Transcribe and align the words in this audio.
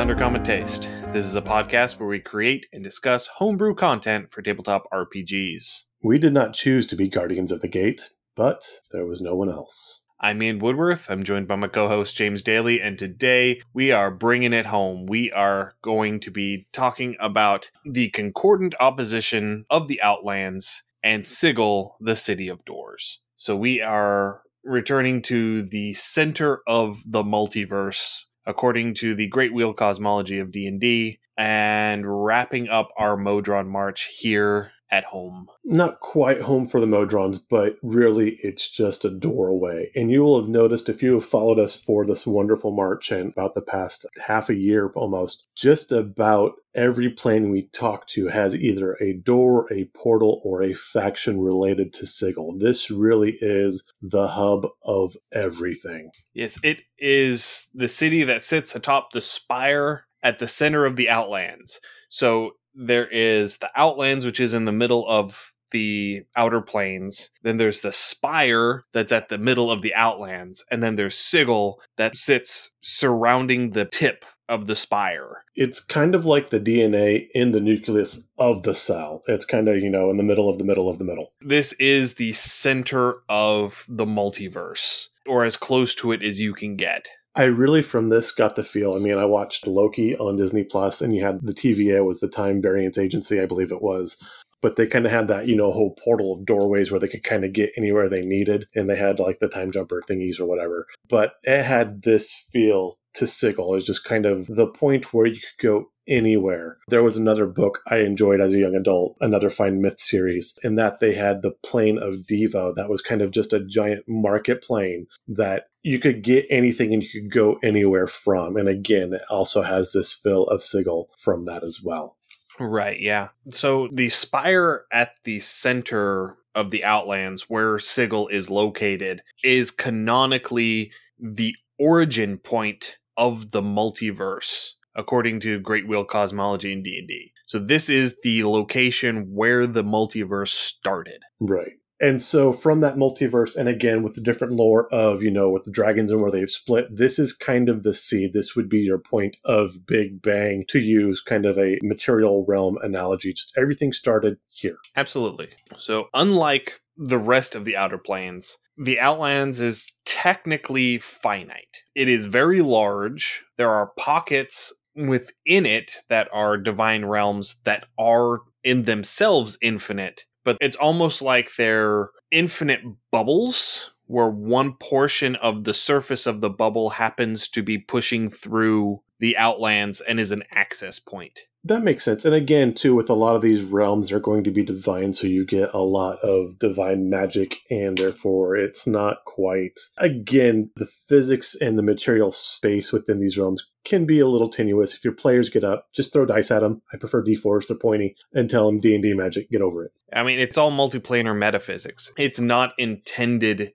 Undercommon 0.00 0.42
Taste. 0.42 0.88
This 1.12 1.26
is 1.26 1.36
a 1.36 1.42
podcast 1.42 2.00
where 2.00 2.08
we 2.08 2.20
create 2.20 2.64
and 2.72 2.82
discuss 2.82 3.26
homebrew 3.26 3.74
content 3.74 4.32
for 4.32 4.40
tabletop 4.40 4.84
RPGs. 4.90 5.84
We 6.02 6.18
did 6.18 6.32
not 6.32 6.54
choose 6.54 6.86
to 6.86 6.96
be 6.96 7.06
Guardians 7.06 7.52
of 7.52 7.60
the 7.60 7.68
Gate, 7.68 8.08
but 8.34 8.64
there 8.92 9.04
was 9.04 9.20
no 9.20 9.36
one 9.36 9.50
else. 9.50 10.00
I'm 10.18 10.42
Ian 10.42 10.58
Woodworth. 10.58 11.10
I'm 11.10 11.22
joined 11.22 11.48
by 11.48 11.56
my 11.56 11.68
co 11.68 11.86
host 11.86 12.16
James 12.16 12.42
Daly, 12.42 12.80
and 12.80 12.98
today 12.98 13.60
we 13.74 13.92
are 13.92 14.10
bringing 14.10 14.54
it 14.54 14.64
home. 14.64 15.04
We 15.04 15.30
are 15.32 15.74
going 15.82 16.18
to 16.20 16.30
be 16.30 16.66
talking 16.72 17.14
about 17.20 17.70
the 17.84 18.08
concordant 18.08 18.74
opposition 18.80 19.66
of 19.68 19.86
the 19.86 20.00
Outlands 20.00 20.82
and 21.04 21.26
Sigil, 21.26 21.98
the 22.00 22.16
City 22.16 22.48
of 22.48 22.64
Doors. 22.64 23.20
So 23.36 23.54
we 23.54 23.82
are 23.82 24.40
returning 24.64 25.20
to 25.24 25.60
the 25.60 25.92
center 25.92 26.62
of 26.66 27.02
the 27.04 27.22
multiverse 27.22 28.24
according 28.46 28.94
to 28.94 29.14
the 29.14 29.28
great 29.28 29.52
wheel 29.52 29.72
cosmology 29.72 30.38
of 30.38 30.50
D&D 30.50 31.18
and 31.36 32.24
wrapping 32.24 32.68
up 32.68 32.90
our 32.96 33.16
Modron 33.16 33.68
march 33.68 34.10
here 34.18 34.72
at 34.90 35.04
home. 35.04 35.46
Not 35.64 36.00
quite 36.00 36.42
home 36.42 36.66
for 36.66 36.80
the 36.80 36.86
Modrons, 36.86 37.40
but 37.48 37.76
really 37.82 38.38
it's 38.42 38.70
just 38.70 39.04
a 39.04 39.10
door 39.10 39.48
away. 39.48 39.90
And 39.94 40.10
you 40.10 40.22
will 40.22 40.40
have 40.40 40.48
noticed 40.48 40.88
if 40.88 41.02
you 41.02 41.14
have 41.14 41.24
followed 41.24 41.58
us 41.58 41.76
for 41.76 42.04
this 42.04 42.26
wonderful 42.26 42.72
march 42.72 43.12
and 43.12 43.32
about 43.32 43.54
the 43.54 43.62
past 43.62 44.04
half 44.20 44.50
a 44.50 44.54
year 44.54 44.90
almost, 44.96 45.46
just 45.54 45.92
about 45.92 46.52
every 46.74 47.10
plane 47.10 47.50
we 47.50 47.68
talk 47.72 48.06
to 48.08 48.28
has 48.28 48.54
either 48.56 48.96
a 49.00 49.14
door, 49.14 49.72
a 49.72 49.84
portal, 49.94 50.40
or 50.44 50.62
a 50.62 50.74
faction 50.74 51.40
related 51.40 51.92
to 51.92 52.06
Sigil. 52.06 52.56
This 52.58 52.90
really 52.90 53.38
is 53.40 53.82
the 54.02 54.28
hub 54.28 54.66
of 54.82 55.16
everything. 55.32 56.10
Yes, 56.34 56.58
it 56.62 56.82
is 56.98 57.68
the 57.74 57.88
city 57.88 58.24
that 58.24 58.42
sits 58.42 58.74
atop 58.74 59.12
the 59.12 59.22
spire 59.22 60.06
at 60.22 60.38
the 60.38 60.48
center 60.48 60.84
of 60.84 60.96
the 60.96 61.08
Outlands. 61.08 61.80
So 62.08 62.52
there 62.80 63.06
is 63.06 63.58
the 63.58 63.70
Outlands, 63.76 64.24
which 64.24 64.40
is 64.40 64.54
in 64.54 64.64
the 64.64 64.72
middle 64.72 65.06
of 65.08 65.52
the 65.70 66.22
outer 66.34 66.60
planes. 66.60 67.30
Then 67.42 67.58
there's 67.58 67.80
the 67.80 67.92
spire 67.92 68.84
that's 68.92 69.12
at 69.12 69.28
the 69.28 69.38
middle 69.38 69.70
of 69.70 69.82
the 69.82 69.94
Outlands. 69.94 70.64
And 70.70 70.82
then 70.82 70.96
there's 70.96 71.14
Sigil 71.14 71.80
that 71.96 72.16
sits 72.16 72.74
surrounding 72.80 73.70
the 73.70 73.84
tip 73.84 74.24
of 74.48 74.66
the 74.66 74.74
spire. 74.74 75.44
It's 75.54 75.78
kind 75.78 76.14
of 76.16 76.24
like 76.24 76.50
the 76.50 76.58
DNA 76.58 77.28
in 77.34 77.52
the 77.52 77.60
nucleus 77.60 78.24
of 78.38 78.64
the 78.64 78.74
cell. 78.74 79.22
It's 79.28 79.44
kind 79.44 79.68
of, 79.68 79.76
you 79.76 79.90
know, 79.90 80.10
in 80.10 80.16
the 80.16 80.24
middle 80.24 80.48
of 80.48 80.58
the 80.58 80.64
middle 80.64 80.88
of 80.88 80.98
the 80.98 81.04
middle. 81.04 81.32
This 81.40 81.72
is 81.74 82.14
the 82.14 82.32
center 82.32 83.22
of 83.28 83.84
the 83.88 84.06
multiverse, 84.06 85.08
or 85.24 85.44
as 85.44 85.56
close 85.56 85.94
to 85.96 86.10
it 86.10 86.24
as 86.24 86.40
you 86.40 86.52
can 86.52 86.74
get. 86.74 87.08
I 87.34 87.44
really 87.44 87.82
from 87.82 88.08
this 88.08 88.32
got 88.32 88.56
the 88.56 88.64
feel. 88.64 88.94
I 88.94 88.98
mean, 88.98 89.16
I 89.16 89.24
watched 89.24 89.66
Loki 89.66 90.16
on 90.16 90.36
Disney 90.36 90.64
Plus, 90.64 91.00
and 91.00 91.14
you 91.14 91.24
had 91.24 91.40
the 91.42 91.54
TVA 91.54 92.04
was 92.04 92.20
the 92.20 92.28
Time 92.28 92.60
Variance 92.60 92.98
Agency, 92.98 93.40
I 93.40 93.46
believe 93.46 93.70
it 93.70 93.82
was. 93.82 94.20
But 94.62 94.76
they 94.76 94.86
kind 94.86 95.06
of 95.06 95.12
had 95.12 95.28
that, 95.28 95.46
you 95.46 95.56
know, 95.56 95.72
whole 95.72 95.94
portal 95.94 96.34
of 96.34 96.44
doorways 96.44 96.90
where 96.90 97.00
they 97.00 97.08
could 97.08 97.24
kind 97.24 97.44
of 97.44 97.52
get 97.52 97.72
anywhere 97.76 98.08
they 98.08 98.24
needed, 98.24 98.66
and 98.74 98.90
they 98.90 98.96
had 98.96 99.18
like 99.18 99.38
the 99.38 99.48
time 99.48 99.70
jumper 99.70 100.02
thingies 100.08 100.38
or 100.38 100.44
whatever. 100.44 100.86
But 101.08 101.34
it 101.44 101.62
had 101.62 102.02
this 102.02 102.44
feel 102.52 102.98
to 103.14 103.26
Sigil. 103.26 103.74
It 103.74 103.84
just 103.84 104.04
kind 104.04 104.26
of 104.26 104.46
the 104.46 104.66
point 104.66 105.14
where 105.14 105.26
you 105.26 105.36
could 105.40 105.66
go 105.66 105.90
anywhere. 106.08 106.78
There 106.88 107.02
was 107.02 107.16
another 107.16 107.46
book 107.46 107.80
I 107.86 107.98
enjoyed 107.98 108.40
as 108.40 108.52
a 108.52 108.58
young 108.58 108.74
adult, 108.74 109.16
another 109.20 109.48
Fine 109.48 109.80
Myth 109.80 110.00
series, 110.00 110.54
in 110.62 110.74
that 110.74 111.00
they 111.00 111.14
had 111.14 111.42
the 111.42 111.52
plane 111.64 111.98
of 111.98 112.26
Deva 112.26 112.72
that 112.76 112.90
was 112.90 113.00
kind 113.00 113.22
of 113.22 113.30
just 113.30 113.52
a 113.52 113.64
giant 113.64 114.04
market 114.08 114.62
plane 114.62 115.06
that 115.28 115.64
you 115.82 115.98
could 115.98 116.22
get 116.22 116.46
anything 116.50 116.92
and 116.92 117.02
you 117.02 117.08
could 117.08 117.32
go 117.32 117.58
anywhere 117.62 118.06
from. 118.06 118.56
And 118.56 118.68
again, 118.68 119.12
it 119.12 119.22
also 119.30 119.62
has 119.62 119.92
this 119.92 120.12
feel 120.12 120.44
of 120.44 120.62
Sigil 120.62 121.10
from 121.18 121.46
that 121.46 121.64
as 121.64 121.80
well. 121.82 122.16
Right, 122.58 123.00
yeah. 123.00 123.28
So 123.48 123.88
the 123.92 124.10
spire 124.10 124.84
at 124.92 125.12
the 125.24 125.40
center 125.40 126.36
of 126.54 126.70
the 126.70 126.84
Outlands, 126.84 127.48
where 127.48 127.78
Sigil 127.78 128.28
is 128.28 128.50
located, 128.50 129.22
is 129.42 129.70
canonically 129.70 130.92
the 131.18 131.54
origin 131.78 132.36
point 132.36 132.98
of 133.16 133.50
the 133.50 133.62
multiverse 133.62 134.72
according 134.96 135.40
to 135.40 135.60
great 135.60 135.86
wheel 135.88 136.04
cosmology 136.04 136.72
in 136.72 136.82
d&d 136.82 137.32
so 137.46 137.58
this 137.58 137.88
is 137.88 138.16
the 138.22 138.44
location 138.44 139.32
where 139.32 139.66
the 139.66 139.82
multiverse 139.84 140.48
started 140.48 141.22
Right. 141.40 141.72
And 142.00 142.22
so 142.22 142.52
from 142.52 142.80
that 142.80 142.96
multiverse, 142.96 143.56
and 143.56 143.68
again 143.68 144.02
with 144.02 144.14
the 144.14 144.20
different 144.20 144.54
lore 144.54 144.92
of, 144.92 145.22
you 145.22 145.30
know, 145.30 145.50
with 145.50 145.64
the 145.64 145.70
dragons 145.70 146.10
and 146.10 146.20
where 146.20 146.30
they've 146.30 146.50
split, 146.50 146.94
this 146.94 147.18
is 147.18 147.32
kind 147.32 147.68
of 147.68 147.82
the 147.82 147.94
seed. 147.94 148.32
This 148.32 148.56
would 148.56 148.68
be 148.68 148.78
your 148.80 148.98
point 148.98 149.36
of 149.44 149.86
Big 149.86 150.22
Bang 150.22 150.64
to 150.68 150.78
use 150.78 151.20
kind 151.20 151.44
of 151.44 151.58
a 151.58 151.78
material 151.82 152.44
realm 152.48 152.78
analogy. 152.82 153.32
Just 153.32 153.52
everything 153.56 153.92
started 153.92 154.38
here. 154.48 154.76
absolutely 154.96 155.48
so 155.76 156.08
unlike 156.14 156.80
the 156.96 157.18
rest 157.18 157.54
of 157.54 157.64
the 157.64 157.76
outer 157.76 157.98
planes 157.98 158.58
the 158.76 158.98
outlands 159.00 159.60
is 159.60 159.92
technically 160.04 160.98
finite 160.98 161.82
it 161.94 162.08
is 162.08 162.26
very 162.26 162.60
large 162.60 163.44
there 163.56 163.70
are 163.70 163.92
pockets 163.98 164.82
within 164.94 165.66
it 165.66 165.96
that 166.08 166.28
are 166.32 166.56
divine 166.56 167.04
realms 167.04 167.60
that 167.64 167.86
are 167.98 168.40
in 168.64 168.84
themselves 168.84 169.56
infinite 169.62 170.24
but 170.44 170.56
it's 170.60 170.76
almost 170.76 171.22
like 171.22 171.54
they're 171.56 172.10
infinite 172.30 172.80
bubbles 173.10 173.92
where 174.06 174.30
one 174.30 174.72
portion 174.74 175.36
of 175.36 175.64
the 175.64 175.74
surface 175.74 176.26
of 176.26 176.40
the 176.40 176.50
bubble 176.50 176.90
happens 176.90 177.48
to 177.48 177.62
be 177.62 177.78
pushing 177.78 178.28
through 178.28 179.00
the 179.20 179.36
outlands 179.36 180.00
and 180.00 180.18
is 180.18 180.32
an 180.32 180.42
access 180.50 180.98
point. 180.98 181.46
That 181.64 181.82
makes 181.82 182.04
sense. 182.04 182.24
And 182.24 182.34
again, 182.34 182.74
too, 182.74 182.94
with 182.94 183.10
a 183.10 183.14
lot 183.14 183.36
of 183.36 183.42
these 183.42 183.62
realms, 183.62 184.08
they're 184.08 184.18
going 184.18 184.44
to 184.44 184.50
be 184.50 184.64
divine, 184.64 185.12
so 185.12 185.26
you 185.26 185.44
get 185.44 185.74
a 185.74 185.80
lot 185.80 186.18
of 186.20 186.58
divine 186.58 187.10
magic, 187.10 187.58
and 187.70 187.98
therefore 187.98 188.56
it's 188.56 188.86
not 188.86 189.24
quite. 189.26 189.78
Again, 189.98 190.70
the 190.76 190.86
physics 190.86 191.54
and 191.54 191.78
the 191.78 191.82
material 191.82 192.32
space 192.32 192.92
within 192.92 193.20
these 193.20 193.36
realms 193.36 193.66
can 193.84 194.06
be 194.06 194.20
a 194.20 194.26
little 194.26 194.48
tenuous. 194.48 194.94
If 194.94 195.04
your 195.04 195.12
players 195.12 195.50
get 195.50 195.62
up, 195.62 195.88
just 195.94 196.14
throw 196.14 196.24
dice 196.24 196.50
at 196.50 196.60
them. 196.60 196.80
I 196.94 196.96
prefer 196.96 197.22
D4s 197.22 197.68
they're 197.68 197.76
pointy, 197.76 198.16
and 198.32 198.48
tell 198.48 198.64
them 198.64 198.80
D 198.80 198.94
and 198.94 199.02
D 199.02 199.12
magic. 199.12 199.50
Get 199.50 199.60
over 199.60 199.84
it. 199.84 199.92
I 200.14 200.22
mean, 200.22 200.38
it's 200.38 200.56
all 200.56 200.72
multiplanar 200.72 201.36
metaphysics. 201.36 202.10
It's 202.16 202.40
not 202.40 202.72
intended 202.78 203.72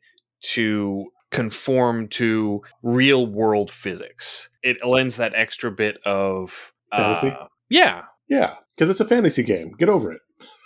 to 0.53 1.05
conform 1.29 2.07
to 2.07 2.61
real 2.81 3.27
world 3.27 3.69
physics. 3.69 4.49
It 4.63 4.83
lends 4.83 5.17
that 5.17 5.33
extra 5.35 5.71
bit 5.71 5.97
of 6.03 6.73
uh? 6.91 7.47
Yeah, 7.69 8.03
Yeah, 8.27 8.55
because 8.75 8.89
it's 8.89 8.99
a 8.99 9.05
fantasy 9.05 9.43
game. 9.43 9.73
Get 9.77 9.89
over 9.89 10.11
it. 10.11 10.21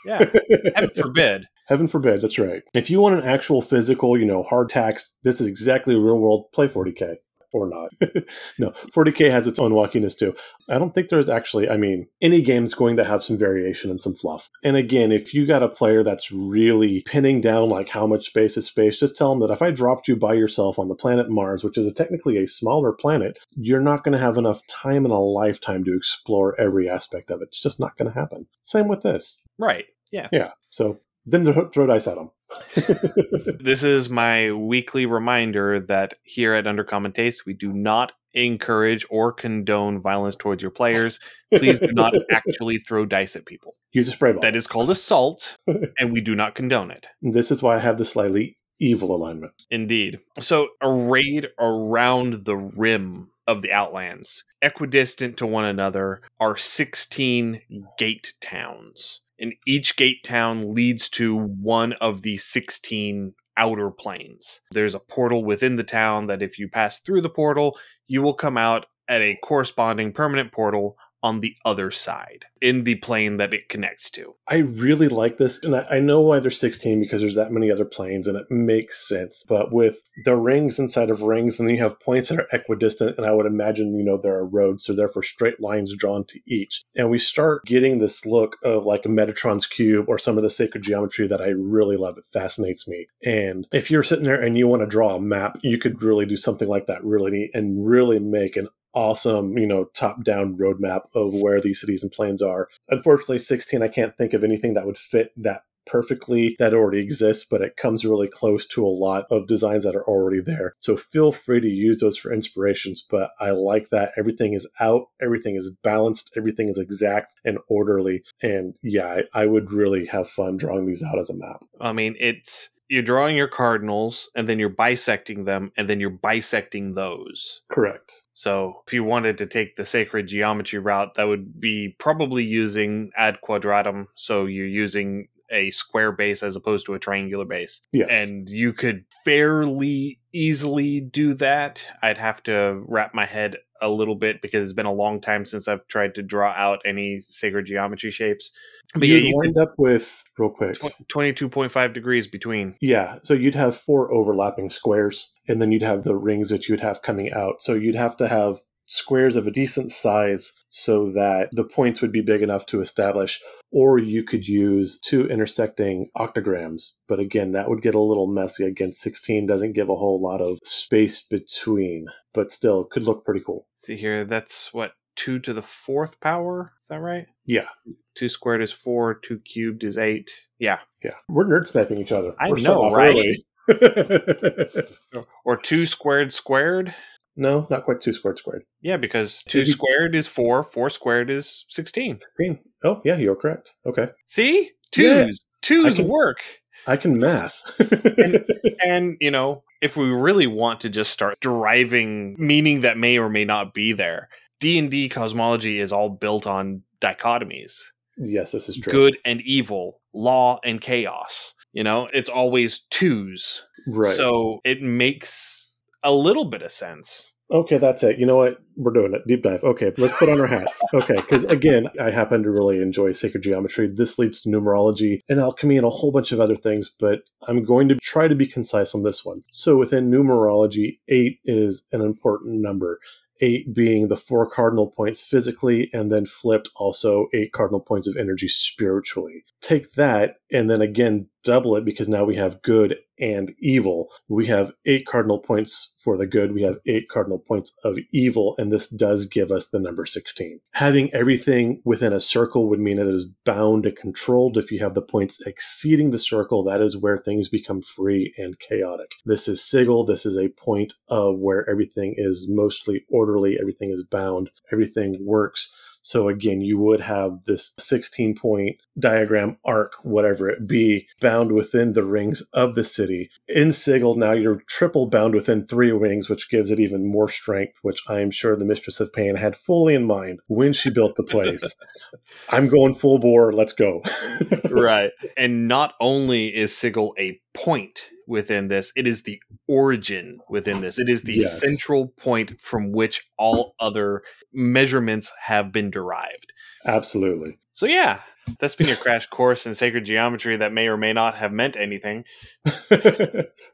yeah. 0.05 0.25
Heaven 0.75 0.91
forbid. 0.95 1.45
Heaven 1.67 1.87
forbid. 1.87 2.21
That's 2.21 2.39
right. 2.39 2.63
If 2.73 2.89
you 2.89 2.99
want 2.99 3.15
an 3.15 3.25
actual 3.27 3.61
physical, 3.61 4.17
you 4.17 4.25
know, 4.25 4.41
hard 4.41 4.69
tax, 4.69 5.13
this 5.23 5.39
is 5.39 5.47
exactly 5.47 5.95
real 5.95 6.19
world. 6.19 6.45
Play 6.53 6.67
40k 6.67 7.17
or 7.53 7.67
not. 7.67 7.89
no, 8.59 8.71
40k 8.95 9.29
has 9.31 9.47
its 9.47 9.59
own 9.59 9.71
wackiness 9.71 10.17
too. 10.17 10.33
I 10.69 10.77
don't 10.77 10.93
think 10.93 11.09
there's 11.09 11.29
actually. 11.29 11.69
I 11.69 11.77
mean, 11.77 12.07
any 12.21 12.41
game's 12.41 12.73
going 12.73 12.97
to 12.97 13.05
have 13.05 13.23
some 13.23 13.37
variation 13.37 13.89
and 13.89 14.01
some 14.01 14.15
fluff. 14.15 14.49
And 14.63 14.75
again, 14.75 15.11
if 15.11 15.33
you 15.33 15.45
got 15.45 15.63
a 15.63 15.69
player 15.69 16.03
that's 16.03 16.31
really 16.31 17.01
pinning 17.05 17.41
down 17.41 17.69
like 17.69 17.89
how 17.89 18.07
much 18.07 18.27
space 18.27 18.57
is 18.57 18.67
space, 18.67 18.99
just 18.99 19.17
tell 19.17 19.31
them 19.31 19.39
that 19.39 19.53
if 19.53 19.61
I 19.61 19.71
dropped 19.71 20.07
you 20.07 20.15
by 20.15 20.33
yourself 20.33 20.79
on 20.79 20.87
the 20.87 20.95
planet 20.95 21.29
Mars, 21.29 21.63
which 21.63 21.77
is 21.77 21.85
a, 21.85 21.93
technically 21.93 22.37
a 22.37 22.47
smaller 22.47 22.91
planet, 22.91 23.39
you're 23.55 23.81
not 23.81 24.03
going 24.03 24.13
to 24.13 24.23
have 24.23 24.37
enough 24.37 24.65
time 24.67 25.05
in 25.05 25.11
a 25.11 25.19
lifetime 25.19 25.83
to 25.85 25.95
explore 25.95 26.59
every 26.59 26.89
aspect 26.89 27.31
of 27.31 27.41
it. 27.41 27.49
It's 27.49 27.61
just 27.61 27.79
not 27.79 27.97
going 27.97 28.11
to 28.11 28.17
happen. 28.17 28.47
Same 28.63 28.87
with 28.87 29.01
this. 29.01 29.41
Right. 29.57 29.85
Yeah. 30.11 30.29
Yeah. 30.31 30.51
So 30.69 30.99
then 31.25 31.45
throw 31.71 31.87
dice 31.87 32.07
at 32.07 32.15
them. 32.15 32.31
This 33.61 33.83
is 33.83 34.09
my 34.09 34.51
weekly 34.51 35.05
reminder 35.05 35.79
that 35.81 36.15
here 36.23 36.53
at 36.53 36.65
Undercommon 36.65 37.13
Taste, 37.13 37.45
we 37.45 37.53
do 37.53 37.73
not 37.73 38.13
encourage 38.33 39.05
or 39.09 39.33
condone 39.33 40.01
violence 40.01 40.35
towards 40.35 40.61
your 40.61 40.71
players. 40.71 41.19
Please 41.53 41.79
do 41.79 41.91
not 41.91 42.13
actually 42.31 42.77
throw 42.77 43.05
dice 43.05 43.35
at 43.35 43.45
people. 43.45 43.75
Use 43.91 44.07
a 44.07 44.11
spray 44.11 44.31
bottle. 44.31 44.41
That 44.41 44.55
is 44.55 44.67
called 44.67 44.89
assault, 44.89 45.57
and 45.99 46.13
we 46.13 46.21
do 46.21 46.35
not 46.35 46.55
condone 46.55 46.91
it. 46.91 47.07
This 47.21 47.51
is 47.51 47.61
why 47.61 47.75
I 47.75 47.79
have 47.79 47.97
the 47.97 48.05
slightly 48.05 48.57
evil 48.79 49.15
alignment. 49.15 49.53
Indeed. 49.69 50.19
So, 50.39 50.69
arrayed 50.81 51.49
around 51.59 52.45
the 52.45 52.57
rim 52.57 53.29
of 53.45 53.61
the 53.61 53.71
Outlands, 53.71 54.45
equidistant 54.61 55.37
to 55.37 55.45
one 55.45 55.65
another, 55.65 56.21
are 56.39 56.55
16 56.55 57.61
gate 57.97 58.33
towns. 58.41 59.21
And 59.39 59.53
each 59.65 59.95
gate 59.95 60.23
town 60.23 60.73
leads 60.73 61.09
to 61.11 61.37
one 61.37 61.93
of 61.93 62.21
the 62.21 62.37
16 62.37 63.33
outer 63.57 63.91
planes. 63.91 64.61
There's 64.71 64.95
a 64.95 64.99
portal 64.99 65.43
within 65.43 65.75
the 65.75 65.83
town 65.83 66.27
that 66.27 66.41
if 66.41 66.57
you 66.57 66.69
pass 66.69 66.99
through 66.99 67.21
the 67.21 67.29
portal, 67.29 67.77
you 68.07 68.21
will 68.21 68.33
come 68.33 68.57
out 68.57 68.85
at 69.07 69.21
a 69.21 69.37
corresponding 69.43 70.13
permanent 70.13 70.51
portal 70.51 70.97
on 71.21 71.41
the 71.41 71.55
other 71.65 71.91
side 71.91 72.45
in 72.61 72.83
the 72.83 72.95
plane 72.95 73.37
that 73.37 73.53
it 73.53 73.69
connects 73.69 74.09
to. 74.11 74.35
I 74.47 74.57
really 74.57 75.07
like 75.07 75.37
this, 75.37 75.63
and 75.63 75.75
I, 75.75 75.87
I, 75.91 75.99
know 75.99 76.19
why 76.21 76.39
there's 76.39 76.59
16 76.59 76.99
because 76.99 77.21
there's 77.21 77.35
that 77.35 77.51
many 77.51 77.71
other 77.71 77.85
planes, 77.85 78.27
and 78.27 78.37
it 78.37 78.47
makes 78.49 79.07
sense. 79.07 79.43
But 79.47 79.71
with 79.71 79.97
the 80.25 80.35
rings 80.35 80.79
inside 80.79 81.09
of 81.09 81.21
rings, 81.21 81.59
and 81.59 81.67
then 81.67 81.75
you 81.75 81.83
have 81.83 81.99
points 81.99 82.29
that 82.29 82.39
are 82.39 82.47
equidistant, 82.51 83.17
and 83.17 83.25
I 83.25 83.33
would 83.33 83.45
imagine, 83.45 83.97
you 83.97 84.03
know, 84.03 84.17
there 84.17 84.35
are 84.35 84.45
roads, 84.45 84.85
so 84.85 84.93
therefore 84.93 85.23
straight 85.23 85.61
lines 85.61 85.95
drawn 85.95 86.25
to 86.25 86.39
each. 86.47 86.83
And 86.95 87.09
we 87.09 87.19
start 87.19 87.65
getting 87.65 87.99
this 87.99 88.25
look 88.25 88.57
of 88.63 88.85
like 88.85 89.05
a 89.05 89.09
Metatron's 89.09 89.65
cube 89.65 90.05
or 90.07 90.19
some 90.19 90.37
of 90.37 90.43
the 90.43 90.49
sacred 90.49 90.83
geometry 90.83 91.27
that 91.27 91.41
I 91.41 91.49
really 91.49 91.97
love. 91.97 92.17
It 92.17 92.25
fascinates 92.33 92.87
me. 92.87 93.07
And 93.23 93.67
if 93.71 93.89
you're 93.89 94.03
sitting 94.03 94.25
there 94.25 94.41
and 94.41 94.57
you 94.57 94.67
want 94.67 94.81
to 94.81 94.87
draw 94.87 95.15
a 95.15 95.21
map, 95.21 95.57
you 95.61 95.77
could 95.77 96.01
really 96.01 96.25
do 96.25 96.35
something 96.35 96.67
like 96.67 96.87
that 96.87 97.03
really 97.03 97.31
neat 97.31 97.51
and 97.53 97.85
really 97.85 98.19
make 98.19 98.55
an 98.55 98.67
awesome, 98.93 99.57
you 99.57 99.67
know, 99.67 99.85
top 99.93 100.23
down 100.23 100.57
roadmap 100.57 101.01
of 101.13 101.33
where 101.33 101.61
these 101.61 101.79
cities 101.79 102.03
and 102.03 102.11
planes 102.11 102.41
are. 102.41 102.69
Unfortunately, 102.89 103.39
16, 103.39 103.81
I 103.81 103.87
can't 103.87 104.15
think 104.17 104.33
of 104.33 104.43
anything 104.43 104.73
that 104.73 104.85
would 104.85 104.97
fit 104.97 105.31
that 105.37 105.63
perfectly 105.89 106.55
that 106.59 106.73
already 106.73 106.99
exists, 106.99 107.45
but 107.49 107.61
it 107.61 107.75
comes 107.75 108.05
really 108.05 108.27
close 108.27 108.65
to 108.67 108.85
a 108.85 108.87
lot 108.87 109.25
of 109.31 109.47
designs 109.47 109.83
that 109.83 109.95
are 109.95 110.07
already 110.07 110.39
there. 110.39 110.75
So 110.79 110.95
feel 110.95 111.31
free 111.31 111.59
to 111.59 111.67
use 111.67 111.99
those 111.99 112.17
for 112.17 112.31
inspirations. 112.31 113.05
But 113.09 113.31
I 113.39 113.51
like 113.51 113.89
that 113.89 114.11
everything 114.15 114.53
is 114.53 114.67
out, 114.79 115.07
everything 115.21 115.55
is 115.55 115.73
balanced, 115.83 116.31
everything 116.37 116.69
is 116.69 116.77
exact 116.77 117.33
and 117.43 117.57
orderly. 117.67 118.23
And 118.41 118.75
yeah, 118.83 119.21
I, 119.33 119.41
I 119.41 119.45
would 119.47 119.71
really 119.71 120.05
have 120.05 120.29
fun 120.29 120.57
drawing 120.57 120.85
these 120.85 121.03
out 121.03 121.19
as 121.19 121.29
a 121.29 121.35
map. 121.35 121.63
I 121.81 121.91
mean, 121.91 122.15
it's 122.19 122.69
you're 122.89 123.03
drawing 123.03 123.37
your 123.37 123.47
cardinals 123.47 124.29
and 124.35 124.49
then 124.49 124.59
you're 124.59 124.67
bisecting 124.67 125.45
them 125.45 125.71
and 125.77 125.87
then 125.89 125.99
you're 125.99 126.09
bisecting 126.09 126.95
those. 126.95 127.61
Correct. 127.71 128.21
So 128.33 128.81
if 128.87 128.93
you 128.93 129.03
wanted 129.03 129.37
to 129.37 129.45
take 129.45 129.75
the 129.75 129.85
sacred 129.85 130.27
geometry 130.27 130.79
route, 130.79 131.13
that 131.13 131.27
would 131.27 131.61
be 131.61 131.95
probably 131.99 132.43
using 132.43 133.11
ad 133.15 133.37
quadratum. 133.47 134.07
So 134.15 134.45
you're 134.45 134.65
using 134.65 135.27
a 135.51 135.71
square 135.71 136.11
base 136.11 136.43
as 136.43 136.55
opposed 136.55 136.85
to 136.87 136.93
a 136.93 136.99
triangular 136.99 137.45
base. 137.45 137.81
Yes. 137.91 138.09
And 138.11 138.49
you 138.49 138.73
could 138.73 139.05
fairly 139.23 140.19
easily 140.33 140.99
do 140.99 141.33
that. 141.35 141.85
I'd 142.01 142.17
have 142.17 142.43
to 142.43 142.83
wrap 142.87 143.13
my 143.13 143.25
head 143.25 143.57
a 143.81 143.89
little 143.89 144.15
bit 144.15 144.41
because 144.41 144.63
it's 144.63 144.73
been 144.73 144.85
a 144.85 144.93
long 144.93 145.21
time 145.21 145.45
since 145.45 145.67
I've 145.67 145.85
tried 145.87 146.15
to 146.15 146.21
draw 146.21 146.51
out 146.51 146.79
any 146.85 147.19
sacred 147.19 147.65
geometry 147.65 148.11
shapes. 148.11 148.51
But 148.93 149.07
you'd 149.07 149.23
yeah, 149.23 149.29
you 149.29 149.37
wind 149.37 149.57
up 149.57 149.73
with 149.77 150.23
real 150.37 150.49
quick 150.49 150.79
twenty-two 151.07 151.49
point 151.49 151.71
five 151.71 151.93
degrees 151.93 152.27
between. 152.27 152.75
Yeah, 152.81 153.19
so 153.23 153.33
you'd 153.33 153.55
have 153.55 153.75
four 153.75 154.11
overlapping 154.11 154.69
squares, 154.69 155.31
and 155.47 155.61
then 155.61 155.71
you'd 155.71 155.83
have 155.83 156.03
the 156.03 156.15
rings 156.15 156.49
that 156.49 156.67
you'd 156.67 156.79
have 156.79 157.01
coming 157.01 157.31
out. 157.31 157.61
So 157.61 157.73
you'd 157.73 157.95
have 157.95 158.17
to 158.17 158.27
have 158.27 158.59
squares 158.89 159.35
of 159.35 159.45
a 159.45 159.51
decent 159.51 159.91
size 159.91 160.51
so 160.71 161.11
that 161.11 161.49
the 161.51 161.63
points 161.63 162.01
would 162.01 162.11
be 162.11 162.21
big 162.21 162.41
enough 162.41 162.65
to 162.65 162.81
establish 162.81 163.39
or 163.71 163.99
you 163.99 164.23
could 164.23 164.47
use 164.47 164.99
two 164.99 165.27
intersecting 165.27 166.09
octograms. 166.17 166.93
But 167.07 167.19
again 167.19 167.51
that 167.51 167.69
would 167.69 167.83
get 167.83 167.93
a 167.93 167.99
little 167.99 168.25
messy. 168.25 168.65
Again 168.65 168.91
16 168.91 169.45
doesn't 169.45 169.73
give 169.73 169.89
a 169.89 169.95
whole 169.95 170.19
lot 170.19 170.41
of 170.41 170.57
space 170.63 171.21
between 171.21 172.07
but 172.33 172.51
still 172.51 172.83
could 172.83 173.03
look 173.03 173.23
pretty 173.23 173.41
cool. 173.45 173.67
See 173.75 173.95
here 173.95 174.25
that's 174.25 174.73
what 174.73 174.93
2 175.17 175.37
to 175.39 175.53
the 175.53 175.61
fourth 175.61 176.19
power? 176.19 176.73
Is 176.81 176.87
that 176.87 176.99
right? 176.99 177.27
Yeah. 177.45 177.67
2 178.15 178.27
squared 178.27 178.63
is 178.63 178.71
4 178.71 179.19
2 179.19 179.39
cubed 179.39 179.83
is 179.83 179.99
8 179.99 180.31
yeah. 180.57 180.79
Yeah. 181.03 181.15
We're 181.29 181.45
nerd 181.45 181.67
sniping 181.67 181.99
each 181.99 182.11
other. 182.11 182.33
I 182.39 182.49
we're 182.49 182.59
know 182.59 182.91
right? 182.91 183.35
or 185.45 185.57
2 185.57 185.85
squared 185.85 186.33
squared 186.33 186.95
no, 187.39 187.65
not 187.69 187.85
quite 187.85 188.01
two 188.01 188.13
squared 188.13 188.37
squared. 188.37 188.63
Yeah, 188.81 188.97
because 188.97 189.43
two 189.43 189.65
squared 189.65 190.13
is 190.13 190.27
four, 190.27 190.63
four 190.63 190.89
squared 190.89 191.29
is 191.29 191.65
16. 191.69 192.19
16. 192.19 192.59
Oh, 192.83 193.01
yeah, 193.05 193.15
you're 193.15 193.35
correct. 193.35 193.69
Okay. 193.85 194.09
See? 194.25 194.71
Twos. 194.91 195.05
Yeah, 195.05 195.57
Twos 195.61 195.93
I 195.93 195.95
can, 195.95 196.07
work. 196.07 196.37
I 196.85 196.97
can 196.97 197.17
math. 197.17 197.61
and, 197.79 198.43
and, 198.85 199.17
you 199.21 199.31
know, 199.31 199.63
if 199.81 199.95
we 199.95 200.09
really 200.09 200.47
want 200.47 200.81
to 200.81 200.89
just 200.89 201.11
start 201.11 201.39
deriving 201.39 202.35
meaning 202.37 202.81
that 202.81 202.97
may 202.97 203.17
or 203.17 203.29
may 203.29 203.45
not 203.45 203.73
be 203.73 203.93
there, 203.93 204.27
D&D 204.59 205.07
cosmology 205.09 205.79
is 205.79 205.93
all 205.93 206.09
built 206.09 206.45
on 206.45 206.83
dichotomies. 206.99 207.79
Yes, 208.17 208.51
this 208.51 208.67
is 208.67 208.77
true. 208.77 208.91
Good 208.91 209.17
and 209.23 209.41
evil, 209.41 210.01
law 210.13 210.59
and 210.65 210.81
chaos. 210.81 211.55
You 211.71 211.85
know, 211.85 212.09
it's 212.11 212.29
always 212.29 212.81
twos. 212.89 213.65
Right. 213.87 214.11
So 214.11 214.59
it 214.65 214.81
makes 214.81 215.68
a 216.03 216.13
little 216.13 216.45
bit 216.45 216.61
of 216.61 216.71
sense. 216.71 217.33
Okay, 217.51 217.79
that's 217.79 218.03
it. 218.03 218.19
You 218.19 218.27
know 218.27 218.35
what? 218.35 218.57
We're 218.75 218.93
doing 218.93 219.13
it. 219.15 219.23
Deep 219.27 219.41
dive. 219.41 219.63
Okay, 219.63 219.91
let's 219.97 220.13
put 220.13 220.29
on 220.29 220.39
our 220.39 220.47
hats. 220.47 220.79
Okay, 220.93 221.15
because 221.15 221.45
again, 221.45 221.87
I 221.99 222.11
happen 222.11 222.43
to 222.43 222.51
really 222.51 222.81
enjoy 222.81 223.13
sacred 223.13 223.41
geometry. 223.41 223.87
This 223.87 224.19
leads 224.19 224.41
to 224.41 224.49
numerology 224.49 225.21
and 225.29 225.39
alchemy 225.39 225.77
and 225.77 225.85
a 225.85 225.89
whole 225.89 226.11
bunch 226.11 226.31
of 226.31 226.39
other 226.39 226.55
things, 226.55 226.91
but 226.99 227.21
I'm 227.47 227.63
going 227.63 227.87
to 227.89 227.95
try 227.95 228.27
to 228.27 228.35
be 228.35 228.45
concise 228.45 228.93
on 228.93 229.03
this 229.03 229.23
one. 229.25 229.43
So 229.51 229.77
within 229.77 230.11
numerology, 230.11 230.99
eight 231.07 231.39
is 231.45 231.85
an 231.91 232.01
important 232.01 232.61
number 232.61 232.99
eight 233.41 233.73
being 233.73 234.07
the 234.07 234.17
four 234.17 234.49
cardinal 234.49 234.87
points 234.87 235.23
physically, 235.23 235.89
and 235.93 236.11
then 236.11 236.25
flipped 236.25 236.69
also 236.75 237.27
eight 237.33 237.51
cardinal 237.51 237.79
points 237.79 238.07
of 238.07 238.17
energy 238.17 238.47
spiritually. 238.47 239.43
Take 239.61 239.93
that, 239.93 240.35
and 240.51 240.69
then 240.69 240.81
again, 240.81 241.27
double 241.43 241.75
it 241.75 241.85
because 241.85 242.09
now 242.09 242.23
we 242.23 242.35
have 242.35 242.61
good 242.61 242.97
and 243.19 243.53
evil. 243.59 244.09
We 244.27 244.47
have 244.47 244.71
eight 244.85 245.05
cardinal 245.05 245.39
points 245.39 245.93
for 246.03 246.17
the 246.17 246.25
good, 246.25 246.53
we 246.53 246.61
have 246.63 246.79
eight 246.85 247.09
cardinal 247.09 247.39
points 247.39 247.75
of 247.83 247.97
evil, 248.11 248.55
and 248.57 248.71
this 248.71 248.89
does 248.89 249.25
give 249.25 249.51
us 249.51 249.69
the 249.69 249.79
number 249.79 250.05
16. 250.05 250.59
Having 250.71 251.13
everything 251.13 251.81
within 251.85 252.13
a 252.13 252.19
circle 252.19 252.69
would 252.69 252.79
mean 252.79 252.99
it 252.99 253.07
is 253.07 253.27
bound 253.45 253.85
and 253.85 253.95
controlled. 253.95 254.57
If 254.57 254.71
you 254.71 254.79
have 254.79 254.93
the 254.93 255.01
points 255.01 255.39
exceeding 255.45 256.11
the 256.11 256.19
circle, 256.19 256.63
that 256.63 256.81
is 256.81 256.97
where 256.97 257.17
things 257.17 257.49
become 257.49 257.81
free 257.81 258.33
and 258.37 258.57
chaotic. 258.59 259.11
This 259.25 259.47
is 259.47 259.63
sigil, 259.63 260.05
this 260.05 260.25
is 260.25 260.37
a 260.37 260.49
point 260.49 260.93
of 261.09 261.39
where 261.39 261.69
everything 261.69 262.15
is 262.17 262.47
mostly 262.49 263.05
orderly, 263.09 263.57
everything 263.59 263.91
is 263.91 264.03
bound, 264.03 264.49
everything 264.71 265.17
works. 265.21 265.73
So 266.01 266.29
again, 266.29 266.61
you 266.61 266.77
would 266.77 267.01
have 267.01 267.39
this 267.45 267.73
16 267.77 268.35
point 268.35 268.77
diagram 268.97 269.57
arc, 269.65 269.93
whatever 270.03 270.49
it 270.49 270.67
be, 270.67 271.07
bound 271.21 271.51
within 271.51 271.93
the 271.93 272.05
rings 272.05 272.41
of 272.53 272.75
the 272.75 272.83
city. 272.83 273.29
In 273.47 273.71
Sigil, 273.71 274.15
now 274.15 274.33
you're 274.33 274.61
triple 274.67 275.07
bound 275.07 275.35
within 275.35 275.65
three 275.65 275.91
rings, 275.91 276.29
which 276.29 276.49
gives 276.49 276.71
it 276.71 276.79
even 276.79 277.05
more 277.05 277.29
strength, 277.29 277.77
which 277.81 278.01
I 278.07 278.19
am 278.21 278.31
sure 278.31 278.55
the 278.55 278.65
Mistress 278.65 278.99
of 278.99 279.13
Pain 279.13 279.35
had 279.35 279.55
fully 279.55 279.95
in 279.95 280.05
mind 280.05 280.39
when 280.47 280.73
she 280.73 280.89
built 280.89 281.15
the 281.15 281.23
place. 281.23 281.63
I'm 282.49 282.67
going 282.67 282.95
full 282.95 283.19
bore. 283.19 283.53
Let's 283.53 283.73
go. 283.73 284.01
right. 284.69 285.11
And 285.37 285.67
not 285.67 285.95
only 285.99 286.55
is 286.55 286.75
Sigil 286.75 287.13
a 287.19 287.39
point 287.53 288.09
within 288.29 288.67
this. 288.67 288.93
It 288.95 289.07
is 289.07 289.23
the 289.23 289.41
origin 289.67 290.39
within 290.47 290.79
this. 290.79 290.99
It 290.99 291.09
is 291.09 291.23
the 291.23 291.37
yes. 291.37 291.59
central 291.59 292.13
point 292.17 292.61
from 292.61 292.91
which 292.91 293.27
all 293.37 293.73
other 293.79 294.21
measurements 294.53 295.31
have 295.41 295.73
been 295.73 295.91
derived. 295.91 296.53
Absolutely. 296.85 297.57
So 297.71 297.87
yeah, 297.87 298.19
that's 298.59 298.75
been 298.75 298.87
your 298.87 298.97
crash 299.01 299.27
course 299.27 299.65
in 299.65 299.73
sacred 299.73 300.05
geometry 300.05 300.57
that 300.57 300.73
may 300.73 300.87
or 300.87 300.97
may 300.97 301.13
not 301.13 301.35
have 301.35 301.51
meant 301.51 301.75
anything. 301.77 302.23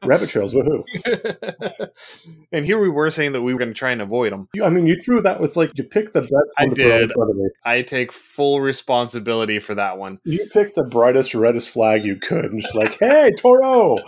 Rabbit 0.04 0.28
trails, 0.28 0.54
woohoo! 0.54 0.84
and 2.52 2.64
here 2.64 2.78
we 2.78 2.88
were 2.88 3.10
saying 3.10 3.32
that 3.32 3.42
we 3.42 3.52
were 3.52 3.58
going 3.58 3.70
to 3.70 3.78
try 3.78 3.92
and 3.92 4.02
avoid 4.02 4.32
them. 4.32 4.48
I 4.62 4.70
mean, 4.70 4.86
you 4.86 4.96
threw 5.00 5.20
that 5.22 5.40
was 5.40 5.56
like 5.56 5.70
you 5.74 5.84
picked 5.84 6.14
the 6.14 6.22
best. 6.22 6.52
I 6.58 6.66
did. 6.66 7.12
I 7.64 7.82
take 7.82 8.12
full 8.12 8.60
responsibility 8.60 9.58
for 9.58 9.74
that 9.74 9.98
one. 9.98 10.18
You 10.24 10.48
picked 10.52 10.74
the 10.74 10.84
brightest, 10.84 11.34
reddest 11.34 11.70
flag 11.70 12.04
you 12.04 12.16
could, 12.16 12.46
and 12.46 12.60
just 12.60 12.74
like, 12.74 12.98
hey, 12.98 13.32
Toro. 13.38 13.98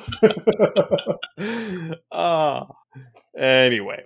Ah. 2.12 2.66
uh, 2.66 3.38
anyway, 3.38 4.04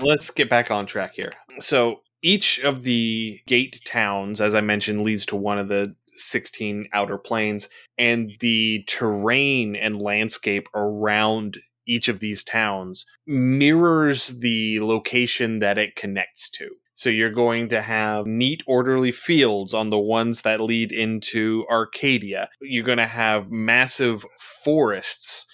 let's 0.00 0.30
get 0.30 0.48
back 0.48 0.70
on 0.70 0.86
track 0.86 1.14
here. 1.14 1.32
So 1.60 2.00
each 2.22 2.58
of 2.60 2.84
the 2.84 3.40
gate 3.46 3.80
towns, 3.84 4.40
as 4.40 4.54
I 4.54 4.60
mentioned, 4.60 5.02
leads 5.02 5.26
to 5.26 5.36
one 5.36 5.58
of 5.58 5.68
the 5.68 5.94
16 6.16 6.88
outer 6.92 7.18
planes, 7.18 7.68
and 7.98 8.32
the 8.40 8.84
terrain 8.86 9.76
and 9.76 10.00
landscape 10.00 10.68
around 10.74 11.58
each 11.86 12.08
of 12.08 12.20
these 12.20 12.44
towns 12.44 13.04
mirrors 13.26 14.38
the 14.38 14.78
location 14.80 15.58
that 15.58 15.78
it 15.78 15.96
connects 15.96 16.48
to. 16.50 16.68
So 16.94 17.10
you're 17.10 17.30
going 17.30 17.68
to 17.70 17.82
have 17.82 18.26
neat, 18.26 18.62
orderly 18.66 19.10
fields 19.10 19.74
on 19.74 19.90
the 19.90 19.98
ones 19.98 20.42
that 20.42 20.60
lead 20.60 20.92
into 20.92 21.64
Arcadia. 21.68 22.48
You're 22.60 22.84
going 22.84 22.98
to 22.98 23.06
have 23.06 23.50
massive 23.50 24.24
forests 24.62 25.46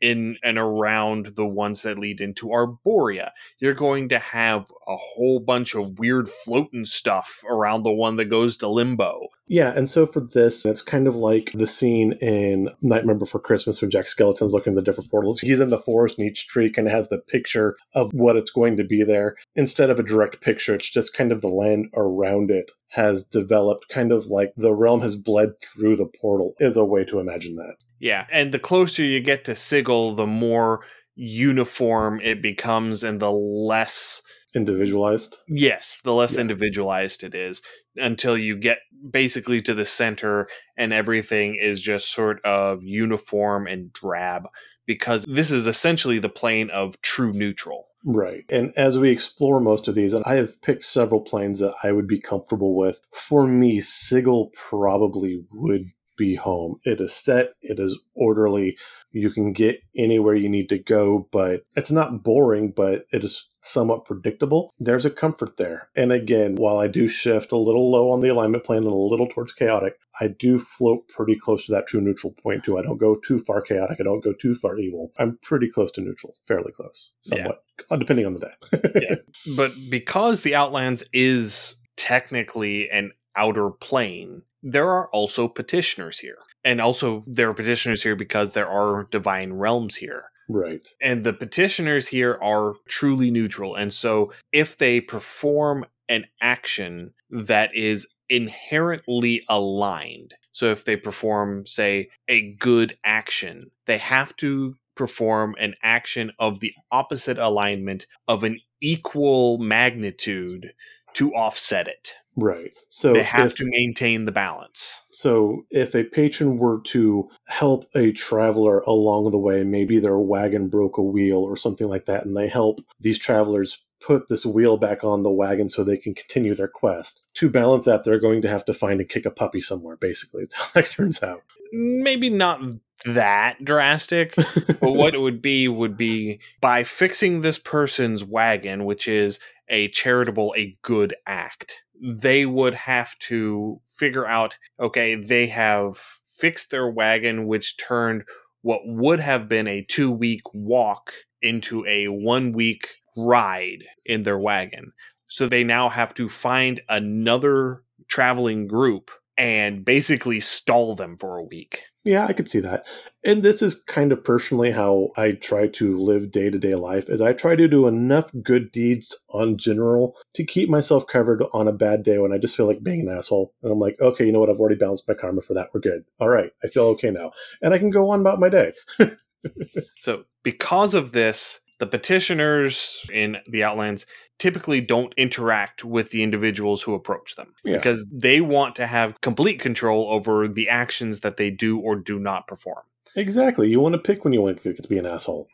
in 0.00 0.36
and 0.42 0.58
around 0.58 1.32
the 1.36 1.46
ones 1.46 1.82
that 1.82 1.98
lead 1.98 2.20
into 2.20 2.48
Arborea. 2.48 3.30
You're 3.58 3.74
going 3.74 4.08
to 4.10 4.18
have 4.18 4.70
a 4.86 4.96
whole 4.96 5.40
bunch 5.40 5.74
of 5.74 5.98
weird 5.98 6.28
floating 6.28 6.84
stuff 6.84 7.42
around 7.48 7.82
the 7.82 7.92
one 7.92 8.16
that 8.16 8.26
goes 8.26 8.56
to 8.58 8.68
Limbo. 8.68 9.28
Yeah, 9.48 9.72
and 9.76 9.88
so 9.88 10.06
for 10.06 10.20
this, 10.20 10.66
it's 10.66 10.82
kind 10.82 11.06
of 11.06 11.14
like 11.14 11.52
the 11.54 11.68
scene 11.68 12.12
in 12.14 12.70
Nightmare 12.82 13.14
Before 13.14 13.40
Christmas 13.40 13.80
when 13.80 13.90
Jack 13.90 14.06
Skellington's 14.06 14.52
looking 14.52 14.72
at 14.72 14.76
the 14.76 14.82
different 14.82 15.10
portals. 15.10 15.38
He's 15.38 15.60
in 15.60 15.70
the 15.70 15.78
forest 15.78 16.18
and 16.18 16.26
each 16.26 16.48
tree 16.48 16.70
kind 16.70 16.88
of 16.88 16.92
has 16.92 17.08
the 17.08 17.18
picture 17.18 17.76
of 17.94 18.12
what 18.12 18.36
it's 18.36 18.50
going 18.50 18.76
to 18.76 18.84
be 18.84 19.04
there. 19.04 19.36
Instead 19.54 19.88
of 19.88 20.00
a 20.00 20.02
direct 20.02 20.40
picture, 20.40 20.74
it's 20.74 20.90
just 20.90 21.14
kind 21.14 21.30
of 21.30 21.42
the 21.42 21.48
land 21.48 21.86
around 21.94 22.50
it 22.50 22.72
has 22.96 23.24
developed 23.24 23.90
kind 23.90 24.10
of 24.10 24.28
like 24.28 24.54
the 24.56 24.72
realm 24.72 25.02
has 25.02 25.16
bled 25.16 25.50
through 25.62 25.94
the 25.96 26.08
portal 26.18 26.54
is 26.58 26.78
a 26.78 26.84
way 26.84 27.04
to 27.04 27.20
imagine 27.20 27.54
that. 27.56 27.74
Yeah, 27.98 28.26
and 28.32 28.52
the 28.52 28.58
closer 28.58 29.04
you 29.04 29.20
get 29.20 29.44
to 29.44 29.54
Sigil, 29.54 30.14
the 30.14 30.26
more 30.26 30.80
uniform 31.14 32.20
it 32.22 32.40
becomes 32.40 33.04
and 33.04 33.20
the 33.20 33.30
less 33.30 34.22
individualized. 34.54 35.36
Yes, 35.46 36.00
the 36.04 36.14
less 36.14 36.36
yeah. 36.36 36.40
individualized 36.40 37.22
it 37.22 37.34
is 37.34 37.60
until 37.96 38.36
you 38.38 38.56
get 38.56 38.78
basically 39.10 39.60
to 39.60 39.74
the 39.74 39.84
center 39.84 40.48
and 40.78 40.94
everything 40.94 41.58
is 41.60 41.82
just 41.82 42.10
sort 42.10 42.42
of 42.46 42.82
uniform 42.82 43.66
and 43.66 43.92
drab 43.92 44.44
because 44.86 45.24
this 45.28 45.50
is 45.50 45.66
essentially 45.66 46.18
the 46.18 46.28
plane 46.28 46.70
of 46.70 47.00
true 47.02 47.32
neutral. 47.32 47.88
Right. 48.04 48.44
And 48.48 48.72
as 48.76 48.98
we 48.98 49.10
explore 49.10 49.60
most 49.60 49.88
of 49.88 49.96
these, 49.96 50.14
and 50.14 50.24
I 50.24 50.34
have 50.34 50.62
picked 50.62 50.84
several 50.84 51.20
planes 51.20 51.58
that 51.58 51.74
I 51.82 51.90
would 51.90 52.06
be 52.06 52.20
comfortable 52.20 52.76
with, 52.76 53.00
for 53.12 53.48
me, 53.48 53.80
Sigil 53.80 54.52
probably 54.54 55.44
would 55.50 55.90
be 56.16 56.34
home. 56.34 56.80
It 56.84 57.00
is 57.00 57.14
set, 57.14 57.50
it 57.62 57.78
is 57.78 57.98
orderly. 58.14 58.76
You 59.12 59.30
can 59.30 59.52
get 59.52 59.80
anywhere 59.96 60.34
you 60.34 60.48
need 60.48 60.68
to 60.68 60.78
go, 60.78 61.28
but 61.32 61.62
it's 61.74 61.90
not 61.90 62.22
boring, 62.22 62.72
but 62.72 63.06
it 63.12 63.24
is 63.24 63.48
somewhat 63.62 64.04
predictable. 64.04 64.74
There's 64.78 65.06
a 65.06 65.10
comfort 65.10 65.56
there. 65.56 65.88
And 65.96 66.12
again, 66.12 66.56
while 66.56 66.78
I 66.78 66.86
do 66.86 67.08
shift 67.08 67.52
a 67.52 67.56
little 67.56 67.90
low 67.90 68.10
on 68.10 68.20
the 68.20 68.28
alignment 68.28 68.64
plane 68.64 68.84
and 68.84 68.86
a 68.86 68.94
little 68.94 69.28
towards 69.28 69.52
chaotic, 69.52 69.94
I 70.20 70.28
do 70.28 70.58
float 70.58 71.08
pretty 71.08 71.36
close 71.36 71.66
to 71.66 71.72
that 71.72 71.86
true 71.86 72.00
neutral 72.00 72.34
point 72.42 72.64
too. 72.64 72.78
I 72.78 72.82
don't 72.82 72.98
go 72.98 73.16
too 73.16 73.38
far 73.38 73.60
chaotic. 73.60 73.98
I 74.00 74.04
don't 74.04 74.24
go 74.24 74.32
too 74.32 74.54
far 74.54 74.78
evil. 74.78 75.12
I'm 75.18 75.38
pretty 75.42 75.68
close 75.68 75.90
to 75.92 76.00
neutral, 76.00 76.34
fairly 76.46 76.72
close, 76.72 77.12
somewhat, 77.22 77.62
yeah. 77.90 77.96
depending 77.96 78.26
on 78.26 78.34
the 78.34 78.40
day. 78.40 79.00
yeah. 79.02 79.54
But 79.56 79.72
because 79.90 80.42
the 80.42 80.54
Outlands 80.54 81.04
is 81.12 81.76
technically 81.96 82.90
an 82.90 83.12
outer 83.34 83.70
plane, 83.70 84.42
there 84.66 84.90
are 84.90 85.08
also 85.08 85.46
petitioners 85.46 86.18
here. 86.18 86.38
And 86.64 86.80
also, 86.80 87.22
there 87.28 87.48
are 87.48 87.54
petitioners 87.54 88.02
here 88.02 88.16
because 88.16 88.52
there 88.52 88.68
are 88.68 89.06
divine 89.12 89.52
realms 89.52 89.96
here. 89.96 90.30
Right. 90.48 90.86
And 91.00 91.22
the 91.22 91.32
petitioners 91.32 92.08
here 92.08 92.36
are 92.42 92.74
truly 92.88 93.30
neutral. 93.30 93.76
And 93.76 93.94
so, 93.94 94.32
if 94.52 94.76
they 94.76 95.00
perform 95.00 95.86
an 96.08 96.26
action 96.40 97.14
that 97.30 97.74
is 97.74 98.08
inherently 98.28 99.42
aligned, 99.48 100.34
so 100.50 100.66
if 100.72 100.84
they 100.84 100.96
perform, 100.96 101.66
say, 101.66 102.08
a 102.26 102.52
good 102.54 102.96
action, 103.04 103.70
they 103.86 103.98
have 103.98 104.34
to 104.38 104.76
perform 104.96 105.54
an 105.60 105.74
action 105.82 106.32
of 106.40 106.58
the 106.58 106.72
opposite 106.90 107.38
alignment 107.38 108.06
of 108.26 108.42
an 108.42 108.58
equal 108.80 109.58
magnitude 109.58 110.72
to 111.16 111.34
offset 111.34 111.88
it. 111.88 112.12
Right. 112.36 112.72
So 112.90 113.14
they 113.14 113.22
have 113.22 113.52
if, 113.52 113.56
to 113.56 113.64
maintain 113.66 114.26
the 114.26 114.32
balance. 114.32 115.00
So 115.12 115.62
if 115.70 115.94
a 115.94 116.04
patron 116.04 116.58
were 116.58 116.82
to 116.88 117.30
help 117.46 117.86
a 117.94 118.12
traveler 118.12 118.80
along 118.80 119.30
the 119.30 119.38
way, 119.38 119.64
maybe 119.64 119.98
their 119.98 120.18
wagon 120.18 120.68
broke 120.68 120.98
a 120.98 121.02
wheel 121.02 121.38
or 121.38 121.56
something 121.56 121.88
like 121.88 122.04
that, 122.04 122.26
and 122.26 122.36
they 122.36 122.48
help 122.48 122.80
these 123.00 123.18
travelers 123.18 123.82
put 124.02 124.28
this 124.28 124.44
wheel 124.44 124.76
back 124.76 125.02
on 125.04 125.22
the 125.22 125.30
wagon 125.30 125.70
so 125.70 125.82
they 125.82 125.96
can 125.96 126.14
continue 126.14 126.54
their 126.54 126.68
quest. 126.68 127.22
To 127.36 127.48
balance 127.48 127.86
that, 127.86 128.04
they're 128.04 128.20
going 128.20 128.42
to 128.42 128.48
have 128.48 128.66
to 128.66 128.74
find 128.74 129.00
and 129.00 129.08
kick 129.08 129.24
a 129.24 129.30
puppy 129.30 129.62
somewhere, 129.62 129.96
basically. 129.96 130.42
That's 130.42 130.54
how 130.56 130.70
that 130.74 130.90
turns 130.90 131.22
out. 131.22 131.42
Maybe 131.72 132.28
not 132.28 132.60
that 133.06 133.64
drastic, 133.64 134.34
but 134.36 134.92
what 134.92 135.14
it 135.14 135.20
would 135.20 135.40
be 135.40 135.68
would 135.68 135.96
be 135.96 136.40
by 136.60 136.84
fixing 136.84 137.40
this 137.40 137.58
person's 137.58 138.24
wagon, 138.24 138.84
which 138.84 139.08
is 139.08 139.40
a 139.68 139.88
charitable, 139.88 140.54
a 140.56 140.76
good 140.82 141.14
act, 141.26 141.82
they 142.00 142.46
would 142.46 142.74
have 142.74 143.18
to 143.18 143.80
figure 143.96 144.26
out 144.26 144.56
okay, 144.78 145.14
they 145.14 145.46
have 145.46 145.98
fixed 146.28 146.70
their 146.70 146.88
wagon, 146.88 147.46
which 147.46 147.76
turned 147.78 148.22
what 148.62 148.82
would 148.84 149.20
have 149.20 149.48
been 149.48 149.66
a 149.66 149.86
two 149.88 150.10
week 150.10 150.42
walk 150.52 151.12
into 151.42 151.84
a 151.86 152.08
one 152.08 152.52
week 152.52 152.88
ride 153.16 153.84
in 154.04 154.22
their 154.22 154.38
wagon. 154.38 154.92
So 155.28 155.46
they 155.46 155.64
now 155.64 155.88
have 155.88 156.14
to 156.14 156.28
find 156.28 156.80
another 156.88 157.82
traveling 158.08 158.66
group 158.66 159.10
and 159.38 159.84
basically 159.84 160.40
stall 160.40 160.94
them 160.94 161.16
for 161.18 161.36
a 161.36 161.42
week. 161.42 161.84
Yeah, 162.04 162.26
I 162.26 162.32
could 162.32 162.48
see 162.48 162.60
that. 162.60 162.86
And 163.24 163.42
this 163.42 163.62
is 163.62 163.82
kind 163.82 164.12
of 164.12 164.22
personally 164.22 164.70
how 164.70 165.10
I 165.16 165.32
try 165.32 165.66
to 165.68 165.98
live 165.98 166.30
day 166.30 166.50
to 166.50 166.58
day 166.58 166.76
life 166.76 167.08
is 167.08 167.20
I 167.20 167.32
try 167.32 167.56
to 167.56 167.66
do 167.66 167.88
enough 167.88 168.30
good 168.42 168.70
deeds 168.70 169.18
on 169.30 169.58
general 169.58 170.16
to 170.34 170.44
keep 170.44 170.68
myself 170.68 171.06
covered 171.08 171.42
on 171.52 171.66
a 171.66 171.72
bad 171.72 172.04
day 172.04 172.18
when 172.18 172.32
I 172.32 172.38
just 172.38 172.56
feel 172.56 172.66
like 172.66 172.84
being 172.84 173.00
an 173.00 173.08
asshole. 173.08 173.52
And 173.62 173.72
I'm 173.72 173.80
like, 173.80 173.96
okay, 174.00 174.24
you 174.24 174.30
know 174.30 174.38
what? 174.38 174.50
I've 174.50 174.60
already 174.60 174.76
balanced 174.76 175.08
my 175.08 175.14
karma 175.14 175.42
for 175.42 175.54
that. 175.54 175.70
We're 175.74 175.80
good. 175.80 176.04
All 176.20 176.28
right. 176.28 176.52
I 176.62 176.68
feel 176.68 176.84
okay 176.84 177.10
now. 177.10 177.32
And 177.60 177.74
I 177.74 177.78
can 177.78 177.90
go 177.90 178.10
on 178.10 178.20
about 178.20 178.38
my 178.38 178.48
day. 178.48 178.72
so 179.96 180.24
because 180.44 180.94
of 180.94 181.10
this, 181.10 181.58
the 181.78 181.86
petitioners 181.86 183.04
in 183.12 183.36
the 183.46 183.62
Outlands 183.64 184.06
typically 184.38 184.80
don't 184.80 185.14
interact 185.16 185.84
with 185.84 186.10
the 186.10 186.22
individuals 186.22 186.82
who 186.82 186.94
approach 186.94 187.36
them 187.36 187.54
yeah. 187.64 187.76
because 187.76 188.04
they 188.12 188.40
want 188.40 188.76
to 188.76 188.86
have 188.86 189.20
complete 189.20 189.60
control 189.60 190.10
over 190.10 190.46
the 190.48 190.68
actions 190.68 191.20
that 191.20 191.36
they 191.36 191.50
do 191.50 191.78
or 191.78 191.96
do 191.96 192.18
not 192.18 192.46
perform. 192.46 192.82
Exactly. 193.14 193.68
You 193.68 193.80
want 193.80 193.94
to 193.94 193.98
pick 193.98 194.24
when 194.24 194.32
you 194.32 194.42
want 194.42 194.62
to 194.62 194.88
be 194.88 194.98
an 194.98 195.06
asshole. 195.06 195.48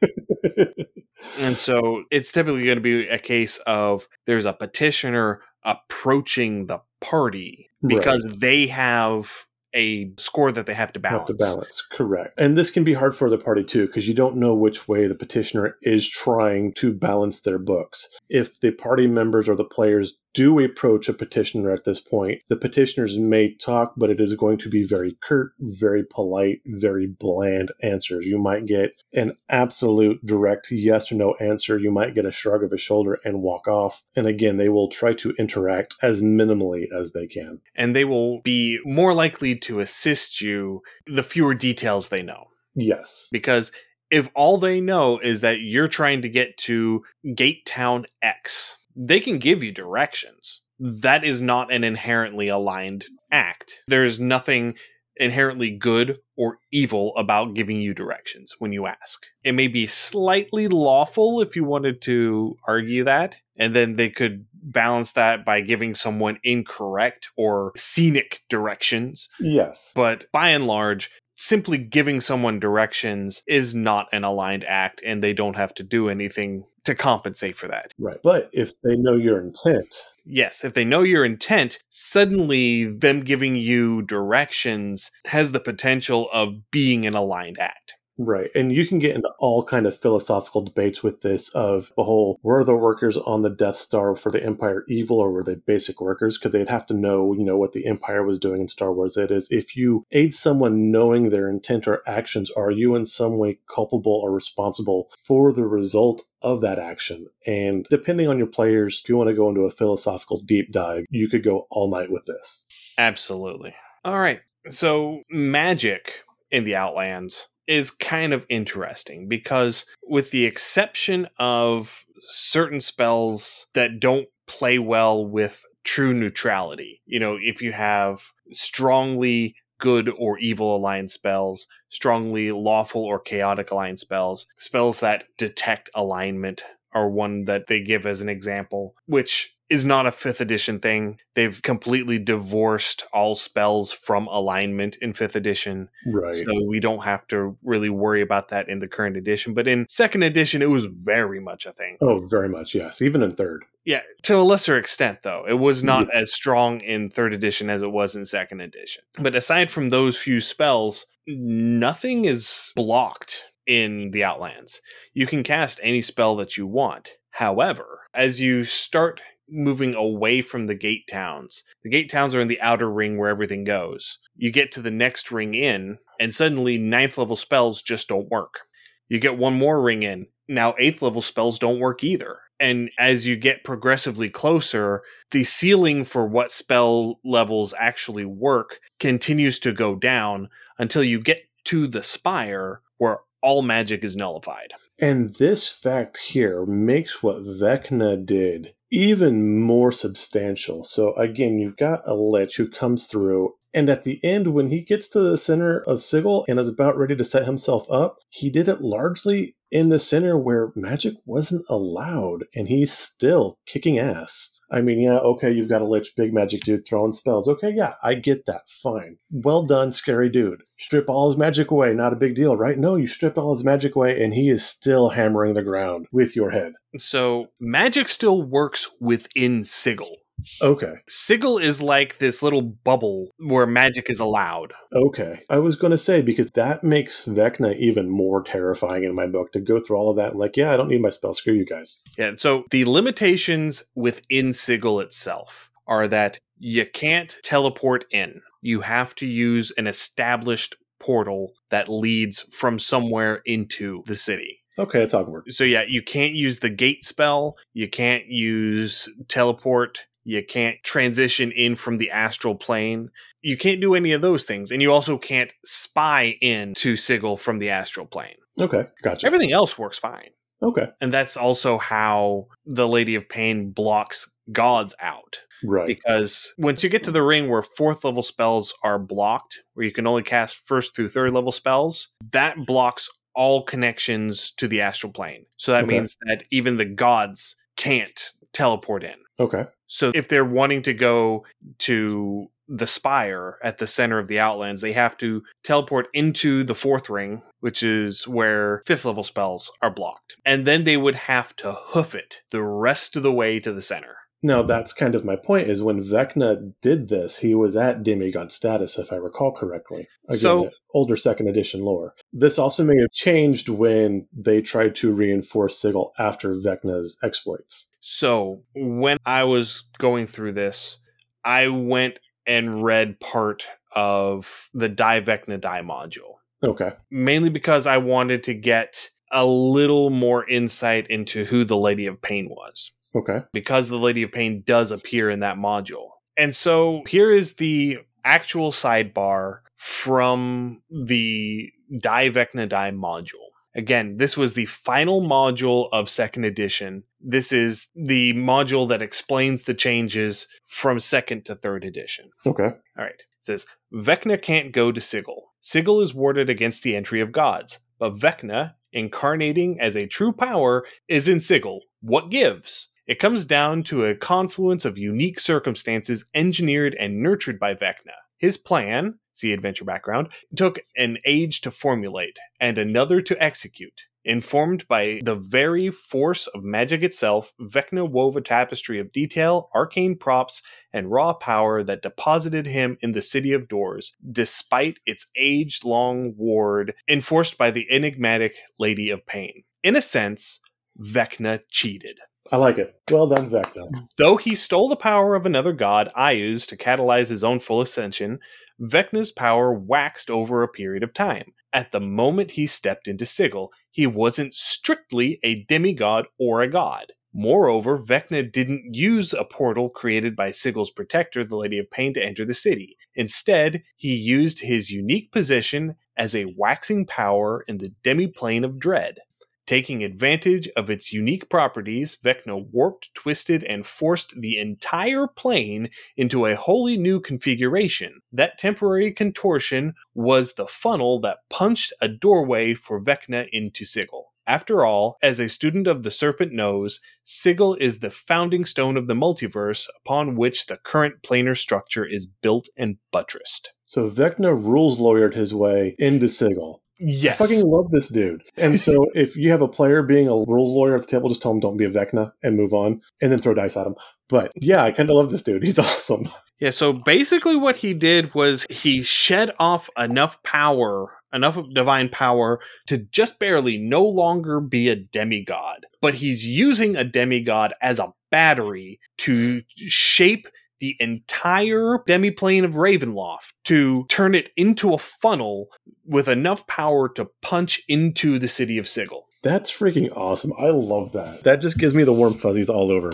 and 1.38 1.56
so 1.56 2.04
it's 2.10 2.32
typically 2.32 2.64
going 2.64 2.76
to 2.76 2.82
be 2.82 3.06
a 3.08 3.18
case 3.18 3.58
of 3.66 4.08
there's 4.24 4.46
a 4.46 4.54
petitioner 4.54 5.42
approaching 5.62 6.66
the 6.66 6.80
party 7.00 7.70
because 7.86 8.24
right. 8.24 8.40
they 8.40 8.66
have 8.68 9.45
a 9.76 10.10
score 10.16 10.50
that 10.50 10.66
they 10.66 10.74
have 10.74 10.92
to 10.94 10.98
balance. 10.98 11.28
Have 11.28 11.38
to 11.38 11.44
balance, 11.44 11.82
correct. 11.92 12.40
And 12.40 12.56
this 12.58 12.70
can 12.70 12.82
be 12.82 12.94
hard 12.94 13.14
for 13.14 13.30
the 13.30 13.38
party 13.38 13.62
too, 13.62 13.86
because 13.86 14.08
you 14.08 14.14
don't 14.14 14.36
know 14.36 14.54
which 14.54 14.88
way 14.88 15.06
the 15.06 15.14
petitioner 15.14 15.76
is 15.82 16.08
trying 16.08 16.72
to 16.74 16.92
balance 16.92 17.42
their 17.42 17.58
books. 17.58 18.08
If 18.28 18.58
the 18.60 18.72
party 18.72 19.06
members 19.06 19.48
or 19.48 19.54
the 19.54 19.64
players 19.64 20.16
do 20.36 20.58
approach 20.58 21.08
a 21.08 21.14
petitioner 21.14 21.70
at 21.70 21.84
this 21.84 21.98
point, 21.98 22.42
the 22.50 22.58
petitioners 22.58 23.16
may 23.18 23.54
talk, 23.54 23.94
but 23.96 24.10
it 24.10 24.20
is 24.20 24.34
going 24.34 24.58
to 24.58 24.68
be 24.68 24.84
very 24.84 25.16
curt, 25.22 25.52
very 25.58 26.04
polite, 26.04 26.60
very 26.66 27.06
bland 27.06 27.72
answers. 27.82 28.26
You 28.26 28.36
might 28.36 28.66
get 28.66 28.90
an 29.14 29.38
absolute 29.48 30.24
direct 30.26 30.70
yes 30.70 31.10
or 31.10 31.14
no 31.14 31.32
answer. 31.40 31.78
You 31.78 31.90
might 31.90 32.14
get 32.14 32.26
a 32.26 32.30
shrug 32.30 32.62
of 32.62 32.70
a 32.70 32.76
shoulder 32.76 33.18
and 33.24 33.40
walk 33.40 33.66
off. 33.66 34.02
And 34.14 34.26
again, 34.26 34.58
they 34.58 34.68
will 34.68 34.90
try 34.90 35.14
to 35.14 35.34
interact 35.38 35.96
as 36.02 36.20
minimally 36.20 36.84
as 36.92 37.12
they 37.12 37.26
can. 37.26 37.62
And 37.74 37.96
they 37.96 38.04
will 38.04 38.42
be 38.42 38.78
more 38.84 39.14
likely 39.14 39.56
to 39.60 39.80
assist 39.80 40.42
you 40.42 40.82
the 41.06 41.22
fewer 41.22 41.54
details 41.54 42.10
they 42.10 42.22
know. 42.22 42.48
Yes. 42.74 43.28
Because 43.32 43.72
if 44.10 44.28
all 44.34 44.58
they 44.58 44.82
know 44.82 45.18
is 45.18 45.40
that 45.40 45.60
you're 45.60 45.88
trying 45.88 46.20
to 46.20 46.28
get 46.28 46.58
to 46.58 47.04
Gate 47.34 47.64
Town 47.64 48.04
X, 48.20 48.76
they 48.96 49.20
can 49.20 49.38
give 49.38 49.62
you 49.62 49.72
directions. 49.72 50.62
That 50.78 51.24
is 51.24 51.40
not 51.40 51.72
an 51.72 51.84
inherently 51.84 52.48
aligned 52.48 53.06
act. 53.30 53.82
There's 53.88 54.18
nothing 54.18 54.74
inherently 55.18 55.70
good 55.70 56.18
or 56.36 56.58
evil 56.70 57.14
about 57.16 57.54
giving 57.54 57.80
you 57.80 57.94
directions 57.94 58.56
when 58.58 58.72
you 58.72 58.86
ask. 58.86 59.24
It 59.42 59.52
may 59.52 59.68
be 59.68 59.86
slightly 59.86 60.68
lawful 60.68 61.40
if 61.40 61.56
you 61.56 61.64
wanted 61.64 62.02
to 62.02 62.56
argue 62.66 63.04
that, 63.04 63.36
and 63.56 63.74
then 63.74 63.96
they 63.96 64.10
could 64.10 64.44
balance 64.52 65.12
that 65.12 65.44
by 65.44 65.60
giving 65.60 65.94
someone 65.94 66.38
incorrect 66.42 67.28
or 67.36 67.72
scenic 67.76 68.42
directions. 68.50 69.28
Yes. 69.40 69.92
But 69.94 70.26
by 70.32 70.50
and 70.50 70.66
large, 70.66 71.10
simply 71.36 71.78
giving 71.78 72.20
someone 72.20 72.58
directions 72.58 73.42
is 73.46 73.74
not 73.74 74.08
an 74.12 74.24
aligned 74.24 74.64
act 74.64 75.00
and 75.04 75.22
they 75.22 75.32
don't 75.32 75.56
have 75.56 75.74
to 75.74 75.82
do 75.82 76.08
anything 76.08 76.64
to 76.86 76.94
compensate 76.94 77.56
for 77.56 77.68
that. 77.68 77.92
Right. 77.98 78.18
But 78.22 78.48
if 78.52 78.80
they 78.82 78.96
know 78.96 79.14
your 79.14 79.38
intent. 79.38 79.94
Yes, 80.24 80.64
if 80.64 80.74
they 80.74 80.84
know 80.84 81.02
your 81.02 81.24
intent, 81.24 81.78
suddenly 81.90 82.84
them 82.84 83.20
giving 83.20 83.54
you 83.54 84.02
directions 84.02 85.10
has 85.26 85.52
the 85.52 85.60
potential 85.60 86.28
of 86.32 86.70
being 86.70 87.06
an 87.06 87.14
aligned 87.14 87.58
act. 87.60 87.94
Right. 88.18 88.50
And 88.54 88.72
you 88.72 88.86
can 88.86 88.98
get 88.98 89.14
into 89.14 89.30
all 89.38 89.62
kind 89.62 89.86
of 89.86 89.98
philosophical 89.98 90.62
debates 90.62 91.02
with 91.02 91.20
this 91.20 91.50
of 91.50 91.92
the 91.96 92.04
whole 92.04 92.40
were 92.42 92.64
the 92.64 92.74
workers 92.74 93.16
on 93.18 93.42
the 93.42 93.50
Death 93.50 93.76
Star 93.76 94.16
for 94.16 94.32
the 94.32 94.42
Empire 94.42 94.84
evil 94.88 95.18
or 95.18 95.30
were 95.30 95.44
they 95.44 95.56
basic 95.56 96.00
workers? 96.00 96.38
Because 96.38 96.52
they'd 96.52 96.68
have 96.68 96.86
to 96.86 96.94
know, 96.94 97.34
you 97.34 97.44
know, 97.44 97.58
what 97.58 97.72
the 97.72 97.86
Empire 97.86 98.24
was 98.24 98.38
doing 98.38 98.62
in 98.62 98.68
Star 98.68 98.92
Wars. 98.92 99.16
It 99.18 99.30
is 99.30 99.48
if 99.50 99.76
you 99.76 100.06
aid 100.12 100.32
someone 100.32 100.90
knowing 100.90 101.28
their 101.28 101.48
intent 101.48 101.86
or 101.86 102.02
actions, 102.06 102.50
are 102.52 102.70
you 102.70 102.94
in 102.94 103.04
some 103.04 103.36
way 103.36 103.58
culpable 103.68 104.14
or 104.14 104.32
responsible 104.32 105.10
for 105.18 105.52
the 105.52 105.66
result 105.66 106.22
of 106.42 106.60
that 106.60 106.78
action. 106.78 107.26
And 107.46 107.86
depending 107.90 108.28
on 108.28 108.38
your 108.38 108.46
players, 108.46 109.00
if 109.02 109.08
you 109.08 109.16
want 109.16 109.28
to 109.28 109.34
go 109.34 109.48
into 109.48 109.62
a 109.62 109.70
philosophical 109.70 110.38
deep 110.38 110.70
dive, 110.70 111.04
you 111.10 111.28
could 111.28 111.42
go 111.42 111.66
all 111.70 111.90
night 111.90 112.10
with 112.10 112.24
this. 112.26 112.66
Absolutely. 112.98 113.74
All 114.04 114.18
right. 114.18 114.40
So, 114.68 115.22
magic 115.28 116.22
in 116.50 116.64
the 116.64 116.76
Outlands 116.76 117.48
is 117.66 117.90
kind 117.90 118.32
of 118.32 118.46
interesting 118.48 119.28
because, 119.28 119.86
with 120.02 120.30
the 120.30 120.44
exception 120.46 121.28
of 121.38 122.04
certain 122.22 122.80
spells 122.80 123.66
that 123.74 124.00
don't 124.00 124.28
play 124.46 124.78
well 124.78 125.26
with 125.26 125.62
true 125.84 126.14
neutrality, 126.14 127.00
you 127.06 127.20
know, 127.20 127.38
if 127.40 127.62
you 127.62 127.72
have 127.72 128.20
strongly 128.52 129.54
good 129.78 130.08
or 130.16 130.38
evil 130.38 130.76
alliance 130.76 131.14
spells, 131.14 131.66
strongly 131.88 132.50
lawful 132.52 133.04
or 133.04 133.18
chaotic 133.18 133.70
alliance 133.70 134.00
spells, 134.00 134.46
spells 134.56 135.00
that 135.00 135.24
detect 135.36 135.90
alignment 135.94 136.64
are 136.92 137.10
one 137.10 137.44
that 137.44 137.66
they 137.66 137.80
give 137.80 138.06
as 138.06 138.22
an 138.22 138.28
example, 138.28 138.94
which 139.06 139.55
is 139.68 139.84
not 139.84 140.06
a 140.06 140.12
fifth 140.12 140.40
edition 140.40 140.78
thing. 140.78 141.18
They've 141.34 141.60
completely 141.60 142.18
divorced 142.18 143.04
all 143.12 143.34
spells 143.34 143.92
from 143.92 144.28
alignment 144.28 144.96
in 144.96 145.12
fifth 145.12 145.34
edition. 145.34 145.88
Right. 146.06 146.36
So 146.36 146.52
we 146.68 146.78
don't 146.78 147.04
have 147.04 147.26
to 147.28 147.56
really 147.64 147.90
worry 147.90 148.22
about 148.22 148.48
that 148.48 148.68
in 148.68 148.78
the 148.78 148.88
current 148.88 149.16
edition. 149.16 149.54
But 149.54 149.66
in 149.66 149.86
second 149.88 150.22
edition, 150.22 150.62
it 150.62 150.70
was 150.70 150.84
very 150.84 151.40
much 151.40 151.66
a 151.66 151.72
thing. 151.72 151.96
Oh, 152.00 152.20
very 152.26 152.48
much, 152.48 152.74
yes. 152.74 153.02
Even 153.02 153.22
in 153.22 153.34
third. 153.34 153.64
Yeah, 153.84 154.02
to 154.22 154.36
a 154.36 154.42
lesser 154.42 154.76
extent, 154.76 155.22
though. 155.22 155.44
It 155.48 155.54
was 155.54 155.84
not 155.84 156.08
yeah. 156.08 156.20
as 156.20 156.34
strong 156.34 156.80
in 156.80 157.10
third 157.10 157.32
edition 157.32 157.70
as 157.70 157.82
it 157.82 157.92
was 157.92 158.16
in 158.16 158.26
second 158.26 158.60
edition. 158.60 159.04
But 159.18 159.36
aside 159.36 159.70
from 159.70 159.90
those 159.90 160.16
few 160.16 160.40
spells, 160.40 161.06
nothing 161.26 162.24
is 162.24 162.72
blocked 162.74 163.44
in 163.66 164.10
the 164.10 164.24
Outlands. 164.24 164.80
You 165.14 165.26
can 165.26 165.42
cast 165.42 165.80
any 165.82 166.02
spell 166.02 166.36
that 166.36 166.56
you 166.56 166.66
want. 166.66 167.12
However, 167.30 168.00
as 168.14 168.40
you 168.40 168.64
start 168.64 169.20
moving 169.48 169.94
away 169.94 170.42
from 170.42 170.66
the 170.66 170.74
gate 170.74 171.06
towns. 171.08 171.64
The 171.82 171.90
gate 171.90 172.10
towns 172.10 172.34
are 172.34 172.40
in 172.40 172.48
the 172.48 172.60
outer 172.60 172.90
ring 172.90 173.18
where 173.18 173.30
everything 173.30 173.64
goes. 173.64 174.18
You 174.36 174.50
get 174.50 174.72
to 174.72 174.82
the 174.82 174.90
next 174.90 175.30
ring 175.30 175.54
in, 175.54 175.98
and 176.18 176.34
suddenly 176.34 176.78
ninth 176.78 177.18
level 177.18 177.36
spells 177.36 177.82
just 177.82 178.08
don't 178.08 178.30
work. 178.30 178.60
You 179.08 179.18
get 179.18 179.38
one 179.38 179.54
more 179.54 179.80
ring 179.80 180.02
in. 180.02 180.26
Now 180.48 180.74
eighth 180.78 181.02
level 181.02 181.22
spells 181.22 181.58
don't 181.58 181.80
work 181.80 182.02
either. 182.02 182.38
And 182.58 182.90
as 182.98 183.26
you 183.26 183.36
get 183.36 183.64
progressively 183.64 184.30
closer, 184.30 185.02
the 185.30 185.44
ceiling 185.44 186.04
for 186.04 186.26
what 186.26 186.52
spell 186.52 187.20
levels 187.24 187.74
actually 187.78 188.24
work 188.24 188.80
continues 188.98 189.58
to 189.60 189.72
go 189.72 189.94
down 189.94 190.48
until 190.78 191.04
you 191.04 191.20
get 191.20 191.42
to 191.64 191.86
the 191.86 192.02
spire 192.02 192.80
where 192.98 193.18
all 193.46 193.62
magic 193.62 194.02
is 194.02 194.16
nullified. 194.16 194.72
And 194.98 195.36
this 195.36 195.68
fact 195.68 196.18
here 196.18 196.66
makes 196.66 197.22
what 197.22 197.44
Vecna 197.44 198.26
did 198.26 198.74
even 198.90 199.60
more 199.60 199.92
substantial. 199.92 200.82
So 200.82 201.14
again, 201.14 201.58
you've 201.58 201.76
got 201.76 202.02
a 202.08 202.14
lich 202.14 202.56
who 202.56 202.68
comes 202.68 203.06
through 203.06 203.52
and 203.76 203.90
at 203.90 204.04
the 204.04 204.18
end, 204.24 204.54
when 204.54 204.70
he 204.70 204.80
gets 204.80 205.06
to 205.10 205.20
the 205.20 205.36
center 205.36 205.80
of 205.86 206.02
Sigil 206.02 206.46
and 206.48 206.58
is 206.58 206.66
about 206.66 206.96
ready 206.96 207.14
to 207.14 207.24
set 207.26 207.44
himself 207.44 207.86
up, 207.90 208.16
he 208.30 208.48
did 208.48 208.68
it 208.68 208.80
largely 208.80 209.54
in 209.70 209.90
the 209.90 210.00
center 210.00 210.38
where 210.38 210.72
magic 210.74 211.12
wasn't 211.26 211.66
allowed, 211.68 212.44
and 212.54 212.68
he's 212.68 212.90
still 212.90 213.58
kicking 213.66 213.98
ass. 213.98 214.50
I 214.70 214.80
mean, 214.80 215.00
yeah, 215.00 215.18
okay, 215.18 215.50
you've 215.50 215.68
got 215.68 215.82
a 215.82 215.86
lich, 215.86 216.14
big 216.16 216.34
magic 216.34 216.62
dude 216.62 216.86
throwing 216.86 217.12
spells. 217.12 217.48
Okay, 217.48 217.70
yeah, 217.70 217.94
I 218.02 218.14
get 218.14 218.46
that. 218.46 218.68
Fine. 218.68 219.18
Well 219.30 219.62
done, 219.62 219.92
scary 219.92 220.28
dude. 220.28 220.62
Strip 220.76 221.08
all 221.08 221.28
his 221.28 221.38
magic 221.38 221.70
away. 221.70 221.92
Not 221.94 222.12
a 222.12 222.16
big 222.16 222.34
deal, 222.34 222.56
right? 222.56 222.78
No, 222.78 222.96
you 222.96 223.06
stripped 223.06 223.38
all 223.38 223.54
his 223.54 223.64
magic 223.64 223.94
away, 223.94 224.22
and 224.22 224.34
he 224.34 224.50
is 224.50 224.64
still 224.64 225.10
hammering 225.10 225.54
the 225.54 225.62
ground 225.62 226.06
with 226.10 226.34
your 226.34 226.50
head. 226.50 226.72
So, 226.98 227.48
magic 227.60 228.08
still 228.08 228.42
works 228.42 228.90
within 229.00 229.62
Sigil. 229.64 230.16
Okay. 230.62 230.94
Sigil 231.08 231.58
is 231.58 231.80
like 231.82 232.18
this 232.18 232.42
little 232.42 232.62
bubble 232.62 233.30
where 233.38 233.66
magic 233.66 234.10
is 234.10 234.20
allowed. 234.20 234.74
Okay. 234.94 235.40
I 235.48 235.58
was 235.58 235.76
going 235.76 235.90
to 235.90 235.98
say, 235.98 236.22
because 236.22 236.50
that 236.52 236.84
makes 236.84 237.24
Vecna 237.24 237.76
even 237.78 238.08
more 238.08 238.42
terrifying 238.42 239.04
in 239.04 239.14
my 239.14 239.26
book 239.26 239.52
to 239.52 239.60
go 239.60 239.80
through 239.80 239.96
all 239.96 240.10
of 240.10 240.16
that 240.16 240.30
and, 240.30 240.38
like, 240.38 240.56
yeah, 240.56 240.72
I 240.72 240.76
don't 240.76 240.88
need 240.88 241.02
my 241.02 241.10
spell. 241.10 241.34
Screw 241.34 241.54
you 241.54 241.66
guys. 241.66 241.98
Yeah. 242.18 242.32
So 242.36 242.64
the 242.70 242.84
limitations 242.84 243.84
within 243.94 244.52
Sigil 244.52 245.00
itself 245.00 245.70
are 245.86 246.08
that 246.08 246.38
you 246.58 246.84
can't 246.86 247.36
teleport 247.42 248.04
in, 248.10 248.42
you 248.62 248.80
have 248.80 249.14
to 249.16 249.26
use 249.26 249.72
an 249.76 249.86
established 249.86 250.76
portal 250.98 251.52
that 251.70 251.88
leads 251.88 252.42
from 252.42 252.78
somewhere 252.78 253.42
into 253.44 254.02
the 254.06 254.16
city. 254.16 254.60
Okay, 254.78 255.02
it's 255.02 255.14
awkward. 255.14 255.44
So 255.50 255.64
yeah, 255.64 255.84
you 255.86 256.02
can't 256.02 256.34
use 256.34 256.60
the 256.60 256.68
gate 256.68 257.04
spell. 257.04 257.56
You 257.72 257.88
can't 257.88 258.26
use 258.26 259.08
teleport. 259.28 260.04
You 260.26 260.44
can't 260.44 260.82
transition 260.82 261.52
in 261.52 261.76
from 261.76 261.98
the 261.98 262.10
astral 262.10 262.56
plane. 262.56 263.10
You 263.42 263.56
can't 263.56 263.80
do 263.80 263.94
any 263.94 264.10
of 264.10 264.22
those 264.22 264.44
things. 264.44 264.72
And 264.72 264.82
you 264.82 264.92
also 264.92 265.18
can't 265.18 265.54
spy 265.64 266.36
in 266.40 266.74
to 266.74 266.96
Sigil 266.96 267.36
from 267.36 267.60
the 267.60 267.70
astral 267.70 268.06
plane. 268.06 268.34
Okay, 268.60 268.86
gotcha. 269.02 269.24
Everything 269.24 269.52
else 269.52 269.78
works 269.78 269.98
fine. 269.98 270.30
Okay. 270.60 270.88
And 271.00 271.14
that's 271.14 271.36
also 271.36 271.78
how 271.78 272.48
the 272.64 272.88
Lady 272.88 273.14
of 273.14 273.28
Pain 273.28 273.70
blocks 273.70 274.28
gods 274.50 274.96
out. 274.98 275.38
Right. 275.62 275.86
Because 275.86 276.52
once 276.58 276.82
you 276.82 276.88
get 276.88 277.04
to 277.04 277.12
the 277.12 277.22
ring 277.22 277.48
where 277.48 277.62
fourth 277.62 278.04
level 278.04 278.22
spells 278.24 278.74
are 278.82 278.98
blocked, 278.98 279.62
where 279.74 279.86
you 279.86 279.92
can 279.92 280.08
only 280.08 280.24
cast 280.24 280.66
first 280.66 280.96
through 280.96 281.10
third 281.10 281.32
level 281.34 281.52
spells, 281.52 282.08
that 282.32 282.66
blocks 282.66 283.08
all 283.32 283.62
connections 283.62 284.50
to 284.56 284.66
the 284.66 284.80
astral 284.80 285.12
plane. 285.12 285.46
So 285.56 285.70
that 285.70 285.84
okay. 285.84 285.98
means 285.98 286.16
that 286.26 286.42
even 286.50 286.78
the 286.78 286.84
gods 286.84 287.54
can't 287.76 288.32
teleport 288.52 289.04
in. 289.04 289.14
Okay. 289.38 289.66
So 289.86 290.12
if 290.14 290.28
they're 290.28 290.44
wanting 290.44 290.82
to 290.82 290.94
go 290.94 291.44
to 291.78 292.48
the 292.68 292.86
spire 292.86 293.58
at 293.62 293.78
the 293.78 293.86
center 293.86 294.18
of 294.18 294.28
the 294.28 294.40
outlands, 294.40 294.80
they 294.80 294.92
have 294.92 295.16
to 295.18 295.42
teleport 295.62 296.08
into 296.12 296.64
the 296.64 296.74
fourth 296.74 297.08
ring, 297.08 297.42
which 297.60 297.82
is 297.82 298.26
where 298.26 298.82
fifth 298.86 299.04
level 299.04 299.22
spells 299.22 299.70
are 299.80 299.90
blocked. 299.90 300.36
And 300.44 300.66
then 300.66 300.84
they 300.84 300.96
would 300.96 301.14
have 301.14 301.54
to 301.56 301.72
hoof 301.72 302.14
it 302.14 302.42
the 302.50 302.62
rest 302.62 303.16
of 303.16 303.22
the 303.22 303.32
way 303.32 303.60
to 303.60 303.72
the 303.72 303.82
center. 303.82 304.16
Now, 304.42 304.62
that's 304.62 304.92
kind 304.92 305.14
of 305.14 305.24
my 305.24 305.34
point 305.34 305.68
is 305.70 305.82
when 305.82 306.02
Vecna 306.04 306.72
did 306.82 307.08
this, 307.08 307.38
he 307.38 307.54
was 307.54 307.74
at 307.74 308.02
demigod 308.02 308.52
status, 308.52 308.98
if 308.98 309.12
I 309.12 309.16
recall 309.16 309.50
correctly. 309.50 310.06
Again, 310.28 310.38
so, 310.38 310.70
older 310.94 311.16
second 311.16 311.48
edition 311.48 311.80
lore. 311.80 312.14
This 312.32 312.58
also 312.58 312.84
may 312.84 312.96
have 313.00 313.10
changed 313.12 313.68
when 313.68 314.28
they 314.32 314.60
tried 314.60 314.94
to 314.96 315.12
reinforce 315.12 315.78
Sigil 315.80 316.12
after 316.18 316.54
Vecna's 316.54 317.18
exploits. 317.24 317.88
So 318.08 318.62
when 318.72 319.18
I 319.26 319.42
was 319.42 319.82
going 319.98 320.28
through 320.28 320.52
this, 320.52 320.98
I 321.44 321.66
went 321.66 322.20
and 322.46 322.84
read 322.84 323.18
part 323.18 323.66
of 323.96 324.70
the 324.72 324.88
Die 324.88 325.20
Vecna 325.22 325.60
Die 325.60 325.82
module. 325.82 326.36
Okay. 326.62 326.92
Mainly 327.10 327.48
because 327.48 327.84
I 327.84 327.96
wanted 327.96 328.44
to 328.44 328.54
get 328.54 329.10
a 329.32 329.44
little 329.44 330.10
more 330.10 330.48
insight 330.48 331.08
into 331.08 331.46
who 331.46 331.64
the 331.64 331.76
Lady 331.76 332.06
of 332.06 332.22
Pain 332.22 332.48
was. 332.48 332.92
Okay. 333.16 333.40
Because 333.52 333.88
the 333.88 333.98
Lady 333.98 334.22
of 334.22 334.30
Pain 334.30 334.62
does 334.64 334.92
appear 334.92 335.28
in 335.28 335.40
that 335.40 335.56
module. 335.56 336.10
And 336.36 336.54
so 336.54 337.02
here 337.08 337.34
is 337.34 337.54
the 337.54 337.98
actual 338.24 338.70
sidebar 338.70 339.62
from 339.78 340.80
the 340.90 341.72
Die 342.00 342.30
Vecna 342.30 342.68
Die 342.68 342.90
module. 342.92 343.45
Again, 343.76 344.16
this 344.16 344.38
was 344.38 344.54
the 344.54 344.64
final 344.64 345.20
module 345.20 345.90
of 345.92 346.08
second 346.08 346.44
edition. 346.44 347.02
This 347.20 347.52
is 347.52 347.88
the 347.94 348.32
module 348.32 348.88
that 348.88 349.02
explains 349.02 349.64
the 349.64 349.74
changes 349.74 350.48
from 350.66 350.98
second 350.98 351.44
to 351.44 351.54
third 351.54 351.84
edition. 351.84 352.30
Okay. 352.46 352.64
All 352.64 353.04
right. 353.04 353.10
It 353.12 353.26
says 353.42 353.66
Vecna 353.92 354.40
can't 354.40 354.72
go 354.72 354.92
to 354.92 355.00
Sigil. 355.00 355.52
Sigil 355.60 356.00
is 356.00 356.14
warded 356.14 356.48
against 356.48 356.82
the 356.82 356.96
entry 356.96 357.20
of 357.20 357.32
gods, 357.32 357.80
but 357.98 358.16
Vecna, 358.16 358.74
incarnating 358.92 359.78
as 359.78 359.94
a 359.94 360.06
true 360.06 360.32
power, 360.32 360.86
is 361.06 361.28
in 361.28 361.40
Sigil. 361.40 361.80
What 362.00 362.30
gives? 362.30 362.88
It 363.06 363.20
comes 363.20 363.44
down 363.44 363.82
to 363.84 364.06
a 364.06 364.16
confluence 364.16 364.86
of 364.86 364.96
unique 364.96 365.38
circumstances 365.38 366.24
engineered 366.34 366.96
and 366.98 367.22
nurtured 367.22 367.60
by 367.60 367.74
Vecna. 367.74 368.16
His 368.38 368.56
plan, 368.56 369.18
see 369.36 369.52
adventure 369.52 369.84
background, 369.84 370.28
took 370.56 370.80
an 370.96 371.18
age 371.26 371.60
to 371.60 371.70
formulate 371.70 372.38
and 372.60 372.78
another 372.78 373.20
to 373.22 373.42
execute. 373.42 374.02
Informed 374.24 374.88
by 374.88 375.20
the 375.22 375.36
very 375.36 375.88
force 375.88 376.48
of 376.48 376.64
magic 376.64 377.04
itself, 377.04 377.52
Vecna 377.60 378.10
wove 378.10 378.34
a 378.34 378.40
tapestry 378.40 378.98
of 378.98 379.12
detail, 379.12 379.70
arcane 379.72 380.16
props, 380.16 380.62
and 380.92 381.12
raw 381.12 381.32
power 381.32 381.84
that 381.84 382.02
deposited 382.02 382.66
him 382.66 382.98
in 383.00 383.12
the 383.12 383.22
City 383.22 383.52
of 383.52 383.68
Doors, 383.68 384.16
despite 384.32 384.98
its 385.06 385.28
age 385.36 385.80
long 385.84 386.34
ward 386.36 386.94
enforced 387.08 387.56
by 387.56 387.70
the 387.70 387.86
enigmatic 387.88 388.56
Lady 388.80 389.10
of 389.10 389.24
Pain. 389.26 389.62
In 389.84 389.94
a 389.94 390.02
sense, 390.02 390.60
Vecna 391.00 391.60
cheated. 391.70 392.18
I 392.50 392.56
like 392.56 392.78
it. 392.78 393.00
Well 393.10 393.28
done, 393.28 393.48
Vecna. 393.50 393.90
Though 394.16 394.36
he 394.36 394.54
stole 394.56 394.88
the 394.88 394.96
power 394.96 395.36
of 395.36 395.46
another 395.46 395.72
god, 395.72 396.10
Iuz, 396.16 396.66
to 396.68 396.76
catalyze 396.76 397.28
his 397.28 397.44
own 397.44 397.60
full 397.60 397.80
ascension, 397.80 398.40
Vecna's 398.80 399.32
power 399.32 399.72
waxed 399.72 400.30
over 400.30 400.62
a 400.62 400.68
period 400.68 401.02
of 401.02 401.14
time. 401.14 401.52
At 401.72 401.92
the 401.92 402.00
moment 402.00 402.52
he 402.52 402.66
stepped 402.66 403.08
into 403.08 403.26
Sigil, 403.26 403.72
he 403.90 404.06
wasn't 404.06 404.54
strictly 404.54 405.38
a 405.42 405.64
demigod 405.64 406.26
or 406.38 406.62
a 406.62 406.70
god. 406.70 407.12
Moreover, 407.38 407.98
Vecna 407.98 408.50
didn't 408.50 408.94
use 408.94 409.34
a 409.34 409.44
portal 409.44 409.90
created 409.90 410.34
by 410.34 410.52
Sigil's 410.52 410.90
protector, 410.90 411.44
the 411.44 411.56
Lady 411.56 411.78
of 411.78 411.90
Pain, 411.90 412.14
to 412.14 412.24
enter 412.24 412.46
the 412.46 412.54
city. 412.54 412.96
Instead, 413.14 413.82
he 413.96 414.14
used 414.14 414.60
his 414.60 414.90
unique 414.90 415.32
position 415.32 415.96
as 416.16 416.34
a 416.34 416.54
waxing 416.56 417.04
power 417.04 417.62
in 417.68 417.76
the 417.76 417.92
demiplane 418.02 418.64
of 418.64 418.78
dread. 418.78 419.18
Taking 419.66 420.04
advantage 420.04 420.68
of 420.76 420.90
its 420.90 421.12
unique 421.12 421.50
properties, 421.50 422.16
Vecna 422.24 422.70
warped, 422.70 423.12
twisted, 423.14 423.64
and 423.64 423.84
forced 423.84 424.40
the 424.40 424.58
entire 424.58 425.26
plane 425.26 425.90
into 426.16 426.46
a 426.46 426.54
wholly 426.54 426.96
new 426.96 427.20
configuration. 427.20 428.20
That 428.30 428.58
temporary 428.58 429.10
contortion 429.10 429.94
was 430.14 430.54
the 430.54 430.68
funnel 430.68 431.20
that 431.22 431.38
punched 431.50 431.92
a 432.00 432.06
doorway 432.06 432.74
for 432.74 433.02
Vecna 433.02 433.48
into 433.50 433.84
Sigil. 433.84 434.32
After 434.46 434.84
all, 434.84 435.16
as 435.20 435.40
a 435.40 435.48
student 435.48 435.88
of 435.88 436.04
the 436.04 436.12
Serpent 436.12 436.52
knows, 436.52 437.00
Sigil 437.24 437.74
is 437.74 437.98
the 437.98 438.12
founding 438.12 438.64
stone 438.64 438.96
of 438.96 439.08
the 439.08 439.14
multiverse 439.14 439.88
upon 440.04 440.36
which 440.36 440.66
the 440.66 440.76
current 440.76 441.22
planar 441.22 441.58
structure 441.58 442.06
is 442.06 442.26
built 442.26 442.68
and 442.76 442.98
buttressed. 443.10 443.72
So 443.86 444.08
Vecna 444.08 444.54
rules 444.54 445.00
lawyered 445.00 445.34
his 445.34 445.52
way 445.52 445.96
into 445.98 446.28
Sigil. 446.28 446.80
Yes. 446.98 447.40
I 447.40 447.46
fucking 447.46 447.66
love 447.66 447.90
this 447.90 448.08
dude. 448.08 448.42
And 448.56 448.80
so 448.80 449.06
if 449.14 449.36
you 449.36 449.50
have 449.50 449.62
a 449.62 449.68
player 449.68 450.02
being 450.02 450.28
a 450.28 450.34
rules 450.34 450.72
lawyer 450.72 450.96
at 450.96 451.02
the 451.02 451.08
table, 451.08 451.28
just 451.28 451.42
tell 451.42 451.52
him 451.52 451.60
don't 451.60 451.76
be 451.76 451.84
a 451.84 451.90
Vecna 451.90 452.32
and 452.42 452.56
move 452.56 452.72
on 452.72 453.00
and 453.20 453.30
then 453.30 453.38
throw 453.38 453.54
dice 453.54 453.76
at 453.76 453.86
him. 453.86 453.96
But 454.28 454.52
yeah, 454.56 454.82
I 454.82 454.92
kind 454.92 455.08
of 455.10 455.16
love 455.16 455.30
this 455.30 455.42
dude. 455.42 455.62
He's 455.62 455.78
awesome. 455.78 456.28
Yeah, 456.58 456.70
so 456.70 456.92
basically 456.92 457.56
what 457.56 457.76
he 457.76 457.92
did 457.92 458.34
was 458.34 458.66
he 458.70 459.02
shed 459.02 459.52
off 459.58 459.90
enough 459.98 460.42
power, 460.42 461.12
enough 461.32 461.56
of 461.58 461.74
divine 461.74 462.08
power 462.08 462.60
to 462.86 462.98
just 462.98 463.38
barely 463.38 463.76
no 463.76 464.02
longer 464.04 464.60
be 464.60 464.88
a 464.88 464.96
demigod. 464.96 465.84
But 466.00 466.14
he's 466.14 466.46
using 466.46 466.96
a 466.96 467.04
demigod 467.04 467.74
as 467.82 467.98
a 467.98 468.12
battery 468.30 469.00
to 469.18 469.62
shape 469.76 470.48
the 470.80 470.96
entire 471.00 471.98
demiplane 472.08 472.64
of 472.64 472.74
Ravenloft 472.74 473.52
to 473.64 474.04
turn 474.08 474.34
it 474.34 474.50
into 474.56 474.94
a 474.94 474.98
funnel 474.98 475.68
with 476.04 476.28
enough 476.28 476.66
power 476.66 477.08
to 477.10 477.28
punch 477.42 477.82
into 477.88 478.38
the 478.38 478.48
city 478.48 478.78
of 478.78 478.88
Sigil. 478.88 479.26
That's 479.42 479.70
freaking 479.70 480.14
awesome. 480.16 480.52
I 480.58 480.70
love 480.70 481.12
that. 481.12 481.44
That 481.44 481.60
just 481.60 481.78
gives 481.78 481.94
me 481.94 482.04
the 482.04 482.12
warm 482.12 482.34
fuzzies 482.34 482.68
all 482.68 482.90
over. 482.90 483.12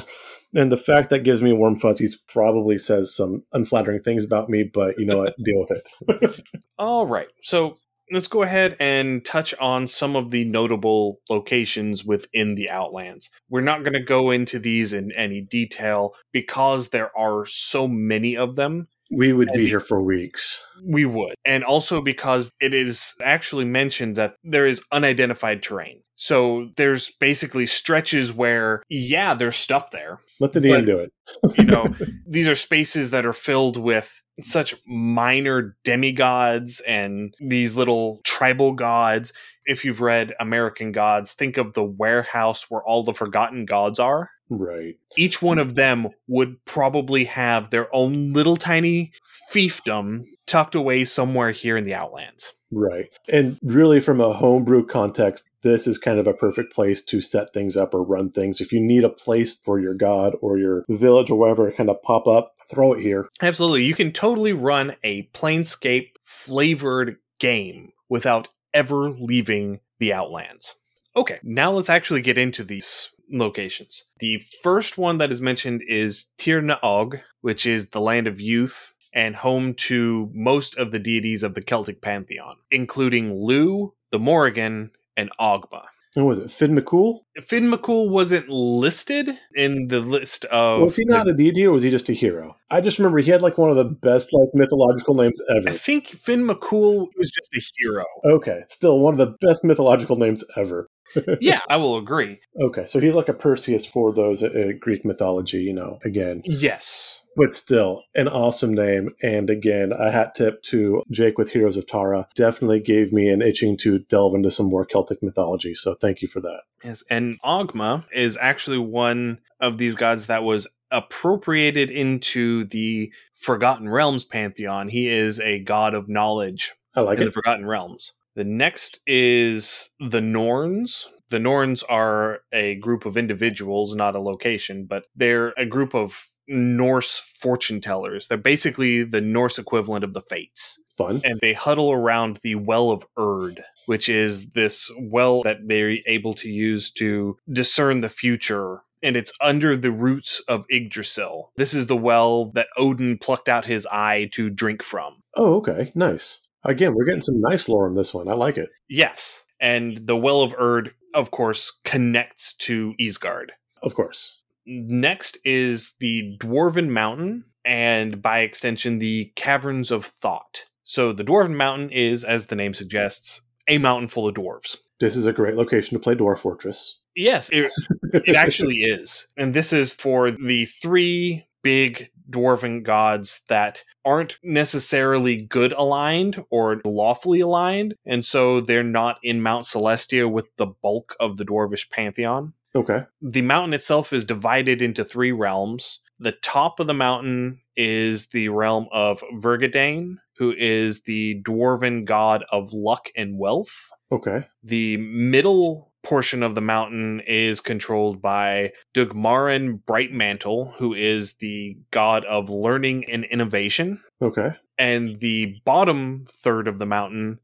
And 0.54 0.70
the 0.70 0.76
fact 0.76 1.10
that 1.10 1.24
gives 1.24 1.42
me 1.42 1.52
warm 1.52 1.78
fuzzies 1.78 2.16
probably 2.16 2.78
says 2.78 3.14
some 3.14 3.42
unflattering 3.52 4.02
things 4.02 4.24
about 4.24 4.50
me, 4.50 4.64
but 4.64 4.98
you 4.98 5.06
know 5.06 5.18
what? 5.18 5.34
Deal 5.42 5.60
with 5.60 5.70
it. 5.70 6.44
All 6.78 7.06
right. 7.06 7.28
So 7.42 7.78
let's 8.10 8.28
go 8.28 8.42
ahead 8.42 8.76
and 8.80 9.24
touch 9.24 9.54
on 9.60 9.88
some 9.88 10.16
of 10.16 10.30
the 10.30 10.44
notable 10.44 11.20
locations 11.30 12.04
within 12.04 12.54
the 12.54 12.68
Outlands. 12.68 13.30
We're 13.48 13.60
not 13.60 13.80
going 13.82 13.94
to 13.94 14.02
go 14.02 14.30
into 14.30 14.58
these 14.58 14.92
in 14.92 15.12
any 15.12 15.40
detail 15.40 16.14
because 16.32 16.90
there 16.90 17.16
are 17.16 17.46
so 17.46 17.88
many 17.88 18.36
of 18.36 18.56
them. 18.56 18.88
We 19.12 19.32
would 19.32 19.50
be 19.52 19.68
here 19.68 19.80
for 19.80 20.02
weeks. 20.02 20.64
We 20.84 21.04
would. 21.04 21.34
And 21.44 21.64
also 21.64 22.00
because 22.00 22.50
it 22.60 22.72
is 22.74 23.14
actually 23.22 23.64
mentioned 23.64 24.16
that 24.16 24.34
there 24.42 24.66
is 24.66 24.82
unidentified 24.90 25.62
terrain. 25.62 26.00
So 26.16 26.70
there's 26.76 27.10
basically 27.20 27.66
stretches 27.66 28.32
where, 28.32 28.82
yeah, 28.88 29.34
there's 29.34 29.56
stuff 29.56 29.90
there. 29.90 30.20
Let 30.40 30.52
the 30.52 30.60
DM 30.60 30.86
do 30.86 30.98
it. 30.98 31.12
You 31.58 31.64
know, 31.64 31.94
these 32.26 32.46
are 32.46 32.54
spaces 32.54 33.10
that 33.10 33.26
are 33.26 33.32
filled 33.32 33.76
with 33.76 34.22
such 34.40 34.74
minor 34.86 35.76
demigods 35.84 36.80
and 36.80 37.34
these 37.40 37.76
little 37.76 38.20
tribal 38.24 38.72
gods. 38.72 39.32
If 39.64 39.84
you've 39.84 40.00
read 40.00 40.34
American 40.40 40.92
Gods, 40.92 41.32
think 41.32 41.56
of 41.56 41.74
the 41.74 41.84
warehouse 41.84 42.66
where 42.68 42.82
all 42.82 43.02
the 43.02 43.14
forgotten 43.14 43.64
gods 43.64 43.98
are. 43.98 44.30
Right. 44.54 44.96
Each 45.16 45.40
one 45.40 45.58
of 45.58 45.76
them 45.76 46.08
would 46.28 46.62
probably 46.66 47.24
have 47.24 47.70
their 47.70 47.94
own 47.94 48.30
little 48.30 48.56
tiny 48.56 49.12
fiefdom 49.50 50.24
tucked 50.46 50.74
away 50.74 51.04
somewhere 51.04 51.52
here 51.52 51.76
in 51.76 51.84
the 51.84 51.94
Outlands. 51.94 52.52
Right. 52.70 53.06
And 53.28 53.58
really, 53.62 54.00
from 54.00 54.20
a 54.20 54.32
homebrew 54.32 54.86
context, 54.86 55.48
this 55.62 55.86
is 55.86 55.96
kind 55.96 56.18
of 56.18 56.26
a 56.26 56.34
perfect 56.34 56.74
place 56.74 57.02
to 57.04 57.20
set 57.20 57.54
things 57.54 57.76
up 57.76 57.94
or 57.94 58.02
run 58.02 58.30
things. 58.30 58.60
If 58.60 58.72
you 58.72 58.80
need 58.80 59.04
a 59.04 59.08
place 59.08 59.56
for 59.56 59.80
your 59.80 59.94
god 59.94 60.36
or 60.42 60.58
your 60.58 60.84
village 60.88 61.30
or 61.30 61.38
whatever 61.38 61.70
to 61.70 61.76
kind 61.76 61.88
of 61.88 62.02
pop 62.02 62.26
up, 62.26 62.54
throw 62.70 62.92
it 62.92 63.00
here. 63.00 63.28
Absolutely. 63.40 63.84
You 63.84 63.94
can 63.94 64.12
totally 64.12 64.52
run 64.52 64.96
a 65.02 65.28
Planescape 65.34 66.10
flavored 66.24 67.16
game 67.38 67.92
without 68.08 68.48
ever 68.74 69.10
leaving 69.10 69.80
the 69.98 70.12
Outlands. 70.12 70.74
Okay, 71.14 71.38
now 71.42 71.72
let's 71.72 71.90
actually 71.90 72.22
get 72.22 72.38
into 72.38 72.64
these 72.64 73.10
locations. 73.32 74.04
The 74.20 74.42
first 74.62 74.98
one 74.98 75.18
that 75.18 75.32
is 75.32 75.40
mentioned 75.40 75.82
is 75.88 76.26
Tir 76.38 76.60
na 76.60 76.78
nOg, 76.82 77.20
which 77.40 77.66
is 77.66 77.90
the 77.90 78.00
land 78.00 78.26
of 78.26 78.40
youth 78.40 78.94
and 79.14 79.36
home 79.36 79.74
to 79.74 80.30
most 80.32 80.76
of 80.76 80.90
the 80.90 80.98
deities 80.98 81.42
of 81.42 81.54
the 81.54 81.62
Celtic 81.62 82.00
pantheon, 82.00 82.56
including 82.70 83.34
Lugh, 83.34 83.92
the 84.10 84.18
Morrigan, 84.18 84.90
and 85.16 85.30
Ogma. 85.38 85.84
And 86.14 86.26
was 86.26 86.38
it 86.38 86.50
Finn 86.50 86.76
McCool? 86.76 87.20
Finn 87.42 87.70
McCool 87.70 88.10
wasn't 88.10 88.48
listed 88.50 89.30
in 89.54 89.88
the 89.88 90.00
list 90.00 90.44
of. 90.46 90.82
Was 90.82 90.96
he 90.96 91.04
not 91.06 91.26
a 91.26 91.32
deity 91.32 91.64
or 91.64 91.72
was 91.72 91.82
he 91.82 91.90
just 91.90 92.10
a 92.10 92.12
hero? 92.12 92.54
I 92.70 92.82
just 92.82 92.98
remember 92.98 93.18
he 93.18 93.30
had 93.30 93.40
like 93.40 93.56
one 93.56 93.70
of 93.70 93.76
the 93.76 93.86
best 93.86 94.30
like 94.32 94.50
mythological 94.52 95.14
names 95.14 95.40
ever. 95.48 95.70
I 95.70 95.72
think 95.72 96.08
Finn 96.08 96.46
McCool 96.46 97.06
was 97.16 97.30
just 97.30 97.54
a 97.54 97.62
hero. 97.78 98.04
Okay, 98.26 98.60
still 98.66 98.98
one 99.00 99.18
of 99.18 99.18
the 99.18 99.34
best 99.40 99.64
mythological 99.64 100.16
names 100.16 100.44
ever. 100.54 100.86
yeah, 101.40 101.60
I 101.68 101.76
will 101.76 101.96
agree. 101.96 102.40
Okay, 102.60 102.86
so 102.86 103.00
he's 103.00 103.14
like 103.14 103.28
a 103.28 103.34
Perseus 103.34 103.86
for 103.86 104.12
those 104.12 104.42
uh, 104.42 104.72
Greek 104.80 105.04
mythology, 105.04 105.62
you 105.62 105.72
know, 105.72 105.98
again. 106.04 106.42
Yes. 106.44 107.20
But 107.34 107.54
still, 107.54 108.02
an 108.14 108.28
awesome 108.28 108.74
name. 108.74 109.10
And 109.22 109.48
again, 109.48 109.92
a 109.92 110.10
hat 110.10 110.34
tip 110.34 110.62
to 110.64 111.02
Jake 111.10 111.38
with 111.38 111.50
Heroes 111.50 111.78
of 111.78 111.86
Tara. 111.86 112.28
Definitely 112.34 112.80
gave 112.80 113.12
me 113.12 113.28
an 113.28 113.40
itching 113.40 113.78
to 113.78 114.00
delve 114.00 114.34
into 114.34 114.50
some 114.50 114.66
more 114.66 114.84
Celtic 114.84 115.22
mythology. 115.22 115.74
So 115.74 115.94
thank 115.94 116.20
you 116.20 116.28
for 116.28 116.40
that. 116.40 116.60
Yes. 116.84 117.02
And 117.08 117.40
Ogma 117.42 118.04
is 118.12 118.36
actually 118.38 118.78
one 118.78 119.38
of 119.60 119.78
these 119.78 119.94
gods 119.94 120.26
that 120.26 120.42
was 120.42 120.66
appropriated 120.90 121.90
into 121.90 122.64
the 122.64 123.10
Forgotten 123.34 123.88
Realms 123.88 124.24
pantheon. 124.24 124.88
He 124.88 125.08
is 125.08 125.40
a 125.40 125.60
god 125.60 125.94
of 125.94 126.08
knowledge 126.08 126.74
I 126.94 127.00
like 127.00 127.18
in 127.18 127.26
the. 127.26 127.32
Forgotten 127.32 127.66
Realms. 127.66 128.12
The 128.34 128.44
next 128.44 129.00
is 129.06 129.90
the 130.00 130.20
Norns. 130.20 131.08
The 131.30 131.38
Norns 131.38 131.82
are 131.84 132.40
a 132.52 132.76
group 132.76 133.06
of 133.06 133.16
individuals, 133.16 133.94
not 133.94 134.14
a 134.14 134.20
location, 134.20 134.84
but 134.84 135.04
they're 135.16 135.54
a 135.56 135.66
group 135.66 135.94
of 135.94 136.26
Norse 136.48 137.22
fortune 137.38 137.80
tellers. 137.80 138.28
They're 138.28 138.38
basically 138.38 139.04
the 139.04 139.20
Norse 139.20 139.58
equivalent 139.58 140.04
of 140.04 140.12
the 140.12 140.20
Fates 140.22 140.80
Fun. 140.96 141.20
and 141.24 141.38
they 141.40 141.52
huddle 141.52 141.92
around 141.92 142.40
the 142.42 142.56
Well 142.56 142.90
of 142.90 143.06
Urd, 143.18 143.62
which 143.86 144.08
is 144.08 144.50
this 144.50 144.90
well 144.98 145.42
that 145.42 145.58
they're 145.66 145.96
able 146.06 146.34
to 146.34 146.48
use 146.48 146.90
to 146.92 147.38
discern 147.50 148.00
the 148.00 148.08
future. 148.08 148.82
And 149.02 149.16
it's 149.16 149.32
under 149.40 149.76
the 149.76 149.90
roots 149.90 150.40
of 150.46 150.64
Yggdrasil. 150.70 151.52
This 151.56 151.74
is 151.74 151.86
the 151.86 151.96
well 151.96 152.52
that 152.52 152.68
Odin 152.76 153.18
plucked 153.18 153.48
out 153.48 153.64
his 153.64 153.86
eye 153.86 154.30
to 154.34 154.48
drink 154.48 154.82
from. 154.82 155.22
Oh, 155.34 155.56
okay. 155.56 155.90
Nice. 155.94 156.40
Again, 156.64 156.94
we're 156.94 157.04
getting 157.04 157.22
some 157.22 157.40
nice 157.40 157.68
lore 157.68 157.88
in 157.88 157.94
this 157.94 158.14
one. 158.14 158.28
I 158.28 158.34
like 158.34 158.56
it. 158.56 158.70
Yes. 158.88 159.44
And 159.60 160.06
the 160.06 160.16
Well 160.16 160.42
of 160.42 160.54
Urd, 160.58 160.92
of 161.14 161.30
course, 161.30 161.72
connects 161.84 162.54
to 162.58 162.94
Ysgard. 163.00 163.50
Of 163.82 163.94
course. 163.94 164.38
Next 164.66 165.38
is 165.44 165.94
the 165.98 166.36
Dwarven 166.40 166.88
Mountain, 166.88 167.44
and 167.64 168.22
by 168.22 168.40
extension, 168.40 168.98
the 168.98 169.32
Caverns 169.34 169.90
of 169.90 170.06
Thought. 170.06 170.64
So 170.84 171.12
the 171.12 171.24
Dwarven 171.24 171.56
Mountain 171.56 171.90
is, 171.90 172.24
as 172.24 172.46
the 172.46 172.56
name 172.56 172.74
suggests, 172.74 173.42
a 173.68 173.78
mountain 173.78 174.08
full 174.08 174.28
of 174.28 174.34
dwarves. 174.34 174.76
This 175.00 175.16
is 175.16 175.26
a 175.26 175.32
great 175.32 175.56
location 175.56 175.96
to 175.96 176.02
play 176.02 176.14
Dwarf 176.14 176.38
Fortress. 176.38 176.98
Yes, 177.16 177.50
it, 177.50 177.70
it 178.12 178.36
actually 178.36 178.76
is. 178.76 179.26
And 179.36 179.54
this 179.54 179.72
is 179.72 179.94
for 179.94 180.30
the 180.30 180.66
three 180.66 181.46
big 181.62 182.10
dwarven 182.32 182.82
gods 182.82 183.42
that 183.48 183.84
aren't 184.04 184.38
necessarily 184.42 185.36
good 185.42 185.72
aligned 185.72 186.44
or 186.50 186.80
lawfully 186.84 187.40
aligned, 187.40 187.94
and 188.04 188.24
so 188.24 188.60
they're 188.60 188.82
not 188.82 189.18
in 189.22 189.42
Mount 189.42 189.66
Celestia 189.66 190.30
with 190.30 190.48
the 190.56 190.66
bulk 190.66 191.14
of 191.20 191.36
the 191.36 191.44
dwarvish 191.44 191.90
pantheon. 191.90 192.54
Okay. 192.74 193.04
The 193.20 193.42
mountain 193.42 193.74
itself 193.74 194.12
is 194.12 194.24
divided 194.24 194.80
into 194.80 195.04
three 195.04 195.32
realms. 195.32 196.00
The 196.18 196.32
top 196.32 196.80
of 196.80 196.86
the 196.86 196.94
mountain 196.94 197.60
is 197.76 198.28
the 198.28 198.48
realm 198.48 198.86
of 198.92 199.22
Vergadain, 199.34 200.16
who 200.38 200.54
is 200.56 201.02
the 201.02 201.42
dwarven 201.42 202.04
god 202.04 202.44
of 202.50 202.72
luck 202.72 203.10
and 203.14 203.38
wealth. 203.38 203.90
Okay. 204.10 204.46
The 204.62 204.96
middle 204.96 205.91
portion 206.02 206.42
of 206.42 206.54
the 206.54 206.60
mountain 206.60 207.20
is 207.26 207.60
controlled 207.60 208.20
by 208.20 208.72
Dugmaren 208.94 209.82
Brightmantle, 209.84 210.74
who 210.76 210.94
is 210.94 211.34
the 211.34 211.78
god 211.90 212.24
of 212.24 212.50
learning 212.50 213.04
and 213.04 213.24
innovation. 213.24 214.00
Okay. 214.20 214.50
And 214.78 215.20
the 215.20 215.56
bottom 215.64 216.26
third 216.42 216.66
of 216.68 216.78
the 216.78 216.86
mountain 216.86 217.38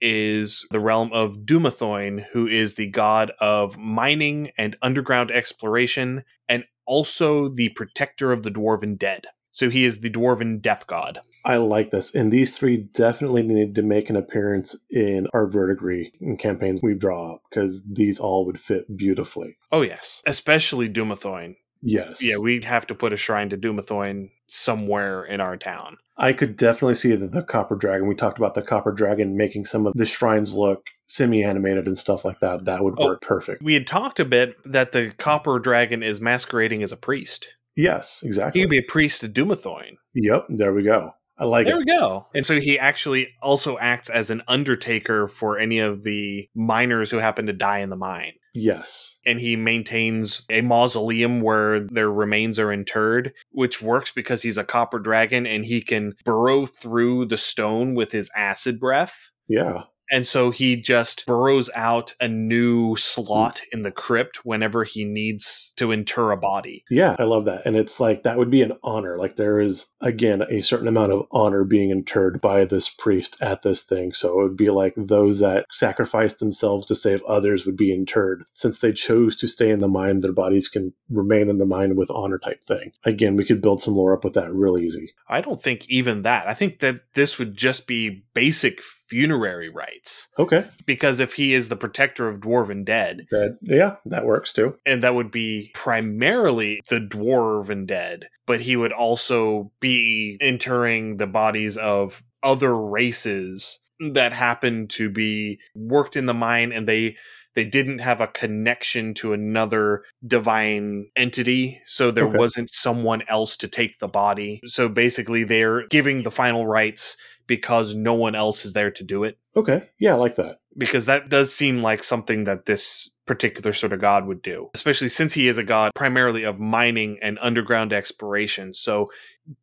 is 0.00 0.66
the 0.70 0.80
realm 0.80 1.12
of 1.12 1.38
Dumathoin, 1.44 2.26
who 2.32 2.46
is 2.48 2.74
the 2.74 2.88
god 2.88 3.32
of 3.40 3.78
mining 3.78 4.50
and 4.58 4.76
underground 4.82 5.30
exploration, 5.30 6.24
and 6.48 6.64
also 6.86 7.48
the 7.48 7.68
protector 7.70 8.32
of 8.32 8.42
the 8.42 8.50
dwarven 8.50 8.98
dead. 8.98 9.26
So 9.52 9.70
he 9.70 9.84
is 9.84 10.00
the 10.00 10.10
dwarven 10.10 10.60
death 10.60 10.86
god. 10.86 11.20
I 11.44 11.56
like 11.56 11.90
this. 11.90 12.14
And 12.14 12.32
these 12.32 12.56
three 12.56 12.76
definitely 12.76 13.42
need 13.42 13.74
to 13.74 13.82
make 13.82 14.08
an 14.10 14.16
appearance 14.16 14.76
in 14.90 15.26
our 15.34 15.46
verdigris 15.46 16.08
and 16.20 16.38
campaigns 16.38 16.80
we 16.82 16.94
draw 16.94 17.34
up 17.34 17.42
because 17.50 17.82
these 17.84 18.18
all 18.20 18.46
would 18.46 18.60
fit 18.60 18.96
beautifully. 18.96 19.56
Oh, 19.72 19.82
yes. 19.82 20.22
Especially 20.26 20.88
Dumathoin. 20.88 21.56
Yes. 21.82 22.22
Yeah, 22.24 22.36
we 22.38 22.60
have 22.62 22.86
to 22.86 22.94
put 22.94 23.12
a 23.12 23.16
shrine 23.16 23.50
to 23.50 23.56
Dumathoin 23.56 24.28
somewhere 24.46 25.24
in 25.24 25.40
our 25.40 25.56
town. 25.56 25.96
I 26.16 26.32
could 26.32 26.56
definitely 26.56 26.94
see 26.94 27.16
the, 27.16 27.26
the 27.26 27.42
Copper 27.42 27.74
Dragon. 27.74 28.06
We 28.06 28.14
talked 28.14 28.38
about 28.38 28.54
the 28.54 28.62
Copper 28.62 28.92
Dragon 28.92 29.36
making 29.36 29.64
some 29.66 29.86
of 29.86 29.94
the 29.94 30.06
shrines 30.06 30.54
look 30.54 30.86
semi 31.06 31.42
animated 31.42 31.86
and 31.86 31.98
stuff 31.98 32.24
like 32.24 32.38
that. 32.40 32.66
That 32.66 32.84
would 32.84 32.94
Oh. 32.98 33.06
work 33.06 33.22
perfect. 33.22 33.62
We 33.62 33.74
had 33.74 33.86
talked 33.88 34.20
a 34.20 34.24
bit 34.24 34.54
that 34.64 34.92
the 34.92 35.12
copper 35.18 35.58
dragon 35.58 36.02
is 36.02 36.20
masquerading 36.20 36.82
as 36.82 36.92
a 36.92 36.96
priest. 36.96 37.56
Yes, 37.76 38.22
exactly. 38.24 38.60
He 38.60 38.64
could 38.64 38.70
be 38.70 38.78
a 38.78 38.82
priest 38.82 39.20
to 39.22 39.28
Dumathoin. 39.28 39.96
Yep, 40.14 40.46
there 40.50 40.72
we 40.72 40.82
go. 40.82 41.14
I 41.38 41.44
like 41.44 41.66
There 41.66 41.80
it. 41.80 41.86
There 41.86 41.96
we 41.96 42.00
go. 42.00 42.26
And 42.34 42.44
so 42.44 42.60
he 42.60 42.78
actually 42.78 43.28
also 43.42 43.78
acts 43.78 44.10
as 44.10 44.30
an 44.30 44.42
undertaker 44.46 45.26
for 45.28 45.58
any 45.58 45.78
of 45.78 46.02
the 46.02 46.48
miners 46.54 47.10
who 47.10 47.18
happen 47.18 47.46
to 47.46 47.52
die 47.52 47.78
in 47.78 47.90
the 47.90 47.96
mine. 47.96 48.34
Yes. 48.54 49.16
And 49.24 49.40
he 49.40 49.56
maintains 49.56 50.44
a 50.50 50.60
mausoleum 50.60 51.40
where 51.40 51.80
their 51.80 52.10
remains 52.12 52.58
are 52.58 52.70
interred, 52.70 53.32
which 53.50 53.80
works 53.80 54.12
because 54.12 54.42
he's 54.42 54.58
a 54.58 54.64
copper 54.64 54.98
dragon 54.98 55.46
and 55.46 55.64
he 55.64 55.80
can 55.80 56.12
burrow 56.24 56.66
through 56.66 57.26
the 57.26 57.38
stone 57.38 57.94
with 57.94 58.12
his 58.12 58.30
acid 58.36 58.78
breath. 58.78 59.30
Yeah. 59.48 59.84
And 60.12 60.26
so 60.26 60.50
he 60.50 60.76
just 60.76 61.24
burrows 61.24 61.70
out 61.74 62.14
a 62.20 62.28
new 62.28 62.96
slot 62.96 63.62
in 63.72 63.80
the 63.80 63.90
crypt 63.90 64.44
whenever 64.44 64.84
he 64.84 65.04
needs 65.04 65.72
to 65.76 65.90
inter 65.90 66.30
a 66.30 66.36
body. 66.36 66.84
Yeah, 66.90 67.16
I 67.18 67.22
love 67.22 67.46
that. 67.46 67.62
And 67.64 67.76
it's 67.76 67.98
like 67.98 68.22
that 68.22 68.36
would 68.36 68.50
be 68.50 68.60
an 68.60 68.74
honor. 68.82 69.16
Like 69.16 69.36
there 69.36 69.58
is 69.58 69.94
again 70.02 70.42
a 70.50 70.60
certain 70.60 70.86
amount 70.86 71.12
of 71.12 71.26
honor 71.32 71.64
being 71.64 71.88
interred 71.88 72.42
by 72.42 72.66
this 72.66 72.90
priest 72.90 73.38
at 73.40 73.62
this 73.62 73.82
thing. 73.82 74.12
So 74.12 74.38
it 74.38 74.42
would 74.42 74.56
be 74.56 74.68
like 74.68 74.92
those 74.98 75.38
that 75.38 75.64
sacrificed 75.72 76.40
themselves 76.40 76.84
to 76.86 76.94
save 76.94 77.22
others 77.22 77.64
would 77.64 77.78
be 77.78 77.92
interred. 77.92 78.44
Since 78.52 78.80
they 78.80 78.92
chose 78.92 79.34
to 79.38 79.48
stay 79.48 79.70
in 79.70 79.80
the 79.80 79.88
mine, 79.88 80.20
their 80.20 80.32
bodies 80.32 80.68
can 80.68 80.92
remain 81.08 81.48
in 81.48 81.56
the 81.56 81.64
mine 81.64 81.96
with 81.96 82.10
honor 82.10 82.38
type 82.38 82.62
thing. 82.64 82.92
Again, 83.04 83.34
we 83.36 83.46
could 83.46 83.62
build 83.62 83.80
some 83.80 83.94
lore 83.94 84.12
up 84.12 84.24
with 84.24 84.34
that 84.34 84.52
real 84.52 84.76
easy. 84.76 85.14
I 85.26 85.40
don't 85.40 85.62
think 85.62 85.86
even 85.88 86.20
that. 86.22 86.46
I 86.46 86.52
think 86.52 86.80
that 86.80 87.00
this 87.14 87.38
would 87.38 87.56
just 87.56 87.86
be 87.86 88.24
basic 88.34 88.82
funerary 89.12 89.68
rites. 89.68 90.28
Okay. 90.38 90.64
Because 90.86 91.20
if 91.20 91.34
he 91.34 91.52
is 91.52 91.68
the 91.68 91.76
protector 91.76 92.28
of 92.28 92.40
dwarven 92.40 92.82
dead, 92.82 93.26
That 93.30 93.58
yeah, 93.60 93.96
that 94.06 94.24
works 94.24 94.54
too. 94.54 94.76
and 94.86 95.02
that 95.02 95.14
would 95.14 95.30
be 95.30 95.70
primarily 95.74 96.80
the 96.88 96.98
dwarven 97.00 97.86
dead, 97.86 98.28
but 98.46 98.62
he 98.62 98.74
would 98.74 98.92
also 98.92 99.70
be 99.80 100.38
interring 100.40 101.18
the 101.18 101.26
bodies 101.26 101.76
of 101.76 102.22
other 102.42 102.74
races 102.74 103.80
that 104.14 104.32
happen 104.32 104.88
to 104.88 105.10
be 105.10 105.58
worked 105.74 106.16
in 106.16 106.24
the 106.24 106.34
mine 106.34 106.72
and 106.72 106.88
they 106.88 107.14
they 107.54 107.64
didn't 107.66 107.98
have 107.98 108.18
a 108.22 108.26
connection 108.28 109.12
to 109.12 109.34
another 109.34 110.02
divine 110.26 111.06
entity 111.16 111.78
so 111.84 112.10
there 112.10 112.26
Okay. 112.26 112.38
wasn't 112.38 112.70
someone 112.72 113.22
else 113.28 113.56
to 113.58 113.68
take 113.68 113.98
the 113.98 114.08
body 114.08 114.60
so 114.66 114.88
basically 114.88 115.44
they're 115.44 115.86
giving 115.88 116.22
the 116.22 116.30
final 116.30 116.66
rites 116.66 117.16
because 117.46 117.94
no 117.94 118.14
one 118.14 118.34
else 118.34 118.64
is 118.64 118.72
there 118.72 118.90
to 118.90 119.04
do 119.04 119.24
it 119.24 119.38
Okay. 119.54 119.90
Yeah, 119.98 120.14
I 120.14 120.16
like 120.16 120.36
that. 120.36 120.56
because 120.78 121.04
that 121.06 121.28
does 121.28 121.52
seem 121.54 121.82
like 121.82 122.02
something 122.02 122.44
that 122.44 122.64
this 122.64 123.10
particular 123.26 123.72
sort 123.74 123.92
of 123.92 124.00
god 124.00 124.26
would 124.26 124.40
do, 124.42 124.70
especially 124.74 125.08
since 125.10 125.34
he 125.34 125.46
is 125.46 125.58
a 125.58 125.62
god 125.64 125.90
primarily 125.94 126.42
of 126.44 126.58
mining 126.58 127.18
and 127.20 127.38
underground 127.42 127.92
exploration. 127.92 128.72
So, 128.72 129.10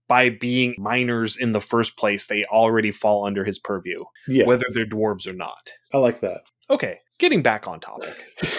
by 0.07 0.29
being 0.29 0.75
miners 0.77 1.37
in 1.37 1.53
the 1.53 1.59
first 1.59 1.97
place, 1.97 2.27
they 2.27 2.43
already 2.45 2.91
fall 2.91 3.25
under 3.25 3.43
his 3.43 3.57
purview, 3.57 4.03
Yeah. 4.27 4.45
whether 4.45 4.65
they're 4.71 4.85
dwarves 4.85 5.25
or 5.27 5.33
not. 5.33 5.71
I 5.93 5.97
like 5.97 6.19
that. 6.19 6.41
Okay, 6.69 6.99
getting 7.17 7.41
back 7.41 7.67
on 7.67 7.79
topic. 7.79 8.13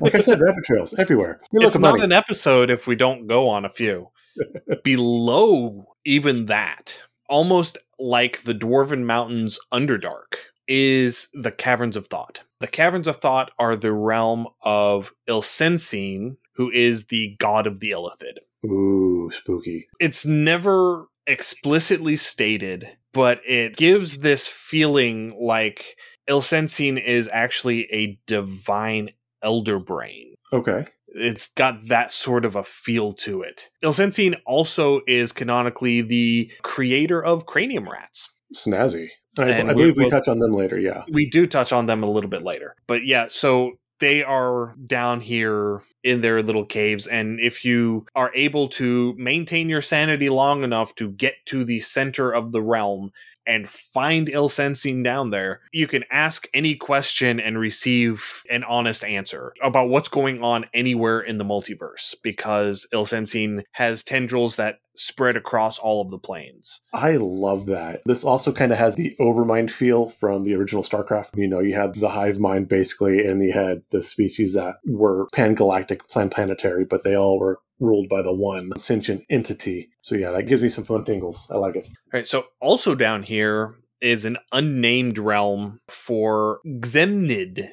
Like 0.00 0.14
I 0.14 0.20
said, 0.20 0.38
rabbit 0.38 0.64
trails 0.64 0.92
everywhere. 0.98 1.40
It's 1.50 1.78
not 1.78 1.92
money. 1.92 2.02
an 2.04 2.12
episode 2.12 2.68
if 2.68 2.86
we 2.86 2.94
don't 2.94 3.26
go 3.26 3.48
on 3.48 3.64
a 3.64 3.70
few. 3.70 4.08
Below 4.84 5.86
even 6.04 6.46
that, 6.46 7.00
almost 7.28 7.78
like 7.98 8.42
the 8.42 8.54
Dwarven 8.54 9.04
Mountains 9.04 9.58
Underdark, 9.72 10.36
is 10.66 11.28
the 11.32 11.50
Caverns 11.50 11.96
of 11.96 12.08
Thought. 12.08 12.42
The 12.60 12.66
Caverns 12.66 13.08
of 13.08 13.16
Thought 13.16 13.50
are 13.58 13.76
the 13.76 13.92
realm 13.92 14.46
of 14.62 15.12
Ilsensine, 15.28 16.36
who 16.56 16.70
is 16.70 17.06
the 17.06 17.36
god 17.38 17.66
of 17.66 17.80
the 17.80 17.90
Illithid. 17.90 18.38
Ooh, 18.66 19.30
spooky. 19.32 19.88
It's 20.00 20.26
never 20.26 21.06
explicitly 21.26 22.16
stated, 22.16 22.88
but 23.14 23.40
it 23.46 23.76
gives 23.76 24.18
this 24.18 24.46
feeling 24.46 25.36
like 25.40 25.96
Ilsensine 26.28 27.02
is 27.02 27.30
actually 27.32 27.90
a 27.92 28.18
divine 28.26 29.10
elder 29.42 29.78
brain 29.78 30.34
Okay. 30.52 30.86
It's 31.20 31.48
got 31.50 31.88
that 31.88 32.12
sort 32.12 32.44
of 32.44 32.56
a 32.56 32.64
feel 32.64 33.12
to 33.12 33.42
it. 33.42 33.68
Ilsensine 33.82 34.38
also 34.46 35.00
is 35.06 35.32
canonically 35.32 36.00
the 36.00 36.50
creator 36.62 37.22
of 37.22 37.46
cranium 37.46 37.88
rats. 37.88 38.30
Snazzy. 38.54 39.08
I, 39.38 39.60
I 39.60 39.72
believe 39.72 39.96
we 39.96 40.04
we'll- 40.04 40.10
touch 40.10 40.28
on 40.28 40.38
them 40.38 40.52
later. 40.52 40.78
Yeah. 40.78 41.04
We 41.12 41.28
do 41.28 41.46
touch 41.46 41.72
on 41.72 41.86
them 41.86 42.02
a 42.02 42.10
little 42.10 42.30
bit 42.30 42.42
later. 42.42 42.74
But 42.86 43.06
yeah, 43.06 43.26
so 43.28 43.72
they 44.00 44.22
are 44.22 44.74
down 44.86 45.20
here 45.20 45.82
in 46.04 46.20
their 46.20 46.42
little 46.42 46.64
caves. 46.64 47.06
And 47.06 47.40
if 47.40 47.64
you 47.64 48.06
are 48.14 48.30
able 48.34 48.68
to 48.68 49.14
maintain 49.18 49.68
your 49.68 49.82
sanity 49.82 50.28
long 50.28 50.62
enough 50.62 50.94
to 50.96 51.10
get 51.10 51.34
to 51.46 51.64
the 51.64 51.80
center 51.80 52.30
of 52.30 52.52
the 52.52 52.62
realm 52.62 53.10
and 53.46 53.68
find 53.68 54.28
Ilsensine 54.28 55.02
down 55.02 55.30
there, 55.30 55.62
you 55.72 55.86
can 55.86 56.04
ask 56.10 56.46
any 56.52 56.74
question 56.74 57.40
and 57.40 57.58
receive 57.58 58.42
an 58.50 58.62
honest 58.64 59.02
answer 59.02 59.52
about 59.62 59.88
what's 59.88 60.08
going 60.08 60.42
on 60.42 60.66
anywhere 60.74 61.20
in 61.20 61.38
the 61.38 61.44
multiverse 61.44 62.14
because 62.22 62.86
Ilsensine 62.92 63.62
has 63.72 64.04
tendrils 64.04 64.56
that 64.56 64.80
spread 64.94 65.36
across 65.36 65.78
all 65.78 66.02
of 66.02 66.10
the 66.10 66.18
planes. 66.18 66.80
I 66.92 67.16
love 67.16 67.66
that. 67.66 68.02
This 68.04 68.24
also 68.24 68.52
kind 68.52 68.72
of 68.72 68.78
has 68.78 68.96
the 68.96 69.14
overmind 69.20 69.70
feel 69.70 70.10
from 70.10 70.42
the 70.42 70.54
original 70.54 70.82
StarCraft. 70.82 71.36
You 71.36 71.46
know, 71.46 71.60
you 71.60 71.74
had 71.74 71.94
the 71.94 72.08
hive 72.08 72.40
mind 72.40 72.68
basically, 72.68 73.24
and 73.24 73.40
you 73.42 73.52
had 73.52 73.82
the 73.92 74.02
species 74.02 74.54
that 74.54 74.76
were 74.84 75.28
pan-galactic, 75.32 75.87
pan-planetary, 75.96 76.84
but 76.84 77.04
they 77.04 77.16
all 77.16 77.38
were 77.38 77.60
ruled 77.80 78.08
by 78.08 78.22
the 78.22 78.32
one 78.32 78.72
sentient 78.76 79.24
entity. 79.30 79.90
So 80.02 80.14
yeah, 80.14 80.30
that 80.32 80.44
gives 80.44 80.62
me 80.62 80.68
some 80.68 80.84
fun 80.84 81.04
tingles. 81.04 81.48
I 81.50 81.56
like 81.56 81.76
it. 81.76 81.86
All 81.86 81.94
right, 82.14 82.26
so 82.26 82.46
also 82.60 82.94
down 82.94 83.22
here 83.22 83.76
is 84.00 84.24
an 84.24 84.36
unnamed 84.52 85.18
realm 85.18 85.80
for 85.88 86.60
Gzemnid. 86.66 87.68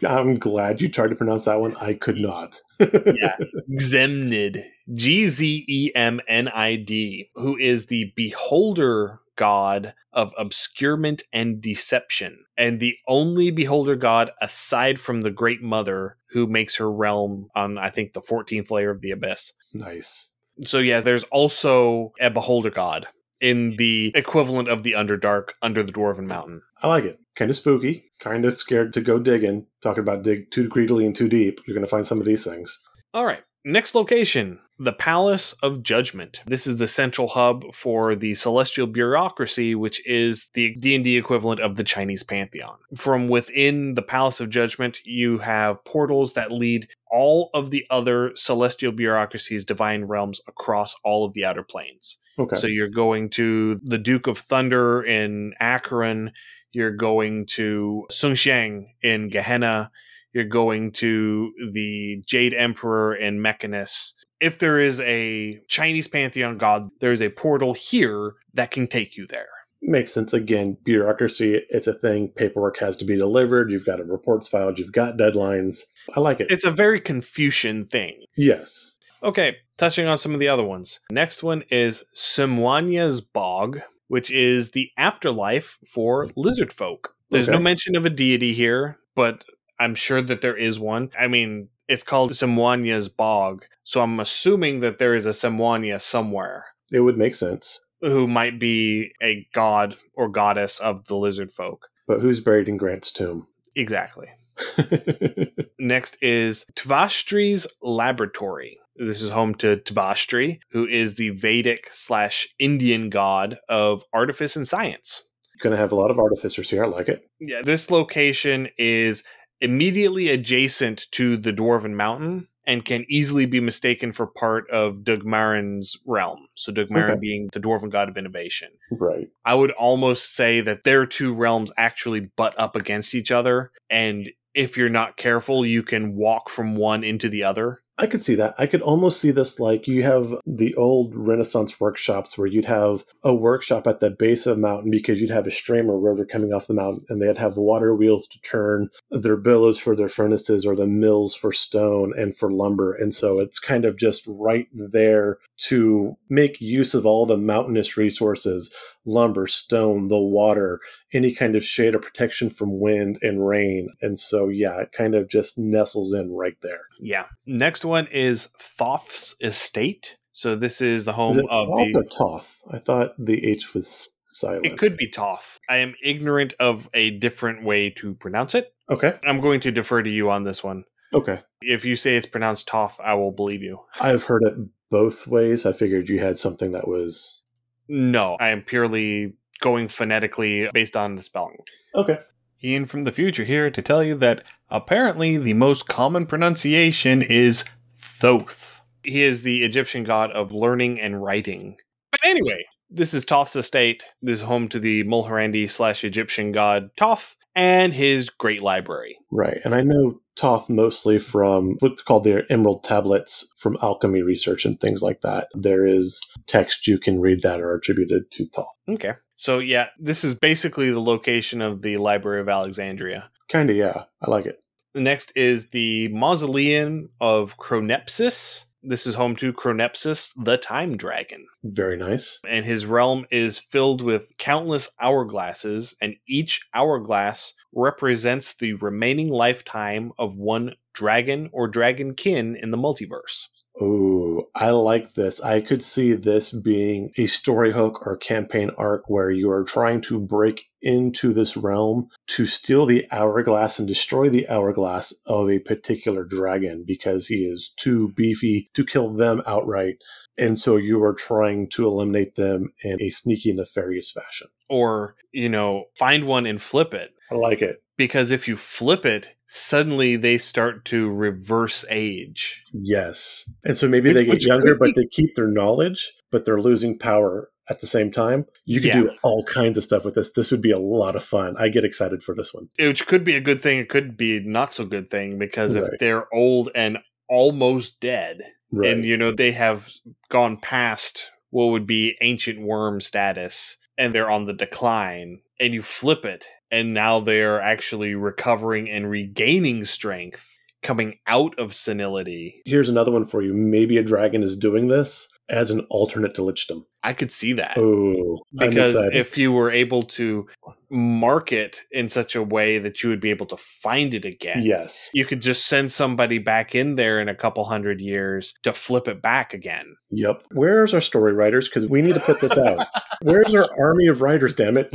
I'm 0.06 0.34
glad 0.34 0.80
you 0.80 0.88
tried 0.88 1.08
to 1.08 1.16
pronounce 1.16 1.44
that 1.44 1.60
one. 1.60 1.76
I 1.76 1.94
could 1.94 2.18
not. 2.18 2.60
yeah, 2.80 3.36
Gzemnid. 3.70 4.64
G 4.94 5.26
Z 5.26 5.64
E 5.68 5.92
M 5.94 6.20
N 6.28 6.48
I 6.48 6.76
D, 6.76 7.30
who 7.34 7.56
is 7.58 7.86
the 7.86 8.12
beholder 8.16 9.20
god 9.38 9.94
of 10.12 10.34
obscurement 10.36 11.22
and 11.32 11.62
deception, 11.62 12.44
and 12.58 12.80
the 12.80 12.96
only 13.08 13.50
beholder 13.50 13.96
god 13.96 14.30
aside 14.42 15.00
from 15.00 15.22
the 15.22 15.30
Great 15.30 15.62
Mother, 15.62 16.18
who 16.30 16.46
makes 16.46 16.76
her 16.76 16.92
realm 16.92 17.48
on, 17.54 17.78
I 17.78 17.88
think, 17.88 18.12
the 18.12 18.20
14th 18.20 18.70
layer 18.70 18.90
of 18.90 19.00
the 19.00 19.12
abyss. 19.12 19.52
Nice. 19.72 20.28
So, 20.66 20.78
yeah, 20.78 21.00
there's 21.00 21.24
also 21.24 22.12
a 22.20 22.30
beholder 22.30 22.70
god 22.70 23.06
in 23.40 23.76
the 23.76 24.12
equivalent 24.14 24.68
of 24.68 24.82
the 24.82 24.92
Underdark 24.92 25.50
under 25.62 25.82
the 25.82 25.92
Dwarven 25.92 26.26
Mountain. 26.26 26.60
I 26.82 26.88
like 26.88 27.04
it. 27.04 27.18
Kind 27.36 27.50
of 27.50 27.56
spooky. 27.56 28.04
Kind 28.20 28.44
of 28.44 28.54
scared 28.54 28.92
to 28.94 29.00
go 29.00 29.18
digging. 29.18 29.66
Talking 29.82 30.02
about 30.02 30.24
dig 30.24 30.50
too 30.50 30.68
greedily 30.68 31.06
and 31.06 31.14
too 31.14 31.28
deep. 31.28 31.60
You're 31.66 31.74
going 31.74 31.86
to 31.86 31.90
find 31.90 32.06
some 32.06 32.18
of 32.18 32.24
these 32.24 32.44
things. 32.44 32.78
All 33.14 33.24
right. 33.24 33.42
Next 33.68 33.94
location, 33.94 34.60
the 34.78 34.94
Palace 34.94 35.52
of 35.62 35.82
Judgment. 35.82 36.40
This 36.46 36.66
is 36.66 36.78
the 36.78 36.88
central 36.88 37.28
hub 37.28 37.74
for 37.74 38.16
the 38.16 38.34
celestial 38.34 38.86
bureaucracy, 38.86 39.74
which 39.74 40.00
is 40.06 40.48
the 40.54 40.74
D&D 40.76 41.18
equivalent 41.18 41.60
of 41.60 41.76
the 41.76 41.84
Chinese 41.84 42.22
pantheon. 42.22 42.78
From 42.96 43.28
within 43.28 43.92
the 43.92 44.00
Palace 44.00 44.40
of 44.40 44.48
Judgment, 44.48 45.00
you 45.04 45.36
have 45.36 45.84
portals 45.84 46.32
that 46.32 46.50
lead 46.50 46.88
all 47.10 47.50
of 47.52 47.70
the 47.70 47.84
other 47.90 48.32
celestial 48.36 48.90
bureaucracies, 48.90 49.66
divine 49.66 50.06
realms 50.06 50.40
across 50.48 50.96
all 51.04 51.26
of 51.26 51.34
the 51.34 51.44
outer 51.44 51.62
planes. 51.62 52.16
Okay. 52.38 52.56
So 52.56 52.66
you're 52.68 52.88
going 52.88 53.28
to 53.32 53.74
the 53.82 53.98
Duke 53.98 54.28
of 54.28 54.38
Thunder 54.38 55.02
in 55.02 55.52
Acheron, 55.60 56.32
you're 56.72 56.96
going 56.96 57.44
to 57.48 58.06
Sung 58.10 58.34
Chiang 58.34 58.94
in 59.02 59.28
Gehenna, 59.28 59.90
you're 60.38 60.46
going 60.46 60.92
to 60.92 61.52
the 61.72 62.22
Jade 62.26 62.54
Emperor 62.54 63.12
and 63.12 63.42
Mechanus. 63.42 64.14
If 64.40 64.60
there 64.60 64.80
is 64.80 65.00
a 65.00 65.58
Chinese 65.68 66.06
pantheon 66.06 66.58
god, 66.58 66.88
there's 67.00 67.20
a 67.20 67.28
portal 67.28 67.74
here 67.74 68.34
that 68.54 68.70
can 68.70 68.86
take 68.86 69.16
you 69.16 69.26
there. 69.26 69.48
Makes 69.82 70.12
sense. 70.12 70.32
Again, 70.32 70.76
bureaucracy, 70.84 71.60
it's 71.70 71.88
a 71.88 71.94
thing. 71.94 72.28
Paperwork 72.28 72.78
has 72.78 72.96
to 72.98 73.04
be 73.04 73.16
delivered. 73.16 73.70
You've 73.70 73.84
got 73.84 74.04
reports 74.06 74.46
filed. 74.46 74.78
You've 74.78 74.92
got 74.92 75.16
deadlines. 75.16 75.82
I 76.16 76.20
like 76.20 76.40
it. 76.40 76.50
It's 76.50 76.64
a 76.64 76.70
very 76.70 77.00
Confucian 77.00 77.86
thing. 77.86 78.24
yes. 78.36 78.94
Okay, 79.20 79.56
touching 79.76 80.06
on 80.06 80.16
some 80.16 80.32
of 80.32 80.38
the 80.38 80.46
other 80.46 80.62
ones. 80.62 81.00
Next 81.10 81.42
one 81.42 81.64
is 81.72 82.04
Semuanya's 82.14 83.20
Bog, 83.20 83.80
which 84.06 84.30
is 84.30 84.70
the 84.70 84.90
afterlife 84.96 85.76
for 85.92 86.30
lizard 86.36 86.72
folk. 86.72 87.14
There's 87.30 87.48
no 87.48 87.58
mention 87.58 87.96
of 87.96 88.06
a 88.06 88.10
deity 88.10 88.52
here, 88.52 88.98
but 89.16 89.44
I'm 89.80 89.94
sure 89.94 90.22
that 90.22 90.42
there 90.42 90.56
is 90.56 90.78
one. 90.80 91.10
I 91.18 91.28
mean, 91.28 91.68
it's 91.88 92.02
called 92.02 92.32
Semuanya's 92.32 93.08
Bog, 93.08 93.64
so 93.84 94.00
I'm 94.02 94.20
assuming 94.20 94.80
that 94.80 94.98
there 94.98 95.14
is 95.14 95.26
a 95.26 95.30
Semuanya 95.32 96.00
somewhere 96.00 96.66
It 96.92 97.00
would 97.00 97.16
make 97.18 97.34
sense. 97.34 97.80
who 98.00 98.26
might 98.28 98.58
be 98.60 99.12
a 99.22 99.46
god 99.54 99.96
or 100.14 100.28
goddess 100.28 100.78
of 100.80 101.06
the 101.06 101.16
lizard 101.16 101.52
folk. 101.52 101.88
But 102.06 102.20
who's 102.20 102.40
buried 102.40 102.68
in 102.68 102.76
Grant's 102.76 103.12
tomb? 103.12 103.46
Exactly. 103.74 104.28
Next 105.78 106.16
is 106.22 106.64
Tvashtri's 106.74 107.66
Laboratory. 107.82 108.78
This 108.96 109.22
is 109.22 109.30
home 109.30 109.54
to 109.56 109.76
Tvashtri, 109.76 110.58
who 110.72 110.86
is 110.86 111.14
the 111.14 111.30
Vedic 111.30 111.86
slash 111.90 112.48
Indian 112.58 113.10
god 113.10 113.58
of 113.68 114.02
artifice 114.12 114.56
and 114.56 114.66
science. 114.66 115.22
Gonna 115.60 115.76
have 115.76 115.92
a 115.92 115.96
lot 115.96 116.10
of 116.10 116.18
artificers 116.18 116.70
here. 116.70 116.84
I 116.84 116.88
like 116.88 117.08
it. 117.08 117.22
Yeah, 117.40 117.62
this 117.62 117.90
location 117.90 118.68
is 118.78 119.22
immediately 119.60 120.28
adjacent 120.30 121.06
to 121.12 121.36
the 121.36 121.52
Dwarven 121.52 121.94
Mountain 121.94 122.48
and 122.66 122.84
can 122.84 123.06
easily 123.08 123.46
be 123.46 123.60
mistaken 123.60 124.12
for 124.12 124.26
part 124.26 124.68
of 124.70 124.96
Dugmaren's 124.96 125.96
realm. 126.06 126.46
So 126.54 126.70
Dugmarin 126.70 127.12
Okay. 127.12 127.20
being 127.20 127.48
the 127.52 127.60
Dwarven 127.60 127.90
god 127.90 128.10
of 128.10 128.18
innovation. 128.18 128.68
Right. 128.90 129.28
I 129.44 129.54
would 129.54 129.70
almost 129.72 130.34
say 130.34 130.60
that 130.60 130.84
their 130.84 131.06
two 131.06 131.32
realms 131.34 131.72
actually 131.78 132.20
butt 132.36 132.54
up 132.58 132.76
against 132.76 133.14
each 133.14 133.30
other, 133.32 133.72
and 133.88 134.30
if 134.54 134.76
you're 134.76 134.90
not 134.90 135.16
careful, 135.16 135.64
you 135.64 135.82
can 135.82 136.14
walk 136.14 136.50
from 136.50 136.76
one 136.76 137.04
into 137.04 137.28
the 137.28 137.42
other. 137.44 137.82
I 138.00 138.06
could 138.06 138.22
see 138.22 138.36
that. 138.36 138.54
I 138.58 138.66
could 138.66 138.80
almost 138.80 139.20
see 139.20 139.32
this 139.32 139.58
like 139.58 139.88
you 139.88 140.04
have 140.04 140.36
the 140.46 140.72
old 140.76 141.16
Renaissance 141.16 141.80
workshops 141.80 142.38
where 142.38 142.46
you'd 142.46 142.64
have 142.66 143.04
a 143.24 143.34
workshop 143.34 143.88
at 143.88 143.98
the 143.98 144.10
base 144.10 144.46
of 144.46 144.56
a 144.56 144.60
mountain 144.60 144.92
because 144.92 145.20
you'd 145.20 145.30
have 145.30 145.48
a 145.48 145.50
stream 145.50 145.90
or 145.90 145.98
river 145.98 146.24
coming 146.24 146.52
off 146.52 146.68
the 146.68 146.74
mountain 146.74 147.04
and 147.08 147.20
they'd 147.20 147.38
have 147.38 147.56
water 147.56 147.96
wheels 147.96 148.28
to 148.28 148.40
turn 148.40 148.88
their 149.10 149.36
billows 149.36 149.80
for 149.80 149.96
their 149.96 150.08
furnaces 150.08 150.64
or 150.64 150.76
the 150.76 150.86
mills 150.86 151.34
for 151.34 151.50
stone 151.50 152.12
and 152.16 152.36
for 152.36 152.52
lumber. 152.52 152.94
And 152.94 153.12
so 153.12 153.40
it's 153.40 153.58
kind 153.58 153.84
of 153.84 153.98
just 153.98 154.22
right 154.28 154.68
there 154.72 155.38
to 155.66 156.16
make 156.28 156.60
use 156.60 156.94
of 156.94 157.04
all 157.04 157.26
the 157.26 157.36
mountainous 157.36 157.96
resources 157.96 158.72
lumber, 159.08 159.46
stone, 159.46 160.08
the 160.08 160.18
water, 160.18 160.80
any 161.12 161.34
kind 161.34 161.56
of 161.56 161.64
shade 161.64 161.94
or 161.94 161.98
protection 161.98 162.50
from 162.50 162.78
wind 162.78 163.18
and 163.22 163.46
rain. 163.46 163.88
And 164.02 164.18
so, 164.18 164.48
yeah, 164.48 164.80
it 164.80 164.92
kind 164.92 165.14
of 165.14 165.28
just 165.28 165.58
nestles 165.58 166.12
in 166.12 166.32
right 166.32 166.56
there. 166.62 166.82
Yeah. 167.00 167.24
Next 167.46 167.84
one 167.84 168.06
is 168.08 168.48
Thoth's 168.60 169.34
Estate. 169.40 170.16
So 170.32 170.54
this 170.54 170.80
is 170.80 171.04
the 171.04 171.14
home 171.14 171.38
Is 171.38 171.46
of 171.50 171.68
Toth 171.68 171.92
the. 171.92 172.04
Toth? 172.16 172.58
I 172.70 172.78
thought 172.78 173.14
the 173.18 173.44
H 173.44 173.74
was 173.74 174.08
silent. 174.24 174.66
It 174.66 174.78
could 174.78 174.96
be 174.96 175.08
Toth. 175.08 175.58
I 175.68 175.78
am 175.78 175.94
ignorant 176.04 176.54
of 176.60 176.88
a 176.94 177.10
different 177.10 177.64
way 177.64 177.90
to 177.98 178.14
pronounce 178.14 178.54
it. 178.54 178.72
Okay. 178.90 179.18
I'm 179.26 179.40
going 179.40 179.60
to 179.60 179.72
defer 179.72 180.02
to 180.02 180.10
you 180.10 180.30
on 180.30 180.44
this 180.44 180.62
one. 180.62 180.84
Okay. 181.12 181.40
If 181.60 181.84
you 181.84 181.96
say 181.96 182.16
it's 182.16 182.26
pronounced 182.26 182.68
Toth, 182.68 183.00
I 183.02 183.14
will 183.14 183.32
believe 183.32 183.62
you. 183.62 183.80
I've 184.00 184.24
heard 184.24 184.42
it 184.44 184.54
both 184.90 185.26
ways. 185.26 185.66
I 185.66 185.72
figured 185.72 186.08
you 186.08 186.20
had 186.20 186.38
something 186.38 186.72
that 186.72 186.86
was 186.86 187.42
No, 187.88 188.36
I 188.38 188.50
am 188.50 188.62
purely 188.62 189.34
going 189.60 189.88
phonetically 189.88 190.68
based 190.72 190.96
on 190.96 191.16
the 191.16 191.22
spelling. 191.22 191.58
okay. 191.94 192.18
Ian 192.62 192.86
from 192.86 193.04
the 193.04 193.12
future 193.12 193.44
here 193.44 193.70
to 193.70 193.82
tell 193.82 194.02
you 194.02 194.16
that 194.16 194.42
apparently 194.68 195.38
the 195.38 195.54
most 195.54 195.86
common 195.86 196.26
pronunciation 196.26 197.22
is 197.22 197.64
Thoth. 198.00 198.80
He 199.04 199.22
is 199.22 199.42
the 199.42 199.64
Egyptian 199.64 200.02
god 200.02 200.32
of 200.32 200.50
learning 200.52 201.00
and 201.00 201.22
writing. 201.22 201.76
But 202.10 202.20
anyway, 202.24 202.64
this 202.90 203.14
is 203.14 203.24
Thoth's 203.24 203.54
estate. 203.54 204.04
This 204.20 204.38
is 204.38 204.42
home 204.42 204.68
to 204.70 204.80
the 204.80 205.04
Mulhorandi 205.04 205.70
slash 205.70 206.02
Egyptian 206.02 206.50
god 206.50 206.90
Thoth 206.96 207.36
and 207.58 207.92
his 207.92 208.30
great 208.30 208.62
library. 208.62 209.18
Right. 209.32 209.58
And 209.64 209.74
I 209.74 209.80
know 209.80 210.20
Toth 210.36 210.70
mostly 210.70 211.18
from 211.18 211.74
what's 211.80 212.02
called 212.02 212.22
their 212.22 212.50
emerald 212.52 212.84
tablets 212.84 213.52
from 213.56 213.76
alchemy 213.82 214.22
research 214.22 214.64
and 214.64 214.80
things 214.80 215.02
like 215.02 215.22
that. 215.22 215.48
There 215.54 215.84
is 215.84 216.20
text 216.46 216.86
you 216.86 216.98
can 216.98 217.20
read 217.20 217.42
that 217.42 217.60
are 217.60 217.74
attributed 217.74 218.30
to 218.30 218.46
Toth. 218.46 218.68
Okay. 218.88 219.14
So 219.34 219.58
yeah, 219.58 219.88
this 219.98 220.22
is 220.22 220.36
basically 220.36 220.92
the 220.92 221.00
location 221.00 221.60
of 221.60 221.82
the 221.82 221.96
Library 221.96 222.40
of 222.40 222.48
Alexandria. 222.48 223.28
Kind 223.48 223.70
of, 223.70 223.76
yeah. 223.76 224.04
I 224.22 224.30
like 224.30 224.46
it. 224.46 224.62
The 224.94 225.00
next 225.00 225.32
is 225.34 225.70
the 225.70 226.06
Mausoleum 226.08 227.10
of 227.20 227.56
Chronepsis. 227.56 228.66
This 228.82 229.08
is 229.08 229.16
home 229.16 229.34
to 229.36 229.52
Chronepsis, 229.52 230.32
the 230.36 230.56
Time 230.56 230.96
Dragon. 230.96 231.46
Very 231.64 231.96
nice. 231.96 232.38
And 232.46 232.64
his 232.64 232.86
realm 232.86 233.26
is 233.28 233.58
filled 233.58 234.00
with 234.00 234.30
countless 234.38 234.88
hourglasses, 235.02 235.94
and 236.00 236.14
each 236.28 236.60
hourglass 236.72 237.54
represents 237.74 238.54
the 238.54 238.74
remaining 238.74 239.30
lifetime 239.30 240.12
of 240.16 240.36
one 240.36 240.74
dragon 240.94 241.50
or 241.52 241.68
dragonkin 241.68 242.54
in 242.60 242.70
the 242.70 242.78
multiverse. 242.78 243.46
Ooh, 243.80 244.48
I 244.54 244.70
like 244.70 245.14
this. 245.14 245.40
I 245.40 245.60
could 245.60 245.84
see 245.84 246.12
this 246.14 246.52
being 246.52 247.12
a 247.16 247.28
story 247.28 247.72
hook 247.72 248.04
or 248.04 248.16
campaign 248.16 248.70
arc 248.76 249.08
where 249.08 249.30
you 249.30 249.50
are 249.50 249.62
trying 249.62 250.00
to 250.02 250.18
break 250.18 250.64
into 250.82 251.32
this 251.32 251.56
realm 251.56 252.08
to 252.28 252.46
steal 252.46 252.86
the 252.86 253.06
hourglass 253.12 253.78
and 253.78 253.86
destroy 253.86 254.28
the 254.28 254.48
hourglass 254.48 255.12
of 255.26 255.48
a 255.50 255.60
particular 255.60 256.24
dragon 256.24 256.84
because 256.86 257.26
he 257.28 257.44
is 257.44 257.72
too 257.76 258.12
beefy 258.16 258.68
to 258.74 258.84
kill 258.84 259.12
them 259.12 259.42
outright. 259.46 259.96
And 260.36 260.58
so 260.58 260.76
you 260.76 261.02
are 261.02 261.14
trying 261.14 261.68
to 261.70 261.86
eliminate 261.86 262.34
them 262.34 262.72
in 262.82 263.00
a 263.00 263.10
sneaky, 263.10 263.52
nefarious 263.52 264.10
fashion. 264.10 264.48
Or, 264.68 265.14
you 265.32 265.48
know, 265.48 265.84
find 265.98 266.24
one 266.24 266.46
and 266.46 266.60
flip 266.60 266.94
it. 266.94 267.12
I 267.30 267.34
like 267.36 267.62
it. 267.62 267.82
Because 267.96 268.30
if 268.30 268.46
you 268.46 268.56
flip 268.56 269.04
it, 269.04 269.34
suddenly 269.48 270.16
they 270.16 270.38
start 270.38 270.84
to 270.86 271.10
reverse 271.10 271.84
age. 271.90 272.62
Yes. 272.72 273.50
And 273.64 273.76
so 273.76 273.88
maybe 273.88 274.12
they 274.12 274.24
get 274.24 274.44
younger, 274.44 274.76
could 274.76 274.78
but 274.78 274.94
they 274.94 275.06
keep 275.10 275.34
their 275.34 275.48
knowledge, 275.48 276.12
but 276.30 276.44
they're 276.44 276.60
losing 276.60 276.98
power 276.98 277.50
at 277.70 277.80
the 277.80 277.86
same 277.86 278.10
time. 278.10 278.46
You 278.64 278.80
could 278.80 278.88
Yeah. 278.88 279.00
do 279.00 279.10
all 279.22 279.44
kinds 279.44 279.76
of 279.76 279.84
stuff 279.84 280.04
with 280.04 280.14
this. 280.14 280.32
This 280.32 280.50
would 280.50 280.62
be 280.62 280.70
a 280.70 280.78
lot 280.78 281.16
of 281.16 281.24
fun. 281.24 281.54
I 281.58 281.68
get 281.68 281.84
excited 281.84 282.22
for 282.22 282.34
this 282.34 282.54
one. 282.54 282.68
Which 282.78 283.06
could 283.06 283.24
be 283.24 283.34
a 283.34 283.40
good 283.40 283.62
thing, 283.62 283.78
it 283.78 283.88
could 283.88 284.16
be 284.16 284.40
not 284.40 284.72
so 284.72 284.84
good 284.86 285.10
thing 285.10 285.38
because 285.38 285.74
if 285.74 285.86
they're 285.98 286.32
old 286.32 286.70
and 286.74 286.98
almost 287.28 288.00
dead, 288.00 288.40
Right. 288.70 288.90
and 288.92 289.04
you 289.04 289.16
know 289.16 289.32
they 289.32 289.52
have 289.52 289.90
gone 290.28 290.58
past 290.58 291.30
what 291.50 291.66
would 291.66 291.86
be 291.86 292.16
ancient 292.20 292.60
worm 292.60 293.00
status 293.00 293.76
and 293.96 294.14
they're 294.14 294.30
on 294.30 294.44
the 294.46 294.52
decline 294.52 295.40
and 295.58 295.72
you 295.74 295.80
flip 295.82 296.24
it 296.26 296.46
and 296.70 296.94
now 296.94 297.20
they're 297.20 297.60
actually 297.60 298.14
recovering 298.14 298.90
and 298.90 299.10
regaining 299.10 299.84
strength 299.84 300.46
coming 300.82 301.18
out 301.26 301.58
of 301.58 301.74
senility 301.74 302.62
Here's 302.64 302.88
another 302.88 303.10
one 303.10 303.26
for 303.26 303.42
you. 303.42 303.52
Maybe 303.52 303.98
a 303.98 304.02
dragon 304.02 304.42
is 304.42 304.56
doing 304.56 304.88
this 304.88 305.28
as 305.50 305.70
an 305.70 305.80
alternate 305.90 306.34
to 306.34 306.42
Lichdom. 306.42 306.84
i 307.02 307.12
could 307.12 307.32
see 307.32 307.52
that 307.54 307.76
Oh, 307.78 308.40
because 308.56 308.94
if 309.12 309.38
you 309.38 309.52
were 309.52 309.70
able 309.70 310.02
to 310.04 310.46
mark 310.90 311.52
it 311.52 311.82
in 311.92 312.08
such 312.08 312.34
a 312.34 312.42
way 312.42 312.78
that 312.78 313.02
you 313.02 313.08
would 313.10 313.20
be 313.20 313.30
able 313.30 313.46
to 313.46 313.56
find 313.56 314.14
it 314.14 314.24
again 314.24 314.62
yes, 314.62 315.10
you 315.12 315.24
could 315.24 315.42
just 315.42 315.66
send 315.66 315.92
somebody 315.92 316.38
back 316.38 316.74
in 316.74 316.96
there 316.96 317.20
in 317.20 317.28
a 317.28 317.34
couple 317.34 317.64
hundred 317.64 318.00
years 318.00 318.54
to 318.62 318.72
flip 318.72 319.08
it 319.08 319.20
back 319.22 319.52
again 319.54 319.96
yep. 320.10 320.42
Where's 320.52 320.94
our 320.94 321.00
story 321.02 321.34
writers? 321.34 321.68
Because 321.68 321.86
we 321.86 322.00
need 322.00 322.14
to 322.14 322.20
put 322.20 322.40
this 322.40 322.56
out. 322.56 322.86
Where's 323.22 323.54
our 323.54 323.68
army 323.78 324.06
of 324.06 324.22
writers? 324.22 324.54
Damn 324.54 324.78
it, 324.78 324.94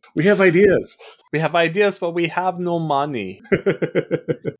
we 0.14 0.24
have 0.24 0.40
ideas. 0.40 0.96
we 1.32 1.38
have 1.38 1.54
ideas 1.54 1.98
but 1.98 2.12
we 2.12 2.28
have 2.28 2.58
no 2.58 2.78
money 2.78 3.40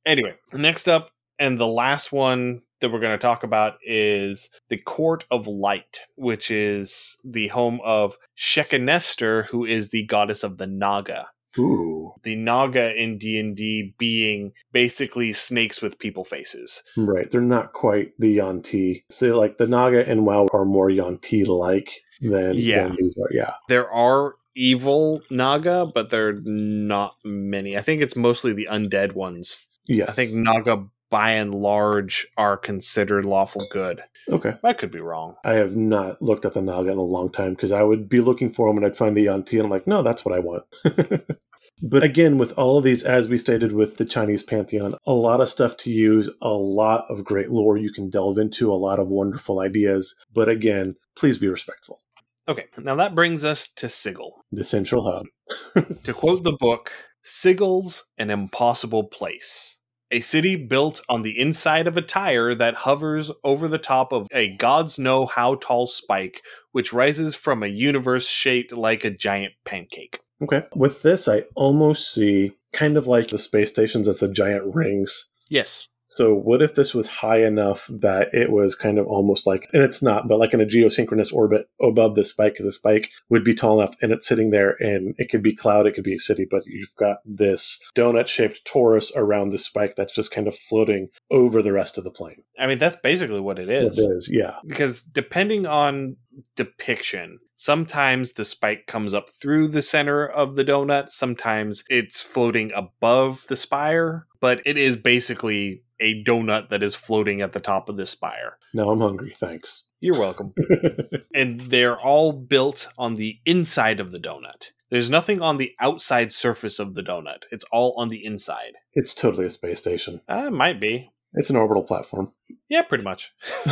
Anyway, 0.06 0.34
next 0.52 0.88
up, 0.88 1.10
and 1.38 1.58
the 1.58 1.66
last 1.66 2.12
one 2.12 2.62
that 2.82 2.92
we're 2.92 3.00
going 3.00 3.18
to 3.18 3.22
talk 3.22 3.42
about 3.42 3.78
is 3.82 4.50
the 4.68 4.76
Court 4.76 5.24
of 5.30 5.46
Light, 5.46 6.00
which 6.16 6.50
is 6.50 7.18
the 7.24 7.48
home 7.48 7.80
of 7.82 8.18
Shekinester, 8.36 9.46
who 9.46 9.64
is 9.64 9.88
the 9.88 10.04
goddess 10.04 10.44
of 10.44 10.58
the 10.58 10.66
Naga. 10.66 11.28
Ooh. 11.58 12.12
The 12.22 12.36
Naga 12.36 12.94
in 12.94 13.18
D&D 13.18 13.94
being 13.98 14.52
basically 14.72 15.32
snakes 15.32 15.82
with 15.82 15.98
people 15.98 16.24
faces. 16.24 16.82
Right. 16.96 17.30
They're 17.30 17.40
not 17.40 17.72
quite 17.72 18.12
the 18.18 18.30
Yuan-ti. 18.32 19.04
So 19.10 19.38
like 19.38 19.58
the 19.58 19.66
Naga 19.66 20.06
and 20.08 20.24
WoW 20.24 20.48
are 20.52 20.64
more 20.64 20.90
Yuan-ti 20.90 21.44
like 21.44 22.00
than, 22.20 22.54
Yeah. 22.54 22.84
than 22.84 22.96
these 22.98 23.16
are. 23.18 23.28
Yeah. 23.32 23.54
There 23.68 23.90
are 23.90 24.34
evil 24.54 25.22
Naga, 25.30 25.86
but 25.86 26.10
there 26.10 26.28
are 26.28 26.40
not 26.44 27.16
many. 27.24 27.76
I 27.76 27.82
think 27.82 28.02
it's 28.02 28.16
mostly 28.16 28.52
the 28.52 28.68
undead 28.70 29.14
ones. 29.14 29.66
Yes. 29.86 30.08
I 30.08 30.12
think 30.12 30.32
Naga 30.32 30.86
by 31.12 31.32
and 31.32 31.54
large 31.54 32.26
are 32.38 32.56
considered 32.56 33.26
lawful 33.26 33.66
good. 33.70 34.02
Okay. 34.30 34.54
I 34.64 34.72
could 34.72 34.90
be 34.90 35.00
wrong. 35.00 35.36
I 35.44 35.54
have 35.54 35.76
not 35.76 36.22
looked 36.22 36.46
at 36.46 36.54
the 36.54 36.62
Naga 36.62 36.90
in 36.90 36.98
a 36.98 37.02
long 37.02 37.30
time 37.30 37.52
because 37.52 37.70
I 37.70 37.82
would 37.82 38.08
be 38.08 38.20
looking 38.20 38.50
for 38.50 38.66
them 38.66 38.78
and 38.78 38.86
I'd 38.86 38.96
find 38.96 39.14
the 39.14 39.22
Yuan-ti 39.22 39.58
and 39.58 39.66
I'm 39.66 39.70
like, 39.70 39.86
no, 39.86 40.02
that's 40.02 40.24
what 40.24 40.34
I 40.34 40.38
want. 40.38 40.64
but 41.82 42.02
again, 42.02 42.38
with 42.38 42.52
all 42.52 42.78
of 42.78 42.84
these, 42.84 43.02
as 43.04 43.28
we 43.28 43.36
stated 43.36 43.72
with 43.72 43.98
the 43.98 44.06
Chinese 44.06 44.42
pantheon, 44.42 44.94
a 45.06 45.12
lot 45.12 45.42
of 45.42 45.50
stuff 45.50 45.76
to 45.78 45.90
use, 45.92 46.30
a 46.40 46.48
lot 46.48 47.04
of 47.10 47.24
great 47.24 47.50
lore 47.50 47.76
you 47.76 47.92
can 47.92 48.08
delve 48.08 48.38
into, 48.38 48.72
a 48.72 48.74
lot 48.74 48.98
of 48.98 49.08
wonderful 49.08 49.60
ideas. 49.60 50.14
But 50.32 50.48
again, 50.48 50.96
please 51.14 51.36
be 51.36 51.48
respectful. 51.48 52.00
Okay, 52.48 52.64
now 52.78 52.96
that 52.96 53.14
brings 53.14 53.44
us 53.44 53.68
to 53.76 53.88
Sigil. 53.88 54.44
The 54.50 54.64
central 54.64 55.04
hub. 55.04 55.26
To 56.04 56.14
quote 56.14 56.42
the 56.42 56.56
book, 56.58 56.90
Sigil's 57.22 58.04
an 58.18 58.30
impossible 58.30 59.04
place. 59.04 59.78
A 60.14 60.20
city 60.20 60.56
built 60.56 61.00
on 61.08 61.22
the 61.22 61.40
inside 61.40 61.86
of 61.86 61.96
a 61.96 62.02
tire 62.02 62.54
that 62.54 62.74
hovers 62.74 63.30
over 63.42 63.66
the 63.66 63.78
top 63.78 64.12
of 64.12 64.28
a 64.30 64.54
gods 64.56 64.98
know 64.98 65.24
how 65.24 65.54
tall 65.54 65.86
spike, 65.86 66.42
which 66.72 66.92
rises 66.92 67.34
from 67.34 67.62
a 67.62 67.68
universe 67.68 68.28
shaped 68.28 68.72
like 68.72 69.04
a 69.04 69.10
giant 69.10 69.54
pancake. 69.64 70.20
Okay. 70.42 70.64
With 70.76 71.00
this, 71.00 71.28
I 71.28 71.44
almost 71.54 72.12
see 72.12 72.52
kind 72.74 72.98
of 72.98 73.06
like 73.06 73.30
the 73.30 73.38
space 73.38 73.70
stations 73.70 74.06
as 74.06 74.18
the 74.18 74.28
giant 74.28 74.74
rings. 74.74 75.30
Yes. 75.48 75.88
So, 76.14 76.34
what 76.34 76.60
if 76.62 76.74
this 76.74 76.94
was 76.94 77.06
high 77.06 77.42
enough 77.44 77.88
that 77.90 78.28
it 78.34 78.50
was 78.50 78.74
kind 78.74 78.98
of 78.98 79.06
almost 79.06 79.46
like, 79.46 79.68
and 79.72 79.82
it's 79.82 80.02
not, 80.02 80.28
but 80.28 80.38
like 80.38 80.52
in 80.52 80.60
a 80.60 80.66
geosynchronous 80.66 81.32
orbit 81.32 81.68
above 81.80 82.14
the 82.14 82.24
spike, 82.24 82.52
because 82.52 82.66
the 82.66 82.72
spike 82.72 83.10
would 83.30 83.44
be 83.44 83.54
tall 83.54 83.80
enough 83.80 83.96
and 84.02 84.12
it's 84.12 84.26
sitting 84.26 84.50
there 84.50 84.76
and 84.80 85.14
it 85.18 85.30
could 85.30 85.42
be 85.42 85.56
cloud, 85.56 85.86
it 85.86 85.94
could 85.94 86.04
be 86.04 86.14
a 86.14 86.18
city, 86.18 86.46
but 86.48 86.62
you've 86.66 86.94
got 86.98 87.18
this 87.24 87.80
donut 87.96 88.28
shaped 88.28 88.60
torus 88.66 89.10
around 89.16 89.50
the 89.50 89.58
spike 89.58 89.96
that's 89.96 90.14
just 90.14 90.30
kind 90.30 90.46
of 90.46 90.56
floating 90.56 91.08
over 91.30 91.62
the 91.62 91.72
rest 91.72 91.96
of 91.96 92.04
the 92.04 92.10
plane. 92.10 92.42
I 92.58 92.66
mean, 92.66 92.78
that's 92.78 92.96
basically 92.96 93.40
what 93.40 93.58
it 93.58 93.70
is. 93.70 93.98
It 93.98 94.02
is, 94.02 94.28
yeah. 94.30 94.56
because 94.66 95.02
depending 95.02 95.66
on 95.66 96.16
depiction 96.56 97.38
sometimes 97.56 98.32
the 98.32 98.44
spike 98.44 98.86
comes 98.86 99.12
up 99.12 99.28
through 99.40 99.68
the 99.68 99.82
center 99.82 100.26
of 100.26 100.56
the 100.56 100.64
donut 100.64 101.10
sometimes 101.10 101.84
it's 101.90 102.20
floating 102.20 102.72
above 102.74 103.44
the 103.48 103.56
spire 103.56 104.26
but 104.40 104.60
it 104.64 104.76
is 104.78 104.96
basically 104.96 105.82
a 106.02 106.22
donut 106.24 106.68
that 106.70 106.82
is 106.82 106.94
floating 106.94 107.40
at 107.40 107.52
the 107.52 107.60
top 107.60 107.88
of 107.88 107.96
the 107.96 108.06
spire 108.06 108.58
Now 108.74 108.90
I'm 108.90 109.00
hungry, 109.00 109.30
thanks. 109.30 109.84
you're 110.00 110.18
welcome 110.18 110.52
and 111.34 111.60
they're 111.60 111.98
all 112.00 112.32
built 112.32 112.88
on 112.98 113.14
the 113.16 113.38
inside 113.46 114.00
of 114.00 114.10
the 114.12 114.18
donut 114.18 114.70
there's 114.90 115.08
nothing 115.08 115.40
on 115.40 115.56
the 115.56 115.72
outside 115.80 116.32
surface 116.32 116.78
of 116.78 116.94
the 116.94 117.02
donut 117.02 117.44
it's 117.50 117.64
all 117.72 117.94
on 117.96 118.08
the 118.10 118.24
inside 118.24 118.72
it's 118.94 119.14
totally 119.14 119.46
a 119.46 119.50
space 119.50 119.78
station. 119.78 120.20
uh, 120.28 120.50
might 120.50 120.78
be 120.80 121.10
It's 121.34 121.48
an 121.50 121.56
orbital 121.56 121.82
platform. 121.84 122.32
yeah 122.68 122.82
pretty 122.82 123.04
much 123.04 123.32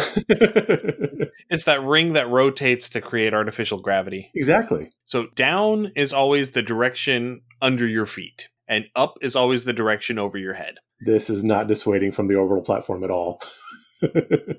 it's 1.51 1.65
that 1.65 1.83
ring 1.83 2.13
that 2.15 2.29
rotates 2.29 2.89
to 2.91 3.01
create 3.01 3.35
artificial 3.35 3.81
gravity 3.81 4.31
exactly. 4.35 4.91
So 5.05 5.27
down 5.35 5.93
is 5.97 6.13
always 6.13 6.53
the 6.53 6.63
direction 6.63 7.43
under 7.61 7.87
your 7.87 8.07
feet, 8.07 8.49
and 8.69 8.87
up 8.95 9.15
is 9.21 9.35
always 9.37 9.65
the 9.65 9.73
direction 9.73 10.19
over 10.19 10.39
your 10.39 10.55
head. 10.55 10.77
This 11.01 11.31
is 11.31 11.45
not 11.45 11.67
dissuading 11.67 12.13
from 12.13 12.29
the 12.29 12.35
orbital 12.35 12.63
platform 12.63 13.05
at 13.05 13.11
all. 13.11 13.43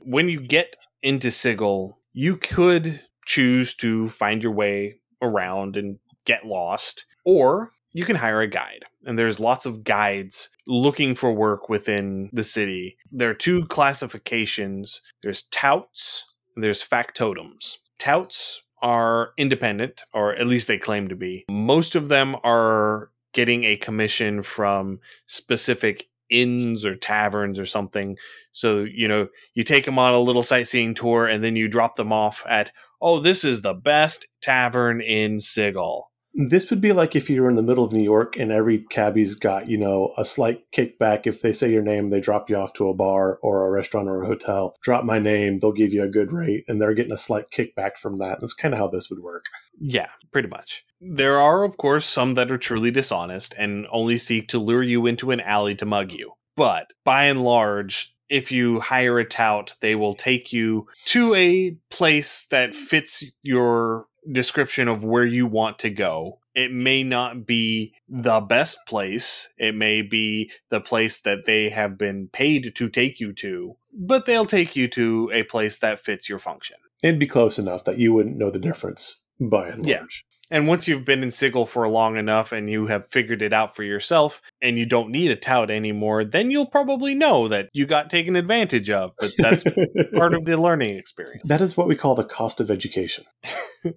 When 0.04 0.30
you 0.30 0.40
get 0.40 0.76
into 1.02 1.32
Sigil, 1.32 1.98
you 2.14 2.38
could 2.38 3.02
choose 3.26 3.74
to 3.76 4.10
find 4.10 4.44
your 4.44 4.52
way 4.52 5.00
around 5.22 5.78
and 5.78 5.98
get 6.26 6.46
lost, 6.46 7.06
or 7.26 7.72
you 7.94 8.06
can 8.06 8.16
hire 8.16 8.42
a 8.42 8.48
guide. 8.48 8.86
And 9.06 9.18
there's 9.18 9.40
lots 9.40 9.66
of 9.66 9.84
guides 9.84 10.50
looking 10.68 11.16
for 11.16 11.34
work 11.34 11.70
within 11.70 12.30
the 12.32 12.44
city. 12.44 12.98
There 13.12 13.30
are 13.30 13.36
two 13.36 13.66
classifications 13.66 15.02
there's 15.24 15.44
touts, 15.44 16.26
and 16.56 16.64
there's 16.64 16.88
factotums. 16.88 17.78
Touts 17.98 18.62
are 18.82 19.32
independent, 19.38 20.04
or 20.14 20.36
at 20.36 20.48
least 20.48 20.68
they 20.68 20.78
claim 20.78 21.08
to 21.10 21.16
be. 21.16 21.46
Most 21.50 21.96
of 21.96 22.10
them 22.10 22.36
are 22.44 23.10
getting 23.34 23.64
a 23.64 23.78
commission 23.78 24.44
from 24.44 25.00
specific 25.26 26.10
inns 26.32 26.86
or 26.86 26.96
taverns 26.96 27.60
or 27.60 27.66
something. 27.66 28.18
So, 28.52 28.84
you 28.84 29.08
know, 29.08 29.28
you 29.54 29.64
take 29.64 29.86
them 29.86 30.00
on 30.00 30.14
a 30.14 30.20
little 30.20 30.44
sightseeing 30.44 30.96
tour 30.96 31.28
and 31.28 31.44
then 31.44 31.56
you 31.56 31.68
drop 31.68 31.96
them 31.96 32.12
off 32.12 32.44
at, 32.48 32.72
oh, 33.02 33.20
this 33.20 33.44
is 33.44 33.62
the 33.62 33.74
best 33.74 34.28
tavern 34.42 35.02
in 35.02 35.40
Sigil. 35.40 36.11
This 36.34 36.70
would 36.70 36.80
be 36.80 36.94
like 36.94 37.16
if 37.16 37.30
you 37.30 37.42
were 37.42 37.50
in 37.50 37.58
the 37.58 37.62
middle 37.62 37.84
of 37.84 37.92
New 37.92 38.04
York 38.04 38.38
and 38.38 38.52
every 38.52 38.80
cabbie's 38.90 39.36
got, 39.36 39.68
you 39.68 39.78
know, 39.78 40.14
a 40.18 40.24
slight 40.24 40.64
kickback. 40.72 41.28
If 41.28 41.42
they 41.42 41.52
say 41.52 41.72
your 41.72 41.82
name, 41.82 42.10
they 42.10 42.22
drop 42.22 42.50
you 42.50 42.56
off 42.56 42.74
to 42.74 42.90
a 42.90 42.94
bar 42.94 43.38
or 43.42 43.66
a 43.66 43.70
restaurant 43.70 44.08
or 44.08 44.24
a 44.24 44.28
hotel. 44.28 44.76
Drop 44.82 45.04
my 45.04 45.20
name, 45.20 45.60
they'll 45.60 45.74
give 45.74 45.94
you 45.94 46.04
a 46.04 46.08
good 46.08 46.32
rate, 46.32 46.64
and 46.68 46.80
they're 46.80 46.94
getting 46.94 47.12
a 47.12 47.18
slight 47.18 47.46
kickback 47.52 47.98
from 47.98 48.18
that. 48.18 48.40
That's 48.40 48.54
kind 48.54 48.74
of 48.74 48.80
how 48.80 48.88
this 48.88 49.10
would 49.10 49.20
work. 49.20 49.46
Yeah, 49.78 50.10
pretty 50.32 50.48
much. 50.48 50.86
There 51.02 51.38
are, 51.38 51.64
of 51.64 51.78
course, 51.78 52.06
some 52.06 52.36
that 52.36 52.52
are 52.52 52.58
truly 52.58 52.92
dishonest 52.92 53.54
and 53.58 53.88
only 53.92 54.18
seek 54.18 54.48
to 54.50 54.60
lure 54.60 54.84
you 54.84 55.08
into 55.08 55.32
an 55.32 55.42
alley 55.42 55.76
to 55.76 55.86
mug 55.86 56.12
you. 56.12 56.34
But 56.56 56.94
by 57.04 57.26
and 57.26 57.44
large, 57.44 58.16
if 58.30 58.52
you 58.52 58.80
hire 58.80 59.20
a 59.20 59.26
tout, 59.26 59.76
they 59.82 59.96
will 59.96 60.14
take 60.14 60.54
you 60.54 60.88
to 61.08 61.36
a 61.36 61.76
place 61.90 62.46
that 62.52 62.74
fits 62.74 63.24
your 63.44 64.06
description 64.30 64.88
of 64.88 65.04
where 65.04 65.26
you 65.26 65.46
want 65.46 65.80
to 65.80 65.90
go. 65.90 66.40
It 66.54 66.72
may 66.72 67.04
not 67.04 67.46
be 67.46 67.94
the 68.10 68.42
best 68.42 68.80
place. 68.88 69.50
It 69.58 69.74
may 69.74 70.02
be 70.02 70.52
the 70.70 70.82
place 70.82 71.20
that 71.22 71.46
they 71.46 71.70
have 71.70 71.98
been 71.98 72.28
paid 72.28 72.76
to 72.76 72.90
take 72.90 73.20
you 73.20 73.32
to, 73.34 73.78
but 73.94 74.26
they'll 74.26 74.46
take 74.46 74.76
you 74.76 74.88
to 74.90 75.32
a 75.34 75.44
place 75.44 75.78
that 75.80 76.00
fits 76.02 76.28
your 76.28 76.40
function. 76.40 76.78
It'd 77.02 77.20
be 77.20 77.28
close 77.28 77.58
enough 77.58 77.86
that 77.86 78.00
you 78.00 78.14
wouldn't 78.14 78.38
know 78.38 78.52
the 78.52 78.60
difference 78.60 79.22
by 79.40 79.70
and 79.70 79.86
Yeah. 79.86 80.04
And 80.52 80.68
once 80.68 80.88
you've 80.88 81.06
been 81.06 81.24
in 81.24 81.32
Sigil 81.32 81.66
for 81.66 81.88
long 81.88 82.18
enough 82.18 82.52
and 82.52 82.70
you 82.70 82.88
have 82.88 83.08
figured 83.10 83.42
it 83.42 83.54
out 83.54 83.76
for 83.76 83.84
yourself 83.84 84.42
and 84.62 84.78
you 84.78 84.86
don't 84.86 85.10
need 85.10 85.32
a 85.32 85.36
tout 85.38 85.72
anymore, 85.72 86.26
then 86.26 86.52
you'll 86.52 86.66
probably 86.66 87.16
know 87.16 87.48
that 87.48 87.70
you 87.74 87.86
got 87.86 88.10
taken 88.10 88.36
advantage 88.36 88.90
of. 88.90 89.14
But 89.18 89.32
that's 89.40 89.64
part 90.16 90.34
of 90.34 90.44
the 90.46 90.58
learning 90.60 90.98
experience. 90.98 91.44
that 91.48 91.62
is 91.62 91.78
what 91.78 91.88
we 91.88 91.96
call 91.96 92.16
the 92.16 92.26
cost 92.26 92.60
of 92.60 92.70
education. 92.70 93.24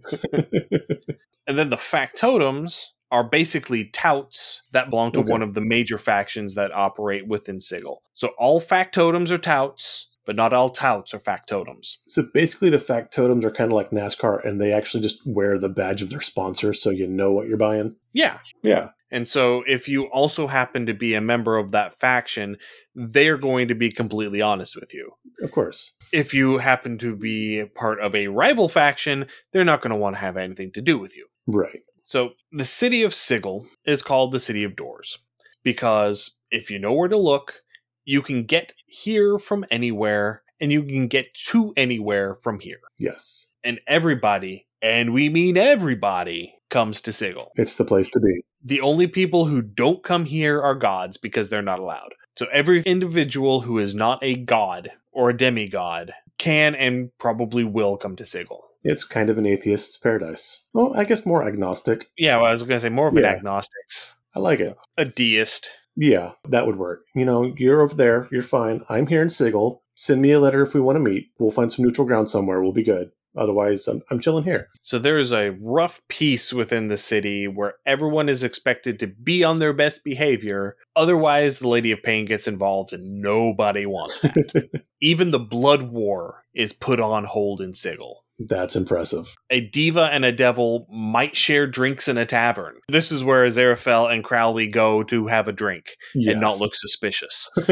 And 1.47 1.59
then 1.59 1.69
the 1.71 1.77
factotums 1.77 2.89
are 3.11 3.23
basically 3.23 3.85
touts 3.93 4.63
that 4.73 4.89
belong 4.91 5.13
to 5.13 5.21
Okay. 5.21 5.31
one 5.31 5.43
of 5.43 5.53
the 5.55 5.61
major 5.61 5.99
factions 5.99 6.55
that 6.55 6.73
operate 6.75 7.29
within 7.29 7.61
Sigil. 7.61 8.03
So 8.15 8.29
all 8.39 8.61
factotums 8.63 9.31
are 9.31 9.37
touts, 9.39 10.09
but 10.27 10.37
not 10.37 10.53
all 10.53 10.71
touts 10.71 11.13
are 11.15 11.19
factotums. 11.21 11.99
so 12.09 12.23
basically, 12.35 12.71
the 12.71 12.79
factotums 12.79 13.45
are 13.45 13.51
kind 13.51 13.71
of 13.71 13.77
like 13.77 13.91
NASCAR, 13.91 14.45
and 14.45 14.61
they 14.61 14.73
actually 14.73 15.03
just 15.03 15.21
wear 15.27 15.59
the 15.59 15.69
badge 15.69 16.03
of 16.03 16.11
their 16.11 16.21
sponsor, 16.21 16.73
so 16.75 16.91
you 16.91 17.07
know 17.07 17.33
what 17.33 17.49
you're 17.49 17.57
buying. 17.59 17.97
Yeah. 18.13 18.39
Yeah, 18.63 18.89
And 19.11 19.27
so 19.29 19.63
if 19.67 19.89
you 19.89 20.05
also 20.07 20.47
happen 20.47 20.87
to 20.87 20.95
be 20.95 21.15
a 21.15 21.21
member 21.21 21.57
of 21.59 21.73
that 21.73 21.99
faction, 22.01 22.57
they're 22.95 23.39
going 23.39 23.69
to 23.69 23.75
be 23.75 23.91
completely 23.91 24.41
honest 24.41 24.77
with 24.77 24.95
you. 24.95 25.13
of 25.43 25.51
course. 25.53 25.93
if 26.13 26.33
you 26.33 26.59
happen 26.59 26.97
to 26.99 27.17
be 27.17 27.65
part 27.75 28.01
of 28.01 28.15
a 28.15 28.29
rival 28.29 28.69
faction, 28.69 29.27
they're 29.53 29.65
not 29.65 29.83
going 29.83 29.91
to 29.91 29.97
want 29.97 30.15
to 30.17 30.21
have 30.21 30.37
anything 30.37 30.71
to 30.73 30.81
do 30.81 30.99
with 30.99 31.17
you. 31.17 31.27
Right. 31.47 31.81
So, 32.05 32.31
the 32.53 32.65
city 32.65 33.03
of 33.03 33.15
Sigil 33.15 33.67
is 33.85 34.03
called 34.03 34.31
the 34.33 34.41
City 34.41 34.63
of 34.63 34.77
Doors 34.77 35.19
because 35.65 36.37
if 36.51 36.71
you 36.71 36.79
know 36.79 36.93
where 36.93 37.09
to 37.09 37.19
look, 37.19 37.63
you 38.05 38.23
can 38.23 38.45
get 38.45 38.73
here 38.87 39.39
from 39.39 39.65
anywhere 39.71 40.43
and 40.61 40.71
you 40.73 40.83
can 40.85 41.09
get 41.09 41.35
to 41.35 41.73
anywhere 41.77 42.37
from 42.37 42.61
here. 42.61 42.81
Yes, 42.99 43.49
And 43.63 43.81
everybody, 43.87 44.67
and 44.81 45.13
we 45.13 45.29
mean 45.29 45.57
everybody, 45.57 46.55
comes 46.71 47.01
to 47.03 47.13
Sigil. 47.13 47.53
it's 47.57 47.75
the 47.77 47.85
place 47.85 48.09
to 48.11 48.21
be. 48.21 48.45
The 48.65 48.81
only 48.81 49.07
people 49.07 49.47
who 49.47 49.63
don't 49.63 50.03
come 50.03 50.25
here 50.25 50.61
are 50.63 50.75
gods 50.75 51.17
because 51.17 51.49
they're 51.49 51.63
not 51.63 51.79
allowed. 51.79 52.15
So 52.37 52.47
every 52.51 52.83
individual 52.83 53.61
who 53.61 53.79
is 53.79 53.95
not 53.95 54.19
a 54.23 54.35
god 54.35 54.91
or 55.13 55.31
a 55.31 55.37
demigod 55.37 56.13
can 56.39 56.75
and 56.75 57.11
probably 57.19 57.63
will 57.65 57.97
come 57.97 58.17
to 58.17 58.25
Sigil. 58.27 58.65
It's 58.83 59.05
kind 59.05 59.31
of 59.31 59.39
an 59.39 59.47
atheist's 59.47 59.97
paradise. 59.97 60.63
Well, 60.73 60.93
I 60.97 61.05
guess 61.05 61.25
more 61.25 61.47
agnostic. 61.47 62.09
Yeah, 62.19 62.37
well, 62.39 62.47
I 62.47 62.53
was 62.53 62.63
going 62.63 62.77
to 62.77 62.81
say 62.81 62.89
more 62.89 63.09
of 63.09 63.17
an 63.17 63.23
Yeah. 63.23 63.31
agnostics, 63.33 64.15
I 64.35 64.41
like 64.41 64.61
it. 64.61 64.77
a 64.99 65.05
deist. 65.05 65.69
Yeah, 65.97 66.33
that 66.49 66.67
would 66.67 66.77
work. 66.77 67.05
You 67.15 67.25
know, 67.25 67.55
you're 67.57 67.83
over 67.83 67.95
there, 67.95 68.29
you're 68.31 68.43
fine. 68.43 68.85
I'm 68.89 69.07
here 69.07 69.23
in 69.23 69.31
Sigil. 69.31 69.83
Send 69.95 70.21
me 70.21 70.33
a 70.33 70.41
letter 70.41 70.63
if 70.63 70.75
we 70.75 70.81
want 70.81 70.97
to 70.97 71.01
meet. 71.01 71.31
We'll 71.39 71.53
find 71.53 71.73
some 71.73 71.85
neutral 71.85 72.07
ground 72.07 72.29
somewhere. 72.29 72.61
We'll 72.61 72.73
be 72.73 72.83
good. 72.83 73.13
Otherwise, 73.37 73.89
I'm, 73.89 74.03
I'm 74.11 74.21
chilling 74.21 74.45
here. 74.45 74.69
So 74.81 74.99
there's 74.99 75.33
a 75.33 75.57
rough 75.61 76.01
peace 76.09 76.53
within 76.53 76.89
the 76.89 76.97
city 76.97 77.49
where 77.49 77.75
everyone 77.85 78.29
is 78.29 78.45
expected 78.45 79.01
to 79.01 79.09
be 79.09 79.43
on 79.43 79.59
their 79.59 79.73
best 79.73 80.05
behavior. 80.05 80.77
Otherwise, 80.95 81.59
the 81.59 81.69
Lady 81.69 81.91
of 81.91 82.03
Pain 82.03 82.27
gets 82.27 82.47
involved 82.47 82.93
and 82.93 83.21
nobody 83.21 83.87
wants 83.87 84.21
that. 84.21 84.85
Even 85.01 85.33
the 85.33 85.41
blood 85.41 85.91
war 85.91 86.45
is 86.55 86.73
put 86.73 87.01
on 87.01 87.25
hold 87.25 87.61
in 87.61 87.75
Sigil. 87.75 88.24
That's 88.39 88.75
impressive. 88.77 89.35
A 89.51 89.61
deva 89.61 90.09
and 90.13 90.25
a 90.25 90.33
devil 90.33 90.87
might 90.91 91.37
share 91.37 91.67
drinks 91.67 92.09
in 92.09 92.19
a 92.19 92.27
tavern. 92.27 92.75
This 92.89 93.13
is 93.13 93.23
where 93.23 93.47
Aziraphale 93.47 94.13
and 94.13 94.25
Crowley 94.25 94.67
go 94.67 95.03
to 95.05 95.29
have 95.29 95.47
a 95.49 95.53
drink 95.53 95.95
Yes. 96.15 96.33
and 96.33 96.41
not 96.41 96.59
look 96.59 96.75
suspicious. 96.75 97.49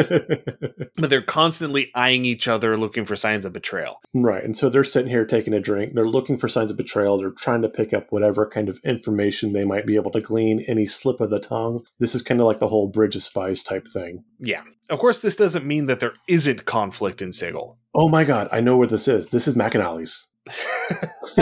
but 0.96 1.10
they're 1.10 1.22
constantly 1.22 1.90
eyeing 1.94 2.24
each 2.24 2.48
other, 2.48 2.76
looking 2.76 3.04
for 3.04 3.16
signs 3.16 3.44
of 3.44 3.52
betrayal. 3.52 3.98
right. 4.14 4.44
And 4.44 4.56
so 4.56 4.68
they're 4.68 4.84
sitting 4.84 5.10
here 5.10 5.24
taking 5.26 5.52
a 5.54 5.60
drink. 5.60 5.94
They're 5.94 6.06
looking 6.08 6.38
for 6.38 6.48
signs 6.48 6.70
of 6.70 6.76
betrayal. 6.76 7.18
They're 7.18 7.30
trying 7.30 7.62
to 7.62 7.68
pick 7.68 7.92
up 7.92 8.06
whatever 8.10 8.48
kind 8.48 8.68
of 8.68 8.78
information 8.84 9.52
they 9.52 9.64
might 9.64 9.86
be 9.86 9.96
able 9.96 10.10
to 10.12 10.20
glean, 10.20 10.64
any 10.68 10.86
slip 10.86 11.20
of 11.20 11.30
the 11.30 11.40
tongue. 11.40 11.84
This 11.98 12.14
is 12.14 12.22
kind 12.22 12.40
of 12.40 12.46
like 12.46 12.60
the 12.60 12.68
whole 12.68 12.88
Bridge 12.88 13.16
of 13.16 13.22
Spies 13.22 13.62
type 13.62 13.88
thing. 13.92 14.24
Yeah. 14.38 14.62
Of 14.90 14.98
course, 14.98 15.20
this 15.20 15.36
doesn't 15.36 15.64
mean 15.66 15.86
that 15.86 16.00
there 16.00 16.14
isn't 16.28 16.64
conflict 16.66 17.22
in 17.22 17.32
Sigil. 17.32 17.78
Oh 17.94 18.08
my 18.08 18.24
God, 18.24 18.48
I 18.52 18.60
know 18.60 18.76
where 18.76 18.86
this 18.88 19.08
is. 19.08 19.28
This 19.28 19.46
is 19.48 19.54
McAnally's. 19.54 20.28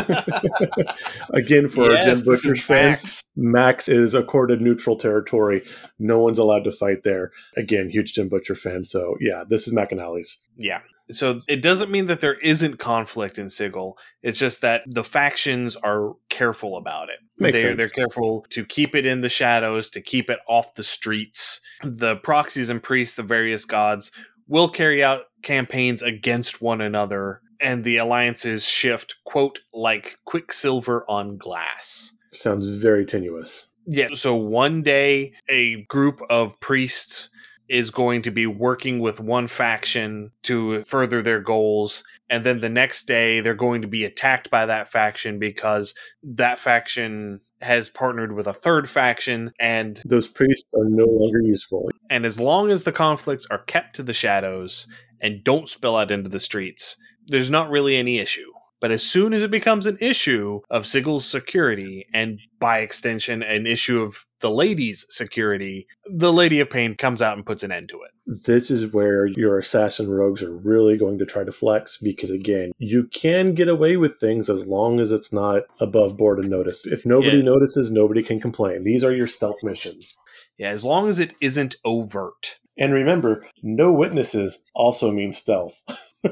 Again, 1.30 1.68
for 1.68 1.84
our 1.84 1.92
Yes, 1.92 2.04
Jim 2.04 2.32
this 2.32 2.42
Butcher's 2.42 2.62
fans, 2.62 3.02
Mac's. 3.02 3.24
Mac's 3.36 3.88
is 3.88 4.14
accorded 4.14 4.60
neutral 4.60 4.96
territory. 4.96 5.62
No 5.98 6.20
one's 6.20 6.38
allowed 6.38 6.64
to 6.64 6.72
fight 6.72 7.02
there. 7.02 7.32
Again, 7.56 7.88
huge 7.90 8.14
Jim 8.14 8.28
Butcher 8.28 8.54
fan. 8.54 8.84
So 8.84 9.16
yeah, 9.20 9.44
this 9.48 9.66
is 9.66 9.74
McAnally's. 9.74 10.38
Yeah. 10.56 10.80
So 11.10 11.40
it 11.48 11.60
doesn't 11.60 11.90
mean 11.90 12.06
that 12.06 12.20
there 12.20 12.38
isn't 12.38 12.78
conflict 12.78 13.36
in 13.36 13.50
Sigil. 13.50 13.98
It's 14.22 14.38
just 14.38 14.60
that 14.60 14.82
the 14.86 15.02
factions 15.02 15.74
are 15.76 16.14
careful 16.28 16.76
about 16.76 17.08
it. 17.08 17.18
Makes 17.36 17.54
they're, 17.54 17.62
sense. 17.62 17.76
they're 17.78 17.88
careful 17.88 18.46
to 18.50 18.64
keep 18.64 18.94
it 18.94 19.06
in 19.06 19.20
the 19.20 19.28
shadows, 19.28 19.90
to 19.90 20.00
keep 20.00 20.30
it 20.30 20.38
off 20.46 20.74
the 20.76 20.84
streets. 20.84 21.60
The 21.82 22.16
proxies 22.16 22.70
and 22.70 22.80
priests 22.80 23.16
the 23.16 23.24
various 23.24 23.64
gods 23.64 24.12
will 24.46 24.68
carry 24.68 25.02
out 25.02 25.22
campaigns 25.42 26.02
against 26.02 26.62
one 26.62 26.80
another, 26.80 27.40
and 27.60 27.84
the 27.84 27.96
alliances 27.98 28.64
shift, 28.66 29.16
quote, 29.24 29.60
like 29.72 30.18
quicksilver 30.24 31.04
on 31.08 31.36
glass. 31.36 32.12
Sounds 32.32 32.78
very 32.78 33.04
tenuous. 33.04 33.66
Yeah. 33.86 34.08
So 34.14 34.34
one 34.36 34.82
day, 34.82 35.32
a 35.48 35.82
group 35.84 36.20
of 36.30 36.58
priests 36.60 37.30
is 37.68 37.90
going 37.90 38.22
to 38.22 38.30
be 38.30 38.46
working 38.46 38.98
with 38.98 39.20
one 39.20 39.46
faction 39.46 40.30
to 40.42 40.82
further 40.84 41.22
their 41.22 41.40
goals. 41.40 42.02
And 42.28 42.44
then 42.44 42.60
the 42.60 42.68
next 42.68 43.04
day, 43.06 43.40
they're 43.40 43.54
going 43.54 43.82
to 43.82 43.88
be 43.88 44.04
attacked 44.04 44.50
by 44.50 44.66
that 44.66 44.90
faction 44.90 45.38
because 45.38 45.94
that 46.22 46.58
faction 46.58 47.40
has 47.60 47.88
partnered 47.88 48.32
with 48.32 48.46
a 48.46 48.52
third 48.52 48.88
faction. 48.90 49.52
And, 49.60 50.00
Those 50.04 50.28
priests 50.28 50.68
are 50.74 50.88
no 50.88 51.04
longer 51.06 51.40
useful. 51.42 51.90
and 52.08 52.24
as 52.26 52.40
long 52.40 52.70
as 52.70 52.82
the 52.84 52.92
conflicts 52.92 53.46
are 53.50 53.62
kept 53.64 53.94
to 53.96 54.02
the 54.02 54.14
shadows 54.14 54.86
and 55.20 55.44
don't 55.44 55.68
spill 55.68 55.94
out 55.96 56.10
into 56.10 56.30
the 56.30 56.40
streets, 56.40 56.96
there's 57.26 57.50
not 57.50 57.70
really 57.70 57.96
any 57.96 58.18
issue. 58.18 58.50
But 58.80 58.92
as 58.92 59.02
soon 59.02 59.34
as 59.34 59.42
it 59.42 59.50
becomes 59.50 59.84
an 59.84 59.98
issue 60.00 60.62
of 60.70 60.84
Sigil's 60.86 61.26
security, 61.26 62.06
and 62.14 62.40
by 62.58 62.78
extension, 62.78 63.42
an 63.42 63.66
issue 63.66 64.00
of 64.00 64.24
the 64.40 64.50
lady's 64.50 65.04
security, 65.10 65.86
the 66.10 66.32
Lady 66.32 66.60
of 66.60 66.70
Pain 66.70 66.94
comes 66.94 67.20
out 67.20 67.36
and 67.36 67.44
puts 67.44 67.62
an 67.62 67.72
end 67.72 67.90
to 67.90 68.00
it. 68.00 68.10
This 68.46 68.70
is 68.70 68.90
where 68.90 69.26
your 69.26 69.58
assassin 69.58 70.08
rogues 70.08 70.42
are 70.42 70.56
really 70.56 70.96
going 70.96 71.18
to 71.18 71.26
try 71.26 71.44
to 71.44 71.52
flex 71.52 71.98
because, 71.98 72.30
again, 72.30 72.72
you 72.78 73.06
can 73.12 73.52
get 73.52 73.68
away 73.68 73.98
with 73.98 74.18
things 74.18 74.48
as 74.48 74.66
long 74.66 74.98
as 74.98 75.12
it's 75.12 75.30
not 75.30 75.64
above 75.78 76.16
board 76.16 76.38
and 76.38 76.48
noticed. 76.48 76.86
If 76.86 77.04
nobody 77.04 77.36
Yeah. 77.36 77.42
notices, 77.42 77.90
nobody 77.90 78.22
can 78.22 78.40
complain. 78.40 78.84
These 78.84 79.04
are 79.04 79.12
your 79.14 79.26
stealth 79.26 79.62
missions. 79.62 80.16
Yeah, 80.56 80.70
as 80.70 80.86
long 80.86 81.06
as 81.06 81.18
it 81.18 81.34
isn't 81.42 81.76
overt. 81.84 82.56
And 82.78 82.94
remember, 82.94 83.46
no 83.62 83.92
witnesses 83.92 84.60
also 84.74 85.10
means 85.10 85.36
stealth. 85.36 85.82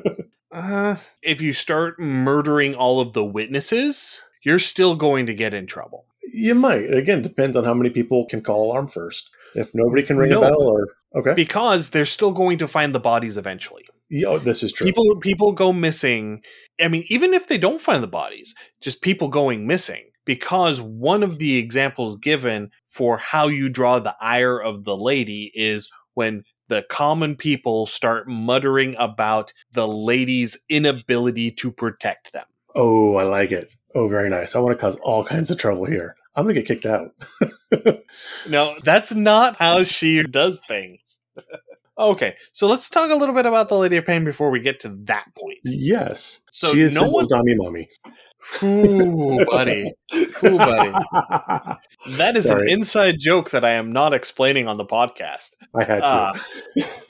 Uh, 0.59 0.97
if 1.23 1.41
you 1.41 1.53
start 1.53 1.99
murdering 2.01 2.75
all 2.75 3.01
of 3.01 3.13
the 3.13 3.25
witnesses, 3.25 4.23
you're 4.45 4.59
still 4.59 4.97
going 4.97 5.27
to 5.27 5.35
get 5.35 5.55
in 5.55 5.67
trouble. 5.67 6.05
You 6.33 6.55
might. 6.55 6.93
Again, 6.93 7.23
depends 7.23 7.57
on 7.57 7.65
how 7.65 7.75
many 7.75 7.91
people 7.91 8.27
can 8.27 8.41
call 8.43 8.65
alarm 8.71 8.89
first. 8.89 9.31
If 9.55 9.71
nobody 9.75 10.03
can 10.03 10.19
ring 10.19 10.31
No. 10.31 10.43
a 10.43 10.49
bell 10.51 10.63
or 10.63 10.89
okay. 11.17 11.35
Because 11.35 11.91
they're 11.91 12.05
still 12.05 12.33
going 12.33 12.59
to 12.59 12.69
find 12.69 12.95
the 12.95 13.01
bodies 13.01 13.37
eventually. 13.37 13.85
Yeah, 14.11 14.29
oh, 14.29 14.39
this 14.39 14.63
is 14.63 14.73
true. 14.73 14.87
people 14.87 15.17
people 15.21 15.53
go 15.53 15.71
missing 15.71 16.41
i 16.81 16.89
mean 16.89 17.05
even 17.09 17.35
if 17.35 17.47
they 17.47 17.59
don't 17.59 17.81
find 17.81 18.03
the 18.03 18.07
bodies 18.09 18.55
just 18.81 19.03
people 19.03 19.29
going 19.29 19.67
missing 19.67 20.05
because 20.25 20.81
one 20.81 21.23
of 21.23 21.39
the 21.39 21.57
examples 21.57 22.17
given 22.17 22.71
for 22.87 23.19
how 23.19 23.49
you 23.49 23.69
draw 23.69 23.99
the 23.99 24.17
ire 24.19 24.59
of 24.59 24.85
the 24.85 24.97
lady 24.97 25.53
is 25.55 25.91
when 26.15 26.43
the 26.69 26.85
common 26.91 27.35
people 27.37 27.87
start 27.87 28.29
muttering 28.29 28.95
about 28.99 29.53
the 29.73 29.89
lady's 29.89 30.57
inability 30.69 31.51
to 31.51 31.73
protect 31.73 32.33
them 32.33 32.45
oh, 32.79 33.17
I 33.17 33.25
like 33.25 33.53
it. 33.53 33.71
Oh, 33.95 34.07
very 34.07 34.31
nice. 34.31 34.55
I 34.55 34.61
want 34.61 34.79
to 34.79 34.81
cause 34.81 34.97
all 34.97 35.25
kinds 35.25 35.51
of 35.51 35.59
trouble 35.59 35.85
here. 35.85 36.15
I'm 36.37 36.45
gonna 36.45 36.55
get 36.55 36.67
kicked 36.67 36.87
out. 36.87 37.15
no 38.49 38.77
that's 38.85 39.13
not 39.13 39.57
how 39.57 39.83
she 39.85 40.23
does 40.23 40.61
things 40.69 41.19
okay 41.99 42.35
so 42.53 42.67
let's 42.67 42.89
talk 42.89 43.11
a 43.11 43.15
little 43.15 43.35
bit 43.35 43.45
about 43.45 43.69
the 43.69 43.77
lady 43.77 43.97
of 43.97 44.07
pain 44.07 44.25
before 44.25 44.51
we 44.51 44.61
get 44.61 44.81
to 44.81 44.89
that 45.05 45.27
point 45.37 45.59
yes. 45.65 46.41
So 46.53 46.73
she 46.73 46.83
is 46.83 46.95
no 46.95 47.03
Sybil's 47.03 47.29
one- 47.31 47.45
Dami 47.45 47.57
mommy. 47.57 47.89
Ooh, 48.63 49.45
buddy 49.51 49.93
Ooh, 50.45 50.59
buddy 50.59 50.93
That 52.17 52.37
is 52.37 52.47
Sorry. 52.47 52.63
an 52.63 52.79
inside 52.79 53.17
joke 53.19 53.51
that 53.51 53.65
I 53.65 53.71
am 53.71 53.93
not 53.93 54.13
explaining 54.15 54.69
on 54.69 54.77
the 54.79 54.85
podcast. 54.87 55.51
I 55.75 55.85
had 55.85 56.01
to. 56.01 56.43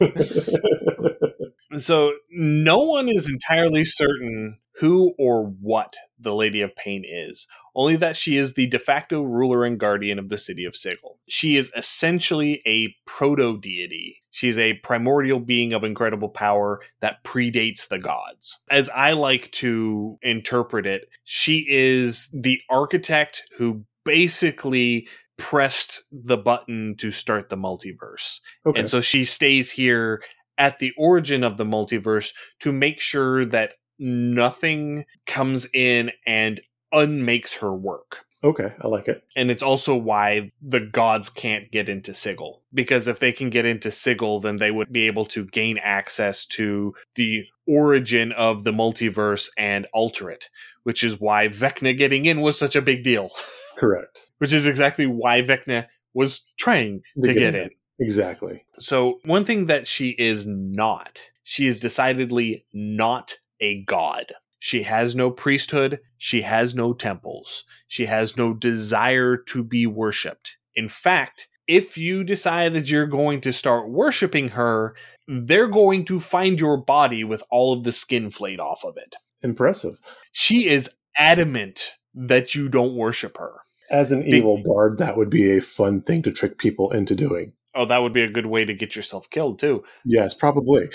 Uh, 0.00 1.78
so, 1.78 2.12
no 2.30 2.78
one 2.78 3.08
is 3.08 3.28
entirely 3.30 3.84
certain 3.84 4.58
who 4.78 5.14
or 5.18 5.44
what 5.44 5.94
the 6.18 6.34
Lady 6.34 6.60
of 6.62 6.74
Pain 6.76 7.04
is, 7.06 7.46
only 7.74 7.96
that 7.96 8.16
she 8.16 8.36
is 8.36 8.54
the 8.54 8.66
de 8.66 8.78
facto 8.78 9.22
ruler 9.22 9.64
and 9.64 9.78
guardian 9.78 10.18
of 10.18 10.28
the 10.28 10.38
city 10.38 10.64
of 10.64 10.76
Sigil. 10.76 11.18
She 11.28 11.56
is 11.56 11.70
essentially 11.76 12.62
a 12.66 12.94
proto 13.06 13.58
deity. 13.60 14.22
She's 14.38 14.56
a 14.56 14.74
primordial 14.74 15.40
being 15.40 15.72
of 15.72 15.82
incredible 15.82 16.28
power 16.28 16.80
that 17.00 17.24
predates 17.24 17.88
the 17.88 17.98
gods. 17.98 18.62
As 18.70 18.88
I 18.90 19.10
like 19.10 19.50
to 19.54 20.16
interpret 20.22 20.86
it, 20.86 21.08
she 21.24 21.66
is 21.68 22.28
the 22.32 22.60
architect 22.70 23.42
who 23.56 23.82
basically 24.04 25.08
pressed 25.38 26.04
the 26.12 26.36
button 26.36 26.94
to 26.98 27.10
start 27.10 27.48
the 27.48 27.56
multiverse. 27.56 28.38
okay. 28.64 28.78
And 28.78 28.88
so 28.88 29.00
she 29.00 29.24
stays 29.24 29.72
here 29.72 30.22
at 30.56 30.78
the 30.78 30.92
origin 30.96 31.42
of 31.42 31.56
the 31.56 31.66
multiverse 31.66 32.30
to 32.60 32.70
make 32.70 33.00
sure 33.00 33.44
that 33.44 33.74
nothing 33.98 35.04
comes 35.26 35.66
in 35.74 36.12
and 36.28 36.60
unmakes 36.92 37.54
her 37.54 37.74
work. 37.74 38.24
Okay, 38.42 38.72
I 38.80 38.88
like 38.88 39.08
it. 39.08 39.22
And 39.36 39.50
it's 39.50 39.62
also 39.62 39.96
why 39.96 40.52
the 40.62 40.80
gods 40.80 41.28
can't 41.30 41.70
get 41.70 41.88
into 41.88 42.14
Sigil. 42.14 42.62
Because 42.72 43.08
if 43.08 43.18
they 43.20 43.32
can 43.32 43.50
get 43.50 43.64
into 43.64 43.90
Sigil, 43.90 44.40
then 44.40 44.56
they 44.56 44.70
would 44.70 44.92
be 44.92 45.06
able 45.06 45.24
to 45.26 45.44
gain 45.46 45.78
access 45.78 46.44
to 46.46 46.94
the 47.14 47.44
origin 47.66 48.32
of 48.32 48.64
the 48.64 48.72
multiverse 48.72 49.48
and 49.58 49.86
alter 49.92 50.30
it, 50.30 50.48
which 50.84 51.04
is 51.04 51.20
why 51.20 51.48
Vecna 51.48 51.96
getting 51.96 52.24
in 52.26 52.40
was 52.40 52.58
such 52.58 52.76
a 52.76 52.82
big 52.82 53.04
deal. 53.04 53.30
Correct. 53.78 54.28
Which 54.38 54.52
is 54.52 54.66
exactly 54.66 55.06
why 55.06 55.42
Vecna 55.42 55.86
was 56.14 56.44
trying 56.58 57.02
To 57.22 57.28
to 57.28 57.34
get 57.34 57.40
get 57.40 57.54
in. 57.54 57.62
in. 57.62 57.70
Exactly. 58.00 58.64
So, 58.78 59.18
one 59.24 59.44
thing 59.44 59.66
that 59.66 59.86
she 59.86 60.10
is 60.10 60.46
not, 60.46 61.22
she 61.42 61.66
is 61.66 61.76
decidedly 61.76 62.64
not 62.72 63.36
a 63.60 63.82
god. 63.84 64.32
She 64.58 64.82
has 64.82 65.14
no 65.14 65.30
priesthood. 65.30 66.00
She 66.16 66.42
has 66.42 66.74
no 66.74 66.92
temples. 66.92 67.64
She 67.86 68.06
has 68.06 68.36
no 68.36 68.54
desire 68.54 69.36
to 69.36 69.62
be 69.62 69.86
worshipped. 69.86 70.56
In 70.74 70.88
fact, 70.88 71.48
if 71.66 71.98
you 71.98 72.24
decide 72.24 72.72
that 72.74 72.90
you're 72.90 73.06
going 73.06 73.40
to 73.42 73.52
start 73.52 73.90
worshiping 73.90 74.50
her, 74.50 74.94
they're 75.26 75.68
going 75.68 76.04
to 76.06 76.18
find 76.18 76.58
your 76.58 76.78
body 76.78 77.22
with 77.22 77.42
all 77.50 77.72
of 77.72 77.84
the 77.84 77.92
skin 77.92 78.30
flayed 78.30 78.58
off 78.58 78.84
of 78.84 78.96
it. 78.96 79.16
Impressive. 79.42 79.98
She 80.32 80.68
is 80.68 80.90
adamant 81.16 81.92
that 82.14 82.54
you 82.54 82.68
don't 82.68 82.96
worship 82.96 83.36
her. 83.36 83.52
As 83.90 84.12
an 84.12 84.22
evil 84.24 84.62
bard, 84.64 84.98
that 84.98 85.16
would 85.16 85.30
be 85.30 85.56
a 85.56 85.60
fun 85.60 86.00
thing 86.00 86.22
to 86.22 86.32
trick 86.32 86.58
people 86.58 86.90
into 86.90 87.14
doing. 87.14 87.52
Oh, 87.74 87.84
that 87.84 87.98
would 87.98 88.12
be 88.12 88.22
a 88.22 88.30
good 88.30 88.46
way 88.46 88.64
to 88.64 88.74
get 88.74 88.96
yourself 88.96 89.30
killed, 89.30 89.58
too. 89.58 89.84
Yes, 90.04 90.34
probably. 90.34 90.90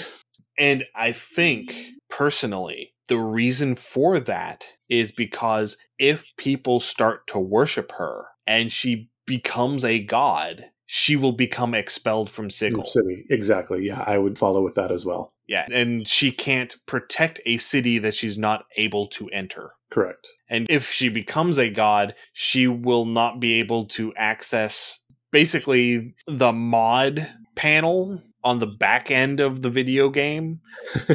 And 0.58 0.84
I 0.96 1.12
think 1.12 1.76
personally, 2.10 2.93
the 3.08 3.18
reason 3.18 3.76
for 3.76 4.20
that 4.20 4.66
is 4.90 5.12
because 5.12 5.78
if 6.00 6.26
people 6.38 6.80
start 6.80 7.28
to 7.28 7.40
worship 7.40 7.94
her 7.94 8.26
and 8.46 8.72
she 8.72 9.10
becomes 9.26 9.84
a 9.84 10.00
god, 10.00 10.66
she 10.86 11.16
will 11.16 11.32
become 11.32 11.74
expelled 11.74 12.30
from 12.30 12.50
Sigil. 12.50 12.86
City. 12.92 13.26
Exactly. 13.30 13.86
Yeah, 13.86 14.04
I 14.06 14.18
would 14.18 14.38
follow 14.38 14.62
with 14.62 14.76
that 14.76 14.92
as 14.92 15.06
well. 15.06 15.34
Yeah, 15.48 15.66
and 15.72 16.08
she 16.08 16.32
can't 16.32 16.76
protect 16.86 17.42
a 17.46 17.58
city 17.58 18.00
that 18.00 18.16
she's 18.16 18.38
not 18.38 18.66
able 18.78 19.08
to 19.08 19.28
enter. 19.30 19.72
Correct. 19.92 20.28
And 20.50 20.66
if 20.70 20.90
she 20.90 21.10
becomes 21.10 21.58
a 21.60 21.70
god, 21.70 22.16
she 22.32 22.68
will 22.68 23.06
not 23.06 23.40
be 23.40 23.60
able 23.60 23.86
to 23.88 24.14
access 24.16 25.04
basically 25.32 26.16
the 26.28 26.54
mod 26.54 27.28
panel 27.56 28.22
on 28.44 28.60
the 28.60 28.68
back 28.68 29.10
end 29.10 29.40
of 29.40 29.62
the 29.62 29.70
video 29.70 30.10
game 30.10 30.60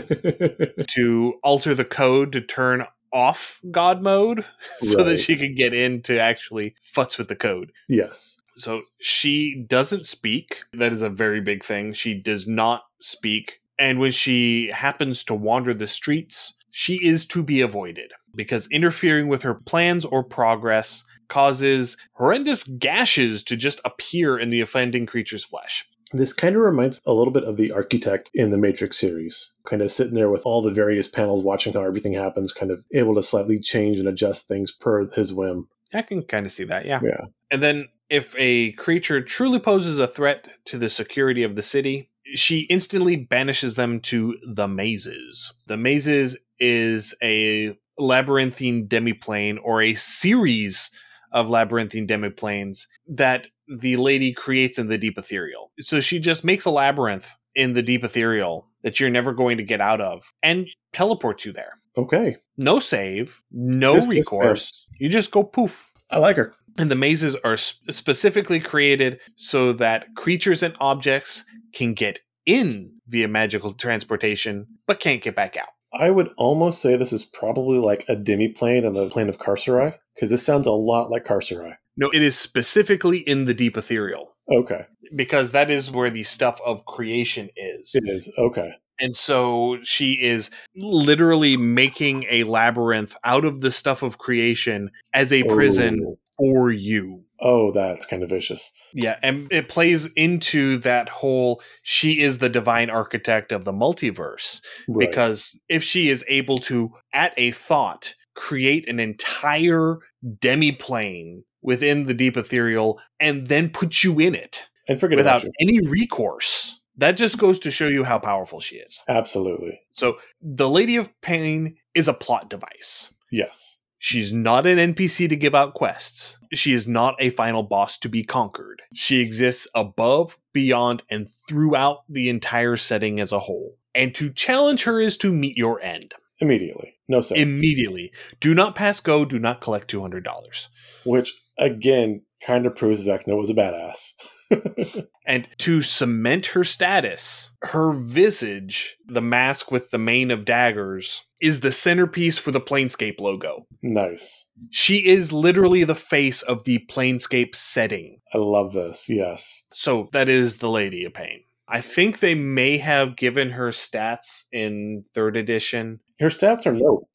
to 0.89 1.35
alter 1.43 1.75
the 1.75 1.85
code 1.85 2.33
to 2.33 2.41
turn 2.41 2.87
off 3.13 3.61
god 3.71 4.03
mode 4.03 4.45
so 4.83 5.03
that 5.03 5.19
she 5.19 5.37
can 5.37 5.55
get 5.55 5.73
in 5.73 6.03
to 6.03 6.19
actually 6.19 6.75
futz 6.95 7.19
with 7.19 7.29
the 7.29 7.37
code. 7.37 7.73
yes. 7.89 8.37
So 8.57 8.83
she 8.99 9.65
doesn't 9.69 10.05
speak. 10.05 10.63
That 10.73 10.93
is 10.93 11.01
a 11.01 11.09
very 11.09 11.41
big 11.41 11.65
thing. 11.65 11.93
She 11.93 12.15
does 12.15 12.49
not 12.49 12.83
speak. 13.01 13.61
And 13.79 14.01
when 14.01 14.11
she 14.11 14.69
happens 14.73 15.23
to 15.25 15.35
wander 15.35 15.73
the 15.73 15.87
streets, 15.87 16.55
she 16.73 16.97
is 16.97 17.25
to 17.27 17.45
be 17.45 17.61
avoided 17.61 18.13
because 18.35 18.69
interfering 18.73 19.29
with 19.29 19.43
her 19.43 19.55
plans 19.55 20.05
or 20.05 20.25
progress 20.25 21.05
causes 21.29 21.97
horrendous 22.15 22.65
gashes 22.65 23.45
to 23.45 23.57
just 23.57 23.81
appear 23.85 24.37
in 24.39 24.51
the 24.51 24.61
offending 24.61 25.07
creature's 25.07 25.45
flesh. 25.45 25.89
This 26.13 26.33
kind 26.33 26.57
of 26.57 26.63
reminds 26.63 27.01
a 27.05 27.13
little 27.13 27.33
bit 27.33 27.45
of 27.45 27.57
the 27.57 27.73
architect 27.73 28.31
in 28.33 28.51
the 28.51 28.59
Matrix 28.59 28.99
series, 28.99 29.53
kind 29.67 29.83
of 29.83 29.93
sitting 29.93 30.15
there 30.15 30.31
with 30.31 30.43
all 30.45 30.63
the 30.63 30.71
various 30.71 31.09
panels 31.09 31.45
watching 31.45 31.75
how 31.75 31.83
everything 31.83 32.15
happens, 32.15 32.53
kind 32.53 32.71
of 32.71 32.83
able 32.93 33.15
to 33.15 33.23
slightly 33.23 33.59
change 33.59 33.99
and 33.99 34.09
adjust 34.09 34.49
things 34.49 34.73
per 34.73 35.09
his 35.11 35.35
whim. 35.35 35.69
I 35.93 36.03
can 36.03 36.23
kind 36.23 36.47
of 36.47 36.53
see 36.53 36.65
that, 36.65 36.87
yeah. 36.87 37.01
Yeah. 37.03 37.27
And 37.51 37.63
then 37.63 37.89
if 38.09 38.35
a 38.39 38.73
creature 38.73 39.21
truly 39.21 39.59
poses 39.59 39.99
a 39.99 40.07
threat 40.07 40.49
to 40.67 40.79
the 40.79 40.89
security 40.89 41.43
of 41.43 41.57
the 41.57 41.63
city, 41.63 42.11
she 42.35 42.61
instantly 42.63 43.17
banishes 43.17 43.75
them 43.75 44.01
to 44.01 44.37
the 44.47 44.69
mazes. 44.69 45.55
The 45.67 45.77
mazes 45.77 46.39
is 46.59 47.15
a 47.23 47.77
labyrinthine 47.99 48.87
demiplane 48.87 49.59
or 49.63 49.83
a 49.83 49.95
series 49.95 50.91
of 51.33 51.49
labyrinthine 51.51 52.07
demiplanes 52.07 52.87
that 53.07 53.49
the 53.67 53.97
lady 53.97 54.33
creates 54.33 54.79
in 54.79 54.89
the 54.89 54.99
deep 54.99 55.19
ethereal. 55.19 55.73
So 55.81 56.01
she 56.01 56.19
just 56.19 56.45
makes 56.45 56.65
a 56.65 56.71
labyrinth 56.71 57.31
in 57.55 57.73
the 57.73 57.83
deep 57.83 58.05
ethereal 58.05 58.69
that 58.83 59.01
you're 59.01 59.11
never 59.11 59.33
going 59.33 59.57
to 59.59 59.63
get 59.65 59.81
out 59.81 60.01
of 60.01 60.23
and 60.43 60.67
teleports 60.93 61.45
you 61.45 61.53
there. 61.53 61.75
Okay. 61.97 62.37
No 62.57 62.79
save, 62.81 63.41
no 63.51 63.95
Just- 63.95 64.07
just 64.07 64.11
recourse. 64.31 64.87
You 64.99 65.09
just 65.09 65.31
go 65.31 65.43
poof. 65.43 65.93
I 66.11 66.19
like 66.19 66.37
her. 66.37 66.55
And 66.79 66.91
the 66.91 66.95
mazes 66.97 67.35
are 67.45 67.57
sp- 67.59 67.91
specifically 67.91 68.61
created 68.61 69.19
so 69.37 69.73
that 69.75 70.15
creatures 70.15 70.63
and 70.63 70.75
objects 70.81 71.45
can 71.75 71.93
get 71.93 72.21
in 72.47 72.93
via 73.09 73.27
magical 73.29 73.73
transportation, 73.73 74.67
but 74.87 75.01
can't 75.01 75.21
get 75.23 75.35
back 75.35 75.57
out. 75.57 75.69
I 75.93 76.11
would 76.11 76.31
almost 76.37 76.83
say 76.83 76.97
this 76.97 77.13
is 77.13 77.25
probably 77.25 77.79
like 77.79 78.05
a 78.09 78.17
demi-plane 78.17 78.85
on 78.85 78.95
the 78.95 79.09
plane 79.09 79.29
of 79.29 79.39
Carceri, 79.39 79.95
because 80.15 80.31
this 80.31 80.45
sounds 80.45 80.67
a 80.67 80.73
lot 80.73 81.11
like 81.11 81.25
Carceri. 81.25 81.77
No, 81.97 82.11
it 82.11 82.23
is 82.23 82.39
specifically 82.39 83.19
in 83.19 83.47
the 83.47 83.55
deep 83.55 83.77
ethereal 83.77 84.37
Okay. 84.53 84.87
because 85.17 85.53
that 85.53 85.71
is 85.71 85.91
where 85.91 86.11
the 86.11 86.23
stuff 86.25 86.61
of 86.65 86.85
creation 86.85 87.49
is. 87.57 87.93
It 87.95 88.05
is. 88.09 88.31
Okay. 88.39 88.73
And 89.01 89.17
so 89.17 89.79
she 89.85 90.13
is 90.15 90.51
literally 90.77 91.57
making 91.57 92.27
a 92.31 92.45
labyrinth 92.45 93.17
out 93.25 93.45
of 93.45 93.61
the 93.61 93.71
stuff 93.73 94.03
of 94.03 94.19
creation 94.19 94.91
as 95.15 95.33
a 95.33 95.45
prison 95.45 96.01
Oh. 96.07 96.19
for 96.37 96.71
you. 96.73 97.25
Oh, 97.41 97.71
that's 97.73 98.05
kind 98.07 98.23
of 98.23 98.31
vicious. 98.31 98.73
Yeah, 98.93 99.17
and 99.23 99.47
it 99.53 99.69
plays 99.69 100.07
into 100.15 100.79
that 100.79 101.09
whole 101.09 101.63
she 101.83 102.21
is 102.21 102.39
the 102.39 102.49
divine 102.49 102.91
architect 102.91 103.53
of 103.53 103.65
the 103.65 103.73
multiverse 103.73 104.61
Right. 104.89 105.09
because 105.09 105.61
if 105.69 105.85
she 105.85 106.09
is 106.09 106.25
able 106.29 106.59
to 106.59 106.93
at 107.13 107.33
a 107.37 107.51
thought 107.53 108.15
create 108.35 108.89
an 108.89 108.99
entire 109.01 109.99
demiplane 110.25 111.43
within 111.63 112.05
the 112.07 112.15
deep 112.15 112.37
ethereal 112.37 113.01
and 113.21 113.49
then 113.49 113.69
put 113.71 114.03
you 114.03 114.19
in 114.19 114.35
it 114.35 114.65
and 114.89 114.99
forget 115.01 115.17
without 115.17 115.45
any 115.61 115.81
recourse 115.87 116.81
that 116.97 117.13
just 117.13 117.39
goes 117.39 117.59
to 117.61 117.71
show 117.71 117.87
you 117.87 118.03
how 118.05 118.19
powerful 118.19 118.61
she 118.61 118.77
is 118.77 119.03
Absolutely. 119.09 119.81
so 119.93 120.17
the 120.43 120.69
lady 120.69 120.97
of 120.97 121.09
pain 121.21 121.77
is 121.95 122.09
a 122.09 122.15
plot 122.15 122.49
device 122.51 123.13
Yes. 123.31 123.78
She's 123.99 124.33
not 124.33 124.67
an 124.67 124.95
NPC 124.95 125.29
to 125.29 125.37
give 125.37 125.55
out 125.55 125.75
quests. 125.75 126.39
She 126.53 126.73
is 126.73 126.87
not 126.87 127.17
a 127.19 127.31
final 127.31 127.63
boss 127.63 127.99
to 127.99 128.09
be 128.09 128.23
conquered. 128.23 128.83
She 128.95 129.21
exists 129.21 129.67
above, 129.75 130.39
beyond, 130.53 131.03
and 131.11 131.29
throughout 131.49 132.05
the 132.09 132.29
entire 132.29 132.77
setting 132.77 133.19
as 133.21 133.33
a 133.33 133.41
whole. 133.41 133.77
And 133.95 134.15
to 134.15 134.33
challenge 134.33 134.85
her 134.85 135.01
is 135.01 135.17
to 135.19 135.33
meet 135.33 135.57
your 135.57 135.81
end 135.83 136.15
Immediately. 136.41 136.95
No 137.09 137.21
sense. 137.21 137.41
immediately. 137.41 138.13
Do 138.41 138.55
not 138.55 138.77
pass 138.77 139.01
go, 139.01 139.25
do 139.25 139.39
not 139.39 139.61
collect 139.61 139.91
$200. 139.91 140.69
Which, 141.05 141.35
again, 141.59 142.23
kind 142.41 142.67
of 142.67 142.77
proves 142.77 143.03
Vecna 143.03 143.37
was 143.37 143.51
a 143.51 143.55
badass. 143.55 144.13
And 145.29 145.47
to 145.59 145.83
cement 145.83 146.47
her 146.47 146.65
status, 146.65 147.55
her 147.61 147.93
visage, 147.93 148.97
the 149.07 149.21
mask 149.21 149.71
with 149.71 149.91
the 149.91 149.99
mane 149.99 150.31
of 150.31 150.47
daggers, 150.47 151.27
is 151.41 151.61
the 151.61 151.73
centerpiece 151.73 152.39
for 152.39 152.51
the 152.51 152.61
Planescape 152.61 153.21
logo. 153.21 153.67
nice. 153.83 154.47
She 154.71 155.07
is 155.07 155.33
literally 155.33 155.85
the 155.85 155.95
face 155.95 156.43
of 156.43 156.65
the 156.65 156.85
Planescape 156.91 157.55
setting. 157.55 158.21
I 158.35 158.39
love 158.39 158.73
this. 158.73 159.09
Yes. 159.09 159.63
So 159.73 160.09
that 160.13 160.29
is 160.29 160.59
the 160.59 160.69
Lady 160.69 161.05
of 161.05 161.15
Pain. 161.15 161.43
I 161.69 161.81
think 161.81 162.19
they 162.21 162.35
may 162.35 162.79
have 162.79 163.15
given 163.17 163.51
her 163.51 163.69
stats 163.71 164.45
in 164.53 165.05
third 165.15 165.37
edition. 165.37 166.01
Her 166.19 166.29
stats 166.29 166.67
are 166.67 166.75
low. 166.75 167.07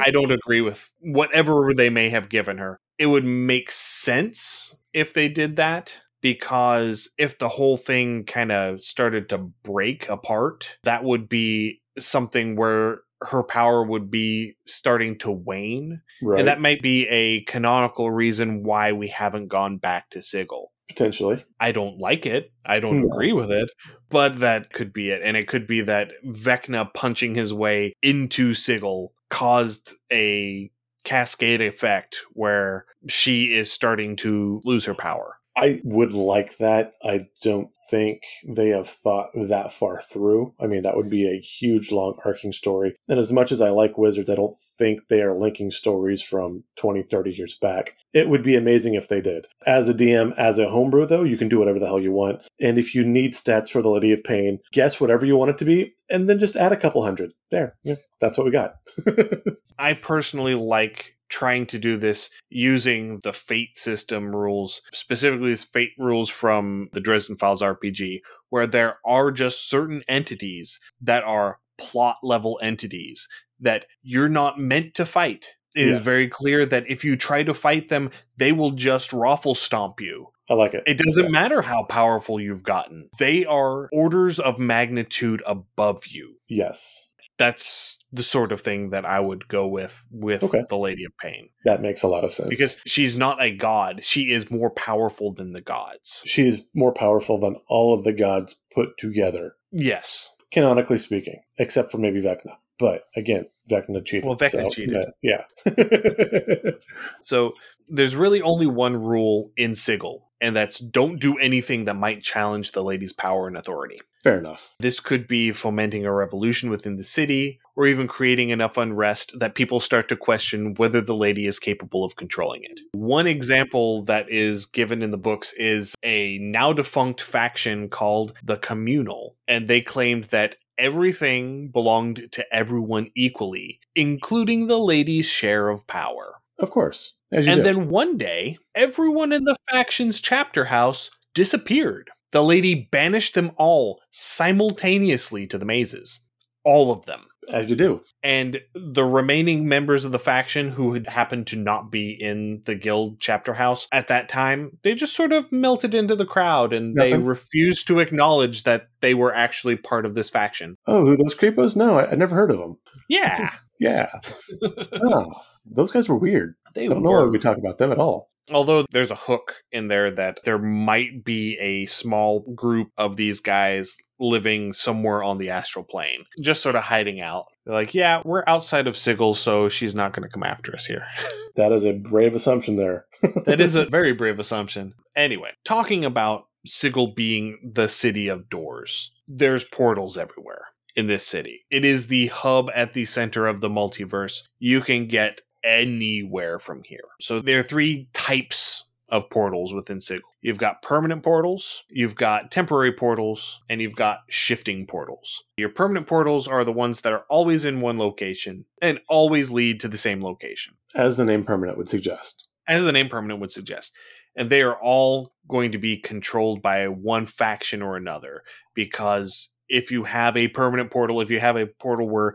I 0.00 0.10
don't 0.12 0.30
agree 0.30 0.60
with 0.60 0.90
whatever 1.00 1.72
they 1.76 1.90
may 1.90 2.08
have 2.08 2.28
given 2.28 2.58
her. 2.58 2.80
It 2.98 3.06
would 3.06 3.24
make 3.24 3.70
sense 3.70 4.74
if 4.94 5.12
they 5.12 5.28
did 5.28 5.56
that 5.56 5.98
because 6.22 7.10
if 7.18 7.38
the 7.38 7.48
whole 7.48 7.76
thing 7.76 8.24
kind 8.24 8.52
of 8.52 8.80
started 8.82 9.28
to 9.30 9.38
break 9.64 10.08
apart, 10.08 10.78
that 10.84 11.04
would 11.04 11.28
be 11.28 11.80
something 11.98 12.56
where 12.56 13.00
her 13.28 13.42
power 13.42 13.84
would 13.84 14.10
be 14.10 14.56
starting 14.66 15.18
to 15.18 15.30
wane. 15.30 16.00
right. 16.22 16.38
And 16.40 16.48
that 16.48 16.60
might 16.60 16.82
be 16.82 17.06
a 17.08 17.42
canonical 17.42 18.10
reason 18.10 18.62
why 18.62 18.92
we 18.92 19.08
haven't 19.08 19.48
gone 19.48 19.78
back 19.78 20.10
to 20.10 20.22
Sigil. 20.22 20.72
Potentially. 20.88 21.44
I 21.58 21.72
don't 21.72 21.98
like 21.98 22.26
it. 22.26 22.52
I 22.66 22.78
don't 22.80 23.00
No. 23.02 23.06
agree 23.06 23.32
with 23.32 23.50
it, 23.50 23.70
but 24.10 24.40
that 24.40 24.72
could 24.72 24.92
be 24.92 25.10
it. 25.10 25.22
And 25.24 25.36
it 25.36 25.48
could 25.48 25.66
be 25.66 25.80
that 25.82 26.12
Vecna 26.26 26.92
punching 26.92 27.34
his 27.34 27.54
way 27.54 27.94
into 28.02 28.52
Sigil 28.52 29.14
caused 29.30 29.94
a 30.12 30.70
cascade 31.04 31.60
effect 31.62 32.18
where 32.32 32.84
she 33.08 33.54
is 33.54 33.72
starting 33.72 34.16
to 34.16 34.60
lose 34.64 34.84
her 34.84 34.94
power. 34.94 35.38
I 35.56 35.80
would 35.84 36.12
like 36.12 36.58
that. 36.58 36.94
I 37.04 37.28
don't 37.42 37.68
think 37.90 38.22
they 38.46 38.68
have 38.68 38.88
thought 38.88 39.30
that 39.34 39.72
far 39.72 40.00
through. 40.00 40.54
I 40.58 40.66
mean, 40.66 40.82
that 40.82 40.96
would 40.96 41.10
be 41.10 41.28
a 41.28 41.40
huge, 41.40 41.92
long, 41.92 42.14
arcing 42.24 42.52
story. 42.52 42.96
And 43.06 43.18
as 43.18 43.30
much 43.30 43.52
as 43.52 43.60
I 43.60 43.68
like 43.68 43.98
Wizards, 43.98 44.30
I 44.30 44.34
don't 44.34 44.56
think 44.78 45.08
they 45.08 45.20
are 45.20 45.36
linking 45.36 45.70
stories 45.70 46.22
from 46.22 46.64
20, 46.76 47.02
30 47.02 47.30
years 47.32 47.56
back. 47.58 47.96
It 48.14 48.30
would 48.30 48.42
be 48.42 48.56
amazing 48.56 48.94
if 48.94 49.08
they 49.08 49.20
did. 49.20 49.46
As 49.66 49.88
a 49.88 49.94
DM, 49.94 50.34
as 50.38 50.58
a 50.58 50.70
homebrew, 50.70 51.06
though, 51.06 51.22
you 51.22 51.36
can 51.36 51.50
do 51.50 51.58
whatever 51.58 51.78
the 51.78 51.86
hell 51.86 52.00
you 52.00 52.12
want. 52.12 52.40
And 52.58 52.78
if 52.78 52.94
you 52.94 53.04
need 53.04 53.34
stats 53.34 53.68
for 53.68 53.82
the 53.82 53.90
Lady 53.90 54.12
of 54.12 54.24
Pain, 54.24 54.58
guess 54.72 55.00
whatever 55.00 55.26
you 55.26 55.36
want 55.36 55.50
it 55.50 55.58
to 55.58 55.64
be, 55.66 55.94
and 56.08 56.28
then 56.28 56.38
just 56.38 56.56
add 56.56 56.72
a 56.72 56.76
couple 56.78 57.02
hundred. 57.02 57.32
There. 57.50 57.76
Yeah, 57.82 57.96
that's 58.20 58.38
what 58.38 58.46
we 58.46 58.50
got. 58.52 58.76
I 59.78 59.94
personally 59.94 60.54
like 60.54 61.11
trying 61.32 61.64
to 61.66 61.78
do 61.78 61.96
this 61.96 62.28
using 62.50 63.18
the 63.24 63.32
fate 63.32 63.76
system 63.76 64.36
rules, 64.36 64.82
specifically 64.92 65.52
the 65.54 65.56
fate 65.72 65.92
rules 65.98 66.28
from 66.28 66.88
the 66.92 67.00
Dresden 67.00 67.36
Files 67.36 67.62
RPG, 67.62 68.20
where 68.50 68.66
there 68.66 68.98
are 69.04 69.30
just 69.32 69.68
certain 69.68 70.02
entities 70.08 70.78
that 71.00 71.24
are 71.24 71.58
plot 71.78 72.18
level 72.22 72.60
entities 72.62 73.26
that 73.58 73.86
you're 74.02 74.28
not 74.28 74.58
meant 74.60 74.94
to 74.94 75.06
fight. 75.06 75.48
It 75.74 75.86
is 75.88 75.96
Yes. 75.96 76.04
very 76.04 76.28
clear 76.28 76.66
that 76.66 76.84
if 76.86 77.02
you 77.02 77.16
try 77.16 77.42
to 77.42 77.54
fight 77.54 77.88
them, 77.88 78.10
they 78.36 78.52
will 78.52 78.72
just 78.72 79.10
raffle 79.12 79.54
stomp 79.54 80.00
you. 80.02 80.28
I 80.50 80.54
like 80.54 80.74
it. 80.74 80.82
It 80.86 80.98
doesn't 80.98 81.30
matter 81.30 81.62
how 81.62 81.84
powerful 81.84 82.38
you've 82.38 82.62
gotten. 82.64 83.08
They 83.18 83.46
are 83.46 83.88
orders 83.90 84.38
of 84.38 84.58
magnitude 84.58 85.42
above 85.46 86.06
you 86.08 86.36
Yes. 86.48 87.08
that's 87.38 88.01
the 88.12 88.22
sort 88.22 88.52
of 88.52 88.60
thing 88.60 88.90
that 88.90 89.04
I 89.06 89.20
would 89.20 89.48
go 89.48 89.66
with 89.66 90.04
with 90.10 90.42
Okay. 90.44 90.64
the 90.68 90.76
Lady 90.76 91.04
of 91.04 91.16
Pain 91.18 91.48
That 91.64 91.80
makes 91.80 92.02
a 92.02 92.08
lot 92.08 92.24
of 92.24 92.32
sense. 92.32 92.48
because 92.50 92.76
she's 92.84 93.16
not 93.16 93.42
a 93.42 93.50
god; 93.50 94.04
she 94.04 94.30
is 94.30 94.50
more 94.50 94.70
powerful 94.70 95.32
than 95.32 95.52
the 95.52 95.60
gods. 95.62 96.22
she 96.26 96.46
is 96.46 96.62
more 96.74 96.92
powerful 96.92 97.38
than 97.38 97.56
all 97.68 97.94
of 97.94 98.04
the 98.04 98.12
gods 98.12 98.56
put 98.74 98.96
together. 98.98 99.54
Yes, 99.70 100.30
canonically 100.52 100.98
speaking, 100.98 101.40
except 101.58 101.90
for 101.90 101.98
maybe 101.98 102.20
Vecna. 102.20 102.56
But 102.78 103.04
again, 103.16 103.46
Vecna 103.70 104.04
cheated. 104.04 104.24
Well, 104.24 104.36
Vecna 104.36 104.64
so, 104.64 104.70
cheated. 104.70 105.06
Yeah. 105.22 105.44
so 107.20 107.52
there's 107.88 108.16
really 108.16 108.42
only 108.42 108.66
one 108.66 108.96
rule 108.96 109.50
in 109.56 109.74
Sigil, 109.74 110.30
and 110.40 110.54
that's 110.56 110.78
don't 110.78 111.20
do 111.20 111.38
anything 111.38 111.84
that 111.84 111.94
might 111.96 112.22
challenge 112.22 112.72
the 112.72 112.82
lady's 112.82 113.12
power 113.12 113.46
and 113.46 113.56
authority. 113.56 113.98
Fair 114.22 114.38
enough. 114.38 114.72
This 114.78 115.00
could 115.00 115.26
be 115.26 115.50
fomenting 115.50 116.06
a 116.06 116.12
revolution 116.12 116.70
within 116.70 116.96
the 116.96 117.04
city, 117.04 117.58
or 117.74 117.86
even 117.86 118.06
creating 118.06 118.50
enough 118.50 118.76
unrest 118.76 119.38
that 119.38 119.54
people 119.54 119.80
start 119.80 120.08
to 120.08 120.16
question 120.16 120.74
whether 120.74 121.00
the 121.00 121.14
lady 121.14 121.46
is 121.46 121.58
capable 121.58 122.04
of 122.04 122.16
controlling 122.16 122.62
it. 122.62 122.80
One 122.92 123.26
example 123.26 124.02
that 124.04 124.30
is 124.30 124.66
given 124.66 125.02
in 125.02 125.10
the 125.10 125.18
books 125.18 125.52
is 125.54 125.94
a 126.04 126.38
now 126.38 126.72
defunct 126.72 127.20
faction 127.20 127.88
called 127.88 128.34
the 128.44 128.58
Communal, 128.58 129.36
and 129.48 129.66
they 129.66 129.80
claimed 129.80 130.24
that 130.24 130.56
everything 130.78 131.68
belonged 131.68 132.28
to 132.32 132.54
everyone 132.54 133.10
equally, 133.16 133.80
including 133.96 134.66
the 134.66 134.78
lady's 134.78 135.26
share 135.26 135.68
of 135.68 135.86
power. 135.86 136.36
Of 136.58 136.70
course. 136.70 137.14
and 137.32 137.44
do. 137.44 137.62
then 137.62 137.88
one 137.88 138.18
day, 138.18 138.58
everyone 138.74 139.32
in 139.32 139.44
the 139.44 139.56
faction's 139.70 140.20
chapter 140.20 140.66
house 140.66 141.10
disappeared. 141.34 142.10
The 142.32 142.42
lady 142.42 142.88
banished 142.90 143.34
them 143.34 143.52
all 143.56 144.00
simultaneously 144.10 145.46
to 145.46 145.58
the 145.58 145.64
mazes. 145.64 146.20
All 146.64 146.90
of 146.90 147.06
them. 147.06 147.26
As 147.52 147.68
you 147.68 147.74
do. 147.74 148.02
And 148.22 148.60
the 148.74 149.04
remaining 149.04 149.66
members 149.68 150.04
of 150.04 150.12
the 150.12 150.18
faction 150.18 150.70
who 150.70 150.94
had 150.94 151.08
happened 151.08 151.48
to 151.48 151.56
not 151.56 151.90
be 151.90 152.10
in 152.12 152.62
the 152.66 152.76
guild 152.76 153.18
chapter 153.20 153.54
house 153.54 153.88
at 153.90 154.08
that 154.08 154.28
time, 154.28 154.78
they 154.82 154.94
just 154.94 155.14
sort 155.14 155.32
of 155.32 155.50
melted 155.50 155.92
into 155.92 156.14
the 156.14 156.24
crowd 156.24 156.72
and 156.72 156.94
Nothing. 156.94 157.10
they 157.10 157.18
refused 157.18 157.88
to 157.88 157.98
acknowledge 157.98 158.62
that 158.62 158.88
they 159.00 159.12
were 159.14 159.34
actually 159.34 159.74
part 159.74 160.06
of 160.06 160.14
this 160.14 160.30
faction. 160.30 160.76
Oh, 160.86 161.04
who 161.04 161.16
those 161.16 161.34
creepos? 161.34 161.74
No, 161.74 161.98
I, 161.98 162.12
I 162.12 162.14
never 162.14 162.36
heard 162.36 162.52
of 162.52 162.58
them. 162.58 162.78
Yeah. 163.08 163.50
yeah. 163.80 164.12
oh, 165.02 165.32
those 165.64 165.90
guys 165.90 166.08
were 166.08 166.16
weird. 166.16 166.54
They 166.74 166.84
I 166.84 166.88
don't 166.88 167.02
were. 167.02 167.10
know 167.10 167.24
why 167.24 167.30
we 167.30 167.38
talk 167.38 167.58
about 167.58 167.78
them 167.78 167.92
at 167.92 167.98
all. 167.98 168.30
Although 168.50 168.84
there's 168.90 169.10
a 169.10 169.16
hook 169.16 169.54
in 169.70 169.88
there 169.88 170.10
that 170.10 170.40
there 170.44 170.58
might 170.58 171.24
be 171.24 171.56
a 171.60 171.86
small 171.86 172.40
group 172.54 172.88
of 172.98 173.16
these 173.16 173.40
guys 173.40 173.96
living 174.18 174.72
somewhere 174.72 175.22
on 175.22 175.38
the 175.38 175.50
astral 175.50 175.84
plane, 175.84 176.24
just 176.40 176.60
sort 176.60 176.74
of 176.74 176.82
hiding 176.82 177.20
out. 177.20 177.46
They're 177.64 177.74
like, 177.74 177.94
yeah, 177.94 178.20
we're 178.24 178.42
outside 178.48 178.88
of 178.88 178.98
Sigil, 178.98 179.34
so 179.34 179.68
she's 179.68 179.94
not 179.94 180.12
going 180.12 180.28
to 180.28 180.32
come 180.32 180.42
after 180.42 180.74
us 180.74 180.84
here. 180.86 181.06
that 181.56 181.70
is 181.72 181.84
a 181.84 181.92
brave 181.92 182.34
assumption 182.34 182.74
there. 182.74 183.06
that 183.44 183.60
is 183.60 183.76
a 183.76 183.86
very 183.86 184.12
brave 184.12 184.40
assumption. 184.40 184.94
Anyway, 185.14 185.50
talking 185.64 186.04
about 186.04 186.46
Sigil 186.66 187.14
being 187.14 187.58
the 187.74 187.88
city 187.88 188.26
of 188.26 188.50
doors, 188.50 189.12
there's 189.28 189.64
portals 189.64 190.18
everywhere 190.18 190.66
in 190.96 191.06
this 191.06 191.26
city. 191.26 191.64
It 191.70 191.84
is 191.84 192.08
the 192.08 192.26
hub 192.26 192.70
at 192.74 192.92
the 192.92 193.04
center 193.04 193.46
of 193.46 193.60
the 193.60 193.70
multiverse. 193.70 194.40
You 194.58 194.80
can 194.80 195.06
get 195.06 195.40
anywhere 195.64 196.58
from 196.58 196.82
here. 196.84 197.04
So 197.20 197.40
there 197.40 197.60
are 197.60 197.64
three 197.64 198.08
types 198.12 198.84
of 199.12 199.28
portals 199.28 199.74
within 199.74 200.00
Sigil. 200.00 200.22
You've 200.40 200.58
got 200.58 200.80
permanent 200.80 201.22
portals, 201.22 201.84
you've 201.90 202.14
got 202.14 202.50
temporary 202.50 202.92
portals, 202.92 203.60
and 203.68 203.80
you've 203.80 203.94
got 203.94 204.20
shifting 204.28 204.86
portals. 204.86 205.44
Your 205.58 205.68
permanent 205.68 206.06
portals 206.06 206.48
are 206.48 206.64
the 206.64 206.72
ones 206.72 207.02
that 207.02 207.12
are 207.12 207.24
always 207.28 207.66
in 207.66 207.82
one 207.82 207.98
location 207.98 208.64
and 208.80 209.00
always 209.10 209.50
lead 209.50 209.80
to 209.80 209.88
the 209.88 209.98
same 209.98 210.22
location. 210.22 210.74
As 210.94 211.18
the 211.18 211.26
name 211.26 211.44
permanent 211.44 211.76
would 211.76 211.90
suggest. 211.90 212.48
As 212.66 212.84
the 212.84 212.92
name 212.92 213.10
permanent 213.10 213.38
would 213.40 213.52
suggest. 213.52 213.94
And 214.34 214.48
they 214.48 214.62
are 214.62 214.80
all 214.80 215.34
going 215.46 215.72
to 215.72 215.78
be 215.78 215.98
controlled 215.98 216.62
by 216.62 216.88
one 216.88 217.26
faction 217.26 217.82
or 217.82 217.96
another 217.96 218.44
because 218.74 219.50
if 219.68 219.90
you 219.90 220.04
have 220.04 220.38
a 220.38 220.48
permanent 220.48 220.90
portal, 220.90 221.20
if 221.20 221.30
you 221.30 221.38
have 221.38 221.56
a 221.56 221.66
portal 221.66 222.08
where 222.08 222.34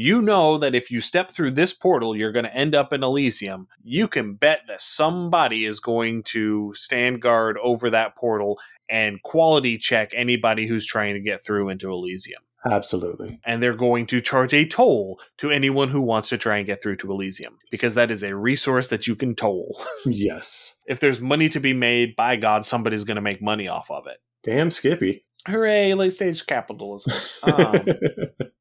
you 0.00 0.22
know 0.22 0.58
that 0.58 0.76
if 0.76 0.92
you 0.92 1.00
step 1.00 1.32
through 1.32 1.50
this 1.50 1.74
portal, 1.74 2.16
you're 2.16 2.30
going 2.30 2.44
to 2.44 2.54
end 2.54 2.72
up 2.72 2.92
in 2.92 3.02
Elysium. 3.02 3.66
You 3.82 4.06
can 4.06 4.34
bet 4.34 4.60
that 4.68 4.80
somebody 4.80 5.64
is 5.64 5.80
going 5.80 6.22
to 6.22 6.72
stand 6.76 7.20
guard 7.20 7.58
over 7.60 7.90
that 7.90 8.16
portal 8.16 8.60
and 8.88 9.20
quality 9.24 9.76
check 9.76 10.12
anybody 10.14 10.68
who's 10.68 10.86
trying 10.86 11.14
to 11.14 11.20
get 11.20 11.44
through 11.44 11.68
into 11.70 11.90
Elysium. 11.90 12.40
Absolutely. 12.64 13.40
And 13.44 13.60
they're 13.60 13.74
going 13.74 14.06
to 14.06 14.20
charge 14.20 14.54
a 14.54 14.64
toll 14.66 15.18
to 15.38 15.50
anyone 15.50 15.88
who 15.88 16.00
wants 16.00 16.28
to 16.28 16.38
try 16.38 16.58
and 16.58 16.66
get 16.66 16.80
through 16.80 16.98
to 16.98 17.10
Elysium 17.10 17.58
because 17.72 17.94
that 17.94 18.12
is 18.12 18.22
a 18.22 18.36
resource 18.36 18.86
that 18.88 19.08
you 19.08 19.16
can 19.16 19.34
toll. 19.34 19.84
Yes. 20.06 20.76
if 20.86 21.00
there's 21.00 21.20
money 21.20 21.48
to 21.48 21.58
be 21.58 21.72
made, 21.74 22.14
by 22.14 22.36
God, 22.36 22.64
somebody's 22.64 23.02
going 23.02 23.16
to 23.16 23.20
make 23.20 23.42
money 23.42 23.66
off 23.66 23.90
of 23.90 24.06
it. 24.06 24.18
Damn 24.44 24.70
Skippy. 24.70 25.24
Hooray, 25.48 25.94
late 25.94 26.12
stage 26.12 26.46
capitalism. 26.46 27.12
Um, 27.42 27.84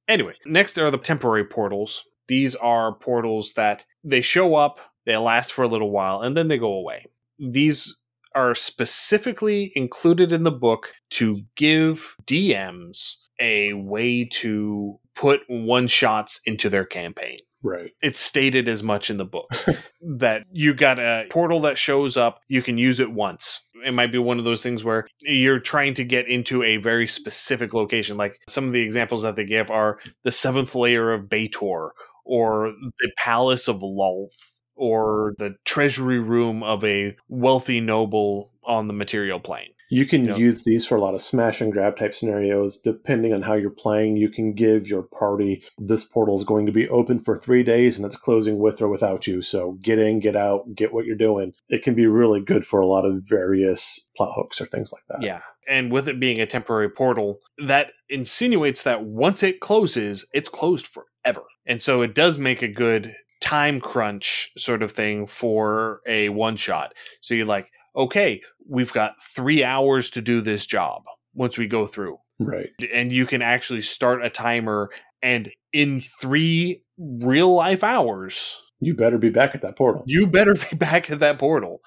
Anyway, 0.07 0.33
next 0.45 0.77
are 0.77 0.91
the 0.91 0.97
temporary 0.97 1.45
portals. 1.45 2.03
These 2.27 2.55
are 2.55 2.95
portals 2.95 3.53
that 3.53 3.85
they 4.03 4.21
show 4.21 4.55
up, 4.55 4.79
they 5.05 5.17
last 5.17 5.53
for 5.53 5.63
a 5.63 5.67
little 5.67 5.91
while, 5.91 6.21
and 6.21 6.35
then 6.35 6.47
they 6.47 6.57
go 6.57 6.73
away. 6.73 7.05
These 7.39 7.97
are 8.35 8.55
specifically 8.55 9.71
included 9.75 10.31
in 10.31 10.43
the 10.43 10.51
book 10.51 10.93
to 11.11 11.41
give 11.55 12.15
DMs 12.25 13.15
a 13.39 13.73
way 13.73 14.25
to 14.25 14.99
put 15.15 15.41
one 15.47 15.87
shots 15.87 16.41
into 16.45 16.69
their 16.69 16.85
campaign. 16.85 17.39
Right. 17.67 17.91
It's 18.01 18.19
stated 18.19 18.69
as 18.69 18.81
much 18.81 19.09
in 19.09 19.17
the 19.17 19.25
books 19.25 19.67
that 20.01 20.43
you 20.51 20.73
got 20.73 20.99
a 20.99 21.27
portal 21.29 21.61
that 21.61 21.77
shows 21.77 22.15
up, 22.15 22.41
you 22.47 22.61
can 22.61 22.77
use 22.77 22.99
it 22.99 23.11
once. 23.11 23.65
It 23.85 23.93
might 23.93 24.11
be 24.11 24.17
one 24.17 24.39
of 24.39 24.45
those 24.45 24.63
things 24.63 24.83
where 24.83 25.07
you're 25.19 25.59
trying 25.59 25.93
to 25.95 26.03
get 26.03 26.27
into 26.27 26.63
a 26.63 26.77
very 26.77 27.07
specific 27.07 27.73
location. 27.73 28.15
Like 28.15 28.39
some 28.47 28.65
of 28.65 28.73
the 28.73 28.81
examples 28.81 29.21
that 29.23 29.35
they 29.35 29.45
give 29.45 29.69
are 29.69 29.99
the 30.23 30.31
seventh 30.31 30.75
layer 30.75 31.11
of 31.13 31.25
Baator 31.25 31.91
or 32.25 32.73
the 32.99 33.11
Palace 33.17 33.67
of 33.67 33.81
Lolth 33.81 34.57
or 34.75 35.33
the 35.37 35.55
treasury 35.65 36.19
room 36.19 36.63
of 36.63 36.83
a 36.83 37.15
wealthy 37.27 37.81
noble 37.81 38.51
on 38.63 38.87
the 38.87 38.93
material 38.93 39.39
plane. 39.39 39.71
You 39.89 40.05
can 40.05 40.21
you 40.23 40.29
know, 40.29 40.35
use 40.35 40.63
these 40.63 40.85
for 40.85 40.95
a 40.95 41.01
lot 41.01 41.15
of 41.15 41.21
smash 41.21 41.61
and 41.61 41.71
grab 41.71 41.97
type 41.97 42.13
scenarios. 42.13 42.79
Depending 42.79 43.33
on 43.33 43.43
how 43.43 43.53
you're 43.53 43.69
playing, 43.69 44.17
you 44.17 44.29
can 44.29 44.53
give 44.53 44.87
your 44.87 45.03
party 45.03 45.63
this 45.77 46.03
portal 46.03 46.37
is 46.37 46.43
going 46.43 46.65
to 46.65 46.71
be 46.71 46.89
open 46.89 47.19
for 47.19 47.37
three 47.37 47.63
days 47.63 47.97
and 47.97 48.05
it's 48.05 48.15
closing 48.15 48.59
with 48.59 48.81
or 48.81 48.89
without 48.89 49.27
you. 49.27 49.41
So 49.41 49.77
get 49.81 49.99
in, 49.99 50.19
get 50.19 50.35
out, 50.35 50.75
get 50.75 50.93
what 50.93 51.05
you're 51.05 51.15
doing. 51.15 51.53
It 51.69 51.83
can 51.83 51.95
be 51.95 52.07
really 52.07 52.41
good 52.41 52.65
for 52.65 52.79
a 52.79 52.87
lot 52.87 53.05
of 53.05 53.23
various 53.27 54.09
plot 54.15 54.33
hooks 54.35 54.59
or 54.59 54.65
things 54.65 54.91
like 54.91 55.03
that. 55.09 55.25
Yeah. 55.25 55.41
And 55.67 55.91
with 55.91 56.07
it 56.07 56.19
being 56.19 56.39
a 56.39 56.45
temporary 56.45 56.89
portal, 56.89 57.39
that 57.57 57.91
insinuates 58.09 58.83
that 58.83 59.03
once 59.03 59.43
it 59.43 59.59
closes, 59.59 60.25
it's 60.33 60.49
closed 60.49 60.87
forever. 60.87 61.43
And 61.65 61.81
so 61.81 62.01
it 62.01 62.15
does 62.15 62.37
make 62.37 62.61
a 62.61 62.69
good 62.69 63.15
time 63.41 63.79
crunch 63.79 64.51
sort 64.57 64.81
of 64.81 64.91
thing 64.91 65.27
for 65.27 66.01
a 66.07 66.29
one 66.29 66.55
shot. 66.55 66.93
So 67.21 67.33
you're 67.33 67.45
like, 67.45 67.69
okay, 67.97 68.41
we've 68.69 68.93
got 68.93 69.15
three 69.35 69.63
hours 69.63 70.09
to 70.11 70.21
do 70.21 70.41
this 70.41 70.65
job 70.65 71.03
once 71.33 71.57
we 71.57 71.67
go 71.67 71.85
through. 71.85 72.17
Right. 72.39 72.69
And 72.93 73.11
you 73.11 73.25
can 73.25 73.41
actually 73.41 73.81
start 73.81 74.23
a 74.23 74.29
timer, 74.29 74.89
and 75.21 75.49
in 75.73 76.01
three 76.21 76.83
real 76.97 77.53
life 77.53 77.83
hours, 77.83 78.57
you 78.79 78.93
better 78.93 79.17
be 79.17 79.29
back 79.29 79.55
at 79.55 79.61
that 79.63 79.77
portal. 79.77 80.03
You 80.05 80.27
better 80.27 80.53
be 80.53 80.75
back 80.77 81.09
at 81.09 81.19
that 81.19 81.39
portal. 81.39 81.81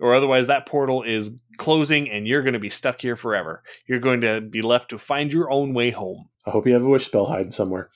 Or 0.00 0.14
otherwise, 0.14 0.48
that 0.48 0.66
portal 0.66 1.02
is 1.02 1.38
closing 1.56 2.10
and 2.10 2.26
you're 2.26 2.42
going 2.42 2.54
to 2.54 2.58
be 2.58 2.68
stuck 2.68 3.00
here 3.00 3.16
forever. 3.16 3.62
You're 3.86 4.00
going 4.00 4.20
to 4.22 4.40
be 4.40 4.60
left 4.60 4.90
to 4.90 4.98
find 4.98 5.32
your 5.32 5.50
own 5.50 5.72
way 5.72 5.90
home. 5.90 6.28
I 6.46 6.50
hope 6.50 6.66
you 6.66 6.74
have 6.74 6.84
a 6.84 6.88
wish 6.88 7.06
spell 7.06 7.26
hiding 7.26 7.52
somewhere. 7.52 7.90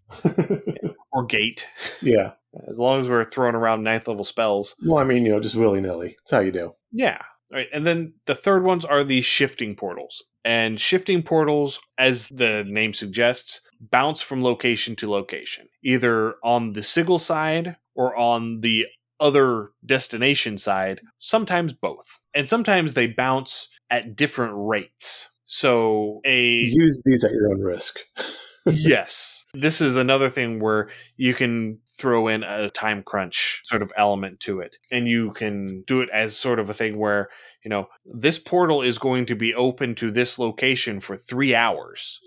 or 1.13 1.27
gate. 1.27 1.67
Yeah. 2.01 2.33
As 2.69 2.79
long 2.79 3.01
as 3.01 3.09
we're 3.09 3.25
throwing 3.25 3.57
around 3.57 3.83
ninth 3.83 4.09
level 4.09 4.25
spells. 4.25 4.75
Well, 4.87 4.99
I 4.99 5.05
mean, 5.05 5.27
you 5.27 5.33
know, 5.33 5.41
just 5.41 5.57
willy 5.57 5.81
nilly. 5.81 6.17
That's 6.21 6.31
how 6.31 6.41
you 6.41 6.53
do. 6.53 6.73
Yeah. 6.93 7.19
Right. 7.51 7.69
And 7.73 7.87
then 7.87 8.15
the 8.27 8.35
third 8.35 8.63
ones 8.63 8.85
are 8.85 9.05
the 9.05 9.23
shifting 9.23 9.75
portals. 9.75 10.23
And 10.45 10.81
shifting 10.81 11.23
portals, 11.23 11.81
as 11.97 12.29
the 12.29 12.65
name 12.65 12.95
suggests, 12.95 13.61
bounce 13.81 14.21
from 14.21 14.43
location 14.43 14.97
to 14.97 15.11
location, 15.11 15.69
either 15.83 16.37
on 16.43 16.73
the 16.73 16.83
Sigil 16.83 17.19
side 17.19 17.77
or 17.95 18.17
on 18.17 18.61
the 18.61 18.87
other 19.21 19.71
destination 19.85 20.59
side, 20.59 21.01
sometimes 21.19 21.73
both. 21.73 22.19
And 22.35 22.49
sometimes 22.49 22.95
they 22.95 23.07
bounce 23.07 23.69
at 23.91 24.17
different 24.17 24.55
rates. 24.57 25.29
So 25.45 26.21
a 26.25 26.43
use 26.43 27.03
these 27.05 27.25
at 27.25 27.33
your 27.33 27.51
own 27.51 27.61
risk. 27.61 27.99
yes. 28.67 29.45
This 29.55 29.81
is 29.81 29.97
another 29.97 30.31
thing 30.31 30.61
where 30.61 30.91
you 31.17 31.35
can 31.35 31.79
throw 31.99 32.29
in 32.29 32.43
a 32.43 32.71
time 32.71 33.03
crunch 33.03 33.63
sort 33.65 33.83
of 33.83 33.93
element 33.97 34.41
to 34.41 34.61
it. 34.61 34.77
And 34.91 35.09
you 35.09 35.33
can 35.33 35.83
do 35.87 36.01
it 36.01 36.09
as 36.11 36.37
sort 36.37 36.59
of 36.59 36.71
a 36.71 36.75
thing 36.75 36.99
where, 36.99 37.29
you 37.65 37.69
know, 37.69 37.89
this 38.05 38.39
portal 38.39 38.83
is 38.83 38.99
going 38.99 39.27
to 39.27 39.35
be 39.35 39.55
open 39.55 39.95
to 39.97 40.11
this 40.11 40.39
location 40.39 41.01
for 41.01 41.17
three 41.17 41.55
hours. 41.55 42.21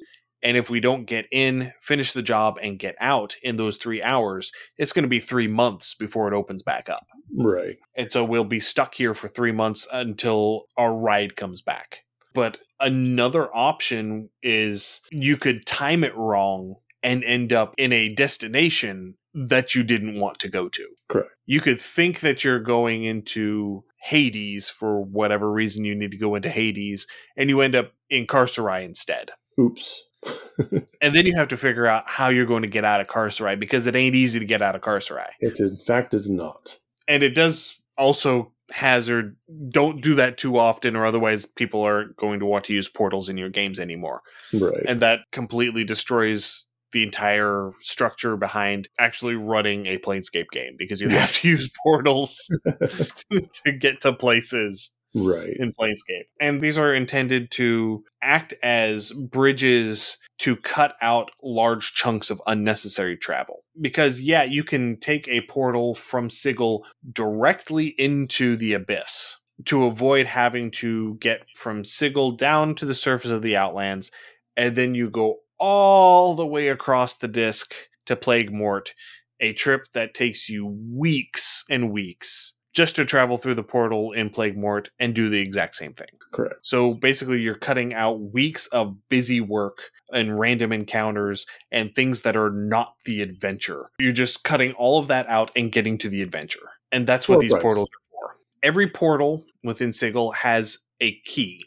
And 0.43 0.57
if 0.57 0.69
we 0.69 0.79
don't 0.79 1.05
get 1.05 1.27
in, 1.31 1.71
finish 1.81 2.13
the 2.13 2.23
job, 2.23 2.57
and 2.61 2.79
get 2.79 2.95
out 2.99 3.35
in 3.43 3.57
those 3.57 3.77
three 3.77 4.01
hours, 4.01 4.51
it's 4.77 4.91
going 4.91 5.03
to 5.03 5.09
be 5.09 5.19
three 5.19 5.47
months 5.47 5.93
before 5.93 6.27
it 6.27 6.35
opens 6.35 6.63
back 6.63 6.89
up. 6.89 7.05
Right. 7.35 7.77
And 7.95 8.11
so 8.11 8.23
we'll 8.23 8.43
be 8.43 8.59
stuck 8.59 8.95
here 8.95 9.13
for 9.13 9.27
three 9.27 9.51
months 9.51 9.87
until 9.91 10.65
our 10.77 10.97
ride 10.97 11.35
comes 11.35 11.61
back. 11.61 11.99
But 12.33 12.57
another 12.79 13.55
option 13.55 14.29
is 14.41 15.01
you 15.11 15.37
could 15.37 15.65
time 15.65 16.03
it 16.03 16.15
wrong 16.15 16.75
and 17.03 17.23
end 17.23 17.53
up 17.53 17.75
in 17.77 17.93
a 17.93 18.09
destination 18.09 19.15
that 19.33 19.75
you 19.75 19.83
didn't 19.83 20.19
want 20.19 20.39
to 20.39 20.49
go 20.49 20.69
to. 20.69 20.87
Correct. 21.09 21.29
You 21.45 21.61
could 21.61 21.79
think 21.79 22.19
that 22.21 22.43
you're 22.43 22.59
going 22.59 23.03
into 23.03 23.83
Hades 24.01 24.69
for 24.69 25.01
whatever 25.01 25.51
reason 25.51 25.85
you 25.85 25.95
need 25.95 26.11
to 26.11 26.17
go 26.17 26.35
into 26.35 26.49
Hades, 26.49 27.07
and 27.37 27.49
you 27.49 27.61
end 27.61 27.75
up 27.75 27.93
in 28.09 28.27
Carceri 28.27 28.83
instead. 28.83 29.31
Oops. 29.59 30.03
and 31.01 31.15
then 31.15 31.25
you 31.25 31.35
have 31.35 31.47
to 31.47 31.57
figure 31.57 31.87
out 31.87 32.03
how 32.07 32.29
you're 32.29 32.45
going 32.45 32.61
to 32.61 32.67
get 32.67 32.85
out 32.85 33.01
of 33.01 33.07
Carceri 33.07 33.59
because 33.59 33.87
it 33.87 33.95
ain't 33.95 34.15
easy 34.15 34.39
to 34.39 34.45
get 34.45 34.61
out 34.61 34.75
of 34.75 34.81
Carceri. 34.81 35.27
It 35.39 35.59
in 35.59 35.77
fact 35.77 36.13
is 36.13 36.29
not. 36.29 36.79
And 37.07 37.23
it 37.23 37.31
does 37.31 37.79
also 37.97 38.53
hazard 38.71 39.35
don't 39.69 40.01
do 40.01 40.15
that 40.15 40.37
too 40.37 40.57
often 40.57 40.95
or 40.95 41.05
otherwise 41.05 41.45
people 41.45 41.85
are 41.85 42.05
going 42.17 42.39
to 42.39 42.45
want 42.45 42.63
to 42.65 42.73
use 42.73 42.87
portals 42.87 43.27
in 43.27 43.37
your 43.37 43.49
games 43.49 43.79
anymore. 43.79 44.21
Right. 44.53 44.85
And 44.87 45.01
that 45.01 45.19
completely 45.31 45.83
destroys 45.83 46.67
the 46.91 47.03
entire 47.03 47.71
structure 47.81 48.37
behind 48.37 48.89
actually 48.99 49.35
running 49.35 49.85
a 49.87 49.97
Planescape 49.97 50.49
game 50.51 50.75
because 50.77 51.01
you 51.01 51.09
have 51.09 51.33
to 51.35 51.47
use 51.47 51.69
portals 51.83 52.37
to 53.31 53.71
get 53.71 54.01
to 54.01 54.13
places 54.13 54.91
right. 55.15 55.55
in 55.57 55.73
Planescape. 55.73 56.25
And 56.39 56.61
these 56.61 56.77
are 56.77 56.93
intended 56.93 57.51
to 57.51 58.03
act 58.21 58.53
as 58.63 59.11
bridges 59.11 60.17
to 60.39 60.55
cut 60.55 60.95
out 61.01 61.31
large 61.43 61.93
chunks 61.93 62.29
of 62.29 62.41
unnecessary 62.47 63.17
travel. 63.17 63.63
Because, 63.79 64.21
yeah, 64.21 64.43
you 64.43 64.63
can 64.63 64.99
take 64.99 65.27
a 65.27 65.41
portal 65.41 65.95
from 65.95 66.29
Sigil 66.29 66.85
directly 67.11 67.87
into 67.97 68.55
the 68.55 68.73
Abyss 68.73 69.37
to 69.65 69.85
avoid 69.85 70.25
having 70.25 70.71
to 70.71 71.15
get 71.15 71.45
from 71.55 71.85
Sigil 71.85 72.31
down 72.31 72.75
to 72.75 72.85
the 72.85 72.95
surface 72.95 73.31
of 73.31 73.41
the 73.41 73.55
Outlands, 73.55 74.11
and 74.57 74.75
then 74.75 74.95
you 74.95 75.09
go 75.09 75.37
all 75.61 76.33
the 76.33 76.45
way 76.45 76.69
across 76.69 77.17
the 77.17 77.27
disk 77.27 77.73
to 78.07 78.15
Plague 78.15 78.51
Mort, 78.51 78.93
a 79.39 79.53
trip 79.53 79.85
that 79.93 80.15
takes 80.15 80.49
you 80.49 80.65
weeks 80.65 81.63
and 81.69 81.91
weeks 81.91 82.55
just 82.73 82.95
to 82.95 83.05
travel 83.05 83.37
through 83.37 83.53
the 83.53 83.63
portal 83.63 84.11
in 84.11 84.29
Plague 84.29 84.57
Mort 84.57 84.89
and 84.99 85.13
do 85.13 85.29
the 85.29 85.39
exact 85.39 85.75
same 85.75 85.93
thing. 85.93 86.07
Correct. 86.31 86.55
So 86.63 86.95
basically, 86.95 87.41
you're 87.41 87.55
cutting 87.55 87.93
out 87.93 88.33
weeks 88.33 88.67
of 88.67 88.95
busy 89.07 89.39
work 89.39 89.91
and 90.11 90.39
random 90.39 90.71
encounters 90.71 91.45
and 91.71 91.93
things 91.93 92.21
that 92.21 92.35
are 92.35 92.49
not 92.49 92.95
the 93.05 93.21
adventure. 93.21 93.91
You're 93.99 94.13
just 94.13 94.43
cutting 94.43 94.71
all 94.73 94.97
of 94.97 95.07
that 95.09 95.27
out 95.29 95.51
and 95.55 95.71
getting 95.71 95.97
to 95.99 96.09
the 96.09 96.21
adventure. 96.21 96.71
And 96.91 97.05
that's 97.05 97.29
what 97.29 97.39
these 97.39 97.51
right. 97.51 97.61
portals 97.61 97.85
are 97.87 98.11
for. 98.11 98.37
Every 98.63 98.89
portal 98.89 99.45
within 99.63 99.93
Sigil 99.93 100.31
has 100.31 100.79
a 101.01 101.19
key. 101.21 101.63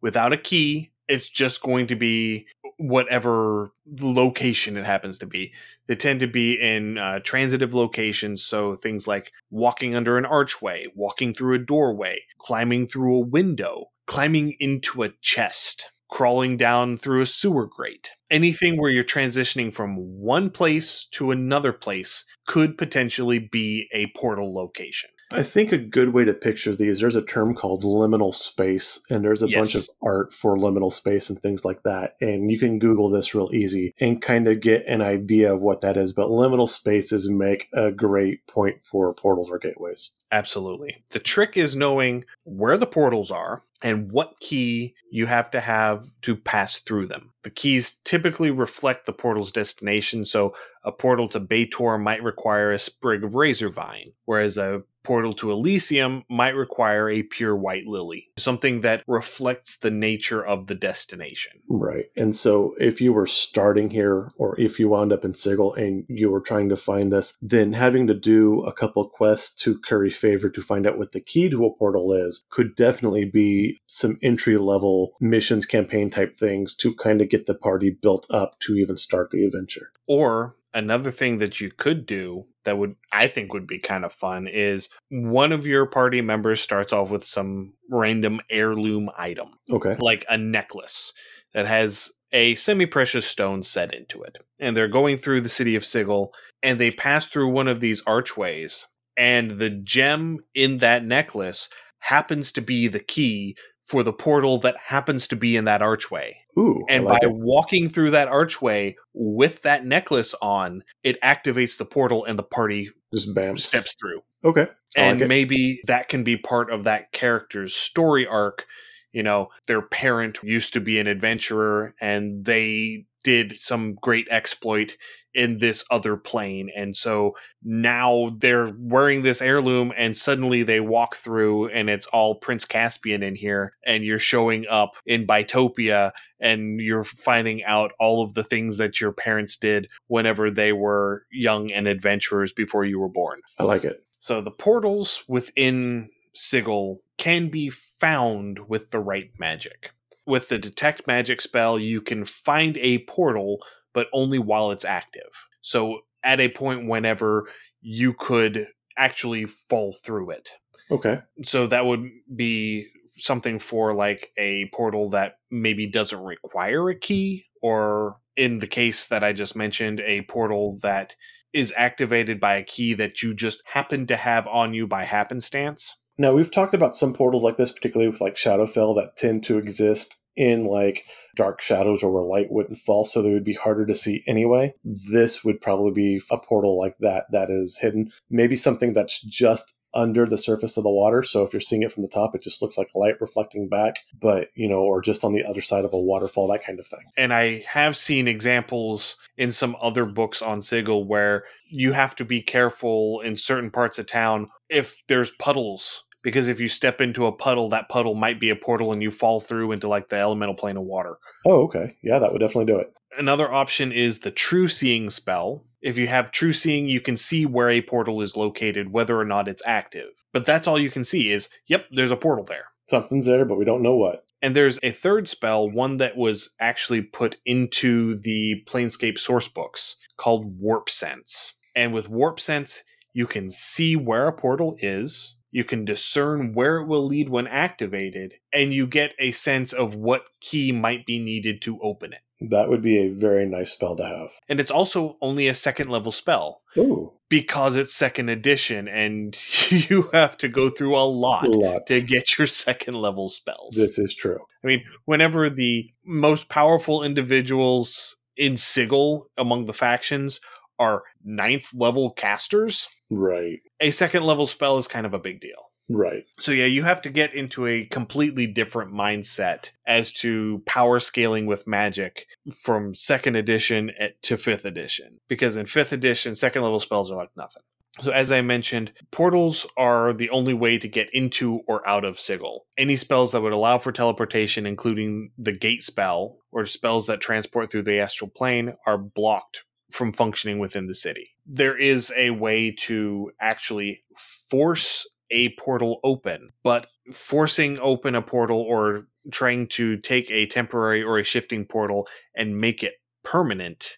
Without 0.00 0.32
a 0.32 0.36
key, 0.36 0.92
it's 1.08 1.28
just 1.28 1.62
going 1.62 1.88
to 1.88 1.96
be 1.96 2.46
whatever 2.78 3.70
location 4.00 4.76
it 4.76 4.84
happens 4.84 5.18
to 5.18 5.26
be. 5.26 5.52
They 5.86 5.96
tend 5.96 6.20
to 6.20 6.26
be 6.26 6.54
in 6.54 6.98
uh, 6.98 7.20
transitive 7.20 7.74
locations, 7.74 8.44
so 8.44 8.76
things 8.76 9.06
like 9.06 9.32
walking 9.50 9.94
under 9.94 10.18
an 10.18 10.24
archway, 10.24 10.86
walking 10.94 11.34
through 11.34 11.54
a 11.54 11.64
doorway, 11.64 12.22
climbing 12.38 12.86
through 12.86 13.16
a 13.16 13.26
window, 13.26 13.90
climbing 14.06 14.56
into 14.58 15.02
a 15.02 15.12
chest, 15.20 15.90
crawling 16.08 16.56
down 16.56 16.96
through 16.96 17.20
a 17.20 17.26
sewer 17.26 17.66
grate. 17.66 18.12
Anything 18.30 18.76
where 18.76 18.90
you're 18.90 19.04
transitioning 19.04 19.72
from 19.72 19.96
one 19.96 20.50
place 20.50 21.06
to 21.12 21.30
another 21.30 21.72
place 21.72 22.24
could 22.46 22.78
potentially 22.78 23.38
be 23.38 23.88
a 23.92 24.12
portal 24.16 24.54
location. 24.54 25.10
I 25.34 25.42
think 25.42 25.72
a 25.72 25.78
good 25.78 26.12
way 26.12 26.24
to 26.24 26.32
picture 26.32 26.74
these, 26.74 27.00
there's 27.00 27.16
a 27.16 27.22
term 27.22 27.54
called 27.54 27.82
liminal 27.82 28.34
space, 28.34 29.00
and 29.10 29.24
there's 29.24 29.42
a 29.42 29.48
bunch 29.48 29.74
of 29.74 29.88
art 30.02 30.32
for 30.32 30.56
liminal 30.56 30.92
space 30.92 31.28
and 31.28 31.40
things 31.40 31.64
like 31.64 31.82
that. 31.82 32.16
And 32.20 32.50
you 32.50 32.58
can 32.58 32.78
Google 32.78 33.10
this 33.10 33.34
real 33.34 33.50
easy 33.52 33.94
and 33.98 34.22
kind 34.22 34.48
of 34.48 34.60
get 34.60 34.86
an 34.86 35.02
idea 35.02 35.52
of 35.52 35.60
what 35.60 35.80
that 35.80 35.96
is. 35.96 36.12
But 36.12 36.28
liminal 36.28 36.68
spaces 36.68 37.28
make 37.28 37.68
a 37.72 37.90
great 37.90 38.46
point 38.46 38.76
for 38.84 39.12
portals 39.12 39.50
or 39.50 39.58
gateways. 39.58 40.10
Absolutely. 40.30 41.02
The 41.10 41.18
trick 41.18 41.56
is 41.56 41.76
knowing 41.76 42.24
where 42.44 42.76
the 42.76 42.86
portals 42.86 43.30
are 43.30 43.62
and 43.84 44.10
what 44.10 44.40
key 44.40 44.94
you 45.10 45.26
have 45.26 45.50
to 45.52 45.60
have 45.60 46.08
to 46.22 46.34
pass 46.34 46.78
through 46.78 47.06
them. 47.06 47.34
The 47.44 47.50
keys 47.50 48.00
typically 48.04 48.50
reflect 48.50 49.06
the 49.06 49.12
portal's 49.12 49.52
destination, 49.52 50.24
so 50.24 50.54
a 50.82 50.90
portal 50.90 51.28
to 51.28 51.40
Baator 51.40 52.02
might 52.02 52.22
require 52.22 52.72
a 52.72 52.78
sprig 52.78 53.22
of 53.22 53.34
razor 53.34 53.68
vine, 53.68 54.12
whereas 54.24 54.58
a 54.58 54.82
portal 55.04 55.34
to 55.34 55.52
Elysium 55.52 56.24
might 56.28 56.56
require 56.56 57.08
a 57.08 57.22
pure 57.22 57.54
white 57.54 57.86
lily, 57.86 58.28
something 58.38 58.80
that 58.80 59.04
reflects 59.06 59.76
the 59.76 59.90
nature 59.90 60.44
of 60.44 60.66
the 60.66 60.74
destination. 60.74 61.52
Right. 61.68 62.06
And 62.16 62.34
so 62.34 62.74
if 62.80 63.00
you 63.00 63.12
were 63.12 63.26
starting 63.26 63.90
here 63.90 64.32
or 64.36 64.58
if 64.58 64.80
you 64.80 64.88
wound 64.88 65.12
up 65.12 65.24
in 65.24 65.34
Sigil 65.34 65.74
and 65.74 66.04
you 66.08 66.30
were 66.30 66.40
trying 66.40 66.70
to 66.70 66.76
find 66.76 67.12
this, 67.12 67.36
then 67.40 67.74
having 67.74 68.06
to 68.06 68.14
do 68.14 68.62
a 68.62 68.72
couple 68.72 69.06
quests 69.08 69.54
to 69.62 69.78
curry 69.78 70.10
favor 70.10 70.48
to 70.48 70.62
find 70.62 70.86
out 70.86 70.98
what 70.98 71.12
the 71.12 71.20
key 71.20 71.50
to 71.50 71.66
a 71.66 71.76
portal 71.76 72.12
is 72.14 72.44
could 72.50 72.74
definitely 72.74 73.26
be 73.26 73.73
some 73.86 74.18
entry 74.22 74.56
level 74.58 75.12
missions 75.20 75.66
campaign 75.66 76.10
type 76.10 76.34
things 76.34 76.74
to 76.76 76.94
kind 76.94 77.20
of 77.20 77.28
get 77.28 77.46
the 77.46 77.54
party 77.54 77.90
built 77.90 78.26
up 78.30 78.58
to 78.60 78.74
even 78.74 78.96
start 78.96 79.30
the 79.30 79.44
adventure. 79.44 79.90
Or 80.06 80.56
another 80.72 81.10
thing 81.10 81.38
that 81.38 81.60
you 81.60 81.70
could 81.70 82.06
do 82.06 82.46
that 82.64 82.78
would 82.78 82.96
I 83.12 83.28
think 83.28 83.52
would 83.52 83.66
be 83.66 83.78
kind 83.78 84.04
of 84.04 84.12
fun 84.12 84.48
is 84.48 84.88
one 85.10 85.52
of 85.52 85.66
your 85.66 85.86
party 85.86 86.20
members 86.20 86.60
starts 86.60 86.92
off 86.92 87.10
with 87.10 87.24
some 87.24 87.74
random 87.90 88.40
heirloom 88.50 89.10
item, 89.16 89.50
Okay. 89.70 89.96
like 90.00 90.24
a 90.28 90.36
necklace 90.38 91.12
that 91.52 91.66
has 91.66 92.10
a 92.32 92.54
semi-precious 92.56 93.26
stone 93.26 93.62
set 93.62 93.94
into 93.94 94.22
it. 94.22 94.38
And 94.58 94.76
they're 94.76 94.88
going 94.88 95.18
through 95.18 95.42
the 95.42 95.48
city 95.48 95.76
of 95.76 95.86
Sigil 95.86 96.32
and 96.62 96.80
they 96.80 96.90
pass 96.90 97.28
through 97.28 97.48
one 97.48 97.68
of 97.68 97.80
these 97.80 98.02
archways 98.06 98.88
and 99.16 99.60
the 99.60 99.70
gem 99.70 100.38
in 100.54 100.78
that 100.78 101.04
necklace 101.04 101.68
happens 102.04 102.52
to 102.52 102.60
be 102.60 102.86
the 102.86 103.00
key 103.00 103.56
for 103.82 104.02
the 104.02 104.12
portal 104.12 104.58
that 104.58 104.76
happens 104.76 105.26
to 105.26 105.36
be 105.36 105.56
in 105.56 105.64
that 105.64 105.80
archway. 105.80 106.36
Ooh. 106.58 106.84
And 106.88 107.04
like 107.04 107.22
by 107.22 107.28
it. 107.28 107.32
walking 107.34 107.88
through 107.88 108.10
that 108.10 108.28
archway 108.28 108.94
with 109.14 109.62
that 109.62 109.86
necklace 109.86 110.34
on, 110.42 110.84
it 111.02 111.20
activates 111.22 111.78
the 111.78 111.86
portal 111.86 112.24
and 112.24 112.38
the 112.38 112.42
party 112.42 112.90
just 113.12 113.34
bam. 113.34 113.56
steps 113.56 113.94
through. 113.98 114.20
Okay. 114.44 114.66
I 114.96 115.00
And 115.00 115.20
like 115.20 115.28
maybe 115.28 115.80
that 115.86 116.10
can 116.10 116.24
be 116.24 116.36
part 116.36 116.70
of 116.70 116.84
that 116.84 117.12
character's 117.12 117.74
story 117.74 118.26
arc. 118.26 118.66
You 119.12 119.22
know, 119.22 119.48
their 119.66 119.80
parent 119.80 120.38
used 120.42 120.74
to 120.74 120.80
be 120.80 120.98
an 120.98 121.06
adventurer 121.06 121.94
and 122.00 122.44
they 122.44 123.06
did 123.24 123.56
some 123.56 123.94
great 123.94 124.28
exploit 124.30 124.96
in 125.34 125.58
this 125.58 125.84
other 125.90 126.16
plane. 126.16 126.70
And 126.76 126.96
so 126.96 127.34
now 127.62 128.36
they're 128.38 128.72
wearing 128.78 129.22
this 129.22 129.42
heirloom 129.42 129.92
and 129.96 130.16
suddenly 130.16 130.62
they 130.62 130.78
walk 130.78 131.16
through 131.16 131.68
and 131.70 131.90
it's 131.90 132.06
all 132.06 132.36
Prince 132.36 132.64
Caspian 132.64 133.22
in 133.22 133.34
here 133.34 133.74
and 133.84 134.04
you're 134.04 134.20
showing 134.20 134.64
up 134.70 134.92
in 135.06 135.26
Bytopia 135.26 136.12
and 136.38 136.80
you're 136.80 137.04
finding 137.04 137.64
out 137.64 137.92
all 137.98 138.22
of 138.22 138.34
the 138.34 138.44
things 138.44 138.76
that 138.76 139.00
your 139.00 139.12
parents 139.12 139.56
did 139.56 139.88
whenever 140.06 140.50
they 140.50 140.72
were 140.72 141.24
young 141.32 141.72
and 141.72 141.88
adventurers 141.88 142.52
before 142.52 142.84
you 142.84 143.00
were 143.00 143.08
born. 143.08 143.40
I 143.58 143.64
like 143.64 143.84
it. 143.84 144.04
So 144.20 144.40
the 144.40 144.52
portals 144.52 145.24
within 145.26 146.10
Sigil 146.34 147.00
can 147.18 147.48
be 147.48 147.70
found 147.70 148.68
with 148.68 148.90
the 148.90 149.00
right 149.00 149.30
magic. 149.38 149.90
With 150.26 150.48
the 150.48 150.58
detect 150.58 151.06
magic 151.06 151.40
spell, 151.40 151.78
you 151.78 152.00
can 152.00 152.24
find 152.24 152.76
a 152.78 152.98
portal, 152.98 153.58
but 153.92 154.08
only 154.12 154.38
while 154.38 154.70
it's 154.70 154.84
active. 154.84 155.30
So 155.60 156.00
at 156.22 156.40
a 156.40 156.48
point 156.48 156.88
whenever 156.88 157.48
you 157.80 158.14
could 158.14 158.68
actually 158.96 159.44
fall 159.44 159.94
through 160.04 160.30
it. 160.30 160.50
Okay. 160.90 161.20
So 161.44 161.66
that 161.66 161.84
would 161.86 162.08
be 162.34 162.88
something 163.16 163.58
for 163.58 163.94
like 163.94 164.30
a 164.38 164.70
portal 164.72 165.10
that 165.10 165.36
maybe 165.50 165.86
doesn't 165.86 166.22
require 166.22 166.88
a 166.88 166.98
key, 166.98 167.44
or 167.62 168.16
in 168.36 168.58
the 168.58 168.66
case 168.66 169.06
that 169.08 169.22
I 169.22 169.32
just 169.32 169.54
mentioned, 169.54 170.00
a 170.00 170.22
portal 170.22 170.78
that 170.82 171.14
is 171.52 171.72
activated 171.76 172.40
by 172.40 172.56
a 172.56 172.64
key 172.64 172.94
that 172.94 173.22
you 173.22 173.34
just 173.34 173.62
happen 173.66 174.06
to 174.08 174.16
have 174.16 174.46
on 174.46 174.74
you 174.74 174.86
by 174.86 175.04
happenstance. 175.04 176.00
Now 176.18 176.32
we've 176.32 176.50
talked 176.50 176.74
about 176.74 176.96
some 176.96 177.12
portals 177.12 177.42
like 177.42 177.56
this, 177.56 177.72
particularly 177.72 178.10
with 178.10 178.20
like 178.20 178.36
Shadowfell, 178.36 178.96
that 178.96 179.16
tend 179.16 179.44
to 179.44 179.58
exist 179.58 180.16
in 180.36 180.64
like 180.64 181.04
dark 181.36 181.60
shadows 181.60 182.02
or 182.02 182.12
where 182.12 182.22
light 182.22 182.50
wouldn't 182.50 182.78
fall, 182.78 183.04
so 183.04 183.22
they 183.22 183.32
would 183.32 183.44
be 183.44 183.54
harder 183.54 183.86
to 183.86 183.94
see 183.94 184.22
anyway. 184.26 184.74
This 184.84 185.44
would 185.44 185.60
probably 185.60 185.92
be 185.92 186.20
a 186.30 186.38
portal 186.38 186.78
like 186.78 186.96
that 187.00 187.26
that 187.32 187.50
is 187.50 187.78
hidden. 187.78 188.10
Maybe 188.30 188.56
something 188.56 188.94
that's 188.94 189.22
just 189.22 189.76
under 189.94 190.26
the 190.26 190.38
surface 190.38 190.76
of 190.76 190.82
the 190.82 190.90
water. 190.90 191.22
So 191.22 191.44
if 191.44 191.52
you're 191.52 191.60
seeing 191.60 191.82
it 191.82 191.92
from 191.92 192.02
the 192.02 192.08
top, 192.08 192.34
it 192.34 192.42
just 192.42 192.60
looks 192.60 192.76
like 192.76 192.88
light 192.94 193.20
reflecting 193.20 193.68
back, 193.68 194.00
but 194.20 194.48
you 194.56 194.68
know, 194.68 194.80
or 194.80 195.00
just 195.00 195.24
on 195.24 195.32
the 195.32 195.44
other 195.44 195.60
side 195.60 195.84
of 195.84 195.94
a 195.94 195.98
waterfall, 195.98 196.48
that 196.48 196.64
kind 196.64 196.80
of 196.80 196.86
thing. 196.86 197.04
And 197.16 197.32
I 197.32 197.64
have 197.68 197.96
seen 197.96 198.26
examples 198.26 199.16
in 199.36 199.52
some 199.52 199.76
other 199.80 200.04
books 200.04 200.42
on 200.42 200.62
Sigil 200.62 201.04
where 201.04 201.44
you 201.68 201.92
have 201.92 202.16
to 202.16 202.24
be 202.24 202.42
careful 202.42 203.20
in 203.20 203.36
certain 203.36 203.70
parts 203.70 203.98
of 203.98 204.06
town 204.06 204.50
if 204.74 205.02
there's 205.08 205.30
puddles. 205.30 206.04
Because 206.22 206.48
if 206.48 206.58
you 206.58 206.70
step 206.70 207.02
into 207.02 207.26
a 207.26 207.32
puddle, 207.32 207.68
that 207.68 207.90
puddle 207.90 208.14
might 208.14 208.40
be 208.40 208.48
a 208.48 208.56
portal 208.56 208.92
and 208.92 209.02
you 209.02 209.10
fall 209.10 209.40
through 209.40 209.72
into 209.72 209.88
like 209.88 210.08
the 210.08 210.16
elemental 210.16 210.54
plane 210.54 210.78
of 210.78 210.84
water. 210.84 211.18
Oh, 211.46 211.64
okay. 211.64 211.96
Yeah, 212.02 212.18
that 212.18 212.32
would 212.32 212.38
definitely 212.38 212.72
do 212.72 212.78
it. 212.78 212.94
Another 213.18 213.52
option 213.52 213.92
is 213.92 214.20
the 214.20 214.30
True 214.30 214.66
Seeing 214.66 215.10
spell. 215.10 215.66
If 215.82 215.98
you 215.98 216.06
have 216.06 216.32
True 216.32 216.54
Seeing, 216.54 216.88
you 216.88 217.02
can 217.02 217.18
see 217.18 217.44
where 217.44 217.68
a 217.68 217.82
portal 217.82 218.22
is 218.22 218.38
located, 218.38 218.90
whether 218.90 219.20
or 219.20 219.26
not 219.26 219.48
it's 219.48 219.62
active. 219.66 220.08
But 220.32 220.46
that's 220.46 220.66
all 220.66 220.78
you 220.78 220.90
can 220.90 221.04
see 221.04 221.30
is, 221.30 221.50
yep, 221.66 221.84
there's 221.90 222.10
a 222.10 222.16
portal 222.16 222.44
there. 222.44 222.68
Something's 222.88 223.26
there, 223.26 223.44
but 223.44 223.58
we 223.58 223.66
don't 223.66 223.82
know 223.82 223.96
what. 223.96 224.24
And 224.40 224.56
there's 224.56 224.78
a 224.82 224.92
third 224.92 225.28
spell, 225.28 225.70
one 225.70 225.98
that 225.98 226.16
was 226.16 226.54
actually 226.58 227.02
put 227.02 227.36
into 227.44 228.18
the 228.18 228.62
Planescape 228.66 229.18
source 229.18 229.48
books 229.48 229.96
called 230.16 230.58
Warp 230.58 230.88
Sense. 230.88 231.54
And 231.74 231.92
with 231.92 232.08
Warp 232.08 232.40
Sense, 232.40 232.82
you 233.14 233.26
can 233.26 233.50
see 233.50 233.96
where 233.96 234.28
a 234.28 234.32
portal 234.32 234.76
is, 234.80 235.36
you 235.50 235.64
can 235.64 235.84
discern 235.84 236.52
where 236.52 236.78
it 236.78 236.86
will 236.86 237.06
lead 237.06 237.28
when 237.28 237.46
activated, 237.46 238.34
and 238.52 238.74
you 238.74 238.88
get 238.88 239.14
a 239.20 239.30
sense 239.30 239.72
of 239.72 239.94
what 239.94 240.24
key 240.40 240.72
might 240.72 241.06
be 241.06 241.20
needed 241.20 241.62
to 241.62 241.80
open 241.80 242.12
it. 242.12 242.20
That 242.50 242.68
would 242.68 242.82
be 242.82 242.98
a 242.98 243.08
very 243.08 243.46
nice 243.46 243.72
spell 243.72 243.96
to 243.96 244.04
have. 244.04 244.30
And 244.48 244.58
it's 244.58 244.70
also 244.70 245.16
only 245.22 245.46
a 245.46 245.54
second 245.54 245.88
level 245.88 246.10
spell 246.10 246.62
Ooh, 246.76 247.12
because 247.28 247.76
it's 247.76 247.94
second 247.94 248.28
edition 248.28 248.88
and 248.88 249.40
you 249.70 250.10
have 250.12 250.36
to 250.38 250.48
go 250.48 250.68
through 250.68 250.96
a 250.96 251.06
lot 251.06 251.48
lots. 251.48 251.84
to 251.86 252.02
get 252.02 252.36
your 252.36 252.48
second 252.48 252.94
level 252.94 253.28
spells. 253.28 253.76
This 253.76 253.96
is 253.96 254.14
true. 254.14 254.40
I 254.62 254.66
mean, 254.66 254.84
whenever 255.04 255.48
the 255.48 255.90
most 256.04 256.48
powerful 256.48 257.04
individuals 257.04 258.16
in 258.36 258.56
Sigil 258.56 259.30
among 259.38 259.66
the 259.66 259.72
factions 259.72 260.40
are 260.78 261.04
ninth 261.24 261.68
level 261.72 262.10
casters, 262.10 262.88
Right. 263.16 263.60
a 263.80 263.90
second 263.90 264.24
level 264.24 264.46
spell 264.46 264.78
is 264.78 264.88
kind 264.88 265.06
of 265.06 265.14
a 265.14 265.18
big 265.18 265.40
deal. 265.40 265.70
Right. 265.88 266.24
So 266.38 266.50
yeah, 266.50 266.64
you 266.64 266.82
have 266.82 267.02
to 267.02 267.10
get 267.10 267.34
into 267.34 267.66
a 267.66 267.84
completely 267.84 268.46
different 268.46 268.92
mindset 268.92 269.70
as 269.86 270.12
to 270.14 270.62
power 270.66 270.98
scaling 270.98 271.44
with 271.46 271.66
magic 271.66 272.26
from 272.62 272.94
second 272.94 273.36
edition 273.36 273.90
at- 274.00 274.22
to 274.22 274.38
fifth 274.38 274.64
edition. 274.64 275.20
Because 275.28 275.56
in 275.58 275.66
fifth 275.66 275.92
edition, 275.92 276.34
second 276.36 276.62
level 276.62 276.80
spells 276.80 277.10
are 277.10 277.16
like 277.16 277.30
nothing. 277.36 277.62
So 278.00 278.10
as 278.10 278.32
I 278.32 278.40
mentioned, 278.40 278.92
portals 279.12 279.66
are 279.76 280.12
the 280.12 280.30
only 280.30 280.54
way 280.54 280.78
to 280.78 280.88
get 280.88 281.08
into 281.12 281.60
or 281.68 281.86
out 281.86 282.04
of 282.04 282.18
Sigil. 282.18 282.66
Any 282.76 282.96
spells 282.96 283.30
that 283.32 283.42
would 283.42 283.52
allow 283.52 283.78
for 283.78 283.92
teleportation, 283.92 284.66
including 284.66 285.30
the 285.38 285.52
gate 285.52 285.84
spell 285.84 286.38
or 286.50 286.66
spells 286.66 287.06
that 287.06 287.20
transport 287.20 287.70
through 287.70 287.82
the 287.82 288.00
astral 288.00 288.30
plane, 288.34 288.74
are 288.86 288.98
blocked 288.98 289.62
from 289.94 290.12
functioning 290.12 290.58
within 290.58 290.88
the 290.88 290.94
city. 290.94 291.30
There 291.46 291.78
is 291.78 292.12
a 292.16 292.30
way 292.30 292.72
to 292.80 293.30
actually 293.40 294.02
force 294.50 295.08
a 295.30 295.50
portal 295.50 296.00
open, 296.02 296.50
but 296.64 296.88
forcing 297.12 297.78
open 297.78 298.16
a 298.16 298.22
portal 298.22 298.60
or 298.60 299.06
trying 299.30 299.68
to 299.68 299.96
take 299.98 300.28
a 300.32 300.46
temporary 300.46 301.00
or 301.00 301.18
a 301.18 301.24
shifting 301.24 301.64
portal 301.64 302.08
and 302.34 302.60
make 302.60 302.82
it 302.82 302.94
permanent 303.22 303.96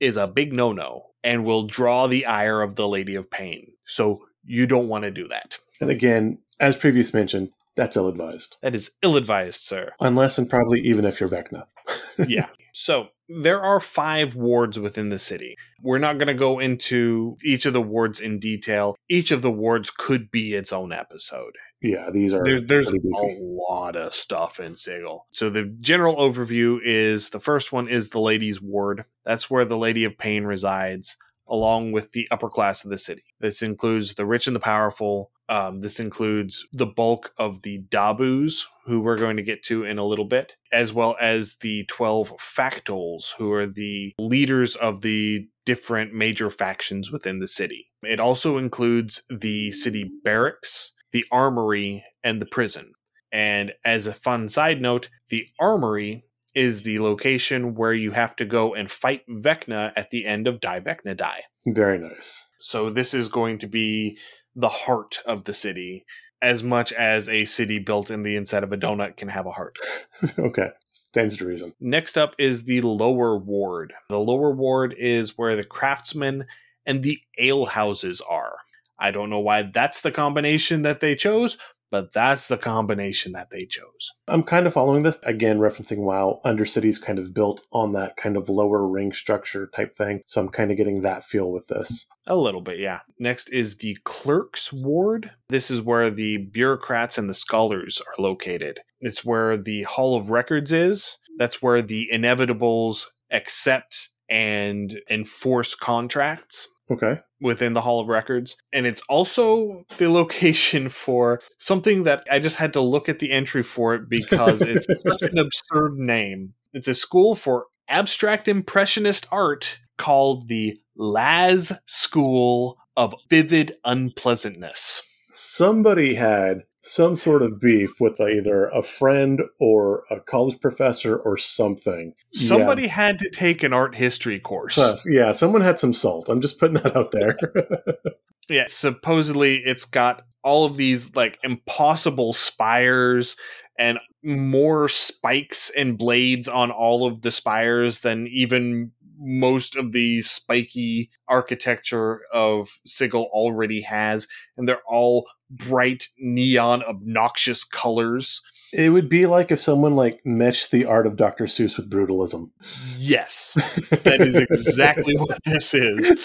is 0.00 0.18
a 0.18 0.26
big 0.26 0.52
no 0.52 0.72
no 0.72 1.06
and 1.24 1.46
will 1.46 1.66
draw 1.66 2.06
the 2.06 2.26
ire 2.26 2.60
of 2.60 2.76
the 2.76 2.86
Lady 2.86 3.14
of 3.14 3.30
Pain. 3.30 3.72
So 3.86 4.20
you 4.44 4.66
don't 4.66 4.88
want 4.88 5.04
to 5.04 5.10
do 5.10 5.26
that. 5.28 5.58
And 5.80 5.88
again, 5.88 6.38
as 6.60 6.76
previous 6.76 7.14
mentioned, 7.14 7.48
that's 7.74 7.96
ill 7.96 8.08
advised. 8.08 8.56
That 8.60 8.74
is 8.74 8.90
ill 9.02 9.16
advised, 9.16 9.62
sir. 9.62 9.92
Unless 9.98 10.36
and 10.36 10.50
probably 10.50 10.80
even 10.80 11.06
if 11.06 11.20
you're 11.20 11.28
Vecna. 11.28 11.64
yeah. 12.26 12.48
So 12.74 13.08
there 13.28 13.60
are 13.60 13.80
five 13.80 14.34
wards 14.34 14.78
within 14.78 15.10
the 15.10 15.18
city. 15.18 15.56
We're 15.82 15.98
not 15.98 16.18
going 16.18 16.28
to 16.28 16.34
go 16.34 16.58
into 16.58 17.36
each 17.44 17.66
of 17.66 17.72
the 17.72 17.82
wards 17.82 18.20
in 18.20 18.38
detail. 18.38 18.96
Each 19.08 19.30
of 19.30 19.42
the 19.42 19.50
wards 19.50 19.90
could 19.90 20.30
be 20.30 20.54
its 20.54 20.72
own 20.72 20.92
episode. 20.92 21.52
Yeah, 21.80 22.10
these 22.10 22.34
are 22.34 22.42
There, 22.42 22.60
there's 22.60 22.88
a 22.88 22.98
lot 23.40 23.94
of 23.94 24.14
stuff 24.14 24.58
in 24.58 24.74
Sigil. 24.74 25.26
So 25.32 25.48
the 25.48 25.64
general 25.80 26.16
overview 26.16 26.78
is 26.82 27.30
the 27.30 27.38
first 27.38 27.70
one 27.72 27.88
is 27.88 28.08
the 28.08 28.20
Lady's 28.20 28.60
Ward. 28.60 29.04
That's 29.24 29.48
where 29.48 29.64
the 29.64 29.78
Lady 29.78 30.04
of 30.04 30.18
Pain 30.18 30.44
resides, 30.44 31.16
along 31.48 31.92
with 31.92 32.12
the 32.12 32.28
upper 32.30 32.48
class 32.48 32.84
of 32.84 32.90
the 32.90 32.98
city. 32.98 33.24
This 33.40 33.62
includes 33.62 34.14
the 34.14 34.26
rich 34.26 34.46
and 34.46 34.56
the 34.56 34.60
powerful. 34.60 35.30
Um, 35.48 35.80
this 35.80 35.98
includes 35.98 36.66
the 36.72 36.86
bulk 36.86 37.32
of 37.38 37.62
the 37.62 37.80
Dabus, 37.88 38.64
who 38.84 39.00
we're 39.00 39.16
going 39.16 39.36
to 39.38 39.42
get 39.42 39.62
to 39.64 39.84
in 39.84 39.98
a 39.98 40.04
little 40.04 40.26
bit, 40.26 40.56
as 40.72 40.92
well 40.92 41.16
as 41.20 41.56
the 41.56 41.84
12 41.86 42.34
Factols, 42.38 43.32
who 43.38 43.52
are 43.52 43.66
the 43.66 44.14
leaders 44.18 44.76
of 44.76 45.00
the 45.00 45.48
different 45.64 46.12
major 46.12 46.50
factions 46.50 47.10
within 47.10 47.38
the 47.38 47.48
city. 47.48 47.88
It 48.02 48.20
also 48.20 48.58
includes 48.58 49.22
the 49.30 49.72
city 49.72 50.10
barracks, 50.22 50.94
the 51.12 51.24
armory, 51.32 52.04
and 52.22 52.40
the 52.40 52.46
prison. 52.46 52.92
And 53.32 53.72
as 53.84 54.06
a 54.06 54.14
fun 54.14 54.48
side 54.48 54.80
note, 54.80 55.08
the 55.28 55.46
armory 55.60 56.24
is 56.54 56.82
the 56.82 56.98
location 56.98 57.74
where 57.74 57.92
you 57.92 58.12
have 58.12 58.34
to 58.36 58.44
go 58.44 58.74
and 58.74 58.90
fight 58.90 59.22
Vecna 59.28 59.92
at 59.96 60.10
the 60.10 60.26
end 60.26 60.46
of 60.46 60.60
Die 60.60 60.80
Vecna 60.80 61.16
Die. 61.16 61.42
Very 61.66 61.98
nice. 61.98 62.46
So 62.58 62.90
this 62.90 63.14
is 63.14 63.28
going 63.28 63.58
to 63.58 63.66
be 63.66 64.18
the 64.54 64.68
heart 64.68 65.20
of 65.24 65.44
the 65.44 65.54
city, 65.54 66.04
as 66.40 66.62
much 66.62 66.92
as 66.92 67.28
a 67.28 67.44
city 67.44 67.78
built 67.78 68.10
in 68.10 68.22
the 68.22 68.36
inside 68.36 68.64
of 68.64 68.72
a 68.72 68.76
donut 68.76 69.16
can 69.16 69.28
have 69.28 69.46
a 69.46 69.52
heart. 69.52 69.76
okay. 70.38 70.70
Stands 70.88 71.36
to 71.36 71.46
reason. 71.46 71.74
Next 71.80 72.18
up 72.18 72.34
is 72.38 72.64
the 72.64 72.80
lower 72.80 73.38
ward. 73.38 73.92
The 74.08 74.18
lower 74.18 74.52
ward 74.52 74.94
is 74.98 75.36
where 75.36 75.56
the 75.56 75.64
craftsmen 75.64 76.46
and 76.86 77.02
the 77.02 77.20
ale 77.38 77.66
houses 77.66 78.20
are. 78.28 78.56
I 78.98 79.10
don't 79.10 79.30
know 79.30 79.40
why 79.40 79.62
that's 79.62 80.00
the 80.00 80.10
combination 80.10 80.82
that 80.82 81.00
they 81.00 81.14
chose, 81.14 81.56
but 81.90 82.12
that's 82.12 82.48
the 82.48 82.58
combination 82.58 83.32
that 83.32 83.50
they 83.50 83.64
chose. 83.64 84.12
I'm 84.26 84.42
kind 84.42 84.66
of 84.66 84.74
following 84.74 85.02
this 85.02 85.18
again, 85.22 85.58
referencing 85.58 85.98
WoW. 85.98 86.40
Undercity's 86.44 86.98
kind 86.98 87.18
of 87.18 87.34
built 87.34 87.66
on 87.72 87.92
that 87.92 88.16
kind 88.16 88.36
of 88.36 88.48
lower 88.48 88.86
ring 88.86 89.12
structure 89.12 89.68
type 89.74 89.96
thing, 89.96 90.22
so 90.26 90.40
I'm 90.40 90.48
kind 90.48 90.70
of 90.70 90.76
getting 90.76 91.02
that 91.02 91.24
feel 91.24 91.50
with 91.50 91.68
this. 91.68 92.06
A 92.26 92.36
little 92.36 92.60
bit, 92.60 92.78
yeah. 92.78 93.00
Next 93.18 93.48
is 93.50 93.78
the 93.78 93.96
clerks 94.04 94.72
ward. 94.72 95.30
This 95.48 95.70
is 95.70 95.80
where 95.80 96.10
the 96.10 96.36
bureaucrats 96.36 97.16
and 97.16 97.28
the 97.28 97.34
scholars 97.34 98.00
are 98.06 98.22
located. 98.22 98.80
It's 99.00 99.24
where 99.24 99.56
the 99.56 99.84
Hall 99.84 100.16
of 100.16 100.30
Records 100.30 100.72
is. 100.72 101.18
That's 101.38 101.62
where 101.62 101.80
the 101.80 102.08
inevitables 102.12 103.06
accept 103.30 104.10
and 104.28 105.00
enforce 105.08 105.74
contracts 105.74 106.68
Okay. 106.90 107.20
within 107.40 107.74
the 107.74 107.82
Hall 107.82 108.00
of 108.00 108.08
Records. 108.08 108.56
And 108.72 108.86
it's 108.86 109.02
also 109.08 109.84
the 109.98 110.10
location 110.10 110.88
for 111.04 111.40
something 111.58 112.04
that 112.04 112.24
I 112.30 112.38
just 112.38 112.56
had 112.56 112.72
to 112.72 112.80
look 112.80 113.08
at 113.08 113.18
the 113.18 113.30
entry 113.30 113.62
for 113.62 113.94
it 113.94 114.08
because 114.08 114.62
it's 114.62 114.86
such 115.02 115.22
an 115.22 115.38
absurd 115.38 115.98
name. 115.98 116.54
It's 116.72 116.88
a 116.88 116.94
school 116.94 117.34
for 117.34 117.66
abstract 117.88 118.48
impressionist 118.48 119.26
art 119.30 119.80
called 119.98 120.48
the 120.48 120.78
Laz 120.96 121.72
School 121.86 122.78
of 122.96 123.14
Vivid 123.28 123.76
Unpleasantness. 123.84 125.02
Somebody 125.30 126.14
had 126.14 126.64
some 126.80 127.16
sort 127.16 127.42
of 127.42 127.60
beef 127.60 128.00
with 128.00 128.20
either 128.20 128.66
a 128.68 128.82
friend 128.82 129.42
or 129.58 130.04
a 130.10 130.20
college 130.20 130.60
professor 130.60 131.16
or 131.16 131.36
something. 131.36 132.14
Somebody 132.32 132.86
had 132.86 133.18
to 133.18 133.30
take 133.30 133.62
an 133.62 133.72
art 133.72 133.94
history 133.94 134.38
course. 134.38 134.76
Yeah. 134.76 134.84
Plus, 134.84 135.08
yeah, 135.10 135.32
someone 135.32 135.62
had 135.62 135.80
some 135.80 135.92
salt. 135.92 136.28
I'm 136.28 136.40
just 136.40 136.58
putting 136.58 136.82
that 136.82 136.96
out 136.96 137.12
there. 137.12 137.36
Yeah, 138.48 138.64
supposedly 138.66 139.56
it's 139.56 139.84
got 139.84 140.22
all 140.42 140.64
of 140.64 140.76
these 140.76 141.14
like 141.14 141.38
impossible 141.44 142.32
spires 142.32 143.36
and 143.78 143.98
more 144.22 144.88
spikes 144.88 145.70
and 145.76 145.98
blades 145.98 146.48
on 146.48 146.70
all 146.70 147.06
of 147.06 147.22
the 147.22 147.30
spires 147.30 148.00
than 148.00 148.26
even 148.28 148.92
most 149.20 149.76
of 149.76 149.92
the 149.92 150.22
spiky 150.22 151.10
architecture 151.28 152.22
of 152.32 152.68
Sigil 152.86 153.28
already 153.32 153.82
has. 153.82 154.26
And 154.56 154.68
they're 154.68 154.82
all 154.88 155.28
bright, 155.50 156.08
neon, 156.18 156.82
obnoxious 156.82 157.64
colors. 157.64 158.42
it 158.72 158.90
would 158.90 159.08
be 159.08 159.26
like 159.26 159.50
if 159.50 159.60
someone 159.60 159.94
like 159.94 160.20
meshed 160.24 160.70
the 160.70 160.84
art 160.84 161.06
of 161.06 161.16
Dr. 161.16 161.44
Seuss 161.46 161.76
with 161.76 161.88
brutalism. 161.90 162.50
Yes, 162.96 163.52
that 163.90 164.20
is 164.20 164.36
exactly 164.36 165.14
what 165.18 165.38
this 165.44 165.72
is. 165.74 166.18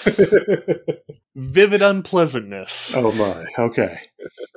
Vivid 1.35 1.81
unpleasantness. 1.81 2.93
oh 2.95 3.11
my. 3.13 3.45
Okay. 3.57 3.99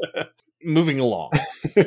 Moving 0.64 0.98
along. 1.00 1.32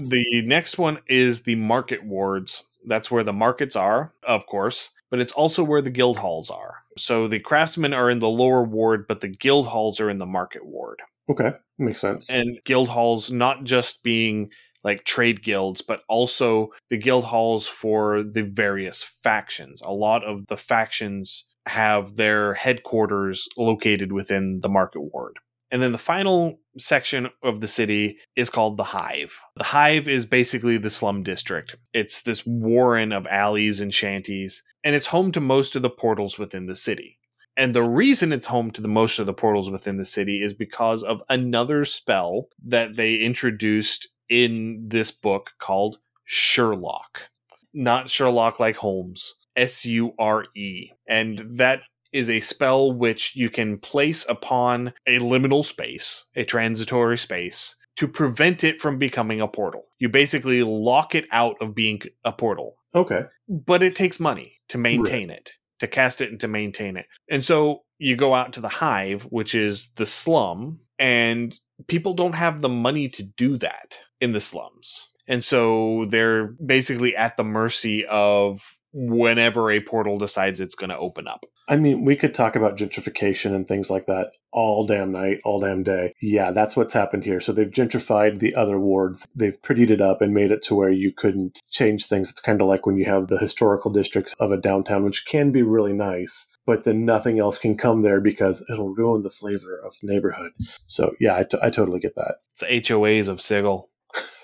The 0.00 0.42
next 0.46 0.78
one 0.78 1.00
is 1.08 1.42
the 1.42 1.56
market 1.56 2.04
wards. 2.04 2.62
That's 2.86 3.10
where 3.10 3.24
the 3.24 3.32
markets 3.32 3.74
are, 3.74 4.12
of 4.22 4.46
course, 4.46 4.90
but 5.10 5.18
it's 5.18 5.32
also 5.32 5.64
where 5.64 5.82
the 5.82 5.90
guild 5.90 6.18
halls 6.18 6.50
are. 6.50 6.84
So 6.96 7.26
the 7.26 7.40
craftsmen 7.40 7.92
are 7.92 8.08
in 8.08 8.20
the 8.20 8.28
lower 8.28 8.62
ward, 8.62 9.06
but 9.08 9.22
the 9.22 9.28
guild 9.28 9.66
halls 9.66 9.98
are 9.98 10.08
in 10.08 10.18
the 10.18 10.24
market 10.24 10.64
ward. 10.64 11.02
Okay. 11.30 11.52
Makes 11.78 12.00
sense. 12.00 12.30
And 12.30 12.58
guild 12.64 12.88
halls 12.88 13.30
not 13.30 13.64
just 13.64 14.02
being 14.02 14.50
like 14.84 15.04
trade 15.04 15.42
guilds, 15.42 15.82
but 15.82 16.02
also 16.08 16.70
the 16.90 16.96
guild 16.96 17.24
halls 17.24 17.66
for 17.66 18.22
the 18.22 18.42
various 18.42 19.02
factions. 19.02 19.82
A 19.84 19.92
lot 19.92 20.24
of 20.24 20.46
the 20.46 20.56
factions 20.56 21.46
have 21.66 22.16
their 22.16 22.54
headquarters 22.54 23.48
located 23.56 24.12
within 24.12 24.60
the 24.62 24.68
market 24.68 25.00
ward. 25.00 25.38
And 25.70 25.82
then 25.82 25.92
the 25.92 25.98
final 25.98 26.60
section 26.78 27.28
of 27.42 27.60
the 27.60 27.68
city 27.68 28.18
is 28.36 28.48
called 28.48 28.76
the 28.76 28.84
Hive. 28.84 29.38
The 29.56 29.64
Hive 29.64 30.08
is 30.08 30.24
basically 30.24 30.78
the 30.78 30.88
slum 30.88 31.22
district. 31.22 31.76
It's 31.92 32.22
this 32.22 32.46
warren 32.46 33.12
of 33.12 33.26
alleys 33.26 33.80
and 33.80 33.92
shanties, 33.92 34.62
and 34.82 34.94
it's 34.94 35.08
home 35.08 35.30
to 35.32 35.40
most 35.40 35.76
of 35.76 35.82
the 35.82 35.90
portals 35.90 36.38
within 36.38 36.66
the 36.66 36.76
city. 36.76 37.17
And 37.58 37.74
the 37.74 37.82
reason 37.82 38.32
it's 38.32 38.46
home 38.46 38.70
to 38.70 38.80
the 38.80 38.88
most 38.88 39.18
of 39.18 39.26
the 39.26 39.34
portals 39.34 39.68
within 39.68 39.98
the 39.98 40.06
city 40.06 40.42
is 40.42 40.54
because 40.54 41.02
of 41.02 41.20
another 41.28 41.84
spell 41.84 42.48
that 42.64 42.96
they 42.96 43.16
introduced 43.16 44.08
in 44.28 44.84
this 44.88 45.10
book 45.10 45.50
called 45.58 45.98
Surelock. 46.30 47.28
Not 47.74 48.10
Sherlock 48.10 48.60
like 48.60 48.76
Holmes. 48.76 49.34
S 49.56 49.84
U 49.84 50.14
R 50.18 50.46
E. 50.56 50.90
And 51.08 51.44
that 51.58 51.80
is 52.12 52.30
a 52.30 52.40
spell 52.40 52.92
which 52.92 53.34
you 53.34 53.50
can 53.50 53.78
place 53.78 54.24
upon 54.28 54.94
a 55.06 55.18
liminal 55.18 55.64
space, 55.64 56.24
a 56.36 56.44
transitory 56.44 57.18
space, 57.18 57.74
to 57.96 58.06
prevent 58.06 58.62
it 58.62 58.80
from 58.80 58.98
becoming 58.98 59.40
a 59.40 59.48
portal. 59.48 59.86
You 59.98 60.08
basically 60.08 60.62
lock 60.62 61.16
it 61.16 61.26
out 61.32 61.56
of 61.60 61.74
being 61.74 62.00
a 62.24 62.32
portal. 62.32 62.76
Okay. 62.94 63.22
But 63.48 63.82
it 63.82 63.96
takes 63.96 64.20
money 64.20 64.54
to 64.68 64.78
maintain 64.78 65.28
it, 65.28 65.54
to 65.80 65.86
cast 65.86 66.20
it 66.20 66.30
and 66.30 66.40
to 66.40 66.48
maintain 66.48 66.96
it. 66.96 67.06
And 67.30 67.44
so 67.44 67.82
you 67.98 68.16
go 68.16 68.34
out 68.34 68.52
to 68.54 68.60
the 68.60 68.68
hive, 68.68 69.22
which 69.24 69.54
is 69.54 69.90
the 69.96 70.06
slum, 70.06 70.80
and 70.98 71.56
people 71.86 72.14
don't 72.14 72.34
have 72.34 72.60
the 72.60 72.68
money 72.68 73.08
to 73.10 73.22
do 73.22 73.56
that 73.58 73.98
in 74.20 74.32
the 74.32 74.40
slums. 74.40 75.08
And 75.26 75.44
so 75.44 76.06
they're 76.08 76.46
basically 76.46 77.14
at 77.14 77.36
the 77.36 77.44
mercy 77.44 78.04
of 78.06 78.62
whenever 78.92 79.70
a 79.70 79.80
portal 79.80 80.18
decides 80.18 80.60
it's 80.60 80.74
going 80.74 80.90
to 80.90 80.98
open 80.98 81.28
up. 81.28 81.44
I 81.68 81.76
mean, 81.76 82.04
we 82.04 82.16
could 82.16 82.34
talk 82.34 82.56
about 82.56 82.78
gentrification 82.78 83.54
and 83.54 83.68
things 83.68 83.90
like 83.90 84.06
that 84.06 84.32
all 84.52 84.86
damn 84.86 85.12
night, 85.12 85.40
all 85.44 85.60
damn 85.60 85.82
day. 85.82 86.14
Yeah, 86.22 86.50
that's 86.50 86.74
what's 86.74 86.94
happened 86.94 87.24
here. 87.24 87.40
So 87.40 87.52
they've 87.52 87.70
gentrified 87.70 88.38
the 88.38 88.54
other 88.54 88.80
wards. 88.80 89.26
They've 89.34 89.60
prettied 89.60 89.90
it 89.90 90.00
up 90.00 90.22
and 90.22 90.32
made 90.32 90.50
it 90.50 90.62
to 90.64 90.74
where 90.74 90.90
you 90.90 91.12
couldn't 91.14 91.60
change 91.70 92.06
things. 92.06 92.30
It's 92.30 92.40
kind 92.40 92.62
of 92.62 92.68
like 92.68 92.86
when 92.86 92.96
you 92.96 93.04
have 93.04 93.28
the 93.28 93.38
historical 93.38 93.90
districts 93.90 94.34
of 94.40 94.50
a 94.50 94.56
downtown, 94.56 95.04
which 95.04 95.26
can 95.26 95.52
be 95.52 95.62
really 95.62 95.92
nice, 95.92 96.46
but 96.64 96.84
then 96.84 97.04
nothing 97.04 97.38
else 97.38 97.58
can 97.58 97.76
come 97.76 98.00
there 98.02 98.20
because 98.20 98.64
it'll 98.70 98.94
ruin 98.94 99.22
the 99.22 99.30
flavor 99.30 99.78
of 99.78 99.94
the 100.00 100.10
neighborhood. 100.10 100.52
So 100.86 101.14
yeah, 101.20 101.36
I, 101.36 101.44
t- 101.44 101.58
I 101.62 101.68
totally 101.68 102.00
get 102.00 102.14
that. 102.16 102.36
It's 102.52 102.62
the 102.62 102.94
HOAs 102.94 103.28
of 103.28 103.42
Sigil. 103.42 103.90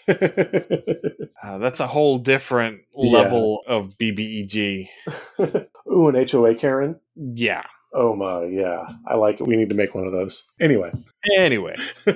Uh, 1.43 1.59
that's 1.59 1.81
a 1.81 1.87
whole 1.87 2.17
different 2.19 2.81
Yeah. 2.97 3.19
level 3.19 3.61
of 3.67 3.93
BBEG. 4.01 4.89
Ooh, 5.93 6.09
an 6.09 6.27
HOA, 6.27 6.55
Karen. 6.55 6.99
Yeah. 7.17 7.65
Oh 7.93 8.17
my, 8.17 8.45
yeah, 8.45 8.87
I 9.07 9.17
like 9.17 9.41
it. 9.41 9.47
We 9.47 9.55
need 9.57 9.69
to 9.69 9.75
make 9.75 9.95
one 9.95 10.07
of 10.07 10.13
those. 10.13 10.47
Anyway, 10.59 10.91
Anyway, 11.37 11.77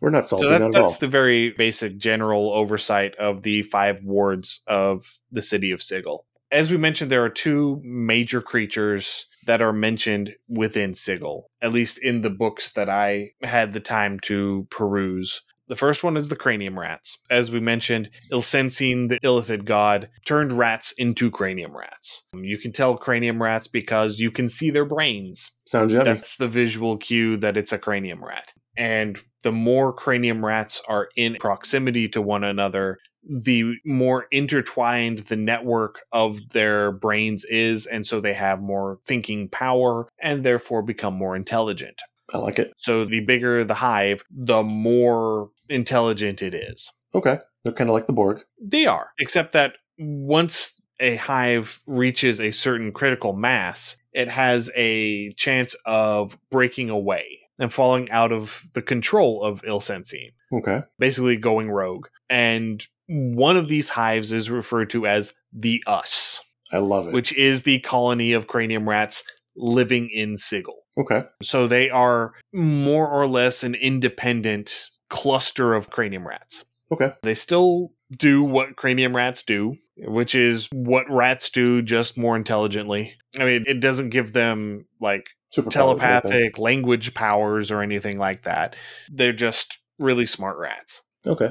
we're 0.00 0.10
not 0.10 0.24
salty, 0.26 0.44
so 0.44 0.50
that, 0.50 0.60
not 0.60 0.74
at 0.74 0.80
all. 0.80 0.86
that's 0.88 0.98
the 0.98 1.08
very 1.08 1.50
basic 1.50 1.98
general 1.98 2.52
oversight 2.52 3.14
of 3.16 3.42
the 3.42 3.62
five 3.64 4.02
wards 4.04 4.62
of 4.68 5.18
the 5.32 5.42
city 5.42 5.72
of 5.72 5.82
Sigil. 5.82 6.24
As 6.52 6.70
we 6.70 6.76
mentioned, 6.78 7.10
there 7.10 7.24
are 7.24 7.28
two 7.28 7.80
major 7.84 8.40
creatures 8.40 9.26
that 9.46 9.60
are 9.60 9.72
mentioned 9.72 10.34
within 10.48 10.94
Sigil, 10.94 11.50
at 11.60 11.72
least 11.72 11.98
in 11.98 12.22
the 12.22 12.30
books 12.30 12.72
that 12.72 12.88
I 12.88 13.32
had 13.42 13.72
the 13.72 13.80
time 13.80 14.20
to 14.20 14.66
peruse. 14.70 15.42
The 15.68 15.76
first 15.76 16.02
one 16.02 16.16
is 16.16 16.28
the 16.28 16.36
cranium 16.36 16.78
rats. 16.78 17.18
As 17.30 17.50
we 17.50 17.60
mentioned, 17.60 18.10
Ilsensine, 18.32 19.08
the 19.08 19.20
Illithid 19.20 19.64
god, 19.64 20.08
turned 20.24 20.52
rats 20.52 20.92
into 20.92 21.30
cranium 21.30 21.76
rats. 21.76 22.24
You 22.32 22.58
can 22.58 22.72
tell 22.72 22.96
cranium 22.96 23.42
rats 23.42 23.66
because 23.66 24.18
you 24.18 24.30
can 24.30 24.48
see 24.48 24.70
their 24.70 24.86
brains. 24.86 25.52
Sounds 25.66 25.92
yummy. 25.92 26.04
That's 26.04 26.36
the 26.36 26.48
visual 26.48 26.96
cue 26.96 27.36
that 27.38 27.56
it's 27.56 27.72
a 27.72 27.78
cranium 27.78 28.24
rat. 28.24 28.52
And 28.76 29.18
the 29.42 29.52
more 29.52 29.92
cranium 29.92 30.44
rats 30.44 30.80
are 30.88 31.08
in 31.16 31.36
proximity 31.38 32.08
to 32.10 32.22
one 32.22 32.44
another, 32.44 32.98
the 33.28 33.74
more 33.84 34.26
intertwined 34.30 35.20
the 35.20 35.36
network 35.36 36.00
of 36.12 36.40
their 36.50 36.92
brains 36.92 37.44
is. 37.44 37.86
And 37.86 38.06
so 38.06 38.20
they 38.20 38.34
have 38.34 38.60
more 38.60 39.00
thinking 39.06 39.48
power 39.48 40.08
and 40.18 40.44
therefore 40.44 40.82
become 40.82 41.14
more 41.14 41.36
intelligent. 41.36 42.00
I 42.32 42.38
like 42.38 42.58
it. 42.58 42.72
So 42.76 43.04
the 43.04 43.20
bigger 43.20 43.64
the 43.64 43.74
hive, 43.74 44.22
the 44.30 44.62
more 44.62 45.50
intelligent 45.68 46.42
it 46.42 46.54
is. 46.54 46.92
Okay, 47.14 47.38
they're 47.64 47.72
kind 47.72 47.90
of 47.90 47.94
like 47.94 48.06
the 48.06 48.12
Borg. 48.12 48.40
They 48.60 48.86
are, 48.86 49.10
except 49.18 49.52
that 49.52 49.74
once 49.98 50.80
a 51.00 51.16
hive 51.16 51.80
reaches 51.86 52.40
a 52.40 52.50
certain 52.50 52.92
critical 52.92 53.32
mass, 53.32 53.96
it 54.12 54.28
has 54.28 54.70
a 54.74 55.32
chance 55.34 55.74
of 55.84 56.36
breaking 56.50 56.90
away 56.90 57.38
and 57.60 57.72
falling 57.72 58.10
out 58.10 58.32
of 58.32 58.62
the 58.74 58.82
control 58.82 59.42
of 59.42 59.62
Ilsensine, 59.62 60.32
Okay, 60.52 60.82
basically 60.98 61.36
going 61.36 61.70
rogue. 61.70 62.06
And 62.30 62.84
one 63.06 63.56
of 63.56 63.68
these 63.68 63.88
hives 63.90 64.32
is 64.32 64.50
referred 64.50 64.90
to 64.90 65.06
as 65.06 65.32
the 65.52 65.82
Us, 65.86 66.40
I 66.72 66.78
love 66.78 67.08
it. 67.08 67.14
which 67.14 67.32
is 67.36 67.62
the 67.62 67.80
colony 67.80 68.32
of 68.32 68.46
cranium 68.46 68.88
rats 68.88 69.22
living 69.56 70.10
in 70.12 70.36
Sigil. 70.36 70.76
okay, 71.00 71.22
So 71.42 71.66
they 71.66 71.90
are 71.90 72.34
more 72.52 73.08
or 73.08 73.26
less 73.26 73.64
an 73.64 73.74
independent 73.74 74.84
cluster 75.08 75.74
of 75.74 75.90
cranium 75.90 76.26
rats. 76.26 76.64
okay, 76.92 77.12
They 77.22 77.34
still 77.34 77.92
do 78.16 78.42
what 78.42 78.76
cranium 78.76 79.14
rats 79.14 79.42
do, 79.42 79.76
which 79.98 80.34
is 80.34 80.68
what 80.72 81.04
rats 81.10 81.50
do, 81.50 81.82
just 81.82 82.16
more 82.16 82.36
intelligently. 82.36 83.14
I 83.38 83.44
mean, 83.44 83.64
it 83.66 83.80
doesn't 83.80 84.10
give 84.10 84.32
them 84.32 84.86
like 85.00 85.30
super 85.50 85.70
telepathic 85.70 86.58
language 86.58 87.14
powers 87.14 87.70
or 87.70 87.82
anything 87.82 88.18
like 88.18 88.42
that. 88.44 88.76
They're 89.10 89.32
just 89.32 89.78
really 89.98 90.26
smart 90.26 90.58
rats. 90.58 91.02
Okay, 91.26 91.50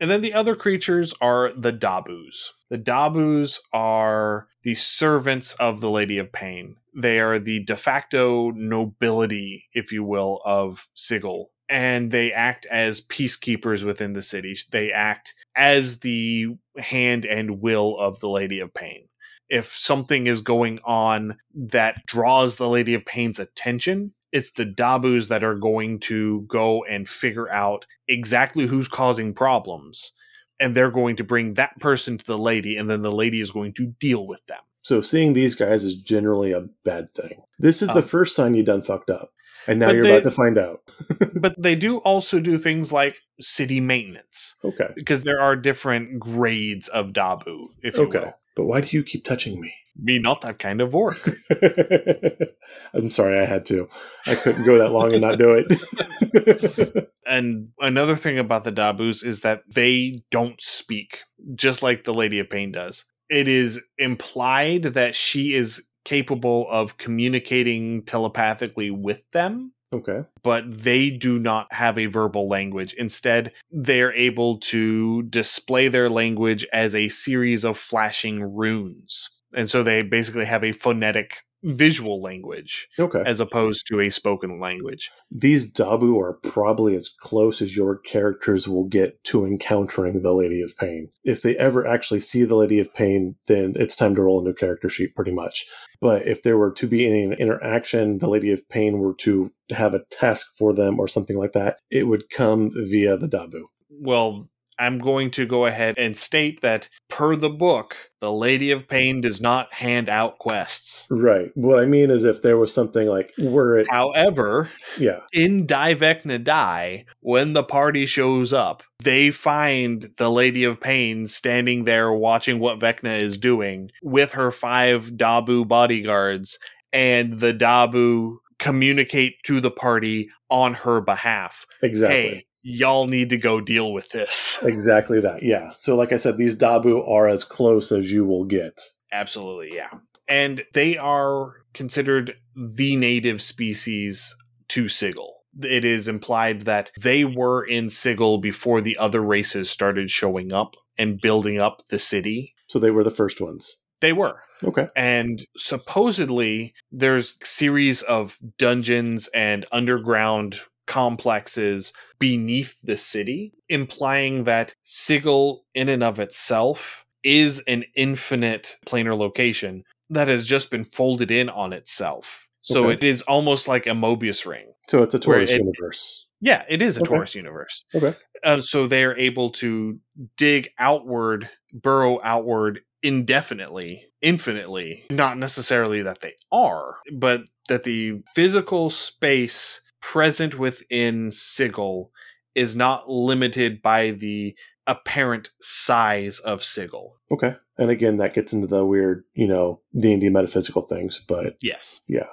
And 0.00 0.10
then 0.10 0.22
the 0.22 0.32
other 0.32 0.54
creatures 0.56 1.12
are 1.20 1.52
the 1.54 1.72
Dabus. 1.72 2.50
The 2.70 2.78
Dabus 2.78 3.58
are 3.72 4.48
the 4.62 4.74
servants 4.74 5.54
of 5.54 5.80
the 5.80 5.90
Lady 5.90 6.18
of 6.18 6.32
Pain. 6.32 6.76
They 6.94 7.18
are 7.20 7.38
the 7.38 7.60
de 7.64 7.76
facto 7.76 8.50
nobility, 8.52 9.64
if 9.74 9.92
you 9.92 10.04
will, 10.04 10.40
of 10.44 10.88
Sigil. 10.94 11.50
And 11.68 12.10
they 12.10 12.32
act 12.32 12.66
as 12.66 13.00
peacekeepers 13.00 13.84
within 13.84 14.14
the 14.14 14.22
city. 14.22 14.56
They 14.70 14.90
act 14.90 15.34
as 15.54 16.00
the 16.00 16.48
hand 16.78 17.24
and 17.26 17.60
will 17.60 17.98
of 17.98 18.20
the 18.20 18.28
Lady 18.28 18.60
of 18.60 18.72
Pain. 18.72 19.04
If 19.50 19.76
something 19.76 20.26
is 20.26 20.40
going 20.40 20.78
on 20.84 21.36
that 21.54 22.06
draws 22.06 22.56
the 22.56 22.68
Lady 22.68 22.94
of 22.94 23.04
Pain's 23.04 23.38
attention, 23.38 24.12
it's 24.32 24.52
the 24.52 24.66
Dabus 24.66 25.28
that 25.28 25.42
are 25.42 25.54
going 25.54 26.00
to 26.00 26.42
go 26.42 26.84
and 26.84 27.08
figure 27.08 27.50
out 27.50 27.86
exactly 28.08 28.66
who's 28.66 28.88
causing 28.88 29.32
problems. 29.32 30.12
And 30.60 30.74
they're 30.74 30.90
going 30.90 31.16
to 31.16 31.24
bring 31.24 31.54
that 31.54 31.78
person 31.80 32.18
to 32.18 32.26
the 32.26 32.36
lady, 32.36 32.76
and 32.76 32.90
then 32.90 33.02
the 33.02 33.12
lady 33.12 33.40
is 33.40 33.50
going 33.50 33.74
to 33.74 33.86
deal 33.86 34.26
with 34.26 34.44
them. 34.46 34.58
so 34.82 35.00
seeing 35.00 35.32
these 35.32 35.54
guys 35.54 35.84
is 35.84 35.96
generally 35.96 36.52
a 36.52 36.62
bad 36.84 37.14
thing. 37.14 37.42
This 37.58 37.80
is 37.82 37.88
the 37.88 37.98
Um, 38.02 38.08
first 38.08 38.34
sign 38.34 38.54
you've 38.54 38.66
done 38.66 38.82
fucked 38.82 39.10
up, 39.10 39.32
and 39.68 39.78
now 39.78 39.86
but 39.86 39.94
you're 39.94 40.04
they- 40.04 40.12
about 40.12 40.22
to 40.24 40.30
find 40.32 40.58
out. 40.58 40.80
but 41.34 41.54
they 41.62 41.76
do 41.76 41.98
also 41.98 42.40
do 42.40 42.58
things 42.58 42.92
like 42.92 43.18
city 43.40 43.78
maintenance, 43.80 44.56
Okay, 44.64 44.88
because 44.96 45.22
there 45.22 45.40
are 45.40 45.54
different 45.54 46.18
grades 46.18 46.88
of 46.88 47.12
Dabu, 47.12 47.68
if 47.82 47.96
you 47.96 48.04
okay, 48.08 48.18
will. 48.18 48.34
but 48.56 48.64
why 48.64 48.80
do 48.80 48.88
you 48.96 49.04
keep 49.04 49.24
touching 49.24 49.60
me? 49.60 49.72
Me 50.00 50.18
not 50.18 50.40
that 50.42 50.58
kind 50.60 50.80
of 50.80 50.94
orc. 50.94 51.18
I'm 52.94 53.10
sorry, 53.10 53.38
I 53.38 53.44
had 53.44 53.64
to. 53.66 53.88
I 54.26 54.36
couldn't 54.36 54.64
go 54.64 54.78
that 54.78 54.92
long 54.92 55.12
and 55.12 55.20
not 55.22 55.38
do 55.38 55.52
it. 55.64 57.08
And 57.28 57.68
another 57.78 58.16
thing 58.16 58.38
about 58.38 58.64
the 58.64 58.72
Dabus 58.72 59.22
is 59.22 59.40
that 59.40 59.62
they 59.70 60.22
don't 60.30 60.58
speak, 60.62 61.24
just 61.54 61.82
like 61.82 62.04
the 62.04 62.14
Lady 62.14 62.38
of 62.38 62.48
Pain 62.48 62.72
does. 62.72 63.04
It 63.28 63.48
is 63.48 63.78
implied 63.98 64.84
that 64.94 65.14
she 65.14 65.52
is 65.52 65.88
capable 66.08 66.66
of 66.70 66.96
communicating 66.96 68.02
telepathically 68.02 68.90
with 68.90 69.20
them, 69.32 69.74
okay, 69.92 70.20
but 70.42 70.64
they 70.66 71.10
do 71.10 71.38
not 71.38 71.70
have 71.70 71.98
a 71.98 72.06
verbal 72.06 72.48
language. 72.48 72.94
Instead, 72.94 73.52
they're 73.70 74.14
able 74.14 74.56
to 74.58 75.24
display 75.24 75.88
their 75.88 76.08
language 76.08 76.66
as 76.72 76.94
a 76.94 77.10
series 77.10 77.62
of 77.62 77.76
flashing 77.76 78.42
runes. 78.42 79.28
And 79.54 79.68
so 79.68 79.82
they 79.82 80.00
basically 80.00 80.46
have 80.46 80.64
a 80.64 80.72
phonetic 80.72 81.42
visual 81.62 82.22
language 82.22 82.88
okay. 82.98 83.22
as 83.26 83.40
opposed 83.40 83.86
to 83.86 84.00
a 84.00 84.10
spoken 84.10 84.60
language. 84.60 85.10
These 85.30 85.72
Dabu 85.72 86.20
are 86.20 86.34
probably 86.34 86.94
as 86.94 87.08
close 87.08 87.60
as 87.60 87.76
your 87.76 87.98
characters 87.98 88.68
will 88.68 88.84
get 88.84 89.22
to 89.24 89.44
encountering 89.44 90.22
the 90.22 90.32
Lady 90.32 90.62
of 90.62 90.76
Pain. 90.76 91.10
If 91.24 91.42
they 91.42 91.56
ever 91.56 91.86
actually 91.86 92.20
see 92.20 92.44
the 92.44 92.56
Lady 92.56 92.78
of 92.78 92.94
Pain, 92.94 93.36
then 93.46 93.74
it's 93.76 93.96
time 93.96 94.14
to 94.14 94.22
roll 94.22 94.40
a 94.40 94.44
new 94.44 94.54
character 94.54 94.88
sheet, 94.88 95.14
pretty 95.14 95.32
much. 95.32 95.66
But 96.00 96.26
if 96.26 96.42
there 96.42 96.56
were 96.56 96.72
to 96.72 96.86
be 96.86 97.06
any 97.06 97.34
interaction, 97.38 98.18
the 98.18 98.28
Lady 98.28 98.52
of 98.52 98.68
Pain 98.68 98.98
were 98.98 99.14
to 99.20 99.50
have 99.70 99.94
a 99.94 100.04
task 100.10 100.46
for 100.56 100.72
them 100.72 101.00
or 101.00 101.08
something 101.08 101.36
like 101.36 101.52
that, 101.52 101.78
it 101.90 102.04
would 102.04 102.30
come 102.30 102.70
via 102.74 103.16
the 103.16 103.28
Dabu. 103.28 103.62
well, 103.90 104.48
I'm 104.78 104.98
going 104.98 105.30
to 105.32 105.46
go 105.46 105.66
ahead 105.66 105.94
and 105.98 106.16
state 106.16 106.60
that 106.60 106.88
per 107.08 107.36
the 107.36 107.50
book, 107.50 107.96
the 108.20 108.32
Lady 108.32 108.70
of 108.70 108.88
Pain 108.88 109.20
does 109.20 109.40
not 109.40 109.72
hand 109.74 110.08
out 110.08 110.38
quests. 110.38 111.06
Right. 111.10 111.50
What 111.54 111.78
I 111.78 111.84
mean 111.86 112.10
is, 112.10 112.24
if 112.24 112.42
there 112.42 112.56
was 112.56 112.72
something 112.72 113.06
like, 113.06 113.32
were 113.38 113.78
it, 113.78 113.86
However, 113.90 114.70
yeah, 114.98 115.20
in 115.32 115.66
Die 115.66 115.94
Vecna 115.94 116.42
Die, 116.42 117.04
when 117.20 117.52
the 117.52 117.62
party 117.62 118.06
shows 118.06 118.52
up, 118.52 118.82
they 119.02 119.30
find 119.30 120.10
the 120.16 120.30
Lady 120.30 120.64
of 120.64 120.80
Pain 120.80 121.28
standing 121.28 121.84
there 121.84 122.12
watching 122.12 122.58
what 122.58 122.80
Vecna 122.80 123.20
is 123.20 123.38
doing 123.38 123.90
with 124.02 124.32
her 124.32 124.50
five 124.50 125.12
Dabu 125.12 125.66
bodyguards, 125.66 126.58
and 126.92 127.38
the 127.38 127.54
Dabu 127.54 128.36
communicate 128.58 129.36
to 129.44 129.60
the 129.60 129.70
party 129.70 130.28
on 130.50 130.74
her 130.74 131.00
behalf. 131.00 131.66
exactly. 131.82 132.16
Hey, 132.16 132.46
y'all 132.62 133.06
need 133.06 133.30
to 133.30 133.36
go 133.36 133.60
deal 133.60 133.92
with 133.92 134.10
this. 134.10 134.46
Exactly 134.64 135.20
that. 135.20 135.44
Yeah. 135.44 135.70
So, 135.76 135.94
like 135.94 136.12
I 136.12 136.16
said, 136.16 136.36
these 136.36 136.56
Dabu 136.56 137.08
are 137.08 137.28
as 137.28 137.44
close 137.44 137.92
as 137.92 138.10
you 138.10 138.24
will 138.24 138.44
get. 138.44 138.80
Absolutely, 139.12 139.70
yeah. 139.72 139.90
And 140.26 140.64
they 140.74 140.96
are 140.96 141.52
considered 141.74 142.34
the 142.56 142.96
native 142.96 143.40
species 143.40 144.34
to 144.70 144.88
Sigil. 144.88 145.36
It 145.62 145.84
is 145.84 146.08
implied 146.08 146.62
that 146.62 146.90
they 147.00 147.24
were 147.24 147.64
in 147.64 147.88
Sigil 147.88 148.38
before 148.38 148.80
the 148.80 148.96
other 148.96 149.20
races 149.20 149.70
started 149.70 150.10
showing 150.10 150.52
up 150.52 150.74
and 150.98 151.20
building 151.20 151.60
up 151.60 151.82
the 151.88 152.00
city. 152.00 152.54
So, 152.66 152.80
they 152.80 152.90
were 152.90 153.04
the 153.04 153.12
first 153.12 153.40
ones. 153.40 153.76
They 154.00 154.12
were. 154.12 154.40
Okay. 154.64 154.88
And 154.96 155.40
supposedly 155.56 156.74
there's 156.90 157.38
series 157.44 158.02
of 158.02 158.38
dungeons 158.58 159.28
and 159.28 159.66
underground 159.70 160.60
complexes 160.86 161.92
beneath 162.18 162.76
the 162.82 162.96
city, 162.96 163.52
implying 163.68 164.44
that 164.44 164.74
Sigil 164.82 165.64
in 165.74 165.88
and 165.88 166.02
of 166.02 166.18
itself 166.20 167.04
is 167.22 167.60
an 167.66 167.84
infinite 167.96 168.76
planar 168.86 169.16
location 169.16 169.84
that 170.10 170.28
has 170.28 170.44
just 170.46 170.70
been 170.70 170.84
folded 170.84 171.30
in 171.30 171.48
on 171.48 171.72
itself. 171.72 172.46
So 172.62 172.84
Okay. 172.84 172.94
it 172.94 173.02
is 173.02 173.22
almost 173.22 173.68
like 173.68 173.86
a 173.86 173.90
Mobius 173.90 174.46
ring. 174.46 174.70
So, 174.88 175.02
it's 175.02 175.14
a 175.14 175.18
torus 175.20 175.48
it- 175.48 175.60
universe. 175.60 176.26
Yeah, 176.40 176.64
it 176.68 176.80
is 176.80 176.96
a 176.96 177.00
Okay. 177.00 177.14
torus 177.14 177.34
universe. 177.34 177.84
Okay. 177.94 178.14
So 178.60 178.86
they're 178.86 179.18
able 179.18 179.50
to 179.50 179.98
dig 180.36 180.70
outward, 180.78 181.50
burrow 181.72 182.20
outward 182.22 182.80
indefinitely, 183.02 184.04
infinitely. 184.22 185.04
Not 185.10 185.38
necessarily 185.38 186.02
that 186.02 186.20
they 186.20 186.34
are, 186.52 186.96
but 187.12 187.42
that 187.68 187.84
the 187.84 188.20
physical 188.34 188.90
space 188.90 189.80
present 190.00 190.58
within 190.58 191.30
Sigil 191.32 192.10
is 192.54 192.76
not 192.76 193.08
limited 193.08 193.82
by 193.82 194.10
the 194.10 194.54
apparent 194.86 195.50
size 195.60 196.38
of 196.40 196.64
Sigil. 196.64 197.16
Okay. 197.30 197.56
And 197.76 197.90
again, 197.90 198.16
that 198.16 198.34
gets 198.34 198.52
into 198.52 198.66
the 198.66 198.84
weird, 198.84 199.24
you 199.34 199.46
know, 199.46 199.80
D&D 199.98 200.28
metaphysical 200.30 200.82
things, 200.82 201.22
but 201.28 201.56
Yes. 201.62 202.00
Yeah, 202.08 202.26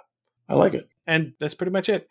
I 0.50 0.56
like 0.56 0.74
it. 0.74 0.90
and 1.06 1.34
that's 1.40 1.54
pretty 1.54 1.72
much 1.72 1.90
it. 1.90 2.08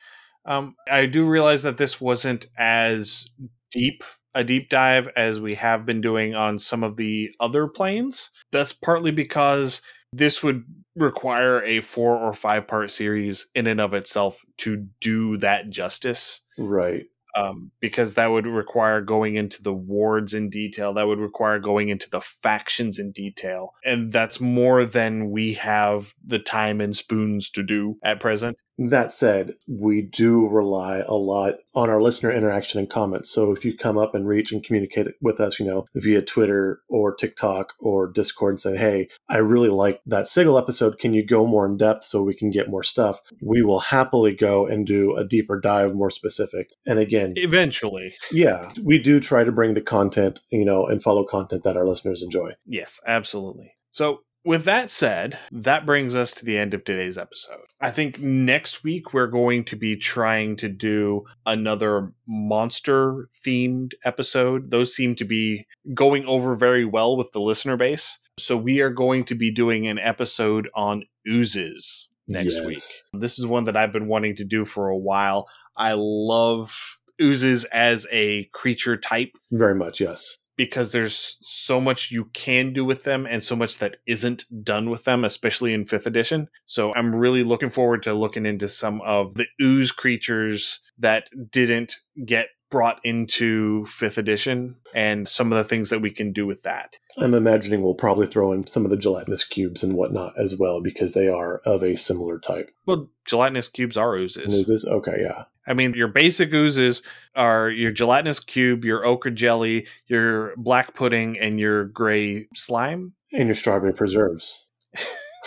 Um, 0.46 0.76
I 0.90 1.06
do 1.06 1.26
realize 1.26 1.62
that 1.62 1.78
this 1.78 2.00
wasn't 2.00 2.46
as 2.58 3.30
deep 3.70 4.04
a 4.36 4.42
deep 4.44 4.68
dive 4.68 5.08
as 5.16 5.38
we 5.40 5.54
have 5.54 5.86
been 5.86 6.00
doing 6.00 6.34
on 6.34 6.58
some 6.58 6.82
of 6.82 6.96
the 6.96 7.30
other 7.38 7.68
planes. 7.68 8.30
That's 8.50 8.72
partly 8.72 9.12
because 9.12 9.80
this 10.16 10.42
would 10.42 10.64
require 10.96 11.62
a 11.64 11.80
four 11.80 12.16
or 12.16 12.32
five 12.32 12.66
part 12.66 12.90
series 12.90 13.50
in 13.54 13.66
and 13.66 13.80
of 13.80 13.94
itself 13.94 14.44
to 14.58 14.86
do 15.00 15.36
that 15.38 15.70
justice. 15.70 16.42
Right. 16.56 17.06
Um, 17.36 17.72
because 17.80 18.14
that 18.14 18.28
would 18.28 18.46
require 18.46 19.00
going 19.00 19.34
into 19.34 19.60
the 19.60 19.72
wards 19.72 20.34
in 20.34 20.50
detail. 20.50 20.94
That 20.94 21.08
would 21.08 21.18
require 21.18 21.58
going 21.58 21.88
into 21.88 22.08
the 22.08 22.20
factions 22.20 23.00
in 23.00 23.10
detail. 23.10 23.74
And 23.84 24.12
that's 24.12 24.40
more 24.40 24.84
than 24.84 25.30
we 25.30 25.54
have 25.54 26.14
the 26.24 26.38
time 26.38 26.80
and 26.80 26.96
spoons 26.96 27.50
to 27.50 27.64
do 27.64 27.96
at 28.04 28.20
present. 28.20 28.62
That 28.76 29.12
said, 29.12 29.54
we 29.68 30.02
do 30.02 30.48
rely 30.48 30.98
a 31.06 31.14
lot 31.14 31.54
on 31.74 31.90
our 31.90 32.02
listener 32.02 32.32
interaction 32.32 32.80
and 32.80 32.90
comments. 32.90 33.30
So 33.30 33.52
if 33.52 33.64
you 33.64 33.76
come 33.76 33.96
up 33.98 34.14
and 34.14 34.26
reach 34.26 34.50
and 34.52 34.64
communicate 34.64 35.06
with 35.20 35.40
us, 35.40 35.60
you 35.60 35.66
know, 35.66 35.86
via 35.94 36.22
Twitter 36.22 36.80
or 36.88 37.14
TikTok 37.14 37.72
or 37.78 38.08
Discord 38.10 38.54
and 38.54 38.60
say, 38.60 38.76
hey, 38.76 39.08
I 39.28 39.38
really 39.38 39.68
like 39.68 40.00
that 40.06 40.26
Sigil 40.28 40.58
episode. 40.58 40.98
Can 40.98 41.14
you 41.14 41.24
go 41.24 41.46
more 41.46 41.66
in 41.66 41.76
depth 41.76 42.04
so 42.04 42.22
we 42.22 42.34
can 42.34 42.50
get 42.50 42.68
more 42.68 42.82
stuff? 42.82 43.20
We 43.40 43.62
will 43.62 43.80
happily 43.80 44.34
go 44.34 44.66
and 44.66 44.86
do 44.86 45.16
a 45.16 45.24
deeper 45.24 45.60
dive, 45.60 45.94
more 45.94 46.10
specific. 46.10 46.70
And 46.86 46.98
again, 46.98 47.34
Eventually. 47.36 48.14
yeah, 48.32 48.70
we 48.82 48.98
do 48.98 49.20
try 49.20 49.44
to 49.44 49.52
bring 49.52 49.74
the 49.74 49.80
content, 49.80 50.40
you 50.50 50.64
know, 50.64 50.86
and 50.86 51.02
follow 51.02 51.24
content 51.24 51.62
that 51.62 51.76
our 51.76 51.86
listeners 51.86 52.22
enjoy. 52.22 52.52
Yes, 52.66 53.00
absolutely. 53.06 53.74
So, 53.92 54.20
with 54.44 54.64
that 54.64 54.90
said, 54.90 55.38
that 55.50 55.86
brings 55.86 56.14
us 56.14 56.32
to 56.34 56.44
the 56.44 56.58
end 56.58 56.74
of 56.74 56.84
today's 56.84 57.16
episode. 57.18 57.60
I 57.80 57.90
think 57.90 58.20
next 58.20 58.84
week 58.84 59.12
we're 59.12 59.26
going 59.26 59.64
to 59.64 59.76
be 59.76 59.96
trying 59.96 60.56
to 60.58 60.68
do 60.68 61.24
another 61.46 62.12
monster 62.26 63.28
themed 63.44 63.92
episode. 64.04 64.70
Those 64.70 64.94
seem 64.94 65.14
to 65.16 65.24
be 65.24 65.66
going 65.92 66.24
over 66.26 66.54
very 66.54 66.84
well 66.84 67.16
with 67.16 67.32
the 67.32 67.40
listener 67.40 67.76
base. 67.76 68.18
So, 68.38 68.56
we 68.56 68.80
are 68.80 68.90
going 68.90 69.24
to 69.26 69.34
be 69.34 69.50
doing 69.50 69.86
an 69.86 69.98
episode 69.98 70.68
on 70.74 71.04
oozes 71.28 72.08
next 72.26 72.56
Yes. 72.56 72.66
week. 72.66 73.20
This 73.20 73.38
is 73.38 73.46
one 73.46 73.64
that 73.64 73.76
I've 73.76 73.92
been 73.92 74.08
wanting 74.08 74.34
to 74.36 74.44
do 74.44 74.64
for 74.64 74.88
a 74.88 74.96
while. 74.96 75.48
I 75.76 75.94
love 75.96 76.98
oozes 77.22 77.64
as 77.66 78.06
a 78.10 78.44
creature 78.52 78.96
type 78.96 79.36
Very 79.52 79.74
much, 79.74 80.00
yes. 80.00 80.38
Because 80.56 80.92
there's 80.92 81.38
so 81.42 81.80
much 81.80 82.10
you 82.10 82.26
can 82.32 82.72
do 82.72 82.84
with 82.84 83.04
them 83.04 83.26
and 83.26 83.42
so 83.42 83.56
much 83.56 83.78
that 83.78 83.96
isn't 84.06 84.44
done 84.62 84.90
with 84.90 85.04
them, 85.04 85.24
especially 85.24 85.74
in 85.74 85.86
fifth 85.86 86.06
edition. 86.06 86.48
So 86.66 86.94
I'm 86.94 87.14
really 87.14 87.42
looking 87.44 87.70
forward 87.70 88.02
to 88.04 88.14
looking 88.14 88.46
into 88.46 88.68
some 88.68 89.00
of 89.02 89.34
the 89.34 89.46
ooze 89.60 89.92
creatures 89.92 90.80
that 90.98 91.28
didn't 91.50 91.96
get 92.24 92.48
brought 92.74 92.98
into 93.04 93.86
fifth 93.86 94.18
edition 94.18 94.74
and 94.92 95.28
some 95.28 95.52
of 95.52 95.56
the 95.56 95.62
things 95.62 95.90
that 95.90 96.00
we 96.00 96.10
can 96.10 96.32
do 96.32 96.44
with 96.44 96.64
that. 96.64 96.98
I'm 97.16 97.32
imagining 97.32 97.82
we'll 97.82 97.94
probably 97.94 98.26
throw 98.26 98.50
in 98.50 98.66
some 98.66 98.84
of 98.84 98.90
the 98.90 98.96
gelatinous 98.96 99.44
cubes 99.44 99.84
and 99.84 99.94
whatnot 99.94 100.32
as 100.36 100.56
well 100.58 100.80
because 100.80 101.14
they 101.14 101.28
are 101.28 101.58
of 101.58 101.84
a 101.84 101.94
similar 101.94 102.40
type. 102.40 102.72
Well, 102.84 103.10
gelatinous 103.24 103.68
cubes 103.68 103.96
are 103.96 104.16
oozes. 104.16 104.52
Oozes? 104.52 104.84
Okay, 104.84 105.18
yeah. 105.20 105.44
I 105.68 105.74
mean, 105.74 105.94
your 105.94 106.08
basic 106.08 106.52
oozes 106.52 107.04
are 107.36 107.70
your 107.70 107.92
gelatinous 107.92 108.40
cube, 108.40 108.84
your 108.84 109.06
ochre 109.06 109.30
jelly, 109.30 109.86
your 110.08 110.56
black 110.56 110.94
pudding, 110.94 111.38
and 111.38 111.60
your 111.60 111.84
gray 111.84 112.48
slime, 112.54 113.12
And 113.32 113.46
your 113.46 113.54
strawberry 113.54 113.94
preserves. 113.94 114.64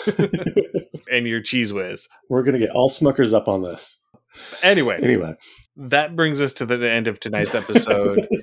and 1.12 1.28
your 1.28 1.42
Cheez 1.42 1.74
Whiz. 1.74 2.08
We're 2.30 2.44
going 2.44 2.54
to 2.54 2.66
get 2.66 2.74
all 2.74 2.90
Smuckers 2.90 3.34
up 3.34 3.50
on 3.50 3.64
this. 3.64 4.00
Anyway, 4.62 5.00
Anyway. 5.02 5.36
that 5.76 6.16
brings 6.16 6.42
us 6.42 6.54
to 6.54 6.66
the 6.66 6.90
end 6.90 7.08
of 7.08 7.20
tonight's 7.20 7.56
episode. 7.56 8.28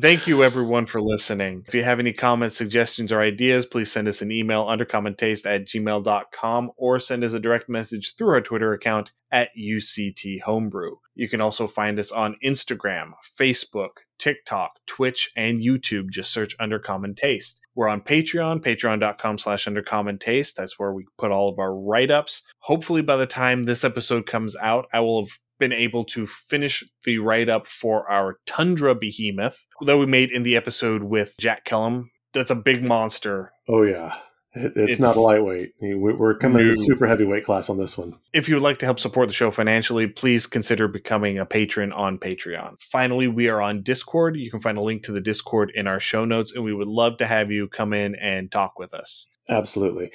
Thank 0.00 0.28
you, 0.28 0.44
everyone, 0.44 0.86
for 0.86 1.02
listening. 1.02 1.64
If 1.66 1.74
you 1.74 1.82
have 1.82 1.98
any 1.98 2.12
comments, 2.12 2.56
suggestions, 2.56 3.12
or 3.12 3.20
ideas, 3.20 3.66
please 3.66 3.90
send 3.90 4.06
us 4.06 4.22
an 4.22 4.30
email 4.30 4.66
under 4.68 4.84
undercommontaste 4.84 5.46
at 5.46 5.66
gmail.com 5.66 6.70
or 6.76 7.00
send 7.00 7.24
us 7.24 7.32
a 7.32 7.40
direct 7.40 7.68
message 7.68 8.14
through 8.16 8.30
our 8.34 8.40
Twitter 8.40 8.72
account 8.72 9.10
at 9.32 9.48
UCT 9.58 10.42
Homebrew. 10.42 10.96
You 11.16 11.28
can 11.28 11.40
also 11.40 11.66
find 11.66 11.98
us 11.98 12.12
on 12.12 12.36
Instagram, 12.44 13.14
Facebook, 13.38 14.04
TikTok, 14.20 14.72
Twitch, 14.86 15.32
and 15.36 15.58
YouTube. 15.58 16.10
Just 16.10 16.32
search 16.32 16.54
Under 16.60 16.78
Common 16.78 17.16
Taste. 17.16 17.60
We're 17.74 17.88
on 17.88 18.02
Patreon, 18.02 18.62
patreon.com 18.62 19.38
slash 19.38 19.66
Undercommon 19.66 20.20
Taste. 20.20 20.56
That's 20.56 20.78
where 20.78 20.92
we 20.92 21.06
put 21.18 21.32
all 21.32 21.48
of 21.48 21.58
our 21.58 21.74
write-ups. 21.74 22.44
Hopefully 22.60 23.02
by 23.02 23.16
the 23.16 23.26
time 23.26 23.64
this 23.64 23.82
episode 23.82 24.26
comes 24.26 24.54
out, 24.62 24.86
I 24.92 25.00
will 25.00 25.24
have 25.24 25.32
been 25.58 25.72
able 25.72 26.04
to 26.04 26.26
finish 26.26 26.84
the 27.04 27.18
write 27.18 27.48
up 27.48 27.66
for 27.66 28.08
our 28.10 28.38
Tundra 28.46 28.94
Behemoth 28.94 29.66
that 29.84 29.98
we 29.98 30.06
made 30.06 30.30
in 30.30 30.42
the 30.42 30.56
episode 30.56 31.02
with 31.02 31.34
Jack 31.38 31.64
Kellum. 31.64 32.10
That's 32.32 32.50
a 32.50 32.54
big 32.54 32.84
monster. 32.84 33.52
Oh, 33.68 33.82
yeah. 33.82 34.14
It- 34.52 34.66
it's, 34.74 34.76
It's- 34.76 34.98
not 34.98 35.16
a 35.16 35.20
lightweight. 35.20 35.74
We- 35.80 35.94
We're 35.94 36.34
coming 36.36 36.62
in 36.66 36.74
No. 36.74 36.84
super 36.84 37.06
heavyweight 37.06 37.44
class 37.44 37.70
on 37.70 37.78
this 37.78 37.96
one. 37.96 38.14
If 38.32 38.48
you 38.48 38.56
would 38.56 38.62
like 38.64 38.78
to 38.78 38.84
help 38.86 38.98
support 38.98 39.28
the 39.28 39.34
show 39.34 39.50
financially, 39.52 40.06
please 40.08 40.46
consider 40.48 40.88
becoming 40.88 41.38
a 41.38 41.46
patron 41.46 41.92
on 41.92 42.18
Patreon. 42.18 42.80
Finally, 42.80 43.28
we 43.28 43.48
are 43.48 43.60
on 43.62 43.82
Discord. 43.82 44.36
You 44.36 44.50
can 44.50 44.60
find 44.60 44.76
a 44.76 44.80
link 44.82 45.04
to 45.04 45.12
the 45.12 45.20
Discord 45.20 45.70
in 45.74 45.86
our 45.86 46.00
show 46.00 46.24
notes, 46.24 46.52
and 46.52 46.64
we 46.64 46.74
would 46.74 46.88
love 46.88 47.18
to 47.18 47.26
have 47.26 47.52
you 47.52 47.68
come 47.68 47.92
in 47.92 48.16
and 48.16 48.50
talk 48.50 48.78
with 48.78 48.92
us. 48.92 49.28
Absolutely. 49.48 50.10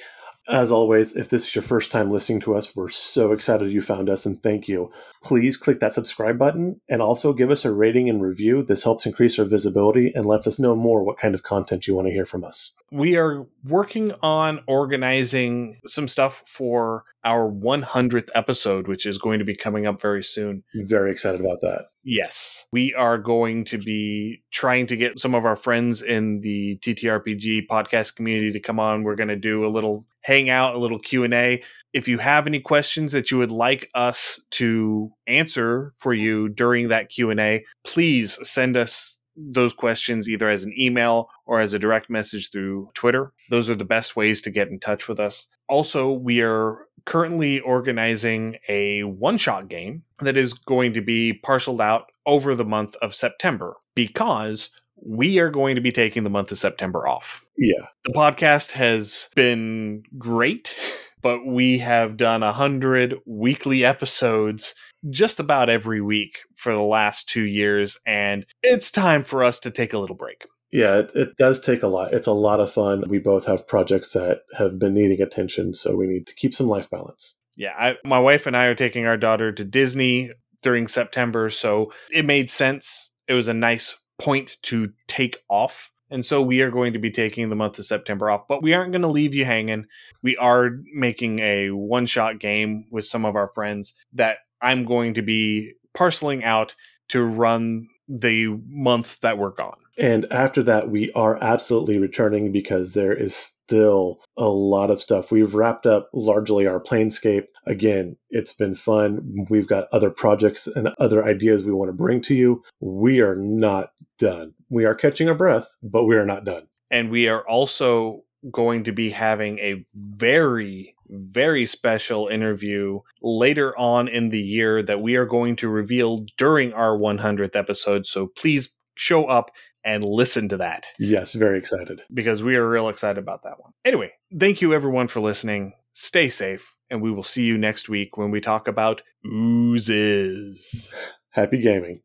As 0.48 0.70
always, 0.70 1.16
if 1.16 1.28
this 1.28 1.46
is 1.46 1.54
your 1.54 1.62
first 1.62 1.90
time 1.90 2.10
listening 2.10 2.40
to 2.42 2.54
us, 2.54 2.74
we're 2.76 2.88
so 2.88 3.32
excited 3.32 3.72
you 3.72 3.82
found 3.82 4.08
us 4.08 4.26
and 4.26 4.40
thank 4.42 4.68
you. 4.68 4.90
Please 5.22 5.56
click 5.56 5.80
that 5.80 5.92
subscribe 5.92 6.38
button 6.38 6.80
and 6.88 7.02
also 7.02 7.32
give 7.32 7.50
us 7.50 7.64
a 7.64 7.72
rating 7.72 8.08
and 8.08 8.22
review. 8.22 8.62
This 8.62 8.84
helps 8.84 9.06
increase 9.06 9.38
our 9.38 9.44
visibility 9.44 10.12
and 10.14 10.24
lets 10.24 10.46
us 10.46 10.58
know 10.58 10.76
more 10.76 11.02
what 11.02 11.18
kind 11.18 11.34
of 11.34 11.42
content 11.42 11.86
you 11.86 11.94
want 11.94 12.06
to 12.06 12.12
hear 12.12 12.26
from 12.26 12.44
us. 12.44 12.72
We 12.92 13.16
are 13.16 13.46
working 13.64 14.12
on 14.22 14.60
organizing 14.66 15.80
some 15.84 16.06
stuff 16.06 16.44
for 16.46 17.04
our 17.26 17.50
100th 17.50 18.28
episode, 18.34 18.86
which 18.86 19.04
is 19.04 19.18
going 19.18 19.40
to 19.40 19.44
be 19.44 19.56
coming 19.56 19.86
up 19.86 20.00
very 20.00 20.22
soon. 20.22 20.62
Very 20.74 21.10
excited 21.10 21.40
about 21.40 21.60
that. 21.60 21.86
Yes, 22.04 22.68
we 22.72 22.94
are 22.94 23.18
going 23.18 23.64
to 23.66 23.78
be 23.78 24.44
trying 24.52 24.86
to 24.86 24.96
get 24.96 25.18
some 25.18 25.34
of 25.34 25.44
our 25.44 25.56
friends 25.56 26.02
in 26.02 26.40
the 26.40 26.78
TTRPG 26.82 27.66
podcast 27.66 28.14
community 28.14 28.52
to 28.52 28.60
come 28.60 28.78
on. 28.78 29.02
We're 29.02 29.16
going 29.16 29.28
to 29.28 29.36
do 29.36 29.66
a 29.66 29.68
little 29.68 30.06
hangout, 30.20 30.76
a 30.76 30.78
little 30.78 31.00
Q&A. 31.00 31.62
If 31.92 32.06
you 32.06 32.18
have 32.18 32.46
any 32.46 32.60
questions 32.60 33.10
that 33.10 33.32
you 33.32 33.38
would 33.38 33.50
like 33.50 33.90
us 33.94 34.40
to 34.52 35.10
answer 35.26 35.94
for 35.96 36.14
you 36.14 36.48
during 36.48 36.88
that 36.88 37.08
Q&A, 37.08 37.64
please 37.84 38.38
send 38.48 38.76
us 38.76 39.18
those 39.36 39.72
questions 39.72 40.28
either 40.28 40.48
as 40.48 40.64
an 40.64 40.72
email 40.78 41.28
or 41.44 41.60
as 41.60 41.74
a 41.74 41.78
direct 41.78 42.08
message 42.08 42.50
through 42.50 42.90
Twitter. 42.94 43.32
Those 43.50 43.68
are 43.68 43.74
the 43.74 43.84
best 43.84 44.16
ways 44.16 44.40
to 44.42 44.50
get 44.50 44.68
in 44.68 44.80
touch 44.80 45.08
with 45.08 45.20
us. 45.20 45.48
Also, 45.68 46.10
we 46.10 46.40
are 46.40 46.86
currently 47.06 47.60
organizing 47.60 48.58
a 48.68 49.04
one 49.04 49.38
shot 49.38 49.68
game 49.68 50.02
that 50.20 50.36
is 50.36 50.52
going 50.52 50.92
to 50.92 51.00
be 51.00 51.32
parceled 51.32 51.80
out 51.80 52.10
over 52.26 52.54
the 52.54 52.64
month 52.64 52.96
of 52.96 53.14
September 53.14 53.76
because 53.94 54.70
we 55.02 55.38
are 55.38 55.50
going 55.50 55.74
to 55.76 55.80
be 55.80 55.92
taking 55.92 56.24
the 56.24 56.30
month 56.30 56.52
of 56.52 56.58
September 56.58 57.06
off. 57.06 57.44
Yeah. 57.56 57.86
The 58.04 58.12
podcast 58.12 58.72
has 58.72 59.28
been 59.34 60.02
great, 60.18 60.74
but 61.22 61.46
we 61.46 61.78
have 61.78 62.16
done 62.16 62.42
a 62.42 62.52
hundred 62.52 63.14
weekly 63.24 63.84
episodes 63.84 64.74
just 65.08 65.38
about 65.38 65.70
every 65.70 66.00
week 66.00 66.40
for 66.56 66.72
the 66.72 66.82
last 66.82 67.28
two 67.28 67.44
years, 67.44 67.98
and 68.06 68.44
it's 68.62 68.90
time 68.90 69.22
for 69.22 69.44
us 69.44 69.60
to 69.60 69.70
take 69.70 69.92
a 69.92 69.98
little 69.98 70.16
break. 70.16 70.46
Yeah, 70.72 70.96
it, 70.96 71.12
it 71.14 71.36
does 71.36 71.60
take 71.60 71.82
a 71.82 71.88
lot. 71.88 72.12
It's 72.12 72.26
a 72.26 72.32
lot 72.32 72.60
of 72.60 72.72
fun. 72.72 73.04
We 73.08 73.18
both 73.18 73.46
have 73.46 73.68
projects 73.68 74.12
that 74.12 74.40
have 74.58 74.78
been 74.78 74.94
needing 74.94 75.22
attention, 75.22 75.74
so 75.74 75.96
we 75.96 76.06
need 76.06 76.26
to 76.26 76.34
keep 76.34 76.54
some 76.54 76.66
life 76.66 76.90
balance. 76.90 77.36
Yeah, 77.56 77.74
I, 77.78 77.96
my 78.04 78.18
wife 78.18 78.46
and 78.46 78.56
I 78.56 78.66
are 78.66 78.74
taking 78.74 79.06
our 79.06 79.16
daughter 79.16 79.52
to 79.52 79.64
Disney 79.64 80.32
during 80.62 80.88
September, 80.88 81.50
so 81.50 81.92
it 82.10 82.26
made 82.26 82.50
sense. 82.50 83.12
It 83.28 83.34
was 83.34 83.48
a 83.48 83.54
nice 83.54 84.02
point 84.18 84.58
to 84.62 84.92
take 85.06 85.38
off. 85.48 85.92
And 86.10 86.24
so 86.24 86.40
we 86.40 86.62
are 86.62 86.70
going 86.70 86.92
to 86.92 86.98
be 86.98 87.10
taking 87.10 87.48
the 87.48 87.56
month 87.56 87.78
of 87.78 87.86
September 87.86 88.30
off, 88.30 88.42
but 88.48 88.62
we 88.62 88.74
aren't 88.74 88.92
going 88.92 89.02
to 89.02 89.08
leave 89.08 89.34
you 89.34 89.44
hanging. 89.44 89.86
We 90.22 90.36
are 90.36 90.70
making 90.94 91.40
a 91.40 91.70
one 91.70 92.06
shot 92.06 92.38
game 92.38 92.86
with 92.92 93.06
some 93.06 93.24
of 93.24 93.34
our 93.34 93.48
friends 93.48 93.94
that 94.12 94.38
I'm 94.62 94.84
going 94.84 95.14
to 95.14 95.22
be 95.22 95.72
parceling 95.94 96.44
out 96.44 96.76
to 97.08 97.22
run 97.22 97.88
the 98.08 98.48
month 98.68 99.20
that 99.20 99.38
we're 99.38 99.50
gone. 99.50 99.78
And 99.98 100.26
after 100.30 100.62
that, 100.64 100.90
we 100.90 101.10
are 101.12 101.42
absolutely 101.42 101.98
returning 101.98 102.52
because 102.52 102.92
there 102.92 103.14
is 103.14 103.34
still 103.34 104.20
a 104.36 104.48
lot 104.48 104.90
of 104.90 105.00
stuff. 105.00 105.32
We've 105.32 105.54
wrapped 105.54 105.86
up 105.86 106.10
largely 106.12 106.66
our 106.66 106.80
Planescape. 106.80 107.46
Again, 107.66 108.16
it's 108.28 108.52
been 108.52 108.74
fun. 108.74 109.46
We've 109.48 109.66
got 109.66 109.88
other 109.92 110.10
projects 110.10 110.66
and 110.66 110.90
other 111.00 111.24
ideas 111.24 111.64
we 111.64 111.72
want 111.72 111.88
to 111.88 111.94
bring 111.94 112.20
to 112.22 112.34
you. 112.34 112.62
We 112.80 113.20
are 113.20 113.36
not 113.36 113.90
done. 114.18 114.54
We 114.68 114.84
are 114.84 114.94
catching 114.94 115.28
our 115.28 115.34
breath, 115.34 115.68
but 115.82 116.04
we 116.04 116.16
are 116.16 116.26
not 116.26 116.44
done. 116.44 116.68
And 116.90 117.10
we 117.10 117.28
are 117.28 117.46
also 117.48 118.24
going 118.50 118.84
to 118.84 118.92
be 118.92 119.10
having 119.10 119.58
a 119.58 119.84
very 119.94 120.94
very 121.08 121.66
special 121.66 122.28
interview 122.28 123.00
later 123.22 123.76
on 123.78 124.08
in 124.08 124.30
the 124.30 124.40
year 124.40 124.82
that 124.82 125.00
we 125.00 125.16
are 125.16 125.26
going 125.26 125.56
to 125.56 125.68
reveal 125.68 126.26
during 126.36 126.72
our 126.72 126.96
100th 126.96 127.56
episode. 127.56 128.06
So 128.06 128.26
please 128.26 128.76
show 128.96 129.26
up 129.26 129.50
and 129.84 130.04
listen 130.04 130.48
to 130.48 130.56
that. 130.56 130.86
Yes, 130.98 131.34
very 131.34 131.58
excited. 131.58 132.02
Because 132.12 132.42
we 132.42 132.56
are 132.56 132.68
real 132.68 132.88
excited 132.88 133.18
about 133.18 133.44
that 133.44 133.60
one. 133.60 133.72
Anyway, 133.84 134.12
thank 134.38 134.60
you 134.60 134.74
everyone 134.74 135.08
for 135.08 135.20
listening. 135.20 135.74
Stay 135.92 136.28
safe, 136.28 136.74
and 136.90 137.00
we 137.00 137.12
will 137.12 137.24
see 137.24 137.44
you 137.44 137.56
next 137.56 137.88
week 137.88 138.16
when 138.16 138.30
we 138.30 138.40
talk 138.40 138.66
about 138.66 139.02
oozes. 139.24 140.94
Happy 141.30 141.58
gaming. 141.58 142.00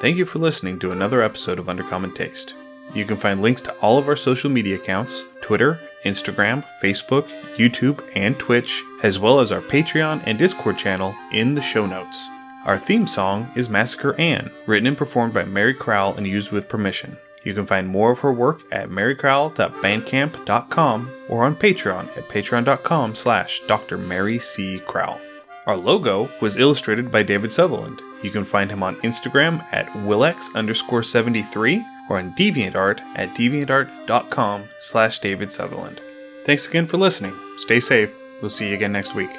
Thank 0.00 0.16
you 0.16 0.26
for 0.26 0.40
listening 0.40 0.80
to 0.80 0.90
another 0.90 1.22
episode 1.22 1.58
of 1.58 1.66
Undercommon 1.66 2.14
Taste. 2.14 2.54
You 2.94 3.04
can 3.04 3.16
find 3.16 3.42
links 3.42 3.60
to 3.62 3.74
all 3.78 3.98
of 3.98 4.06
our 4.08 4.16
social 4.16 4.50
media 4.50 4.76
accounts 4.76 5.24
Twitter, 5.42 5.78
Instagram, 6.04 6.64
Facebook, 6.82 7.26
YouTube, 7.56 8.02
and 8.14 8.38
Twitch, 8.38 8.82
as 9.02 9.18
well 9.18 9.40
as 9.40 9.50
our 9.50 9.60
Patreon 9.60 10.22
and 10.24 10.38
Discord 10.38 10.78
channel 10.78 11.14
in 11.32 11.54
the 11.54 11.62
show 11.62 11.86
notes. 11.86 12.28
Our 12.64 12.78
theme 12.78 13.06
song 13.06 13.50
is 13.54 13.68
Massacre 13.68 14.18
Anne, 14.18 14.50
written 14.66 14.86
and 14.86 14.96
performed 14.96 15.34
by 15.34 15.44
Mary 15.44 15.74
Crowell 15.74 16.14
and 16.14 16.26
used 16.26 16.50
with 16.50 16.66
permission. 16.68 17.18
You 17.42 17.52
can 17.52 17.66
find 17.66 17.88
more 17.88 18.12
of 18.12 18.20
her 18.20 18.32
work 18.32 18.62
at 18.72 18.88
marycrowell.bandcamp.com 18.88 21.10
or 21.28 21.44
on 21.44 21.56
Patreon 21.56 22.16
at 22.16 22.26
patreon.com 22.28 23.14
slash 23.14 23.60
Dr. 23.66 23.98
Mary 23.98 24.38
C. 24.38 24.78
Crowell. 24.86 25.20
Our 25.66 25.76
logo 25.76 26.30
was 26.40 26.56
illustrated 26.56 27.12
by 27.12 27.22
David 27.22 27.52
Sutherland. 27.52 28.00
You 28.22 28.30
can 28.30 28.46
find 28.46 28.70
him 28.70 28.82
on 28.82 28.96
Instagram 28.96 29.62
at 29.72 29.94
willex 30.06 30.54
underscore 30.54 31.02
73 31.02 31.84
or 32.08 32.18
on 32.18 32.32
DeviantArt 32.34 33.00
at 33.16 33.34
deviantart.com 33.34 34.68
slash 34.78 35.18
David 35.18 35.52
Sutherland. 35.52 36.00
Thanks 36.44 36.68
again 36.68 36.86
for 36.86 36.98
listening. 36.98 37.34
Stay 37.58 37.80
safe. 37.80 38.12
We'll 38.40 38.50
see 38.50 38.68
you 38.68 38.74
again 38.74 38.92
next 38.92 39.14
week. 39.14 39.30